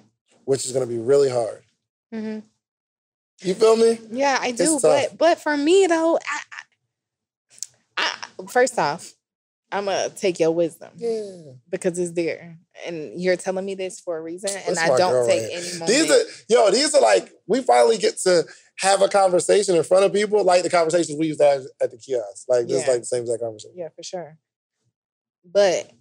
which 0.45 0.65
is 0.65 0.71
gonna 0.71 0.85
be 0.87 0.97
really 0.97 1.29
hard. 1.29 1.63
hmm 2.11 2.39
You 3.41 3.53
feel 3.55 3.75
me? 3.75 3.99
Yeah, 4.11 4.37
I 4.39 4.51
do. 4.51 4.79
But 4.81 5.17
but 5.17 5.39
for 5.39 5.55
me 5.57 5.87
though, 5.87 6.17
I, 6.17 6.39
I, 7.97 8.45
first 8.47 8.77
off, 8.79 9.13
I'm 9.71 9.85
gonna 9.85 10.09
take 10.09 10.39
your 10.39 10.51
wisdom 10.51 10.91
Yeah. 10.97 11.53
because 11.69 11.97
it's 11.97 12.11
there, 12.11 12.57
and 12.85 13.19
you're 13.19 13.37
telling 13.37 13.65
me 13.65 13.75
this 13.75 13.99
for 13.99 14.17
a 14.17 14.21
reason, 14.21 14.51
and 14.51 14.77
That's 14.77 14.91
I 14.91 14.97
don't 14.97 15.27
take 15.27 15.41
right 15.43 15.49
any 15.51 15.71
moment. 15.79 15.87
These 15.87 16.11
are 16.11 16.21
yo, 16.49 16.71
these 16.71 16.93
are 16.95 17.01
like 17.01 17.31
we 17.47 17.61
finally 17.61 17.97
get 17.97 18.17
to 18.19 18.45
have 18.79 19.01
a 19.01 19.07
conversation 19.07 19.75
in 19.75 19.83
front 19.83 20.05
of 20.05 20.13
people, 20.13 20.43
like 20.43 20.63
the 20.63 20.69
conversations 20.69 21.17
we 21.17 21.27
used 21.27 21.39
to 21.39 21.45
have 21.45 21.61
at 21.81 21.91
the 21.91 21.97
kiosk. 21.97 22.45
Like 22.47 22.67
this 22.67 22.81
is 22.81 22.85
Yeah. 22.85 22.91
like 22.91 23.01
the 23.01 23.05
same 23.05 23.21
exact 23.21 23.41
conversation. 23.41 23.77
Yeah, 23.77 23.89
for 23.95 24.03
sure. 24.03 24.37
But 25.45 25.91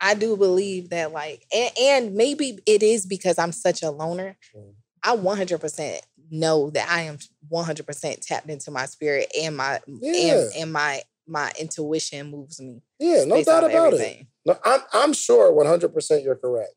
I 0.00 0.14
do 0.14 0.36
believe 0.36 0.90
that, 0.90 1.12
like, 1.12 1.44
and, 1.54 1.70
and 1.78 2.14
maybe 2.14 2.58
it 2.66 2.82
is 2.82 3.06
because 3.06 3.38
I'm 3.38 3.52
such 3.52 3.82
a 3.82 3.90
loner. 3.90 4.36
Mm. 4.56 4.74
I 5.02 5.16
100% 5.16 5.98
know 6.30 6.70
that 6.70 6.88
I 6.90 7.02
am 7.02 7.18
100% 7.52 8.20
tapped 8.26 8.48
into 8.48 8.70
my 8.70 8.86
spirit 8.86 9.30
and 9.40 9.56
my 9.56 9.80
Yeah. 9.86 10.34
and, 10.34 10.52
and 10.56 10.72
my 10.72 11.02
my 11.26 11.52
intuition 11.60 12.30
moves 12.30 12.60
me. 12.60 12.82
Yeah, 12.98 13.24
no 13.24 13.42
doubt 13.44 13.64
about 13.64 13.94
it. 13.94 14.26
No, 14.44 14.58
I'm 14.64 14.80
I'm 14.92 15.12
sure 15.12 15.52
100 15.52 15.94
percent 15.94 16.22
you're 16.24 16.34
correct. 16.36 16.74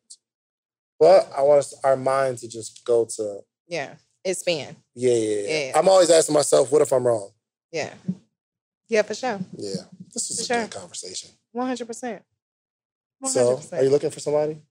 But 1.00 1.30
I 1.36 1.42
want 1.42 1.60
us, 1.60 1.74
our 1.84 1.96
mind 1.98 2.38
to 2.40 2.48
just 2.48 2.86
go 2.86 3.06
to 3.18 3.40
Yeah, 3.68 3.96
expand. 4.24 4.76
Yeah, 4.96 5.14
yeah, 5.14 5.36
yeah. 5.42 5.66
Yeah. 5.68 5.80
I'm 5.80 5.90
always 5.90 6.10
asking 6.12 6.34
myself, 6.34 6.72
what 6.72 6.82
if 6.82 6.92
I'm 6.94 7.06
wrong? 7.06 7.32
Yeah, 7.72 7.94
yeah, 8.88 9.02
for 9.02 9.16
sure, 9.16 9.40
Yeah. 9.58 9.84
This 10.14 10.30
was 10.30 10.38
For 10.38 10.54
a 10.54 10.58
sure. 10.58 10.68
good 10.68 10.80
conversation. 10.80 11.30
100. 11.52 12.22
Percent 13.24 13.64
So, 13.64 13.78
are 13.78 13.84
you 13.84 13.90
looking 13.90 14.12
for 14.12 14.20
somebody? 14.20 14.62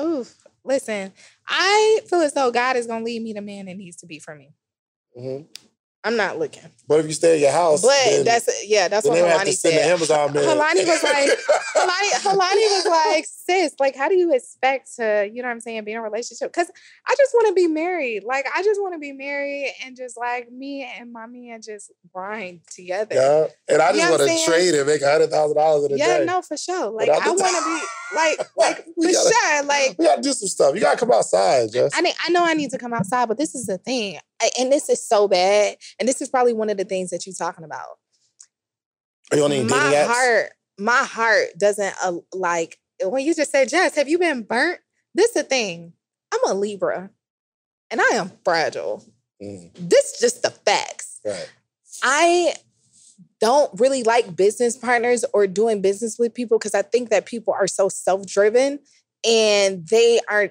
Oof. 0.00 0.34
Listen, 0.64 1.12
I 1.46 2.00
feel 2.08 2.20
as 2.22 2.32
though 2.32 2.50
God 2.50 2.76
is 2.76 2.86
gonna 2.86 3.04
lead 3.04 3.22
me 3.22 3.32
the 3.32 3.42
man 3.42 3.66
that 3.66 3.76
needs 3.76 3.96
to 3.98 4.06
be 4.06 4.18
for 4.18 4.34
me. 4.34 4.52
hmm 5.16 5.42
I'm 6.06 6.16
not 6.16 6.38
looking. 6.38 6.62
But 6.86 7.00
if 7.00 7.06
you 7.06 7.12
stay 7.14 7.34
at 7.36 7.40
your 7.40 7.50
house, 7.50 7.80
But 7.80 7.96
then, 8.04 8.24
that's 8.26 8.66
yeah, 8.66 8.88
that's 8.88 9.06
what 9.06 9.14
they 9.14 9.22
would 9.22 9.30
have 9.30 9.42
to 9.44 9.48
Halani 9.48 9.54
said. 9.56 9.90
Amazon. 9.90 10.28
Halani 10.34 10.86
was 10.86 11.02
like, 11.02 11.30
Halani, 11.74 12.10
Halani 12.20 12.66
was 12.76 12.86
like, 12.86 13.24
sis, 13.26 13.74
like, 13.80 13.96
how 13.96 14.10
do 14.10 14.14
you 14.14 14.34
expect 14.34 14.94
to, 14.96 15.26
you 15.32 15.40
know 15.40 15.48
what 15.48 15.52
I'm 15.54 15.60
saying, 15.60 15.82
be 15.84 15.92
in 15.92 15.96
a 15.98 16.02
relationship? 16.02 16.52
Because 16.52 16.70
I 17.08 17.14
just 17.16 17.32
want 17.32 17.48
to 17.48 17.54
be 17.54 17.68
married. 17.68 18.22
Like, 18.24 18.46
I 18.54 18.62
just 18.62 18.80
want 18.82 18.92
to 18.94 18.98
be 18.98 19.12
married 19.12 19.72
and 19.84 19.96
just 19.96 20.18
like 20.18 20.52
me 20.52 20.82
and 20.98 21.10
my 21.10 21.24
man 21.26 21.62
just 21.62 21.90
grind 22.12 22.60
together. 22.70 23.14
yeah. 23.14 23.46
And 23.72 23.80
I 23.80 23.92
just 23.92 24.10
want 24.10 24.22
to 24.30 24.44
trade 24.44 24.74
and 24.74 24.86
make 24.86 25.02
hundred 25.02 25.30
thousand 25.30 25.56
dollars 25.56 25.86
in 25.86 25.92
a 25.92 25.96
Yeah, 25.96 26.06
day. 26.06 26.18
Yeah, 26.18 26.24
no, 26.24 26.42
for 26.42 26.58
sure. 26.58 26.90
Like, 26.90 27.08
I 27.08 27.30
want 27.30 27.38
to 27.40 27.64
be 27.64 28.14
like, 28.14 28.38
like 28.58 28.84
for 28.84 29.10
gotta- 29.10 29.32
sure. 29.32 29.62
Like, 29.64 29.96
We 29.98 30.04
gotta 30.04 30.20
do 30.20 30.34
some 30.34 30.48
stuff. 30.48 30.74
You 30.74 30.82
gotta 30.82 30.98
come 30.98 31.12
outside, 31.12 31.72
Jess. 31.72 31.92
I 31.94 32.02
need, 32.02 32.14
I 32.26 32.30
know 32.30 32.44
I 32.44 32.52
need 32.52 32.70
to 32.72 32.78
come 32.78 32.92
outside, 32.92 33.26
but 33.26 33.38
this 33.38 33.54
is 33.54 33.64
the 33.66 33.78
thing, 33.78 34.18
and 34.58 34.70
this 34.72 34.88
is 34.88 35.06
so 35.06 35.28
bad. 35.28 35.76
And 35.98 36.08
this 36.08 36.20
is 36.22 36.28
probably 36.28 36.52
one 36.52 36.70
of 36.70 36.76
the 36.76 36.84
things 36.84 37.10
that 37.10 37.26
you're 37.26 37.34
talking 37.34 37.64
about. 37.64 37.86
Are 39.30 39.36
you 39.38 39.44
on 39.44 39.52
any 39.52 39.64
my 39.64 39.78
dating 39.78 39.98
apps? 39.98 40.06
heart, 40.06 40.50
my 40.78 41.02
heart 41.04 41.48
doesn't 41.58 41.94
uh, 42.02 42.12
like 42.32 42.78
when 43.02 43.24
you 43.24 43.34
just 43.34 43.50
said, 43.50 43.68
Jess, 43.68 43.96
have 43.96 44.08
you 44.08 44.18
been 44.18 44.42
burnt? 44.42 44.80
This 45.14 45.28
is 45.28 45.34
the 45.34 45.42
thing. 45.44 45.92
I'm 46.32 46.50
a 46.50 46.54
Libra, 46.54 47.10
and 47.90 48.00
I 48.00 48.08
am 48.14 48.32
fragile. 48.44 49.04
Mm, 49.42 49.70
This 49.74 50.18
just 50.20 50.42
the 50.42 50.50
facts. 50.50 51.20
right. 51.24 51.48
I 52.02 52.54
don't 53.40 53.70
really 53.78 54.02
like 54.02 54.34
business 54.36 54.76
partners 54.76 55.24
or 55.32 55.46
doing 55.46 55.80
business 55.80 56.18
with 56.18 56.34
people 56.34 56.58
because 56.58 56.74
I 56.74 56.82
think 56.82 57.10
that 57.10 57.26
people 57.26 57.52
are 57.54 57.66
so 57.66 57.88
self-driven 57.88 58.80
and 59.24 59.86
they 59.88 60.20
are 60.28 60.50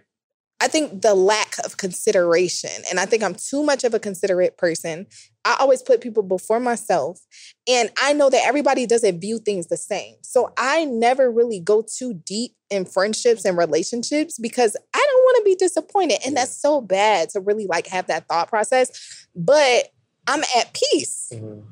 I 0.63 0.69
think 0.69 1.01
the 1.01 1.13
lack 1.13 1.57
of 1.65 1.75
consideration 1.75 2.71
and 2.89 2.97
I 2.97 3.05
think 3.05 3.21
I'm 3.21 3.35
too 3.35 3.63
much 3.63 3.83
of 3.83 3.93
a 3.93 3.99
considerate 3.99 4.57
person. 4.57 5.07
I 5.43 5.57
always 5.59 5.81
put 5.81 5.99
people 5.99 6.23
before 6.23 6.61
myself 6.61 7.19
and 7.67 7.89
I 8.01 8.13
know 8.13 8.29
that 8.29 8.45
everybody 8.45 8.87
doesn't 8.87 9.19
view 9.19 9.39
things 9.39 9.67
the 9.67 9.75
same. 9.75 10.15
So 10.21 10.53
I 10.57 10.85
never 10.85 11.29
really 11.29 11.59
go 11.59 11.83
too 11.85 12.13
deep 12.13 12.53
in 12.69 12.85
friendships 12.85 13.43
and 13.43 13.57
relationships 13.57 14.39
because 14.39 14.77
I 14.93 15.05
don't 15.05 15.23
want 15.25 15.37
to 15.39 15.43
be 15.43 15.55
disappointed 15.55 16.19
and 16.25 16.37
that's 16.37 16.55
so 16.55 16.79
bad 16.79 17.27
to 17.31 17.41
really 17.41 17.67
like 17.67 17.87
have 17.87 18.07
that 18.07 18.29
thought 18.29 18.47
process. 18.47 19.27
But 19.35 19.89
I'm 20.27 20.43
at 20.57 20.73
peace. 20.73 21.27
Mhm. 21.33 21.63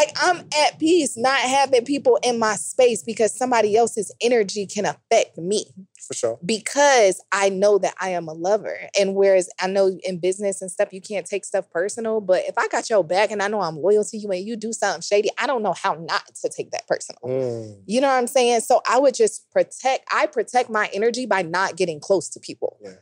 Like 0.00 0.16
I'm 0.18 0.38
at 0.64 0.78
peace 0.78 1.14
not 1.18 1.38
having 1.40 1.84
people 1.84 2.18
in 2.22 2.38
my 2.38 2.54
space 2.56 3.02
because 3.02 3.36
somebody 3.36 3.76
else's 3.76 4.10
energy 4.22 4.66
can 4.66 4.86
affect 4.86 5.36
me 5.36 5.66
For 6.06 6.14
sure. 6.14 6.38
because 6.42 7.20
I 7.30 7.50
know 7.50 7.76
that 7.76 7.92
I 8.00 8.10
am 8.10 8.26
a 8.26 8.32
lover. 8.32 8.78
And 8.98 9.14
whereas 9.14 9.50
I 9.60 9.66
know 9.66 9.98
in 10.02 10.18
business 10.18 10.62
and 10.62 10.70
stuff, 10.70 10.94
you 10.94 11.02
can't 11.02 11.26
take 11.26 11.44
stuff 11.44 11.70
personal, 11.70 12.22
but 12.22 12.44
if 12.48 12.56
I 12.56 12.66
got 12.68 12.88
your 12.88 13.04
back 13.04 13.30
and 13.30 13.42
I 13.42 13.48
know 13.48 13.60
I'm 13.60 13.76
loyal 13.76 14.04
to 14.04 14.16
you 14.16 14.30
and 14.30 14.42
you 14.42 14.56
do 14.56 14.72
something 14.72 15.02
shady, 15.02 15.28
I 15.36 15.46
don't 15.46 15.62
know 15.62 15.74
how 15.74 15.92
not 15.94 16.22
to 16.42 16.48
take 16.48 16.70
that 16.70 16.86
personal. 16.88 17.20
Mm, 17.22 17.82
You 17.84 18.00
know 18.00 18.08
what 18.08 18.14
I'm 18.14 18.26
saying? 18.26 18.60
So 18.60 18.80
I 18.88 18.98
would 18.98 19.14
just 19.14 19.50
protect, 19.50 20.06
I 20.10 20.26
protect 20.26 20.70
my 20.70 20.88
energy 20.94 21.26
by 21.26 21.42
not 21.42 21.76
getting 21.76 22.00
close 22.00 22.30
to 22.30 22.40
people. 22.40 22.78
Yeah. 22.82 22.92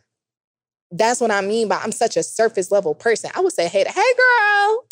That's 0.91 1.21
what 1.21 1.31
I 1.31 1.43
mean 1.43 1.69
by 1.69 1.77
I'm 1.77 1.93
such 1.93 2.17
a 2.17 2.25
surface 2.25 2.73
level 2.73 2.95
person. 2.95 3.31
I 3.37 3.41
would 3.41 3.53
say, 3.53 3.69
hey, 3.69 3.85
hey 3.87 4.13
girl, 4.17 4.87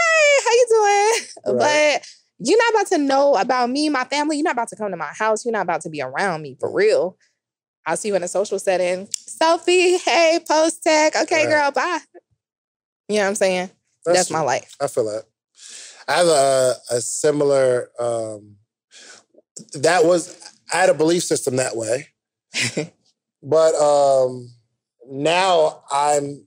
hey, 0.00 0.44
how 0.44 0.50
you 0.50 0.66
doing? 0.68 1.26
Right. 1.60 2.00
But 2.00 2.08
you're 2.38 2.58
not 2.58 2.70
about 2.74 2.86
to 2.88 2.98
know 2.98 3.34
about 3.36 3.70
me, 3.70 3.88
my 3.88 4.04
family. 4.04 4.36
You're 4.36 4.44
not 4.44 4.54
about 4.54 4.68
to 4.68 4.76
come 4.76 4.90
to 4.90 4.96
my 4.96 5.12
house. 5.12 5.44
You're 5.44 5.52
not 5.52 5.62
about 5.62 5.82
to 5.82 5.90
be 5.90 6.00
around 6.00 6.42
me 6.42 6.56
for 6.58 6.72
real. 6.72 7.16
I'll 7.86 7.96
see 7.96 8.08
you 8.08 8.14
in 8.14 8.22
a 8.22 8.28
social 8.28 8.58
setting. 8.58 9.08
Sophie, 9.12 9.98
hey, 9.98 10.38
post 10.46 10.82
tech. 10.82 11.16
Okay, 11.16 11.46
Right. 11.46 11.48
girl, 11.48 11.70
bye. 11.70 11.98
You 13.08 13.16
know 13.16 13.22
what 13.22 13.28
I'm 13.28 13.34
saying? 13.34 13.70
That's, 14.04 14.30
my 14.30 14.40
life. 14.40 14.74
I 14.80 14.86
feel 14.86 15.04
that. 15.04 15.24
I 16.08 16.12
have 16.14 16.26
a, 16.26 16.74
a 16.90 17.00
similar. 17.00 17.90
Um, 17.98 18.56
that 19.74 20.04
was 20.04 20.36
I 20.72 20.76
had 20.78 20.90
a 20.90 20.94
belief 20.94 21.22
system 21.22 21.56
that 21.56 21.76
way, 21.76 22.08
but 23.42 23.74
um, 23.74 24.50
now 25.08 25.82
I'm. 25.90 26.46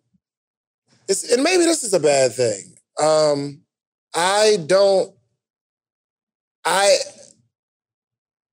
It's, 1.08 1.32
and 1.32 1.44
maybe 1.44 1.66
this 1.66 1.84
is 1.84 1.94
a 1.94 2.00
bad 2.00 2.34
thing. 2.34 2.73
Um, 3.02 3.62
I 4.14 4.58
don't. 4.66 5.14
I. 6.66 6.98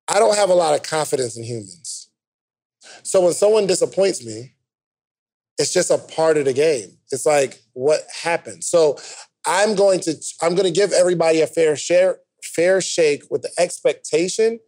I 0.09 0.19
don't 0.19 0.37
have 0.37 0.51
a 0.51 0.55
lot 0.55 0.75
of 0.75 0.83
confidence 0.83 1.37
in 1.37 1.45
humans. 1.45 2.11
So 3.05 3.21
when 3.21 3.33
someone 3.33 3.69
disappoints 3.69 4.25
me, 4.25 4.55
it's 5.59 5.73
just 5.73 5.91
a 5.91 5.99
part 5.99 6.37
of 6.37 6.47
the 6.47 6.53
game. 6.53 6.97
It's 7.13 7.27
like 7.27 7.61
what 7.75 8.01
happened. 8.23 8.65
So 8.65 8.99
I'm 9.47 9.75
going 9.75 10.01
to 10.01 10.15
I'm 10.43 10.55
going 10.55 10.67
to 10.67 10.73
give 10.73 10.93
everybody 10.93 11.41
a 11.41 11.47
fair 11.47 11.77
share, 11.77 12.19
fair 12.43 12.81
shake 12.81 13.25
with 13.31 13.43
the 13.43 13.51
expectation 13.59 14.59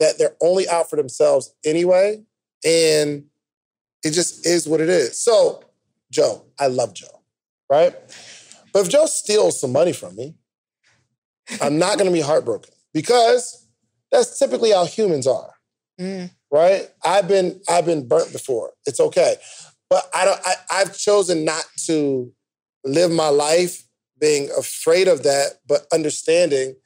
that 0.00 0.18
they're 0.18 0.36
only 0.42 0.68
out 0.68 0.90
for 0.90 0.96
themselves 0.96 1.54
anyway, 1.64 2.22
and 2.64 3.24
it 4.02 4.10
just 4.10 4.46
is 4.46 4.66
what 4.66 4.80
it 4.80 4.88
is. 4.88 5.22
So, 5.22 5.62
Joe, 6.10 6.44
I 6.58 6.66
love 6.66 6.94
Joe, 6.94 7.22
right? 7.70 7.94
But 8.72 8.80
if 8.86 8.88
Joe 8.88 9.06
steals 9.06 9.60
some 9.60 9.72
money 9.72 9.92
from 9.92 10.16
me, 10.16 10.34
I'm 11.60 11.78
not 11.78 11.98
going 11.98 12.08
to 12.08 12.12
be 12.12 12.20
heartbroken 12.20 12.72
because 12.94 13.66
that's 14.10 14.38
typically 14.38 14.70
how 14.70 14.84
humans 14.86 15.26
are, 15.26 15.54
Mm. 16.00 16.30
right? 16.50 16.88
I've 17.04 17.28
been 17.28 17.60
I've 17.68 17.84
been 17.86 18.08
burnt 18.08 18.32
before. 18.32 18.72
It's 18.86 19.00
okay, 19.00 19.36
but 19.90 20.08
I 20.14 20.24
don't. 20.24 20.40
I, 20.44 20.54
I've 20.70 20.96
chosen 20.96 21.44
not 21.44 21.64
to 21.86 22.32
live 22.84 23.10
my 23.10 23.28
life 23.28 23.84
being 24.20 24.48
afraid 24.56 25.08
of 25.08 25.22
that, 25.24 25.58
but 25.66 25.86
understanding 25.92 26.76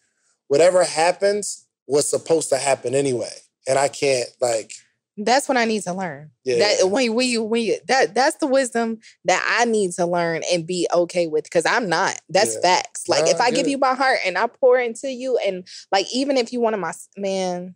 whatever 0.49 0.83
happens 0.85 1.67
was 1.87 2.09
supposed 2.09 2.49
to 2.49 2.57
happen 2.59 2.95
anyway, 2.95 3.33
and 3.69 3.79
I 3.79 3.89
can't 3.89 4.29
like. 4.41 4.73
That's 5.19 5.49
what 5.49 5.57
I 5.57 5.65
need 5.65 5.83
to 5.85 5.95
learn. 5.95 6.31
Yeah. 6.45 6.59
That 6.59 6.91
when 6.91 7.05
you, 7.05 7.13
when 7.13 7.29
you 7.29 7.43
when 7.43 7.63
you 7.63 7.79
that 7.89 8.15
that's 8.15 8.37
the 8.37 8.47
wisdom 8.47 8.99
that 9.25 9.43
I 9.59 9.65
need 9.65 9.93
to 9.93 10.05
learn 10.07 10.43
and 10.53 10.67
be 10.67 10.87
okay 10.93 11.27
with 11.27 11.45
because 11.45 11.65
I'm 11.65 11.89
not. 11.89 12.21
That's 12.29 12.55
Yeah. 12.55 12.61
facts. 12.61 13.09
Like 13.09 13.25
Nah, 13.25 13.31
if 13.31 13.41
I 13.41 13.51
give 13.51 13.67
you 13.67 13.79
my 13.79 13.95
heart 13.95 14.19
and 14.27 14.37
I 14.37 14.47
pour 14.47 14.79
into 14.79 15.11
you 15.11 15.39
and 15.39 15.67
like 15.91 16.07
even 16.13 16.37
if 16.37 16.53
you 16.53 16.61
one 16.61 16.75
of 16.75 16.81
my 16.81 16.93
man, 17.17 17.75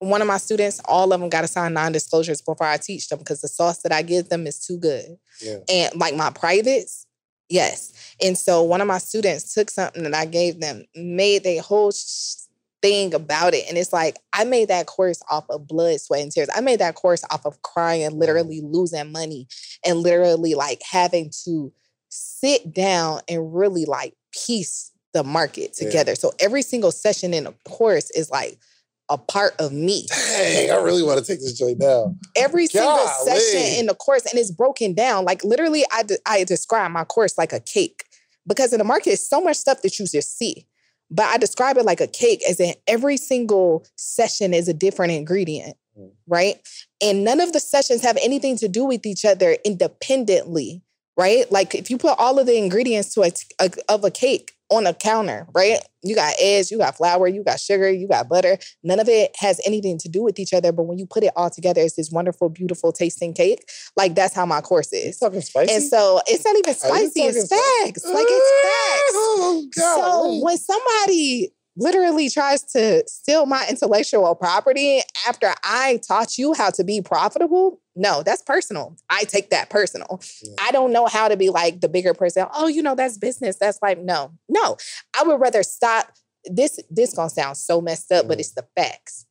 one 0.00 0.20
of 0.20 0.28
my 0.28 0.36
students, 0.36 0.80
all 0.84 1.12
of 1.12 1.20
them 1.20 1.30
got 1.30 1.42
to 1.42 1.48
sign 1.48 1.72
non-disclosures 1.72 2.42
before 2.42 2.66
I 2.66 2.76
teach 2.76 3.08
them 3.08 3.20
because 3.20 3.40
the 3.40 3.48
sauce 3.48 3.80
that 3.82 3.92
I 3.92 4.02
give 4.02 4.28
them 4.28 4.46
is 4.46 4.58
too 4.58 4.76
good. 4.76 5.16
Yeah. 5.40 5.58
And 5.68 5.96
like 5.98 6.14
my 6.14 6.28
privates, 6.30 7.06
yes. 7.48 7.92
And 8.22 8.36
so 8.36 8.62
one 8.64 8.82
of 8.82 8.86
my 8.86 8.98
students 8.98 9.54
took 9.54 9.70
something 9.70 10.02
that 10.02 10.14
I 10.14 10.26
gave 10.26 10.60
them, 10.60 10.84
made 10.94 11.46
a 11.46 11.56
whole 11.58 11.90
sh- 11.90 12.34
thing 12.84 13.14
about 13.14 13.54
it. 13.54 13.64
And 13.66 13.78
it's 13.78 13.94
like, 13.94 14.18
I 14.34 14.44
made 14.44 14.68
that 14.68 14.84
course 14.84 15.22
off 15.30 15.46
of 15.48 15.66
blood, 15.66 15.98
sweat, 16.02 16.20
and 16.22 16.30
tears. 16.30 16.50
I 16.54 16.60
made 16.60 16.80
that 16.80 16.94
course 16.94 17.24
off 17.30 17.46
of 17.46 17.62
crying, 17.62 18.18
literally 18.18 18.60
losing 18.62 19.10
money, 19.10 19.48
and 19.86 20.00
literally 20.00 20.54
like 20.54 20.82
having 20.90 21.30
to 21.46 21.72
sit 22.10 22.74
down 22.74 23.20
and 23.26 23.54
really 23.54 23.86
like 23.86 24.14
piece 24.46 24.92
the 25.14 25.24
market 25.24 25.74
Yeah. 25.80 25.86
together. 25.86 26.14
So 26.14 26.34
every 26.38 26.60
single 26.60 26.90
session 26.92 27.32
in 27.32 27.46
a 27.46 27.52
course 27.64 28.10
is 28.10 28.30
like 28.30 28.58
a 29.08 29.16
part 29.16 29.54
of 29.58 29.72
me 29.72 30.06
Dang, 30.08 30.70
I 30.70 30.76
really 30.76 31.02
want 31.02 31.18
to 31.18 31.24
take 31.24 31.40
this 31.40 31.52
joint 31.58 31.78
down. 31.78 32.18
every 32.36 32.66
single 32.66 33.06
session 33.24 33.78
in 33.78 33.86
the 33.86 33.94
course 33.94 34.24
and 34.24 34.38
it's 34.40 34.50
broken 34.50 34.94
down 34.94 35.26
like 35.26 35.44
literally 35.44 35.84
I, 35.92 36.04
de- 36.04 36.18
I 36.26 36.44
describe 36.44 36.90
my 36.90 37.04
course 37.04 37.36
like 37.36 37.52
a 37.52 37.60
cake 37.60 38.04
because 38.46 38.72
in 38.72 38.78
the 38.78 38.84
market 38.84 39.10
is 39.10 39.28
so 39.28 39.42
much 39.42 39.58
stuff 39.58 39.82
that 39.82 39.98
you 39.98 40.06
just 40.06 40.38
see 40.38 40.66
but 41.14 41.26
i 41.26 41.38
describe 41.38 41.76
it 41.76 41.84
like 41.84 42.00
a 42.00 42.06
cake 42.06 42.42
as 42.48 42.58
in 42.60 42.74
every 42.86 43.16
single 43.16 43.86
session 43.96 44.52
is 44.52 44.68
a 44.68 44.74
different 44.74 45.12
ingredient 45.12 45.76
Mm. 45.96 46.10
right 46.26 46.56
and 47.00 47.22
none 47.22 47.40
of 47.40 47.52
the 47.52 47.60
sessions 47.60 48.02
have 48.02 48.18
anything 48.20 48.56
to 48.56 48.66
do 48.66 48.84
with 48.84 49.06
each 49.06 49.24
other 49.24 49.56
independently 49.64 50.82
right 51.16 51.50
like 51.52 51.72
if 51.74 51.88
you 51.88 51.98
put 51.98 52.18
all 52.18 52.40
of 52.40 52.46
the 52.46 52.56
ingredients 52.58 53.14
to 53.14 53.22
a, 53.22 53.30
a 53.60 53.70
of 53.88 54.02
a 54.04 54.10
cake 54.10 54.52
on 54.76 54.86
a 54.86 54.94
counter 54.94 55.46
right 55.54 55.78
you 56.02 56.14
got 56.14 56.34
eggs 56.40 56.70
you 56.70 56.78
got 56.78 56.96
flour 56.96 57.26
you 57.26 57.42
got 57.42 57.58
sugar 57.58 57.90
you 57.90 58.06
got 58.08 58.28
butter 58.28 58.58
None 58.82 59.00
of 59.00 59.08
it 59.08 59.34
has 59.38 59.60
anything 59.66 59.98
to 59.98 60.08
do 60.08 60.22
with 60.22 60.38
each 60.38 60.52
other, 60.52 60.72
but 60.72 60.84
when 60.84 60.98
you 60.98 61.06
put 61.06 61.22
it 61.24 61.32
all 61.36 61.50
together, 61.50 61.80
it's 61.80 61.96
this 61.96 62.10
wonderful, 62.10 62.48
beautiful 62.48 62.92
tasting 62.92 63.32
cake. 63.32 63.66
Like 63.96 64.14
that's 64.14 64.34
how 64.34 64.46
my 64.46 64.60
course 64.60 64.92
is. 64.92 65.18
talking 65.18 65.40
spicy? 65.40 65.72
And 65.72 65.82
so 65.82 66.20
it's 66.26 66.44
not 66.44 66.56
even 66.56 66.74
spicy, 66.74 67.04
it's 67.04 67.14
talking 67.14 67.32
spicy? 67.32 67.84
facts. 67.84 68.04
Like 68.04 68.26
it's 68.28 68.52
facts. 68.62 69.12
Oh, 69.14 69.68
So 69.74 70.44
when 70.44 70.58
somebody 70.58 71.52
literally 71.76 72.28
tries 72.28 72.62
to 72.62 73.02
steal 73.08 73.46
my 73.46 73.66
intellectual 73.68 74.34
property 74.34 75.00
after 75.26 75.52
I 75.64 76.00
taught 76.06 76.38
you 76.38 76.54
how 76.54 76.70
to 76.70 76.84
be 76.84 77.00
profitable, 77.00 77.80
no, 77.96 78.22
that's 78.22 78.42
personal. 78.42 78.96
I 79.10 79.24
take 79.24 79.50
that 79.50 79.70
personal. 79.70 80.20
Yeah. 80.42 80.54
I 80.60 80.70
don't 80.72 80.92
know 80.92 81.06
how 81.06 81.28
to 81.28 81.36
be 81.36 81.50
like 81.50 81.80
the 81.80 81.88
bigger 81.88 82.14
person. 82.14 82.46
Oh, 82.54 82.66
you 82.66 82.82
know, 82.82 82.94
that's 82.94 83.18
business. 83.18 83.56
That's 83.56 83.78
like, 83.82 83.98
no, 83.98 84.32
no. 84.48 84.76
I 85.18 85.22
would 85.24 85.40
rather 85.40 85.62
stop. 85.62 86.10
This 86.44 86.78
this 86.90 87.14
gonna 87.14 87.30
sound 87.30 87.56
so 87.56 87.80
messed 87.80 88.10
up, 88.12 88.26
but 88.28 88.36
Mhm. 88.36 88.40
it's 88.40 88.52
the 88.52 88.66
facts. 88.76 89.26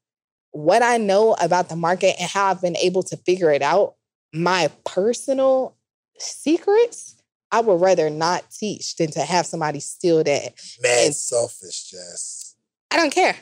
What 0.51 0.81
I 0.83 0.97
know 0.97 1.33
about 1.41 1.69
the 1.69 1.75
market 1.75 2.15
and 2.19 2.29
how 2.29 2.47
I've 2.51 2.61
been 2.61 2.77
able 2.77 3.03
to 3.03 3.17
figure 3.17 3.51
it 3.51 3.61
out, 3.61 3.95
my 4.33 4.69
personal 4.85 5.75
secrets, 6.19 7.15
I 7.51 7.59
would 7.59 7.81
rather 7.81 8.09
not 8.09 8.49
teach 8.49 8.95
than 8.95 9.11
to 9.11 9.21
have 9.21 9.45
somebody 9.45 9.79
steal 9.79 10.23
that. 10.23 10.53
Mad 10.81 11.05
and- 11.07 11.15
selfish, 11.15 11.83
Jess. 11.91 12.55
I 12.91 12.97
don't 12.97 13.11
care. 13.13 13.35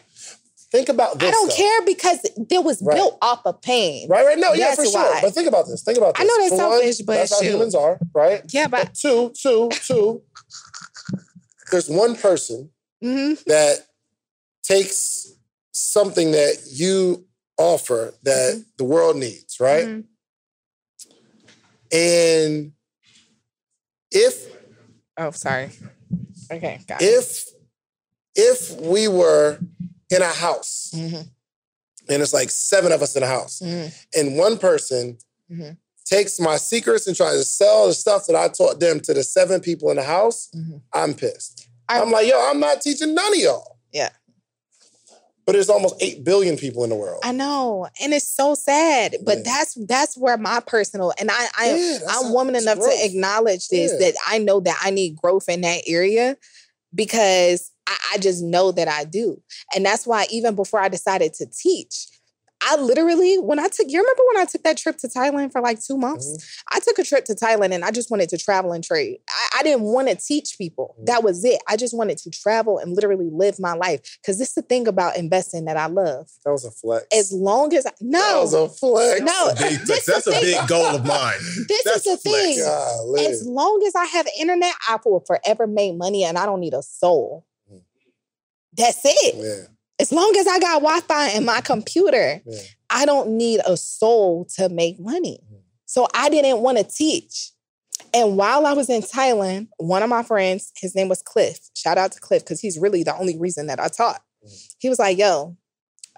Think 0.72 0.88
about 0.88 1.20
this. 1.20 1.28
I 1.28 1.32
don't 1.32 1.50
though. 1.50 1.56
care 1.56 1.82
because 1.86 2.20
it 2.24 2.64
was 2.64 2.82
Right. 2.82 2.96
built 2.96 3.18
off 3.22 3.42
of 3.46 3.62
pain. 3.62 4.08
Right, 4.08 4.26
right. 4.26 4.38
No, 4.40 4.54
yeah, 4.54 4.74
for 4.74 4.86
sure. 4.86 4.94
why. 4.94 5.20
But 5.22 5.34
think 5.34 5.48
about 5.50 5.68
this. 5.68 5.84
Think 5.84 5.98
about 5.98 6.16
this. 6.16 6.22
I 6.22 6.26
know 6.26 6.38
that's 6.40 6.52
one, 6.52 6.60
selfish, 6.60 6.98
but 7.00 7.16
that's 7.16 7.34
how 7.34 7.42
humans 7.42 7.76
are, 7.76 8.00
right? 8.14 8.42
Yeah, 8.54 8.68
but 8.68 8.86
But 8.86 8.94
two, 8.96 9.34
two, 9.36 9.70
two. 9.86 10.22
There's 11.72 11.90
one 11.90 12.16
person 12.16 12.70
mhm. 13.04 13.44
that 13.46 13.86
takes 14.64 15.34
something 15.74 16.32
that 16.32 16.58
you 16.72 17.26
offer 17.58 18.14
that 18.24 18.54
Mm-hmm. 18.54 18.62
the 18.78 18.84
world 18.86 19.18
needs, 19.18 19.60
right? 19.60 19.86
Mhm. 19.88 20.04
And 21.92 22.72
if 24.12 24.48
oh, 25.18 25.32
sorry. 25.32 25.72
Okay, 26.52 26.80
got 26.88 27.02
it. 27.02 27.06
if 27.06 27.46
if 28.36 28.72
we 28.80 29.08
were 29.10 29.60
in 30.12 30.22
a 30.22 30.26
house 30.28 30.92
Mhm, 30.94 31.28
and 32.10 32.22
it's 32.22 32.34
like 32.34 32.50
seven 32.52 32.92
of 32.92 33.02
us 33.02 33.16
in 33.16 33.24
a 33.24 33.28
house 33.28 33.60
mhm, 33.64 33.92
and 34.16 34.38
one 34.38 34.58
person 34.58 35.18
Mhm. 35.50 35.78
takes 36.06 36.40
my 36.40 36.58
secrets 36.58 37.08
and 37.08 37.16
tries 37.16 37.38
to 37.40 37.46
sell 37.46 37.88
the 37.88 37.94
stuff 37.94 38.28
that 38.28 38.36
I 38.36 38.50
taught 38.50 38.80
them 38.80 39.00
to 39.02 39.14
the 39.14 39.24
seven 39.24 39.62
people 39.62 39.90
in 39.90 39.98
the 39.98 40.04
house, 40.04 40.50
mhm. 40.56 40.82
I'm 40.94 41.14
pissed. 41.14 41.68
I- 41.88 42.02
I'm 42.02 42.12
like, 42.12 42.28
yo, 42.28 42.38
I'm 42.50 42.60
not 42.60 42.82
teaching 42.82 43.14
none 43.14 43.34
of 43.34 43.40
y'all. 43.40 43.78
Yeah. 43.92 44.10
But 45.46 45.54
there's 45.54 45.70
almost 45.70 45.96
8 46.00 46.24
billion 46.24 46.56
people 46.56 46.84
in 46.84 46.90
the 46.92 46.96
world. 46.96 47.20
I 47.24 47.32
know, 47.32 47.88
and 48.00 48.14
it's 48.14 48.28
so 48.28 48.54
sad. 48.56 49.18
But 49.24 49.40
Yeah. 49.40 49.44
that's 49.44 49.74
that's 49.88 50.16
where 50.18 50.38
my 50.38 50.60
personal 50.62 51.14
and 51.18 51.30
I 51.32 51.48
I 51.58 51.76
yeah, 51.76 52.00
I'm 52.10 52.32
woman 52.32 52.56
enough 52.56 52.78
growth. 52.80 52.98
to 53.00 53.06
acknowledge 53.06 53.68
this 53.70 53.92
Yeah. 53.94 53.98
that 54.12 54.16
I 54.28 54.38
know 54.38 54.60
that 54.62 54.78
I 54.82 54.92
need 54.92 55.16
growth 55.18 55.50
in 55.50 55.62
that 55.62 55.84
area 55.88 56.38
because 56.94 57.71
I, 57.88 57.98
I 58.14 58.18
just 58.18 58.44
know 58.44 58.72
that 58.72 58.88
I 58.88 59.04
do. 59.06 59.42
And 59.76 59.86
that's 59.86 60.06
why 60.08 60.28
even 60.32 60.56
before 60.56 60.80
I 60.80 60.88
decided 60.90 61.34
to 61.36 61.46
teach, 61.46 62.08
I 62.64 62.76
literally, 62.80 63.40
when 63.40 63.58
I 63.58 63.70
took, 63.70 63.88
you 63.90 64.00
remember 64.00 64.22
when 64.32 64.38
I 64.38 64.46
took 64.46 64.62
that 64.62 64.78
trip 64.78 64.96
to 64.98 65.08
Thailand 65.08 65.52
for 65.52 65.62
like 65.62 65.84
two 65.84 65.98
months? 65.98 66.28
Mhm. 66.28 66.62
I 66.72 66.80
took 66.80 67.00
a 67.00 67.04
trip 67.04 67.26
to 67.26 67.34
Thailand 67.34 67.74
and 67.74 67.84
I 67.84 67.90
just 67.90 68.12
wanted 68.12 68.30
to 68.30 68.38
travel 68.38 68.72
and 68.72 68.84
trade. 68.84 69.18
I, 69.28 69.60
I 69.60 69.64
didn't 69.64 69.82
want 69.82 70.10
to 70.10 70.16
teach 70.16 70.60
people. 70.60 70.96
Mhm. 71.02 71.08
That 71.08 71.24
was 71.24 71.44
it. 71.44 71.60
I 71.68 71.76
just 71.76 71.98
wanted 71.98 72.20
to 72.20 72.30
travel 72.30 72.78
and 72.78 72.94
literally 72.94 73.30
live 73.32 73.60
my 73.60 73.74
life. 73.74 74.02
Because 74.22 74.38
this 74.38 74.50
is 74.50 74.54
the 74.54 74.62
thing 74.62 74.88
about 74.88 75.18
investing 75.18 75.66
that 75.66 75.76
I 75.76 75.88
love. 75.88 76.30
That 76.46 76.52
was 76.52 76.64
a 76.64 76.70
flex. 76.70 77.08
As 77.12 77.34
long 77.34 77.74
as 77.74 77.88
I, 77.88 77.90
that 77.90 77.96
no, 78.00 78.42
was 78.44 78.54
a 78.54 78.70
flex. 78.70 79.22
No, 79.22 79.48
That's 79.48 79.60
a 79.62 79.64
big, 79.64 79.80
this 79.88 80.06
that's 80.06 80.28
a 80.28 80.32
thing. 80.32 80.42
big 80.44 80.68
goal 80.68 80.86
of 80.98 81.04
mine. 81.04 81.40
this 81.68 81.84
That's 81.84 82.06
is 82.06 82.22
the 82.22 82.30
flex. 82.30 82.46
thing. 82.46 82.60
Golly. 82.64 83.26
As 83.26 83.44
long 83.48 83.84
as 83.88 83.96
I 83.96 84.06
have 84.06 84.28
internet, 84.40 84.74
I 84.88 84.98
will 85.04 85.24
forever 85.26 85.66
make 85.66 85.96
money 85.98 86.24
and 86.26 86.38
I 86.38 86.46
don't 86.46 86.60
need 86.60 86.76
a 86.76 86.84
soul. 86.84 87.44
That's 88.74 89.02
it. 89.04 89.36
yeah. 89.36 89.68
As 90.00 90.12
long 90.12 90.36
as 90.38 90.48
I 90.48 90.60
got 90.60 90.82
Wi 90.82 91.00
Fi 91.02 91.30
in 91.32 91.46
my 91.46 91.62
computer, 91.62 92.42
Yeah. 92.46 92.60
I 92.90 93.06
don't 93.06 93.38
need 93.38 93.62
a 93.66 93.78
soul 93.78 94.46
to 94.58 94.68
make 94.70 95.00
money. 95.00 95.40
Mm. 95.52 95.60
So 95.86 96.08
I 96.14 96.30
didn't 96.30 96.60
want 96.60 96.78
to 96.78 96.84
teach. 96.84 97.52
And 98.14 98.36
while 98.36 98.66
I 98.66 98.74
was 98.74 98.90
in 98.90 99.02
Thailand, 99.02 99.68
one 99.78 100.04
of 100.04 100.10
my 100.10 100.24
friends, 100.24 100.72
his 100.76 100.96
name 100.96 101.08
was 101.08 101.22
Cliff. 101.22 101.70
Shout 101.76 101.98
out 101.98 102.12
to 102.14 102.20
Cliff 102.20 102.44
because 102.44 102.60
he's 102.60 102.78
really 102.80 103.04
the 103.04 103.16
only 103.16 103.38
reason 103.38 103.68
that 103.68 103.80
I 103.80 103.88
taught. 103.88 104.22
Mm. 104.46 104.74
He 104.80 104.90
was 104.90 105.00
like, 105.00 105.18
yo, 105.18 105.56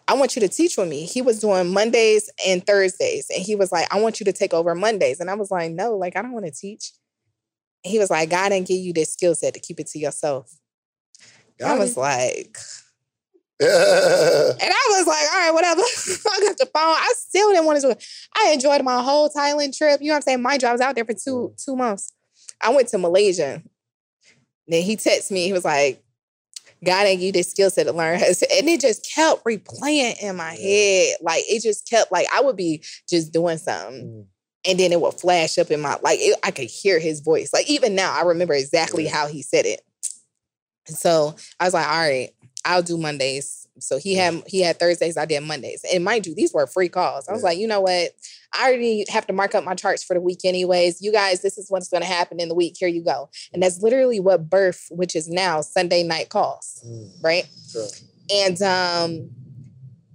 I 0.07 0.15
want 0.15 0.35
you 0.35 0.39
to 0.41 0.47
teach 0.49 0.77
with 0.77 0.87
me. 0.87 1.05
He 1.05 1.21
was 1.21 1.39
doing 1.39 1.71
Mondays 1.73 2.29
and 2.47 2.65
Thursdays. 2.65 3.29
And 3.29 3.43
he 3.43 3.55
was 3.55 3.71
like, 3.71 3.93
I 3.93 3.99
want 4.01 4.19
you 4.19 4.25
to 4.25 4.33
take 4.33 4.53
over 4.53 4.73
Mondays. 4.75 5.19
And 5.19 5.29
I 5.29 5.35
was 5.35 5.51
like, 5.51 5.71
no, 5.71 5.95
like, 5.97 6.15
I 6.15 6.21
don't 6.21 6.31
want 6.33 6.45
to 6.45 6.51
teach. 6.51 6.91
He 7.83 7.99
was 7.99 8.09
like, 8.09 8.29
God 8.29 8.49
didn't 8.49 8.67
give 8.67 8.79
you 8.79 8.93
this 8.93 9.11
skill 9.13 9.35
set 9.35 9.53
to 9.53 9.59
keep 9.59 9.79
it 9.79 9.87
to 9.87 9.99
yourself. 9.99 10.51
I 11.65 11.77
was 11.77 11.97
like, 11.97 12.57
and 13.59 13.69
I 13.69 14.87
was 14.89 15.07
like, 15.07 15.25
all 15.33 15.39
right, 15.39 15.51
whatever. 15.53 15.81
I 16.31 16.39
got 16.47 16.57
the 16.57 16.65
phone. 16.65 16.81
I 16.83 17.13
still 17.17 17.49
didn't 17.49 17.65
want 17.65 17.79
to 17.79 17.87
do 17.87 17.91
it. 17.91 18.05
I 18.35 18.51
enjoyed 18.51 18.83
my 18.83 19.01
whole 19.01 19.29
Thailand 19.29 19.77
trip. 19.77 20.01
You 20.01 20.07
know 20.07 20.13
what 20.13 20.17
I'm 20.17 20.21
saying? 20.23 20.41
My 20.41 20.57
job 20.57 20.73
was 20.73 20.81
out 20.81 20.95
there 20.95 21.05
for 21.05 21.13
two 21.13 21.53
two 21.63 21.75
months. 21.75 22.11
I 22.61 22.73
went 22.73 22.87
to 22.89 22.97
Malaysia. 22.97 23.61
Then 24.67 24.83
he 24.83 24.97
texted 24.97 25.31
me. 25.31 25.45
He 25.45 25.53
was 25.53 25.65
like, 25.65 26.03
God 26.83 27.05
ain't 27.05 27.21
you 27.21 27.31
this 27.31 27.51
skill 27.51 27.69
set 27.69 27.85
to 27.85 27.93
learn. 27.93 28.15
And 28.15 28.69
it 28.69 28.81
just 28.81 29.09
kept 29.13 29.43
replaying 29.45 30.21
in 30.21 30.35
my 30.35 30.53
head. 30.53 31.15
Like 31.21 31.43
it 31.47 31.61
just 31.61 31.89
kept 31.89 32.11
like 32.11 32.27
I 32.33 32.41
would 32.41 32.57
be 32.57 32.83
just 33.09 33.31
doing 33.31 33.57
something. 33.57 34.01
Mm. 34.03 34.25
And 34.65 34.79
then 34.79 34.91
it 34.93 35.01
would 35.01 35.13
flash 35.13 35.57
up 35.57 35.71
in 35.71 35.81
my 35.81 35.97
like 36.01 36.19
it, 36.21 36.37
I 36.43 36.51
could 36.51 36.69
hear 36.69 36.99
his 36.99 37.19
voice. 37.19 37.51
Like 37.53 37.69
even 37.69 37.95
now, 37.95 38.13
I 38.13 38.23
remember 38.23 38.53
exactly 38.53 39.05
Yeah. 39.05 39.11
how 39.15 39.27
he 39.27 39.41
said 39.41 39.65
it. 39.65 39.81
So 40.85 41.35
I 41.59 41.65
was 41.65 41.73
like, 41.73 41.87
all 41.87 41.97
right, 41.97 42.29
I'll 42.65 42.81
do 42.83 42.97
Mondays. 42.97 43.67
So 43.79 43.97
he 43.97 44.15
had 44.15 44.43
he 44.45 44.61
had 44.61 44.77
Thursdays, 44.79 45.17
I 45.17 45.25
did 45.25 45.41
Mondays. 45.41 45.83
And 45.91 46.03
mind 46.03 46.27
you, 46.27 46.35
these 46.35 46.53
were 46.53 46.67
free 46.67 46.89
calls. 46.89 47.27
I 47.27 47.31
was 47.33 47.41
Yeah. 47.41 47.49
like, 47.49 47.57
you 47.57 47.67
know 47.67 47.81
what? 47.81 48.11
I 48.53 48.67
already 48.67 49.03
have 49.09 49.25
to 49.27 49.33
mark 49.33 49.55
up 49.55 49.63
my 49.63 49.73
charts 49.73 50.03
for 50.03 50.13
the 50.13 50.21
week 50.21 50.41
anyways. 50.45 51.01
You 51.01 51.11
guys, 51.11 51.41
this 51.41 51.57
is 51.57 51.71
what's 51.71 51.89
gonna 51.89 52.05
happen 52.05 52.39
in 52.39 52.49
the 52.49 52.55
week. 52.55 52.75
Here 52.77 52.87
you 52.87 53.03
go. 53.03 53.29
And 53.51 53.63
that's 53.63 53.81
literally 53.81 54.19
what 54.19 54.47
birth, 54.49 54.87
which 54.91 55.15
is 55.15 55.27
now 55.27 55.61
Sunday 55.61 56.03
night 56.03 56.29
calls, 56.29 56.83
Mm. 56.85 57.09
right? 57.23 57.47
Sure. 57.71 57.87
And 58.29 58.61
um, 58.61 59.29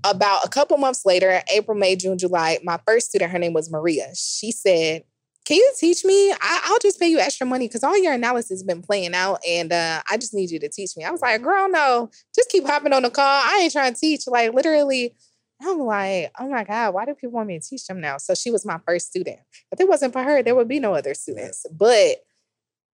about 0.04 0.44
a 0.44 0.48
couple 0.48 0.76
months 0.78 1.04
later, 1.04 1.42
April, 1.52 1.76
May, 1.76 1.96
June, 1.96 2.16
July, 2.16 2.58
my 2.62 2.78
first 2.86 3.08
student, 3.08 3.32
her 3.32 3.38
name 3.38 3.52
was 3.52 3.70
Maria. 3.70 4.10
She 4.14 4.52
said, 4.52 5.02
Can 5.48 5.56
you 5.56 5.72
teach 5.78 6.04
me? 6.04 6.30
I, 6.30 6.60
I'll 6.64 6.78
just 6.78 7.00
pay 7.00 7.08
you 7.08 7.18
extra 7.18 7.46
money 7.46 7.68
because 7.68 7.82
all 7.82 7.96
your 7.96 8.12
analysis 8.12 8.50
has 8.50 8.62
been 8.62 8.82
playing 8.82 9.14
out 9.14 9.40
and 9.48 9.72
uh, 9.72 10.02
I 10.10 10.18
just 10.18 10.34
need 10.34 10.50
you 10.50 10.60
to 10.60 10.68
teach 10.68 10.94
me. 10.94 11.04
I 11.04 11.10
was 11.10 11.22
like, 11.22 11.40
Girl, 11.40 11.70
no, 11.70 12.10
just 12.34 12.50
keep 12.50 12.66
hopping 12.66 12.92
on 12.92 13.02
the 13.02 13.08
call. 13.08 13.24
I 13.24 13.60
ain't 13.62 13.72
trying 13.72 13.94
to 13.94 13.98
teach. 13.98 14.26
Like, 14.26 14.52
literally, 14.52 15.14
I'm 15.62 15.78
like, 15.78 16.32
Oh 16.38 16.50
my 16.50 16.64
God, 16.64 16.92
why 16.92 17.06
do 17.06 17.14
people 17.14 17.30
want 17.30 17.48
me 17.48 17.58
to 17.58 17.66
teach 17.66 17.86
them 17.86 17.98
now? 17.98 18.18
So 18.18 18.34
she 18.34 18.50
was 18.50 18.66
my 18.66 18.78
first 18.86 19.06
student. 19.06 19.38
If 19.72 19.80
it 19.80 19.88
wasn't 19.88 20.12
for 20.12 20.22
her, 20.22 20.42
there 20.42 20.54
would 20.54 20.68
be 20.68 20.80
no 20.80 20.92
other 20.92 21.14
students. 21.14 21.64
But 21.72 22.16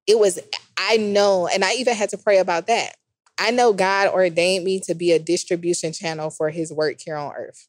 it 0.06 0.20
was, 0.20 0.38
I 0.78 0.98
know, 0.98 1.48
and 1.52 1.64
I 1.64 1.72
even 1.72 1.96
had 1.96 2.10
to 2.10 2.18
pray 2.18 2.38
about 2.38 2.68
that. 2.68 2.94
I 3.36 3.50
know 3.50 3.72
God 3.72 4.14
ordained 4.14 4.64
me 4.64 4.78
to 4.84 4.94
be 4.94 5.10
a 5.10 5.18
distribution 5.18 5.92
channel 5.92 6.30
for 6.30 6.50
his 6.50 6.72
work 6.72 6.98
here 7.04 7.16
on 7.16 7.32
earth 7.34 7.66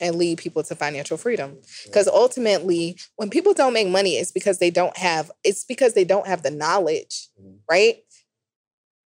and 0.00 0.16
lead 0.16 0.38
people 0.38 0.62
to 0.62 0.74
financial 0.74 1.16
freedom. 1.16 1.58
Because 1.84 2.06
ultimately, 2.08 2.98
when 3.16 3.30
people 3.30 3.54
don't 3.54 3.72
make 3.72 3.88
money, 3.88 4.16
it's 4.16 4.30
because 4.32 4.58
they 4.58 4.70
don't 4.70 4.96
have, 4.96 5.30
it's 5.44 5.64
because 5.64 5.94
they 5.94 6.04
don't 6.04 6.26
have 6.26 6.42
the 6.42 6.50
knowledge, 6.50 7.28
Mhm. 7.40 7.58
right? 7.70 8.02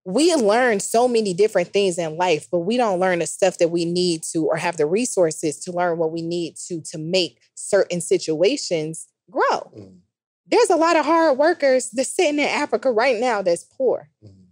We 0.05 0.35
learn 0.35 0.81
so 0.81 1.07
many 1.07 1.35
different 1.35 1.73
things 1.73 1.99
in 1.99 2.17
life, 2.17 2.49
but 2.51 2.61
we 2.61 2.77
don't 2.77 2.99
learn 2.99 3.19
the 3.21 3.27
stuff 3.27 3.59
that 3.59 3.69
we 3.69 3.85
need 3.85 4.23
to 4.33 4.47
or 4.47 4.57
have 4.57 4.79
the 4.79 4.87
resources 4.87 5.61
to 5.61 5.73
learn 5.73 5.99
what 5.99 6.11
we 6.11 6.23
need 6.23 6.57
to 6.69 6.81
to 6.91 6.99
make 6.99 7.39
certain 7.55 8.01
situations 8.01 9.09
grow. 9.31 9.71
Mm. 9.77 9.99
There's 10.47 10.71
a 10.71 10.77
lot 10.77 10.97
of 10.97 11.05
hard 11.05 11.39
workers 11.39 11.91
that's 11.91 12.09
sitting 12.09 12.41
in 12.41 12.47
Africa 12.49 12.91
right 12.91 13.21
now 13.21 13.43
that's 13.43 13.63
poor 13.65 14.09
Mm. 14.25 14.47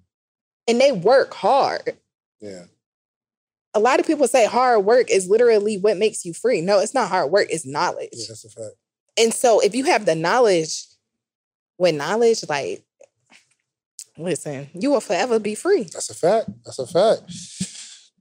and 0.68 0.80
they 0.80 0.92
work 0.92 1.34
hard. 1.34 1.96
Yeah. 2.40 2.66
A 3.78 3.80
lot 3.80 4.00
of 4.00 4.06
people 4.06 4.26
say 4.26 4.44
hard 4.44 4.84
work 4.84 5.08
is 5.08 5.28
literally 5.28 5.78
what 5.78 5.96
makes 5.96 6.24
you 6.24 6.34
free. 6.34 6.60
No, 6.60 6.80
it's 6.80 6.94
not 6.94 7.08
hard 7.08 7.30
work, 7.30 7.46
it's 7.48 7.64
knowledge. 7.64 8.08
Yeah, 8.12 8.24
that's 8.28 8.44
a 8.44 8.48
fact. 8.48 8.74
And 9.16 9.32
so 9.32 9.60
if 9.60 9.72
you 9.72 9.84
have 9.84 10.04
the 10.04 10.16
knowledge, 10.16 10.82
with 11.78 11.94
knowledge, 11.94 12.44
like, 12.48 12.82
listen, 14.16 14.68
you 14.74 14.90
will 14.90 15.00
forever 15.00 15.38
be 15.38 15.54
free. 15.54 15.84
That's 15.84 16.10
a 16.10 16.14
fact. 16.14 16.50
That's 16.64 16.80
a 16.80 16.88
fact. 16.88 17.22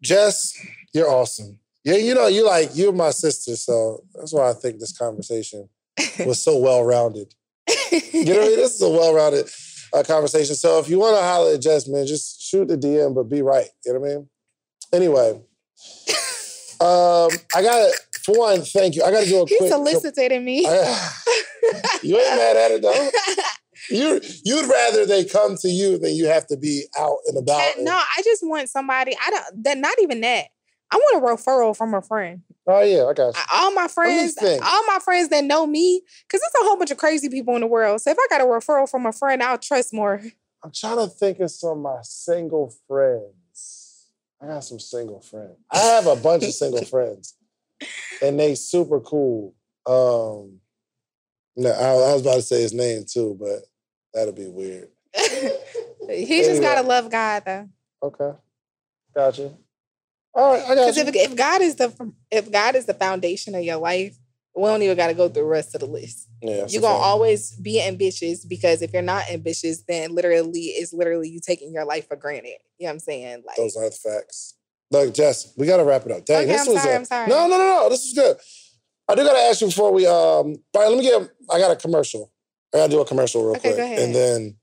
Jess, 0.03 0.53
you're 0.93 1.09
awesome. 1.09 1.57
Yeah, 1.83 1.95
you 1.95 2.13
know, 2.13 2.27
you're 2.27 2.45
like 2.45 2.69
you're 2.75 2.91
my 2.91 3.09
sister, 3.09 3.55
so 3.55 4.03
that's 4.13 4.33
why 4.33 4.51
I 4.51 4.53
think 4.53 4.79
this 4.79 4.95
conversation 4.95 5.69
was 6.25 6.39
so 6.39 6.55
well 6.57 6.83
rounded. 6.83 7.33
You 7.91 8.25
know, 8.25 8.33
what 8.33 8.43
I 8.43 8.47
mean? 8.49 8.57
this 8.57 8.75
is 8.75 8.81
a 8.83 8.89
well 8.89 9.13
rounded 9.15 9.49
uh, 9.91 10.03
conversation. 10.03 10.53
So 10.53 10.77
if 10.77 10.87
you 10.87 10.99
want 10.99 11.17
to 11.17 11.23
holler 11.23 11.55
at 11.55 11.61
Jess, 11.61 11.87
man, 11.87 12.05
just 12.05 12.43
shoot 12.43 12.67
the 12.67 12.77
DM, 12.77 13.15
but 13.15 13.23
be 13.23 13.41
right. 13.41 13.69
You 13.85 13.93
know 13.93 13.99
what 13.99 14.11
I 14.11 14.13
mean? 14.13 14.29
Anyway, 14.93 15.41
um, 16.79 17.29
I 17.55 17.61
got 17.61 17.77
to 17.79 17.93
for 18.23 18.37
one, 18.37 18.61
thank 18.61 18.95
you. 18.95 19.03
I 19.03 19.11
got 19.11 19.23
to 19.23 19.29
do 19.29 19.41
a 19.41 19.45
he 19.47 19.57
quick. 19.57 19.71
solicited 19.71 20.43
me. 20.43 20.65
I- 20.67 21.11
you 22.03 22.17
ain't 22.17 22.35
mad 22.37 22.57
at 22.57 22.71
it 22.71 22.81
though. 22.81 23.09
You 23.89 24.19
you'd 24.43 24.67
rather 24.69 25.05
they 25.05 25.23
come 25.23 25.55
to 25.57 25.69
you 25.69 25.97
than 25.97 26.13
you 26.13 26.25
have 26.25 26.45
to 26.47 26.57
be 26.57 26.85
out 26.97 27.19
and 27.27 27.37
about. 27.37 27.61
And 27.61 27.75
and- 27.77 27.85
no, 27.85 27.93
I 27.93 28.21
just 28.21 28.41
want 28.45 28.69
somebody. 28.69 29.15
I 29.25 29.29
don't. 29.29 29.63
That 29.63 29.77
not 29.77 29.93
even 30.01 30.19
that. 30.21 30.47
I 30.91 30.97
want 30.97 31.23
a 31.23 31.25
referral 31.25 31.75
from 31.75 31.93
a 31.93 32.01
friend. 32.01 32.41
oh 32.67 32.81
yeah, 32.81 33.05
I 33.05 33.13
got 33.13 33.35
you. 33.35 33.41
All 33.53 33.71
my 33.71 33.87
friends, 33.87 34.35
all 34.41 34.85
my 34.87 34.99
friends 35.01 35.29
that 35.29 35.45
know 35.45 35.65
me, 35.65 36.01
because 36.27 36.41
there's 36.41 36.63
a 36.63 36.67
whole 36.67 36.75
bunch 36.77 36.91
of 36.91 36.97
crazy 36.97 37.29
people 37.29 37.55
in 37.55 37.61
the 37.61 37.67
world. 37.67 38.01
So 38.01 38.11
if 38.11 38.17
I 38.19 38.27
got 38.29 38.41
a 38.41 38.45
referral 38.45 38.89
from 38.89 39.05
a 39.05 39.13
friend, 39.13 39.41
I'll 39.41 39.57
trust 39.57 39.93
more. 39.93 40.21
I'm 40.63 40.71
trying 40.73 40.97
to 40.97 41.07
think 41.07 41.39
of 41.39 41.51
some 41.51 41.69
of 41.69 41.77
my 41.77 41.99
single 42.01 42.73
friends. 42.89 43.35
I 44.41 44.47
got 44.47 44.63
some 44.63 44.79
single 44.79 45.19
friends. 45.19 45.57
I 45.71 45.79
have 45.79 46.07
a 46.07 46.15
bunch 46.15 46.43
of 46.43 46.53
single 46.53 46.85
friends, 46.85 47.35
and 48.21 48.39
they 48.39 48.55
super 48.55 48.99
cool. 48.99 49.55
Um, 49.85 50.59
no, 51.55 51.71
I, 51.71 52.11
I 52.11 52.13
was 52.13 52.21
about 52.21 52.35
to 52.35 52.41
say 52.41 52.61
his 52.61 52.73
name 52.73 53.03
too, 53.07 53.35
but 53.39 53.59
that'll 54.13 54.33
be 54.33 54.47
weird. 54.47 54.89
he 55.15 56.41
just 56.43 56.61
gotta 56.61 56.87
love 56.87 57.09
God 57.09 57.43
though. 57.45 57.69
Okay, 58.03 58.37
gotcha. 59.15 59.53
All 60.35 60.53
right, 60.53 60.63
I 60.63 60.75
got 60.75 60.93
Because 60.93 60.97
you. 60.97 61.03
if, 61.03 61.15
if 61.15 61.35
God 61.35 61.61
is 61.61 61.75
the 61.75 62.13
if 62.29 62.51
God 62.51 62.75
is 62.75 62.85
the 62.85 62.93
foundation 62.93 63.55
of 63.55 63.63
your 63.63 63.77
life, 63.77 64.17
we 64.57 64.67
don't 64.67 64.81
even 64.81 64.97
got 64.97 65.07
to 65.07 65.13
go 65.13 65.29
through 65.29 65.43
the 65.43 65.47
rest 65.47 65.75
of 65.75 65.81
the 65.81 65.87
list. 65.87 66.27
yeah, 66.41 66.65
You're 66.67 66.81
gonna 66.81 66.97
always 66.97 67.51
be 67.51 67.81
ambitious 67.81 68.43
because 68.45 68.81
if 68.81 68.91
you're 68.93 69.01
not 69.01 69.29
ambitious, 69.31 69.83
then 69.87 70.15
literally 70.15 70.59
it's 70.61 70.91
literally 70.93 71.29
you 71.29 71.39
taking 71.39 71.71
your 71.71 71.85
life 71.85 72.07
for 72.07 72.15
granted. 72.15 72.57
You 72.79 72.85
know 72.85 72.89
what 72.89 72.93
I'm 72.93 72.99
saying? 72.99 73.43
Like 73.45 73.57
Those 73.57 73.75
are 73.77 73.89
the 73.89 73.95
facts. 73.95 74.55
Look, 74.91 75.13
Jess, 75.13 75.53
we 75.57 75.67
gotta 75.67 75.83
wrap 75.83 76.05
it 76.05 76.11
up. 76.11 76.25
Dang, 76.25 76.43
Okay, 76.43 76.47
this 76.53 76.67
I'm 76.67 76.73
was 76.73 76.81
sorry, 76.81 76.93
a- 76.93 76.97
I'm 76.97 77.05
sorry. 77.05 77.27
No, 77.27 77.47
no, 77.47 77.57
no, 77.57 77.63
no. 77.83 77.89
This 77.89 78.05
is 78.05 78.13
good. 78.13 78.37
I 79.07 79.15
do 79.15 79.23
gotta 79.23 79.39
ask 79.39 79.61
you 79.61 79.67
before 79.67 79.91
we 79.93 80.05
um. 80.05 80.13
All 80.13 80.55
right, 80.75 80.87
let 80.89 80.97
me 80.97 81.03
get. 81.03 81.29
I 81.49 81.59
got 81.59 81.71
a 81.71 81.75
commercial. 81.75 82.31
I 82.73 82.77
gotta 82.79 82.91
do 82.91 83.01
a 83.01 83.05
commercial 83.05 83.43
real 83.43 83.55
Okay, 83.57 83.73
quick, 83.73 83.79
and 83.99 84.13
then 84.15 84.57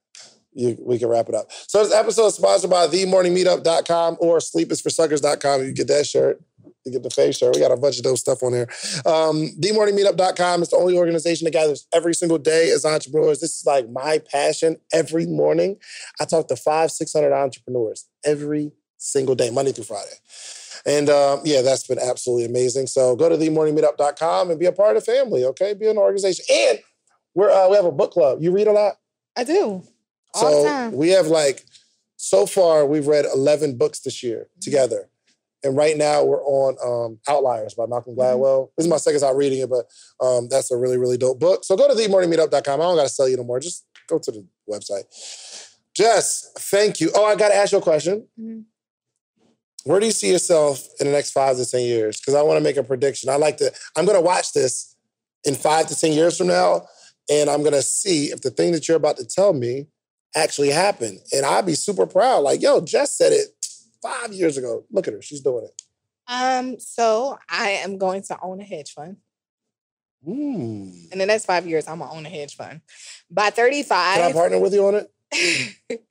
you 0.52 0.76
we 0.80 0.98
can 0.98 1.08
wrap 1.08 1.28
it 1.28 1.34
up. 1.34 1.50
So 1.50 1.82
this 1.84 1.92
episode 1.94 2.26
is 2.26 2.34
sponsored 2.34 2.70
by 2.70 2.86
themorningmeetup.com 2.86 4.16
or 4.20 4.38
sleepisforsuckers.com. 4.38 5.64
You 5.64 5.72
get 5.72 5.88
that 5.88 6.06
shirt. 6.06 6.40
You 6.84 6.92
get 6.92 7.02
the 7.02 7.10
face 7.10 7.38
shirt. 7.38 7.54
We 7.54 7.60
got 7.60 7.72
a 7.72 7.76
bunch 7.76 7.96
of 7.98 8.04
those 8.04 8.20
stuff 8.20 8.42
on 8.42 8.52
there. 8.52 8.68
Um, 9.06 9.50
themorningmeetup.com 9.60 10.62
is 10.62 10.68
the 10.68 10.76
only 10.76 10.96
organization 10.98 11.46
that 11.46 11.52
gathers 11.52 11.86
every 11.94 12.14
single 12.14 12.38
day 12.38 12.70
as 12.70 12.84
entrepreneurs. 12.84 13.40
This 13.40 13.58
is 13.58 13.64
like 13.66 13.88
my 13.88 14.18
passion. 14.30 14.76
Every 14.92 15.26
morning, 15.26 15.78
I 16.20 16.24
talk 16.26 16.48
to 16.48 16.56
five, 16.56 16.90
600 16.90 17.32
entrepreneurs 17.32 18.06
every 18.24 18.72
single 18.98 19.34
day, 19.34 19.50
Monday 19.50 19.72
through 19.72 19.84
Friday. 19.84 20.14
And 20.86 21.08
um, 21.08 21.40
yeah, 21.44 21.62
that's 21.62 21.86
been 21.86 21.98
absolutely 21.98 22.44
amazing. 22.44 22.86
So 22.88 23.16
go 23.16 23.28
to 23.30 23.36
themorningmeetup.com 23.36 24.50
and 24.50 24.60
be 24.60 24.66
a 24.66 24.72
part 24.72 24.96
of 24.96 25.04
the 25.04 25.12
family, 25.12 25.44
okay? 25.46 25.72
Be 25.74 25.86
an 25.88 25.96
organization. 25.96 26.44
And 26.50 26.80
we're 27.34 27.50
uh, 27.50 27.68
we 27.70 27.76
have 27.76 27.84
a 27.86 27.92
book 27.92 28.12
club. 28.12 28.38
You 28.42 28.52
read 28.52 28.66
a 28.66 28.72
lot? 28.72 28.96
I 29.36 29.44
do 29.44 29.82
all 30.34 30.40
so 30.52 30.62
the 30.62 30.68
time. 30.68 30.92
we 30.92 31.08
have 31.10 31.26
like 31.28 31.64
so 32.16 32.44
far 32.46 32.86
we've 32.86 33.06
read 33.06 33.24
11 33.34 33.76
books 33.78 34.00
this 34.00 34.22
year 34.22 34.48
Mm-hmm. 34.50 34.60
together. 34.60 35.08
And 35.64 35.76
right 35.76 35.96
now 35.96 36.22
we're 36.22 36.42
on 36.44 36.76
um, 36.84 37.18
Outliers 37.28 37.74
by 37.74 37.86
Malcolm 37.86 38.14
Mm-hmm. 38.14 38.20
Gladwell. 38.20 38.68
This 38.76 38.84
is 38.86 38.90
my 38.90 38.98
second 38.98 39.20
time 39.20 39.36
reading 39.36 39.60
it, 39.60 39.70
but 39.70 39.86
um, 40.24 40.48
that's 40.48 40.70
a 40.70 40.76
really, 40.76 40.98
really 40.98 41.16
dope 41.16 41.40
book. 41.40 41.64
So 41.64 41.76
go 41.76 41.88
to 41.88 41.94
themorningmeetup.com. 41.94 42.80
I 42.80 42.84
don't 42.84 42.96
got 42.96 43.04
to 43.04 43.08
sell 43.08 43.28
you 43.28 43.36
no 43.38 43.44
more. 43.44 43.58
Just 43.60 43.86
go 44.08 44.18
to 44.18 44.30
the 44.30 44.46
website. 44.70 45.04
Jess, 45.96 46.50
thank 46.58 47.00
you. 47.00 47.10
Oh, 47.14 47.24
I 47.24 47.34
got 47.36 47.48
to 47.48 47.54
ask 47.56 47.72
you 47.72 47.78
a 47.78 47.82
question. 47.82 48.28
Mhm. 48.38 48.64
Where 49.84 50.00
do 50.00 50.06
you 50.06 50.12
see 50.12 50.30
yourself 50.30 50.86
in 50.98 51.06
the 51.06 51.12
next 51.12 51.32
five 51.32 51.56
to 51.56 51.66
10 51.66 51.82
years? 51.82 52.18
Because 52.18 52.34
I 52.34 52.42
want 52.42 52.56
to 52.56 52.62
make 52.64 52.76
a 52.78 52.82
prediction. 52.82 53.28
I 53.28 53.36
like 53.36 53.58
to, 53.58 53.70
I'm 53.96 54.06
going 54.06 54.16
to 54.16 54.22
watch 54.22 54.52
this 54.52 54.96
in 55.44 55.54
five 55.54 55.86
to 55.88 55.96
10 55.96 56.12
years 56.12 56.38
from 56.38 56.46
now, 56.46 56.86
and 57.30 57.50
I'm 57.50 57.60
going 57.60 57.74
to 57.74 57.82
see 57.82 58.26
if 58.26 58.40
the 58.40 58.50
thing 58.50 58.72
that 58.72 58.88
you're 58.88 58.96
about 58.96 59.18
to 59.18 59.26
tell 59.26 59.52
me 59.52 59.86
actually 60.34 60.70
happened. 60.70 61.20
And 61.32 61.44
I'd 61.44 61.66
be 61.66 61.74
super 61.74 62.06
proud. 62.06 62.40
Like, 62.40 62.62
yo, 62.62 62.80
Jess 62.80 63.16
said 63.16 63.32
it 63.32 63.48
five 64.04 64.32
years 64.32 64.56
ago. 64.56 64.84
Look 64.90 65.08
at 65.08 65.14
her. 65.14 65.22
She's 65.22 65.40
doing 65.40 65.64
it. 65.64 65.82
Um, 66.28 66.78
so 66.78 67.38
I 67.48 67.70
am 67.70 67.98
going 67.98 68.22
to 68.24 68.38
own 68.42 68.60
a 68.60 68.64
hedge 68.64 68.92
fund. 68.92 69.16
Mm. 70.26 71.12
In 71.12 71.18
the 71.18 71.26
next 71.26 71.44
five 71.44 71.66
years, 71.66 71.86
I'm 71.86 71.98
gonna 71.98 72.12
own 72.12 72.24
a 72.24 72.30
hedge 72.30 72.56
fund. 72.56 72.80
By 73.30 73.50
35. 73.50 73.88
Can 73.88 74.22
I 74.22 74.32
35, 74.32 74.34
partner 74.34 74.58
with 74.58 74.72
you 74.72 74.86
on 74.86 74.94
it? 74.94 75.10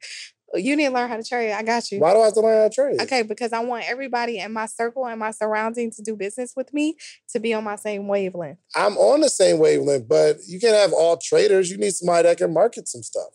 you 0.54 0.76
need 0.76 0.86
to 0.86 0.94
learn 0.94 1.10
how 1.10 1.18
to 1.18 1.24
trade. 1.24 1.52
I 1.52 1.64
got 1.64 1.92
you. 1.92 2.00
Why 2.00 2.14
do 2.14 2.22
I 2.22 2.26
have 2.26 2.34
to 2.34 2.42
learn 2.42 2.62
how 2.62 2.68
to 2.68 2.74
trade? 2.74 3.02
Okay, 3.02 3.24
because 3.24 3.54
I 3.54 3.60
want 3.62 3.90
everybody 3.90 4.38
in 4.38 4.54
my 4.54 4.68
circle 4.68 5.08
and 5.08 5.20
my 5.20 5.32
surrounding 5.32 5.90
to 5.92 6.02
do 6.04 6.16
business 6.16 6.54
with 6.56 6.72
me 6.74 6.96
to 7.30 7.40
be 7.40 7.56
on 7.56 7.64
my 7.64 7.76
same 7.76 8.08
wavelength. 8.08 8.60
I'm 8.76 8.98
on 8.98 9.22
the 9.22 9.30
same 9.30 9.58
wavelength, 9.58 10.08
but 10.08 10.38
you 10.48 10.60
can't 10.60 10.76
have 10.76 10.94
all 10.94 11.18
traders. 11.18 11.72
You 11.72 11.78
need 11.78 11.94
somebody 11.94 12.28
that 12.28 12.38
can 12.38 12.54
market 12.54 12.88
some 12.88 13.02
stuff. 13.02 13.30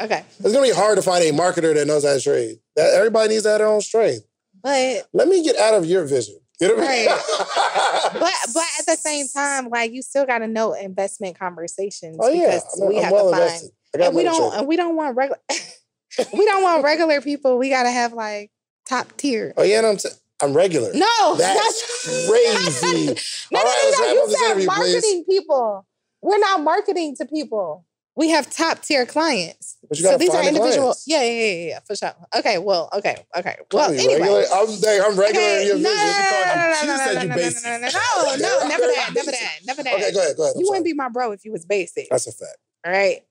Okay, 0.00 0.24
It's 0.40 0.52
gonna 0.52 0.66
be 0.66 0.74
hard 0.74 0.96
to 0.96 1.02
find 1.02 1.22
a 1.22 1.30
marketer 1.30 1.74
that 1.74 1.86
knows 1.86 2.04
how 2.04 2.14
to 2.14 2.20
trade. 2.20 2.58
That 2.76 2.94
everybody 2.94 3.30
needs 3.30 3.42
to 3.44 3.50
have 3.50 3.58
their 3.58 3.68
own 3.68 3.80
strength. 3.80 4.24
but 4.62 5.08
Let 5.12 5.28
me 5.28 5.42
get 5.44 5.56
out 5.56 5.74
of 5.74 5.84
your 5.84 6.04
vision. 6.04 6.36
You 6.60 6.68
know 6.68 6.74
what 6.76 6.86
I 6.88 6.92
mean? 6.92 7.06
but 8.20 8.32
but 8.54 8.64
at 8.78 8.86
the 8.86 8.96
same 8.96 9.26
time, 9.28 9.68
like 9.68 9.92
you 9.92 10.00
still 10.02 10.24
got 10.26 10.38
to 10.38 10.46
know 10.46 10.74
investment 10.74 11.38
conversations 11.38 12.18
oh 12.20 12.28
yeah, 12.28 12.56
because 12.56 12.80
I'm, 12.80 12.88
we 12.88 12.98
I'm 12.98 13.02
have 13.04 13.12
well 13.12 13.30
to 13.30 13.36
find. 13.36 13.42
invested. 13.44 13.70
Got 13.98 14.06
And 14.06 14.16
we 14.16 14.22
don't 14.22 14.54
and 14.54 14.66
we 14.68 14.76
don't 14.76 14.94
want 14.96 15.16
regular. 15.16 15.40
we 16.32 16.44
don't 16.44 16.62
want 16.62 16.84
regular 16.84 17.20
people. 17.20 17.58
We 17.58 17.68
got 17.68 17.82
to 17.82 17.90
have 17.90 18.12
like 18.12 18.50
top 18.86 19.16
tier. 19.16 19.52
Oh 19.56 19.62
yeah, 19.64 19.78
and 19.78 19.86
I'm 19.86 19.96
t- 19.96 20.08
I'm 20.42 20.54
regular. 20.54 20.92
No, 20.94 21.36
That's 21.36 22.04
crazy. 22.28 23.06
No, 23.50 23.58
All 23.60 23.64
no, 23.64 23.70
right, 23.70 23.92
no, 23.98 24.04
no. 24.06 24.12
You 24.12 24.36
said 24.36 24.66
marketing 24.66 25.24
please. 25.26 25.40
people. 25.40 25.86
We're 26.20 26.38
not 26.38 26.62
marketing 26.62 27.16
to 27.16 27.26
people. 27.26 27.84
We 28.14 28.28
have 28.30 28.50
top 28.50 28.82
tier 28.82 29.06
clients. 29.06 29.78
So 29.94 30.18
these 30.18 30.28
are 30.34 30.46
individual. 30.46 30.94
Yeah, 31.06 31.22
yeah, 31.22 31.30
yeah, 31.30 31.68
yeah, 31.68 31.78
for 31.80 31.96
sure. 31.96 32.12
Okay, 32.36 32.58
well, 32.58 32.90
okay, 32.92 33.16
okay. 33.36 33.56
Well, 33.72 33.90
anyway. 33.90 34.20
regular. 34.20 34.44
I'm, 34.52 34.68
I'm 35.12 35.18
regular 35.18 35.22
in 35.22 35.32
Okay, 35.32 35.66
your 35.66 35.76
no, 35.78 35.82
business. 35.82 36.18
You 36.18 36.24
called 36.28 36.46
no, 36.46 36.54
no, 36.54 36.96
no, 36.96 37.14
no, 37.14 37.28
no, 37.28 37.34
basic. 37.34 37.64
no, 37.64 37.70
no, 37.70 37.78
no, 37.78 37.88
no, 37.88 38.36
no, 38.36 38.68
never 38.68 38.86
that, 38.86 39.10
never 39.14 39.30
that, 39.30 39.58
never 39.64 39.82
that. 39.82 39.94
Okay, 39.94 40.12
go 40.12 40.20
ahead, 40.20 40.36
go 40.36 40.42
ahead. 40.44 40.54
You 40.58 40.66
wouldn't 40.68 40.84
be 40.84 40.92
my 40.92 41.08
bro 41.08 41.32
if 41.32 41.44
you 41.44 41.52
was 41.52 41.64
basic. 41.64 42.08
That's 42.10 42.26
a 42.26 42.32
fact. 42.32 42.58
All 42.84 42.92
right. 42.92 43.22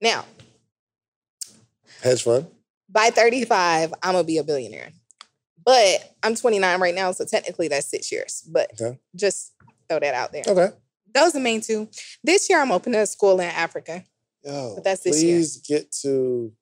Now, 0.00 0.24
Hedge 2.02 2.22
fund. 2.22 2.46
by 2.88 3.10
35, 3.10 3.92
I'm 4.02 4.12
gonna 4.12 4.24
be 4.24 4.38
a 4.38 4.44
billionaire. 4.44 4.90
But 5.64 6.14
I'm 6.22 6.34
29 6.34 6.80
right 6.80 6.94
now, 6.94 7.12
so 7.12 7.24
technically 7.24 7.68
that's 7.68 7.86
six 7.86 8.10
years. 8.10 8.42
But 8.50 8.70
just 9.14 9.52
throw 9.88 10.00
that 10.00 10.14
out 10.14 10.32
there. 10.32 10.42
Okay. 10.46 10.70
Those 11.14 11.28
are 11.28 11.32
the 11.32 11.40
main 11.40 11.60
two. 11.60 11.88
This 12.24 12.48
year, 12.48 12.60
I'm 12.60 12.72
opening 12.72 13.00
a 13.00 13.06
school 13.06 13.38
in 13.38 13.46
Africa. 13.48 14.02
Yo, 14.44 14.74
But 14.74 14.84
that's 14.84 15.02
this 15.02 15.22
year. 15.22 15.36
please 15.36 15.56
get 15.58 15.92
to 16.02 16.52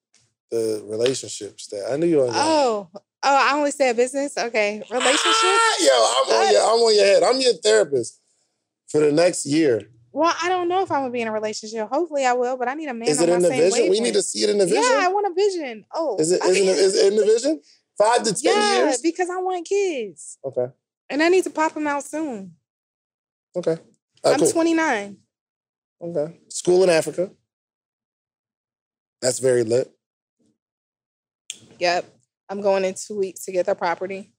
the 0.50 0.82
relationships 0.86 1.68
that 1.68 1.90
I 1.90 1.96
knew 1.96 2.06
you 2.06 2.18
were 2.18 2.28
on. 2.28 2.34
Oh, 2.34 2.88
oh, 2.92 3.00
I 3.22 3.56
only 3.56 3.70
said 3.70 3.96
business. 3.96 4.36
Okay, 4.36 4.82
relationship. 4.90 5.24
Ah, 5.44 5.76
yo, 5.80 5.92
I'm 5.92 6.46
on 6.46 6.52
your, 6.52 6.62
I'm 6.62 6.80
on 6.80 6.94
your 6.94 7.04
head. 7.04 7.22
I'm 7.22 7.40
your 7.40 7.54
therapist 7.54 8.20
for 8.88 9.00
the 9.00 9.12
next 9.12 9.46
year. 9.46 9.82
Well, 10.12 10.34
I 10.42 10.48
don't 10.48 10.68
know 10.68 10.82
if 10.82 10.90
I'm 10.90 11.02
gonna 11.02 11.12
be 11.12 11.20
in 11.20 11.28
a 11.28 11.32
relationship. 11.32 11.88
Hopefully, 11.88 12.26
I 12.26 12.32
will, 12.32 12.56
but 12.56 12.68
I 12.68 12.74
need 12.74 12.88
a 12.88 12.94
man. 12.94 13.08
Is 13.08 13.22
on 13.22 13.28
it 13.28 13.32
in 13.32 13.42
my 13.42 13.48
the 13.48 13.54
vision? 13.54 13.90
We 13.90 14.00
need 14.00 14.14
to 14.14 14.22
see 14.22 14.42
it 14.42 14.50
in 14.50 14.58
the 14.58 14.66
vision. 14.66 14.82
Yeah, 14.82 15.00
I 15.02 15.08
want 15.08 15.26
a 15.28 15.34
vision. 15.34 15.84
Oh, 15.94 16.16
is 16.18 16.32
it 16.32 16.42
is 16.44 16.56
it, 16.56 16.66
is 16.66 16.96
it 16.96 17.12
in 17.12 17.18
the 17.18 17.24
vision? 17.24 17.60
Five 17.96 18.24
to 18.24 18.34
ten 18.34 18.56
yeah, 18.56 18.84
years. 18.84 19.00
because 19.00 19.30
I 19.30 19.36
want 19.38 19.66
kids, 19.66 20.38
Okay. 20.44 20.66
and 21.08 21.22
I 21.22 21.28
need 21.28 21.44
to 21.44 21.50
pop 21.50 21.74
them 21.74 21.86
out 21.86 22.02
soon. 22.02 22.54
Okay. 23.54 23.78
Right, 24.24 24.34
I'm 24.34 24.38
cool. 24.40 24.50
29. 24.50 25.16
Okay. 26.02 26.40
School 26.48 26.82
in 26.82 26.90
Africa. 26.90 27.30
That's 29.22 29.38
very 29.38 29.64
lit. 29.64 29.90
Yep, 31.78 32.04
I'm 32.48 32.60
going 32.60 32.84
in 32.84 32.94
two 32.94 33.18
weeks 33.18 33.44
to 33.44 33.52
get 33.52 33.66
the 33.66 33.74
property. 33.74 34.32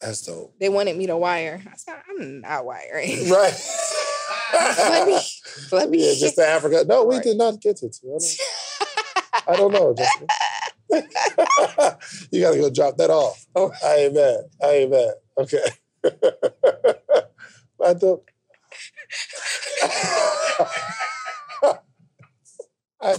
That's 0.00 0.22
dope. 0.22 0.54
They 0.58 0.68
wanted 0.68 0.96
me 0.96 1.06
to 1.06 1.16
wire. 1.16 1.62
I 1.66 1.76
said, 1.76 1.96
I'm 2.10 2.40
not 2.40 2.64
wiring. 2.66 3.28
Right. 3.30 3.54
let 4.78 5.06
me, 5.08 5.18
let 5.72 5.90
me. 5.90 6.06
yeah, 6.06 6.14
just 6.18 6.36
to 6.36 6.46
Africa. 6.46 6.84
No, 6.86 7.04
we 7.04 7.16
Right. 7.16 7.24
did 7.24 7.36
not 7.38 7.60
get 7.60 7.82
it. 7.82 7.96
I 8.04 8.08
don't, 8.08 8.36
I 9.48 9.56
don't 9.56 9.72
know, 9.72 9.94
you 12.30 12.40
gotta 12.40 12.58
go 12.58 12.70
drop 12.70 12.96
that 12.98 13.10
off. 13.10 13.44
Oh. 13.56 13.72
I 13.84 13.94
ain't 13.96 14.14
mad. 14.14 14.40
I 14.62 14.66
ain't 14.70 14.90
mad. 14.90 15.14
Okay. 15.38 15.64
I 17.84 17.94
don't. 17.94 18.22
I, 23.00 23.16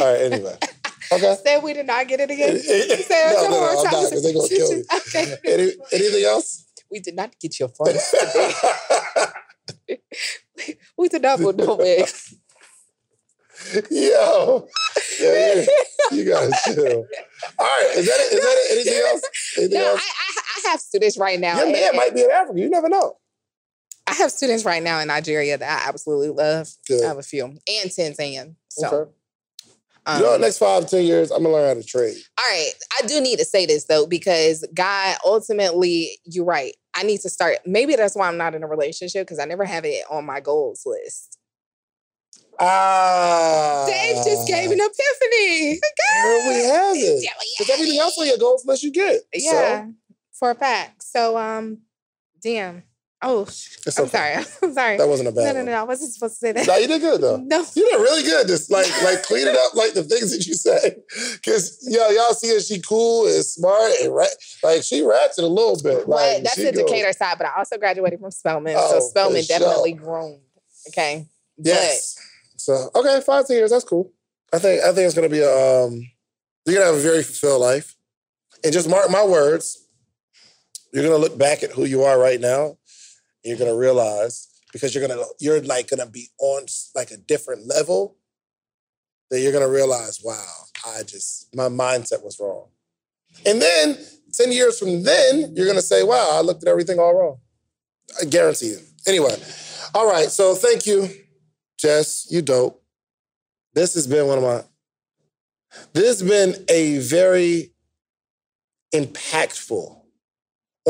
all 0.00 0.12
right, 0.12 0.32
anyway. 0.32 0.56
Okay. 1.12 1.36
Said 1.44 1.64
we 1.64 1.72
did 1.72 1.88
not 1.88 2.06
get 2.06 2.20
it 2.20 2.30
again. 2.30 2.54
no, 2.54 2.60
Say 2.60 3.32
no, 3.34 3.42
no, 3.42 3.50
more 3.50 3.68
I'm 3.70 3.82
not, 3.82 3.90
because 3.90 4.22
they're 4.22 4.32
gonna 4.32 4.48
kill 4.48 4.72
me. 4.72 4.84
okay. 4.94 5.36
Any, 5.44 5.72
anything 5.92 6.24
else? 6.24 6.66
We 6.88 7.00
did 7.00 7.16
not 7.16 7.36
get 7.40 7.58
your 7.58 7.68
funds 7.68 8.14
today. 9.86 9.98
we 10.96 11.08
did 11.08 11.22
not 11.22 11.40
put 11.40 11.56
no 11.56 11.74
way. 11.74 12.04
Yo, 13.90 14.68
yeah, 15.20 15.54
you, 15.54 15.66
you 16.12 16.24
gotta 16.24 16.56
chill. 16.64 17.06
All 17.58 17.66
right, 17.66 17.90
is 17.96 18.06
that 18.06 18.20
it? 18.20 18.32
Is 18.32 18.40
that 18.40 18.56
it? 18.56 18.72
Anything 18.72 19.02
else? 19.10 19.22
Anything 19.58 19.78
No, 19.80 19.86
I, 19.86 19.90
else? 19.90 20.00
I, 20.00 20.68
I 20.68 20.70
have 20.70 20.80
students 20.80 21.18
right 21.18 21.40
now. 21.40 21.56
Your 21.56 21.64
and- 21.64 21.72
man 21.72 21.96
might 21.96 22.14
be 22.14 22.22
in 22.22 22.30
Africa. 22.30 22.58
You 22.58 22.70
never 22.70 22.88
know. 22.88 23.16
I 24.06 24.14
have 24.14 24.30
students 24.30 24.64
right 24.64 24.82
now 24.82 24.98
in 25.00 25.08
Nigeria 25.08 25.58
that 25.58 25.82
I 25.84 25.88
absolutely 25.88 26.30
love. 26.30 26.68
Good. 26.88 27.04
I 27.04 27.08
have 27.08 27.18
a 27.18 27.22
few 27.22 27.44
and 27.44 27.60
Tanzania. 27.66 28.54
So, 28.68 28.88
okay. 28.88 29.10
Um, 30.10 30.20
you 30.20 30.26
know, 30.26 30.36
next 30.36 30.58
five, 30.58 30.88
ten 30.88 31.04
years, 31.04 31.30
I'm 31.30 31.42
gonna 31.42 31.54
learn 31.54 31.68
how 31.68 31.74
to 31.74 31.86
trade. 31.86 32.16
all 32.38 32.44
right. 32.50 32.72
I 33.00 33.06
do 33.06 33.20
need 33.20 33.38
to 33.38 33.44
say 33.44 33.64
this 33.66 33.84
though, 33.84 34.06
because 34.06 34.66
God, 34.74 35.16
ultimately, 35.24 36.18
you're 36.24 36.44
right. 36.44 36.74
I 36.94 37.04
need 37.04 37.20
to 37.20 37.30
start. 37.30 37.58
Maybe 37.64 37.94
that's 37.94 38.16
why 38.16 38.26
I'm 38.26 38.36
not 38.36 38.54
in 38.54 38.64
a 38.64 38.66
relationship 38.66 39.26
because 39.26 39.38
I 39.38 39.44
never 39.44 39.64
have 39.64 39.84
it 39.84 40.04
on 40.10 40.26
my 40.26 40.40
goals 40.40 40.82
list. 40.84 41.38
Ah, 42.58 43.86
Dave 43.86 44.16
just 44.16 44.46
gave 44.48 44.70
an 44.70 44.80
epiphany. 44.80 45.80
There 46.22 46.48
we 46.48 46.64
have 46.64 46.96
it. 46.96 47.30
Because 47.58 47.72
everything 47.72 47.98
else 48.00 48.18
on 48.18 48.26
your 48.26 48.36
goals 48.36 48.66
list 48.66 48.82
you 48.82 48.90
get. 48.90 49.20
Yeah, 49.32 49.86
for 50.32 50.50
a 50.50 50.54
fact. 50.54 51.02
So, 51.02 51.38
um, 51.38 51.78
damn. 52.42 52.82
Oh, 53.22 53.42
It's 53.42 53.98
I'm 53.98 54.06
okay. 54.06 54.10
sorry. 54.10 54.46
I'm 54.62 54.72
sorry. 54.74 54.96
That 54.96 55.06
wasn't 55.08 55.28
a 55.28 55.32
no, 55.32 55.36
bad 55.42 55.52
no, 55.54 55.60
one. 55.60 55.66
no, 55.66 55.72
I 55.72 55.82
wasn't 55.82 56.12
supposed 56.14 56.34
to 56.34 56.38
say 56.38 56.52
that. 56.52 56.66
No, 56.66 56.76
you 56.76 56.88
did 56.88 57.00
good 57.02 57.20
though. 57.20 57.36
No. 57.44 57.58
You 57.74 57.90
did 57.90 57.96
really 58.00 58.22
good. 58.22 58.46
Just 58.48 58.70
like 58.70 58.86
like 59.02 59.22
clean 59.24 59.46
it 59.46 59.54
up, 59.54 59.74
like 59.74 59.92
the 59.92 60.02
things 60.04 60.30
that 60.36 60.46
you 60.46 60.54
say. 60.54 60.96
Cause 61.44 61.78
yo, 61.88 62.08
y'all 62.10 62.32
see 62.32 62.48
her, 62.48 62.60
she 62.60 62.80
cool 62.80 63.26
and 63.26 63.44
smart 63.44 63.92
and 64.02 64.14
ra- 64.14 64.24
like 64.62 64.82
she 64.82 65.02
raps 65.02 65.38
it 65.38 65.44
a 65.44 65.48
little 65.48 65.76
bit. 65.82 66.06
But 66.06 66.08
Like 66.08 66.42
that's 66.44 66.56
the 66.56 66.72
goes- 66.72 66.84
Decatur 66.84 67.12
side, 67.12 67.36
but 67.36 67.46
I 67.46 67.58
also 67.58 67.76
graduated 67.76 68.20
from 68.20 68.30
Spelman. 68.30 68.74
Oh, 68.78 68.98
so 69.00 69.08
Spelman 69.10 69.42
sure. 69.42 69.58
definitely 69.58 69.92
groomed. 69.92 70.40
Okay. 70.88 71.26
Yes. 71.58 72.16
So 72.56 72.90
okay, 72.94 73.20
five 73.20 73.46
ten 73.46 73.56
years. 73.56 73.70
That's 73.70 73.84
cool. 73.84 74.12
I 74.52 74.58
think 74.58 74.82
I 74.82 74.92
think 74.92 75.06
it's 75.06 75.14
gonna 75.14 75.28
be 75.28 75.40
a 75.40 75.84
um. 75.84 76.10
You're 76.66 76.74
gonna 76.76 76.86
have 76.86 76.94
a 76.96 77.00
very 77.00 77.22
fulfilled 77.22 77.60
life, 77.60 77.96
and 78.64 78.72
just 78.72 78.88
mark 78.88 79.10
my 79.10 79.24
words. 79.24 79.86
You're 80.92 81.04
gonna 81.04 81.16
look 81.18 81.38
back 81.38 81.62
at 81.62 81.70
who 81.72 81.84
you 81.84 82.02
are 82.02 82.18
right 82.18 82.40
now. 82.40 82.76
You're 83.44 83.58
gonna 83.58 83.76
realize 83.76 84.48
because 84.72 84.94
you're 84.94 85.06
gonna 85.06 85.22
you're 85.38 85.60
like 85.62 85.88
gonna 85.88 86.06
be 86.06 86.28
on 86.38 86.66
like 86.94 87.10
a 87.10 87.16
different 87.16 87.66
level. 87.66 88.16
That 89.30 89.40
you're 89.40 89.52
gonna 89.52 89.68
realize, 89.68 90.20
wow, 90.24 90.52
I 90.84 91.02
just 91.04 91.54
my 91.54 91.68
mindset 91.68 92.24
was 92.24 92.38
wrong. 92.40 92.66
And 93.46 93.62
then 93.62 93.96
ten 94.32 94.52
years 94.52 94.78
from 94.78 95.02
then, 95.04 95.54
you're 95.54 95.66
gonna 95.66 95.82
say, 95.82 96.02
wow, 96.02 96.30
I 96.32 96.40
looked 96.40 96.62
at 96.62 96.68
everything 96.68 96.98
all 96.98 97.14
wrong. 97.14 97.38
I 98.20 98.24
guarantee 98.24 98.70
you. 98.70 98.78
Anyway, 99.06 99.36
all 99.94 100.10
right. 100.10 100.28
So 100.28 100.54
thank 100.54 100.86
you. 100.86 101.08
Jess, 101.78 102.26
you 102.30 102.42
dope. 102.42 102.82
This 103.74 103.94
has 103.94 104.06
been 104.06 104.26
one 104.26 104.38
of 104.38 104.44
my. 104.44 104.64
This 105.92 106.20
has 106.20 106.28
been 106.28 106.64
a 106.68 106.98
very 106.98 107.72
impactful 108.92 109.99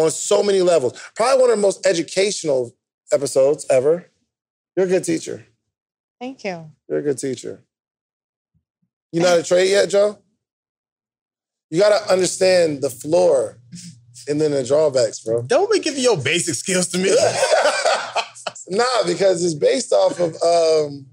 on 0.01 0.11
so 0.11 0.43
many 0.43 0.63
levels. 0.63 1.01
Probably 1.15 1.41
one 1.41 1.51
of 1.51 1.57
the 1.57 1.63
most 1.63 1.87
educational 1.87 2.75
episodes 3.13 3.67
ever. 3.71 4.07
You're 4.77 4.87
a 4.87 4.89
good 4.89 5.05
teacher. 5.05 5.47
Thank 6.21 6.45
you. 6.45 6.71
You're 6.89 6.99
a 6.99 7.03
good 7.03 7.19
teacher. 7.19 7.63
You 9.13 9.21
know 9.21 9.29
how 9.31 9.37
to 9.37 9.43
trade 9.43 9.71
yet, 9.71 9.89
Joe? 9.89 10.19
You 11.71 11.81
gotta 11.81 12.11
understand 12.13 12.83
the 12.83 12.91
floor 12.91 13.59
and 14.29 14.41
then 14.41 14.51
the 14.53 14.65
drawbacks, 14.65 15.21
bro. 15.21 15.43
Don't 15.43 15.71
be 15.73 15.79
giving 15.81 16.03
your 16.03 16.17
basic 16.17 16.55
skills 16.55 16.89
to 16.89 16.99
me. 16.99 17.11
nah, 18.69 18.85
because 19.07 19.45
it's 19.45 19.55
based 19.55 19.93
off 19.93 20.19
of 20.21 20.35
um 20.43 21.07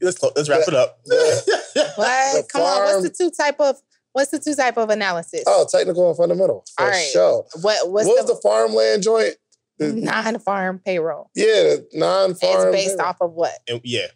let's 0.00 0.18
clo- 0.18 0.32
let's 0.36 0.48
wrap 0.48 0.66
it 0.68 0.74
up. 0.74 0.98
the- 1.04 1.92
What? 1.96 2.36
The 2.36 2.48
Come 2.52 2.62
on. 2.62 3.02
What's 3.02 3.02
the 3.02 3.24
two 3.24 3.30
type 3.30 3.60
of 3.60 3.76
what's 4.12 4.30
the 4.30 4.38
two 4.38 4.54
type 4.54 4.76
of 4.76 4.90
analysis? 4.90 5.44
oh 5.46 5.66
technical 5.70 6.08
and 6.08 6.16
fundamental 6.16 6.64
for 6.76 6.84
All 6.84 6.90
right. 6.90 7.08
sure. 7.12 7.44
What 7.62 7.90
what's 7.90 8.06
what 8.06 8.16
was 8.18 8.26
the, 8.26 8.34
the 8.34 8.40
farmland 8.40 9.02
joint? 9.02 9.34
non-farm 9.80 10.80
payroll? 10.84 11.30
Yeah, 11.34 11.76
non-farm. 11.92 12.68
It's 12.68 12.72
based 12.72 12.96
payroll. 12.98 13.08
off 13.08 13.16
of 13.20 13.32
what? 13.32 13.52
And 13.68 13.80
yeah, 13.84 14.06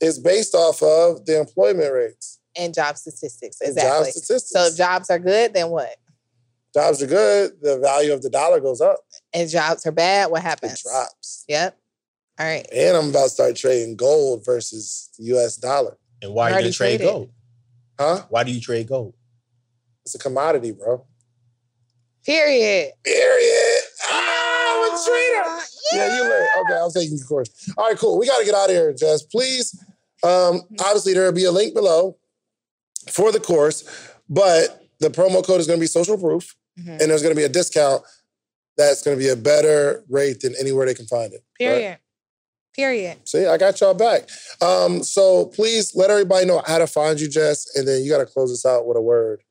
It's 0.00 0.18
based 0.18 0.54
off 0.54 0.82
of 0.82 1.24
the 1.24 1.38
employment 1.38 1.92
rates. 1.92 2.40
And 2.56 2.74
job 2.74 2.96
statistics. 2.96 3.60
and 3.60 3.70
Exactly. 3.70 4.06
Job 4.06 4.12
statistics. 4.12 4.50
So 4.50 4.64
if 4.66 4.76
jobs 4.76 5.10
are 5.10 5.18
good, 5.18 5.54
then 5.54 5.70
what? 5.70 5.94
jobs 6.74 7.00
are 7.00 7.06
good, 7.06 7.52
the 7.62 7.78
value 7.78 8.12
of 8.12 8.22
the 8.22 8.30
dollar 8.30 8.58
goes 8.58 8.80
up. 8.80 8.98
And 9.32 9.48
jobs 9.48 9.86
are 9.86 9.92
bad, 9.92 10.30
what 10.32 10.40
It 10.40 10.42
happens? 10.42 10.82
drops. 10.82 11.44
Yep. 11.46 11.78
All 12.40 12.46
right. 12.46 12.66
And 12.72 12.96
I'm 12.96 13.10
about 13.10 13.24
to 13.24 13.28
start 13.28 13.54
trading 13.54 13.94
gold 13.94 14.44
versus 14.44 15.10
the 15.16 15.24
US 15.36 15.56
dollar. 15.56 15.96
and 16.22 16.34
why 16.34 16.46
I 16.46 16.50
you 16.50 16.54
gonna 16.56 16.72
trade 16.72 16.98
traded. 16.98 17.06
gold? 17.06 17.30
Huh? 18.00 18.22
Why 18.28 18.42
do 18.42 18.50
you 18.50 18.60
trade 18.60 18.88
gold? 18.88 19.14
It's 20.04 20.14
a 20.14 20.18
commodity, 20.18 20.72
bro. 20.72 21.04
Period. 22.24 22.92
Period. 23.04 23.80
Ah, 24.08 24.74
I'm 24.76 24.94
a 24.94 25.04
trader. 25.04 25.62
Yeah, 25.92 26.16
you 26.16 26.22
learn. 26.28 26.48
Okay, 26.60 26.78
I'm 26.82 26.90
taking 26.90 27.16
your 27.18 27.26
course. 27.26 27.70
All 27.76 27.88
right, 27.88 27.98
cool. 27.98 28.18
We 28.18 28.26
got 28.26 28.38
to 28.38 28.44
get 28.44 28.54
out 28.54 28.70
of 28.70 28.76
here, 28.76 28.92
Jess. 28.92 29.22
Please. 29.22 29.78
Um, 30.22 30.62
obviously, 30.80 31.12
there 31.12 31.24
will 31.24 31.32
be 31.32 31.44
a 31.44 31.52
link 31.52 31.74
below 31.74 32.16
for 33.10 33.30
the 33.30 33.40
course, 33.40 33.84
but 34.28 34.82
the 35.00 35.08
promo 35.10 35.44
code 35.44 35.60
is 35.60 35.66
going 35.66 35.78
to 35.78 35.82
be 35.82 35.86
social 35.86 36.16
proof, 36.16 36.54
Mhm. 36.78 37.00
and 37.00 37.10
there's 37.10 37.20
going 37.22 37.34
to 37.34 37.38
be 37.38 37.44
a 37.44 37.48
discount 37.48 38.02
that's 38.78 39.02
going 39.02 39.16
to 39.16 39.22
be 39.22 39.28
a 39.28 39.36
better 39.36 40.02
rate 40.08 40.40
than 40.40 40.54
anywhere 40.58 40.86
they 40.86 40.94
can 40.94 41.06
find 41.06 41.32
it. 41.34 41.42
right? 41.60 41.68
Period. 41.68 41.98
Period. 42.74 43.18
See, 43.28 43.46
I 43.46 43.56
got 43.58 43.80
y'all 43.80 43.94
back. 43.94 44.28
Um, 44.60 45.04
so 45.04 45.46
please 45.46 45.94
let 45.94 46.10
everybody 46.10 46.46
know 46.46 46.60
how 46.66 46.78
to 46.78 46.86
find 46.88 47.20
you, 47.20 47.28
Jess, 47.28 47.76
and 47.76 47.86
then 47.86 48.02
you 48.02 48.10
got 48.10 48.18
to 48.18 48.26
close 48.26 48.50
this 48.50 48.66
out 48.66 48.86
with 48.86 48.96
a 48.96 49.00
word. 49.02 49.42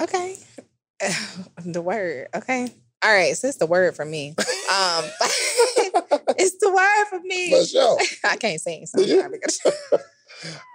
Okay. 0.00 0.36
the 1.64 1.82
word. 1.82 2.28
Okay. 2.34 2.72
All 3.02 3.12
right. 3.14 3.36
So 3.36 3.48
it's 3.48 3.58
the 3.58 3.66
word 3.66 3.94
for 3.94 4.04
me. 4.04 4.30
Um, 4.30 5.04
it's 6.36 6.58
the 6.60 6.70
word 6.72 7.06
for 7.08 7.20
me. 7.24 7.50
For 7.50 7.64
sure. 7.64 7.98
I 8.24 8.36
can't 8.36 8.60
sing. 8.60 8.86
So? 8.86 9.00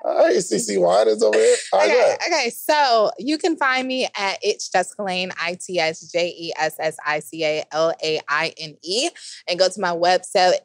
All 0.04 0.18
right, 0.18 0.36
CeCe 0.36 0.78
Winans 0.78 1.24
over 1.24 1.38
here. 1.38 1.56
All 1.72 1.80
right, 1.80 1.90
okay, 1.90 2.00
ahead. 2.00 2.20
okay. 2.28 2.50
So 2.50 3.12
you 3.18 3.38
can 3.38 3.56
find 3.56 3.88
me 3.88 4.10
at 4.18 4.38
It's 4.41 4.70
Jessica 4.70 5.04
Laine, 5.04 5.32
I 5.40 5.58
T 5.66 5.80
S 5.80 6.12
J 6.12 6.36
E 6.38 6.52
S 6.58 6.76
S 6.80 6.98
I 7.06 7.20
C 7.20 7.45
A 7.45 7.64
L 7.72 7.94
A 8.04 8.20
I 8.28 8.54
N 8.58 8.76
E, 8.84 9.10
and 9.48 9.58
go 9.58 9.70
to 9.70 9.80
my 9.80 9.91
website 9.91 10.56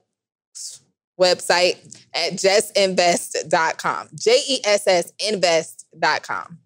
website 1.21 1.77
atjessinvest.com. 2.15 4.09
J 4.15 4.39
E 4.49 4.61
S 4.65 4.87
S 4.87 5.13
invest.com. 5.21 6.59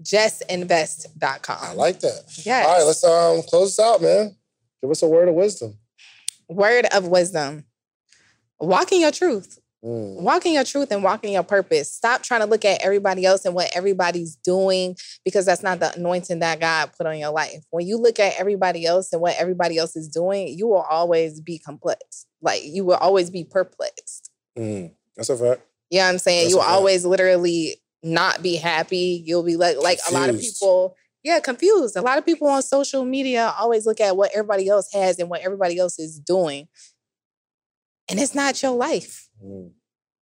Dope.Jessinvest.com. 0.00 1.58
I 1.60 1.72
like 1.74 2.00
that. 2.00 2.22
Yes. 2.44 2.66
All 2.66 2.78
right, 2.78 2.84
let's 2.84 3.04
um 3.04 3.42
close 3.48 3.76
this 3.76 3.84
out, 3.84 4.02
man. 4.02 4.36
Give 4.80 4.90
us 4.90 5.02
a 5.02 5.08
word 5.08 5.28
of 5.28 5.34
wisdom. 5.34 5.78
Word 6.48 6.86
of 6.92 7.06
wisdom. 7.06 7.64
Walk 8.58 8.92
in 8.92 9.00
your 9.00 9.12
truth. 9.12 9.58
Mm. 9.84 10.20
Walk 10.20 10.44
in 10.44 10.52
your 10.52 10.64
truth 10.64 10.90
and 10.92 11.02
walk 11.02 11.24
in 11.24 11.32
your 11.32 11.42
purpose. 11.42 11.90
Stop 11.90 12.22
trying 12.22 12.40
to 12.40 12.46
look 12.46 12.64
at 12.66 12.82
everybody 12.82 13.24
else 13.24 13.46
and 13.46 13.54
what 13.54 13.70
everybody's 13.74 14.36
doing 14.36 14.94
because 15.24 15.46
that's 15.46 15.62
not 15.62 15.80
the 15.80 15.94
anointing 15.94 16.40
that 16.40 16.60
God 16.60 16.90
put 16.98 17.06
on 17.06 17.18
your 17.18 17.30
life. 17.30 17.64
When 17.70 17.86
you 17.86 17.96
look 17.96 18.18
at 18.18 18.34
everybody 18.38 18.84
else 18.84 19.12
and 19.12 19.22
what 19.22 19.36
everybody 19.38 19.78
else 19.78 19.96
is 19.96 20.08
doing, 20.08 20.48
you 20.48 20.66
will 20.66 20.84
always 20.90 21.40
be 21.40 21.58
complex. 21.58 22.26
Like 22.42 22.62
you 22.64 22.84
will 22.84 22.96
always 22.96 23.30
be 23.30 23.44
perplexed. 23.44 24.30
Mm. 24.58 24.92
That's 25.16 25.30
a 25.30 25.36
fact. 25.36 25.62
You 25.90 26.00
know 26.00 26.06
I'm 26.06 26.18
saying? 26.18 26.44
That's 26.44 26.52
you 26.52 26.58
will 26.58 26.64
always 26.64 27.06
literally 27.06 27.76
not 28.02 28.42
be 28.42 28.56
happy. 28.56 29.22
You'll 29.24 29.42
be 29.42 29.56
like 29.56 29.76
like 29.78 29.98
a 30.08 30.14
lot 30.14 30.30
of 30.30 30.40
people, 30.40 30.96
yeah, 31.22 31.40
confused. 31.40 31.96
A 31.96 32.02
lot 32.02 32.18
of 32.18 32.24
people 32.24 32.48
on 32.48 32.62
social 32.62 33.04
media 33.04 33.54
always 33.58 33.86
look 33.86 34.00
at 34.00 34.16
what 34.16 34.30
everybody 34.34 34.68
else 34.68 34.92
has 34.92 35.18
and 35.18 35.28
what 35.28 35.42
everybody 35.42 35.78
else 35.78 35.98
is 35.98 36.18
doing. 36.18 36.68
And 38.08 38.18
it's 38.18 38.34
not 38.34 38.62
your 38.62 38.72
life. 38.72 39.28
Mm. 39.44 39.72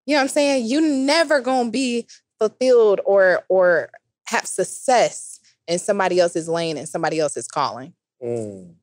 You 0.07 0.15
know 0.15 0.19
what 0.19 0.23
I'm 0.23 0.29
saying? 0.29 0.67
You 0.67 0.81
never 0.81 1.41
gonna 1.41 1.71
be 1.71 2.07
fulfilled 2.39 3.01
or 3.05 3.45
or 3.49 3.91
have 4.27 4.47
success 4.47 5.41
in 5.67 5.79
somebody 5.79 6.19
else's 6.19 6.49
lane 6.49 6.77
and 6.77 6.89
somebody 6.89 7.21
else's 7.21 7.47
calling. 7.47 7.93
Mm. 8.23 8.75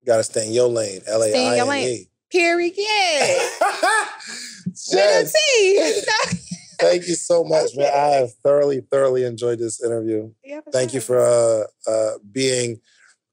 You 0.00 0.06
gotta 0.06 0.24
stay 0.24 0.46
in 0.46 0.52
your 0.52 0.68
lane. 0.68 1.00
L 1.06 1.22
A 1.22 1.28
Stay 1.30 1.46
in 1.46 1.56
your 1.56 1.60
I 1.60 1.60
N 1.60 1.68
lane. 1.68 1.88
E. 1.88 2.08
Period. 2.30 2.74
With 4.90 4.94
a 4.94 5.22
Jess, 5.22 5.32
T. 5.32 6.02
thank 6.78 7.06
you 7.06 7.14
so 7.14 7.44
much, 7.44 7.70
man. 7.76 7.92
I 7.92 8.16
have 8.16 8.30
thoroughly, 8.44 8.80
thoroughly 8.90 9.24
enjoyed 9.24 9.58
this 9.58 9.82
interview. 9.82 10.32
Yeah, 10.44 10.60
Thank 10.72 10.94
you 10.94 11.00
for 11.00 11.18
uh, 11.18 11.90
uh, 11.90 12.18
being 12.32 12.80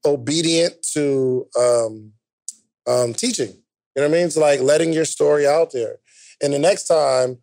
obedient 0.04 0.74
to 0.92 1.46
um, 1.58 2.12
um, 2.86 3.14
teaching. 3.14 3.48
You 3.48 4.02
know 4.02 4.08
what 4.08 4.14
I 4.14 4.18
mean? 4.18 4.26
It's 4.26 4.36
like 4.36 4.60
letting 4.60 4.92
your 4.92 5.04
story 5.04 5.46
out 5.46 5.72
there. 5.72 5.96
And 6.42 6.52
the 6.52 6.58
next 6.58 6.86
time, 6.86 7.38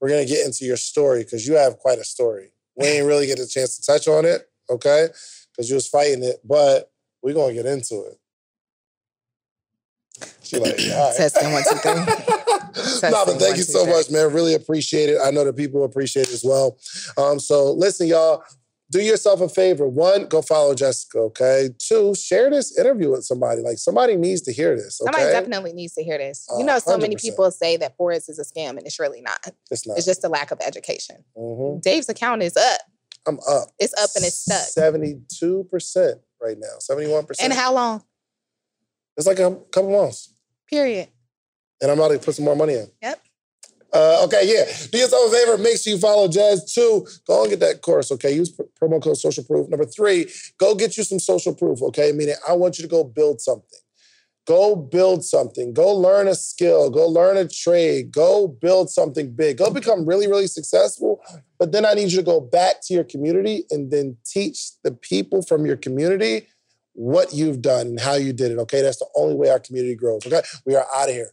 we're 0.00 0.10
gonna 0.10 0.26
get 0.26 0.44
into 0.44 0.64
your 0.64 0.76
story 0.76 1.24
because 1.24 1.46
you 1.46 1.54
have 1.54 1.78
quite 1.78 1.98
a 1.98 2.04
story. 2.04 2.50
We 2.76 2.86
ain't 2.86 3.06
really 3.06 3.26
get 3.26 3.38
a 3.38 3.46
chance 3.46 3.78
to 3.78 3.86
touch 3.86 4.06
on 4.06 4.24
it, 4.24 4.42
okay? 4.68 5.08
Because 5.50 5.70
you 5.70 5.76
was 5.76 5.88
fighting 5.88 6.22
it, 6.22 6.36
but 6.44 6.90
we're 7.22 7.34
gonna 7.34 7.54
get 7.54 7.66
into 7.66 8.04
it. 8.04 8.18
She 10.42 10.58
like, 10.58 10.78
all 10.92 11.08
right. 11.08 11.16
Testing 11.16 11.52
one, 11.52 11.62
two, 11.62 11.76
three. 11.76 12.34
no, 12.76 13.24
but 13.24 13.38
thank 13.38 13.56
you 13.56 13.62
so 13.62 13.86
much, 13.86 14.10
man. 14.10 14.32
Really 14.32 14.54
appreciate 14.54 15.08
it. 15.08 15.18
I 15.22 15.30
know 15.30 15.44
that 15.44 15.56
people 15.56 15.84
appreciate 15.84 16.28
it 16.28 16.32
as 16.32 16.44
well. 16.44 16.78
Um, 17.16 17.38
so 17.38 17.72
listen, 17.72 18.06
y'all, 18.06 18.42
do 18.90 19.00
yourself 19.00 19.40
a 19.40 19.48
favor. 19.48 19.88
One, 19.88 20.26
go 20.26 20.42
follow 20.42 20.74
Jessica, 20.74 21.18
okay? 21.18 21.70
Two, 21.78 22.14
share 22.14 22.50
this 22.50 22.78
interview 22.78 23.10
with 23.10 23.24
somebody. 23.24 23.60
Like 23.62 23.78
somebody 23.78 24.16
needs 24.16 24.42
to 24.42 24.52
hear 24.52 24.76
this. 24.76 25.00
Okay. 25.00 25.10
Somebody 25.12 25.32
definitely 25.32 25.72
needs 25.72 25.94
to 25.94 26.04
hear 26.04 26.18
this. 26.18 26.46
You 26.58 26.64
know, 26.64 26.78
so 26.78 26.96
many 26.98 27.16
100%. 27.16 27.20
people 27.20 27.50
say 27.50 27.76
that 27.78 27.96
Forex 27.98 28.28
is 28.28 28.38
a 28.38 28.44
scam, 28.44 28.70
and 28.70 28.86
it's 28.86 29.00
really 29.00 29.20
not. 29.20 29.38
It's 29.70 29.86
not. 29.86 29.96
It's 29.96 30.06
just 30.06 30.22
a 30.24 30.28
lack 30.28 30.50
of 30.50 30.60
education. 30.60 31.24
Mhm. 31.36 31.82
Dave's 31.82 32.08
account 32.08 32.42
is 32.42 32.56
up. 32.56 32.80
I'm 33.26 33.38
up. 33.48 33.70
It's 33.78 33.94
up 33.94 34.10
and 34.16 34.24
it's 34.24 34.40
stuck. 34.40 34.68
72% 34.68 36.20
right 36.42 36.58
now. 36.58 36.76
71%. 36.78 37.42
And 37.42 37.52
how 37.52 37.72
long? 37.72 38.04
It's 39.16 39.26
like 39.26 39.38
a 39.38 39.56
couple 39.72 39.90
months. 39.90 40.34
Period. 40.68 41.08
And 41.84 41.90
I'm 41.90 41.98
about 41.98 42.12
to 42.12 42.18
put 42.18 42.34
some 42.34 42.46
more 42.46 42.56
money 42.56 42.76
in. 42.76 42.86
Yep. 43.02 43.20
Uh, 43.92 44.24
okay, 44.24 44.40
yeah. 44.44 44.64
Do 44.90 44.96
yourself 44.96 45.30
a 45.30 45.36
favor. 45.36 45.58
Make 45.58 45.78
sure 45.78 45.92
you 45.92 45.98
follow 45.98 46.28
Jazz. 46.28 46.72
Two, 46.72 47.06
go 47.26 47.42
and 47.42 47.50
get 47.50 47.60
that 47.60 47.82
course, 47.82 48.10
okay? 48.10 48.34
Use 48.34 48.48
pr- 48.48 48.62
promo 48.80 49.02
code 49.02 49.18
social 49.18 49.44
proof. 49.44 49.68
Number 49.68 49.84
three, 49.84 50.32
go 50.56 50.74
get 50.74 50.96
you 50.96 51.04
some 51.04 51.18
social 51.18 51.54
proof, 51.54 51.82
okay? 51.82 52.10
Meaning, 52.12 52.36
I 52.48 52.54
want 52.54 52.78
you 52.78 52.84
to 52.84 52.88
go 52.88 53.04
build 53.04 53.42
something. 53.42 53.78
Go 54.46 54.74
build 54.74 55.26
something. 55.26 55.74
Go 55.74 55.94
learn 55.94 56.26
a 56.26 56.34
skill. 56.34 56.88
Go 56.88 57.06
learn 57.06 57.36
a 57.36 57.46
trade. 57.46 58.12
Go 58.12 58.48
build 58.48 58.88
something 58.88 59.34
big. 59.34 59.58
Go 59.58 59.70
become 59.70 60.06
really, 60.06 60.26
really 60.26 60.46
successful. 60.46 61.22
But 61.58 61.72
then 61.72 61.84
I 61.84 61.92
need 61.92 62.12
you 62.12 62.16
to 62.16 62.24
go 62.24 62.40
back 62.40 62.76
to 62.84 62.94
your 62.94 63.04
community 63.04 63.64
and 63.70 63.90
then 63.90 64.16
teach 64.24 64.70
the 64.82 64.92
people 64.92 65.42
from 65.42 65.66
your 65.66 65.76
community 65.76 66.46
what 66.94 67.34
you've 67.34 67.60
done 67.60 67.88
and 67.88 68.00
how 68.00 68.14
you 68.14 68.32
did 68.32 68.52
it, 68.52 68.58
okay? 68.58 68.80
That's 68.80 69.00
the 69.00 69.08
only 69.14 69.34
way 69.34 69.50
our 69.50 69.60
community 69.60 69.94
grows, 69.94 70.26
okay? 70.26 70.40
We 70.64 70.76
are 70.76 70.86
out 70.96 71.10
of 71.10 71.14
here. 71.14 71.32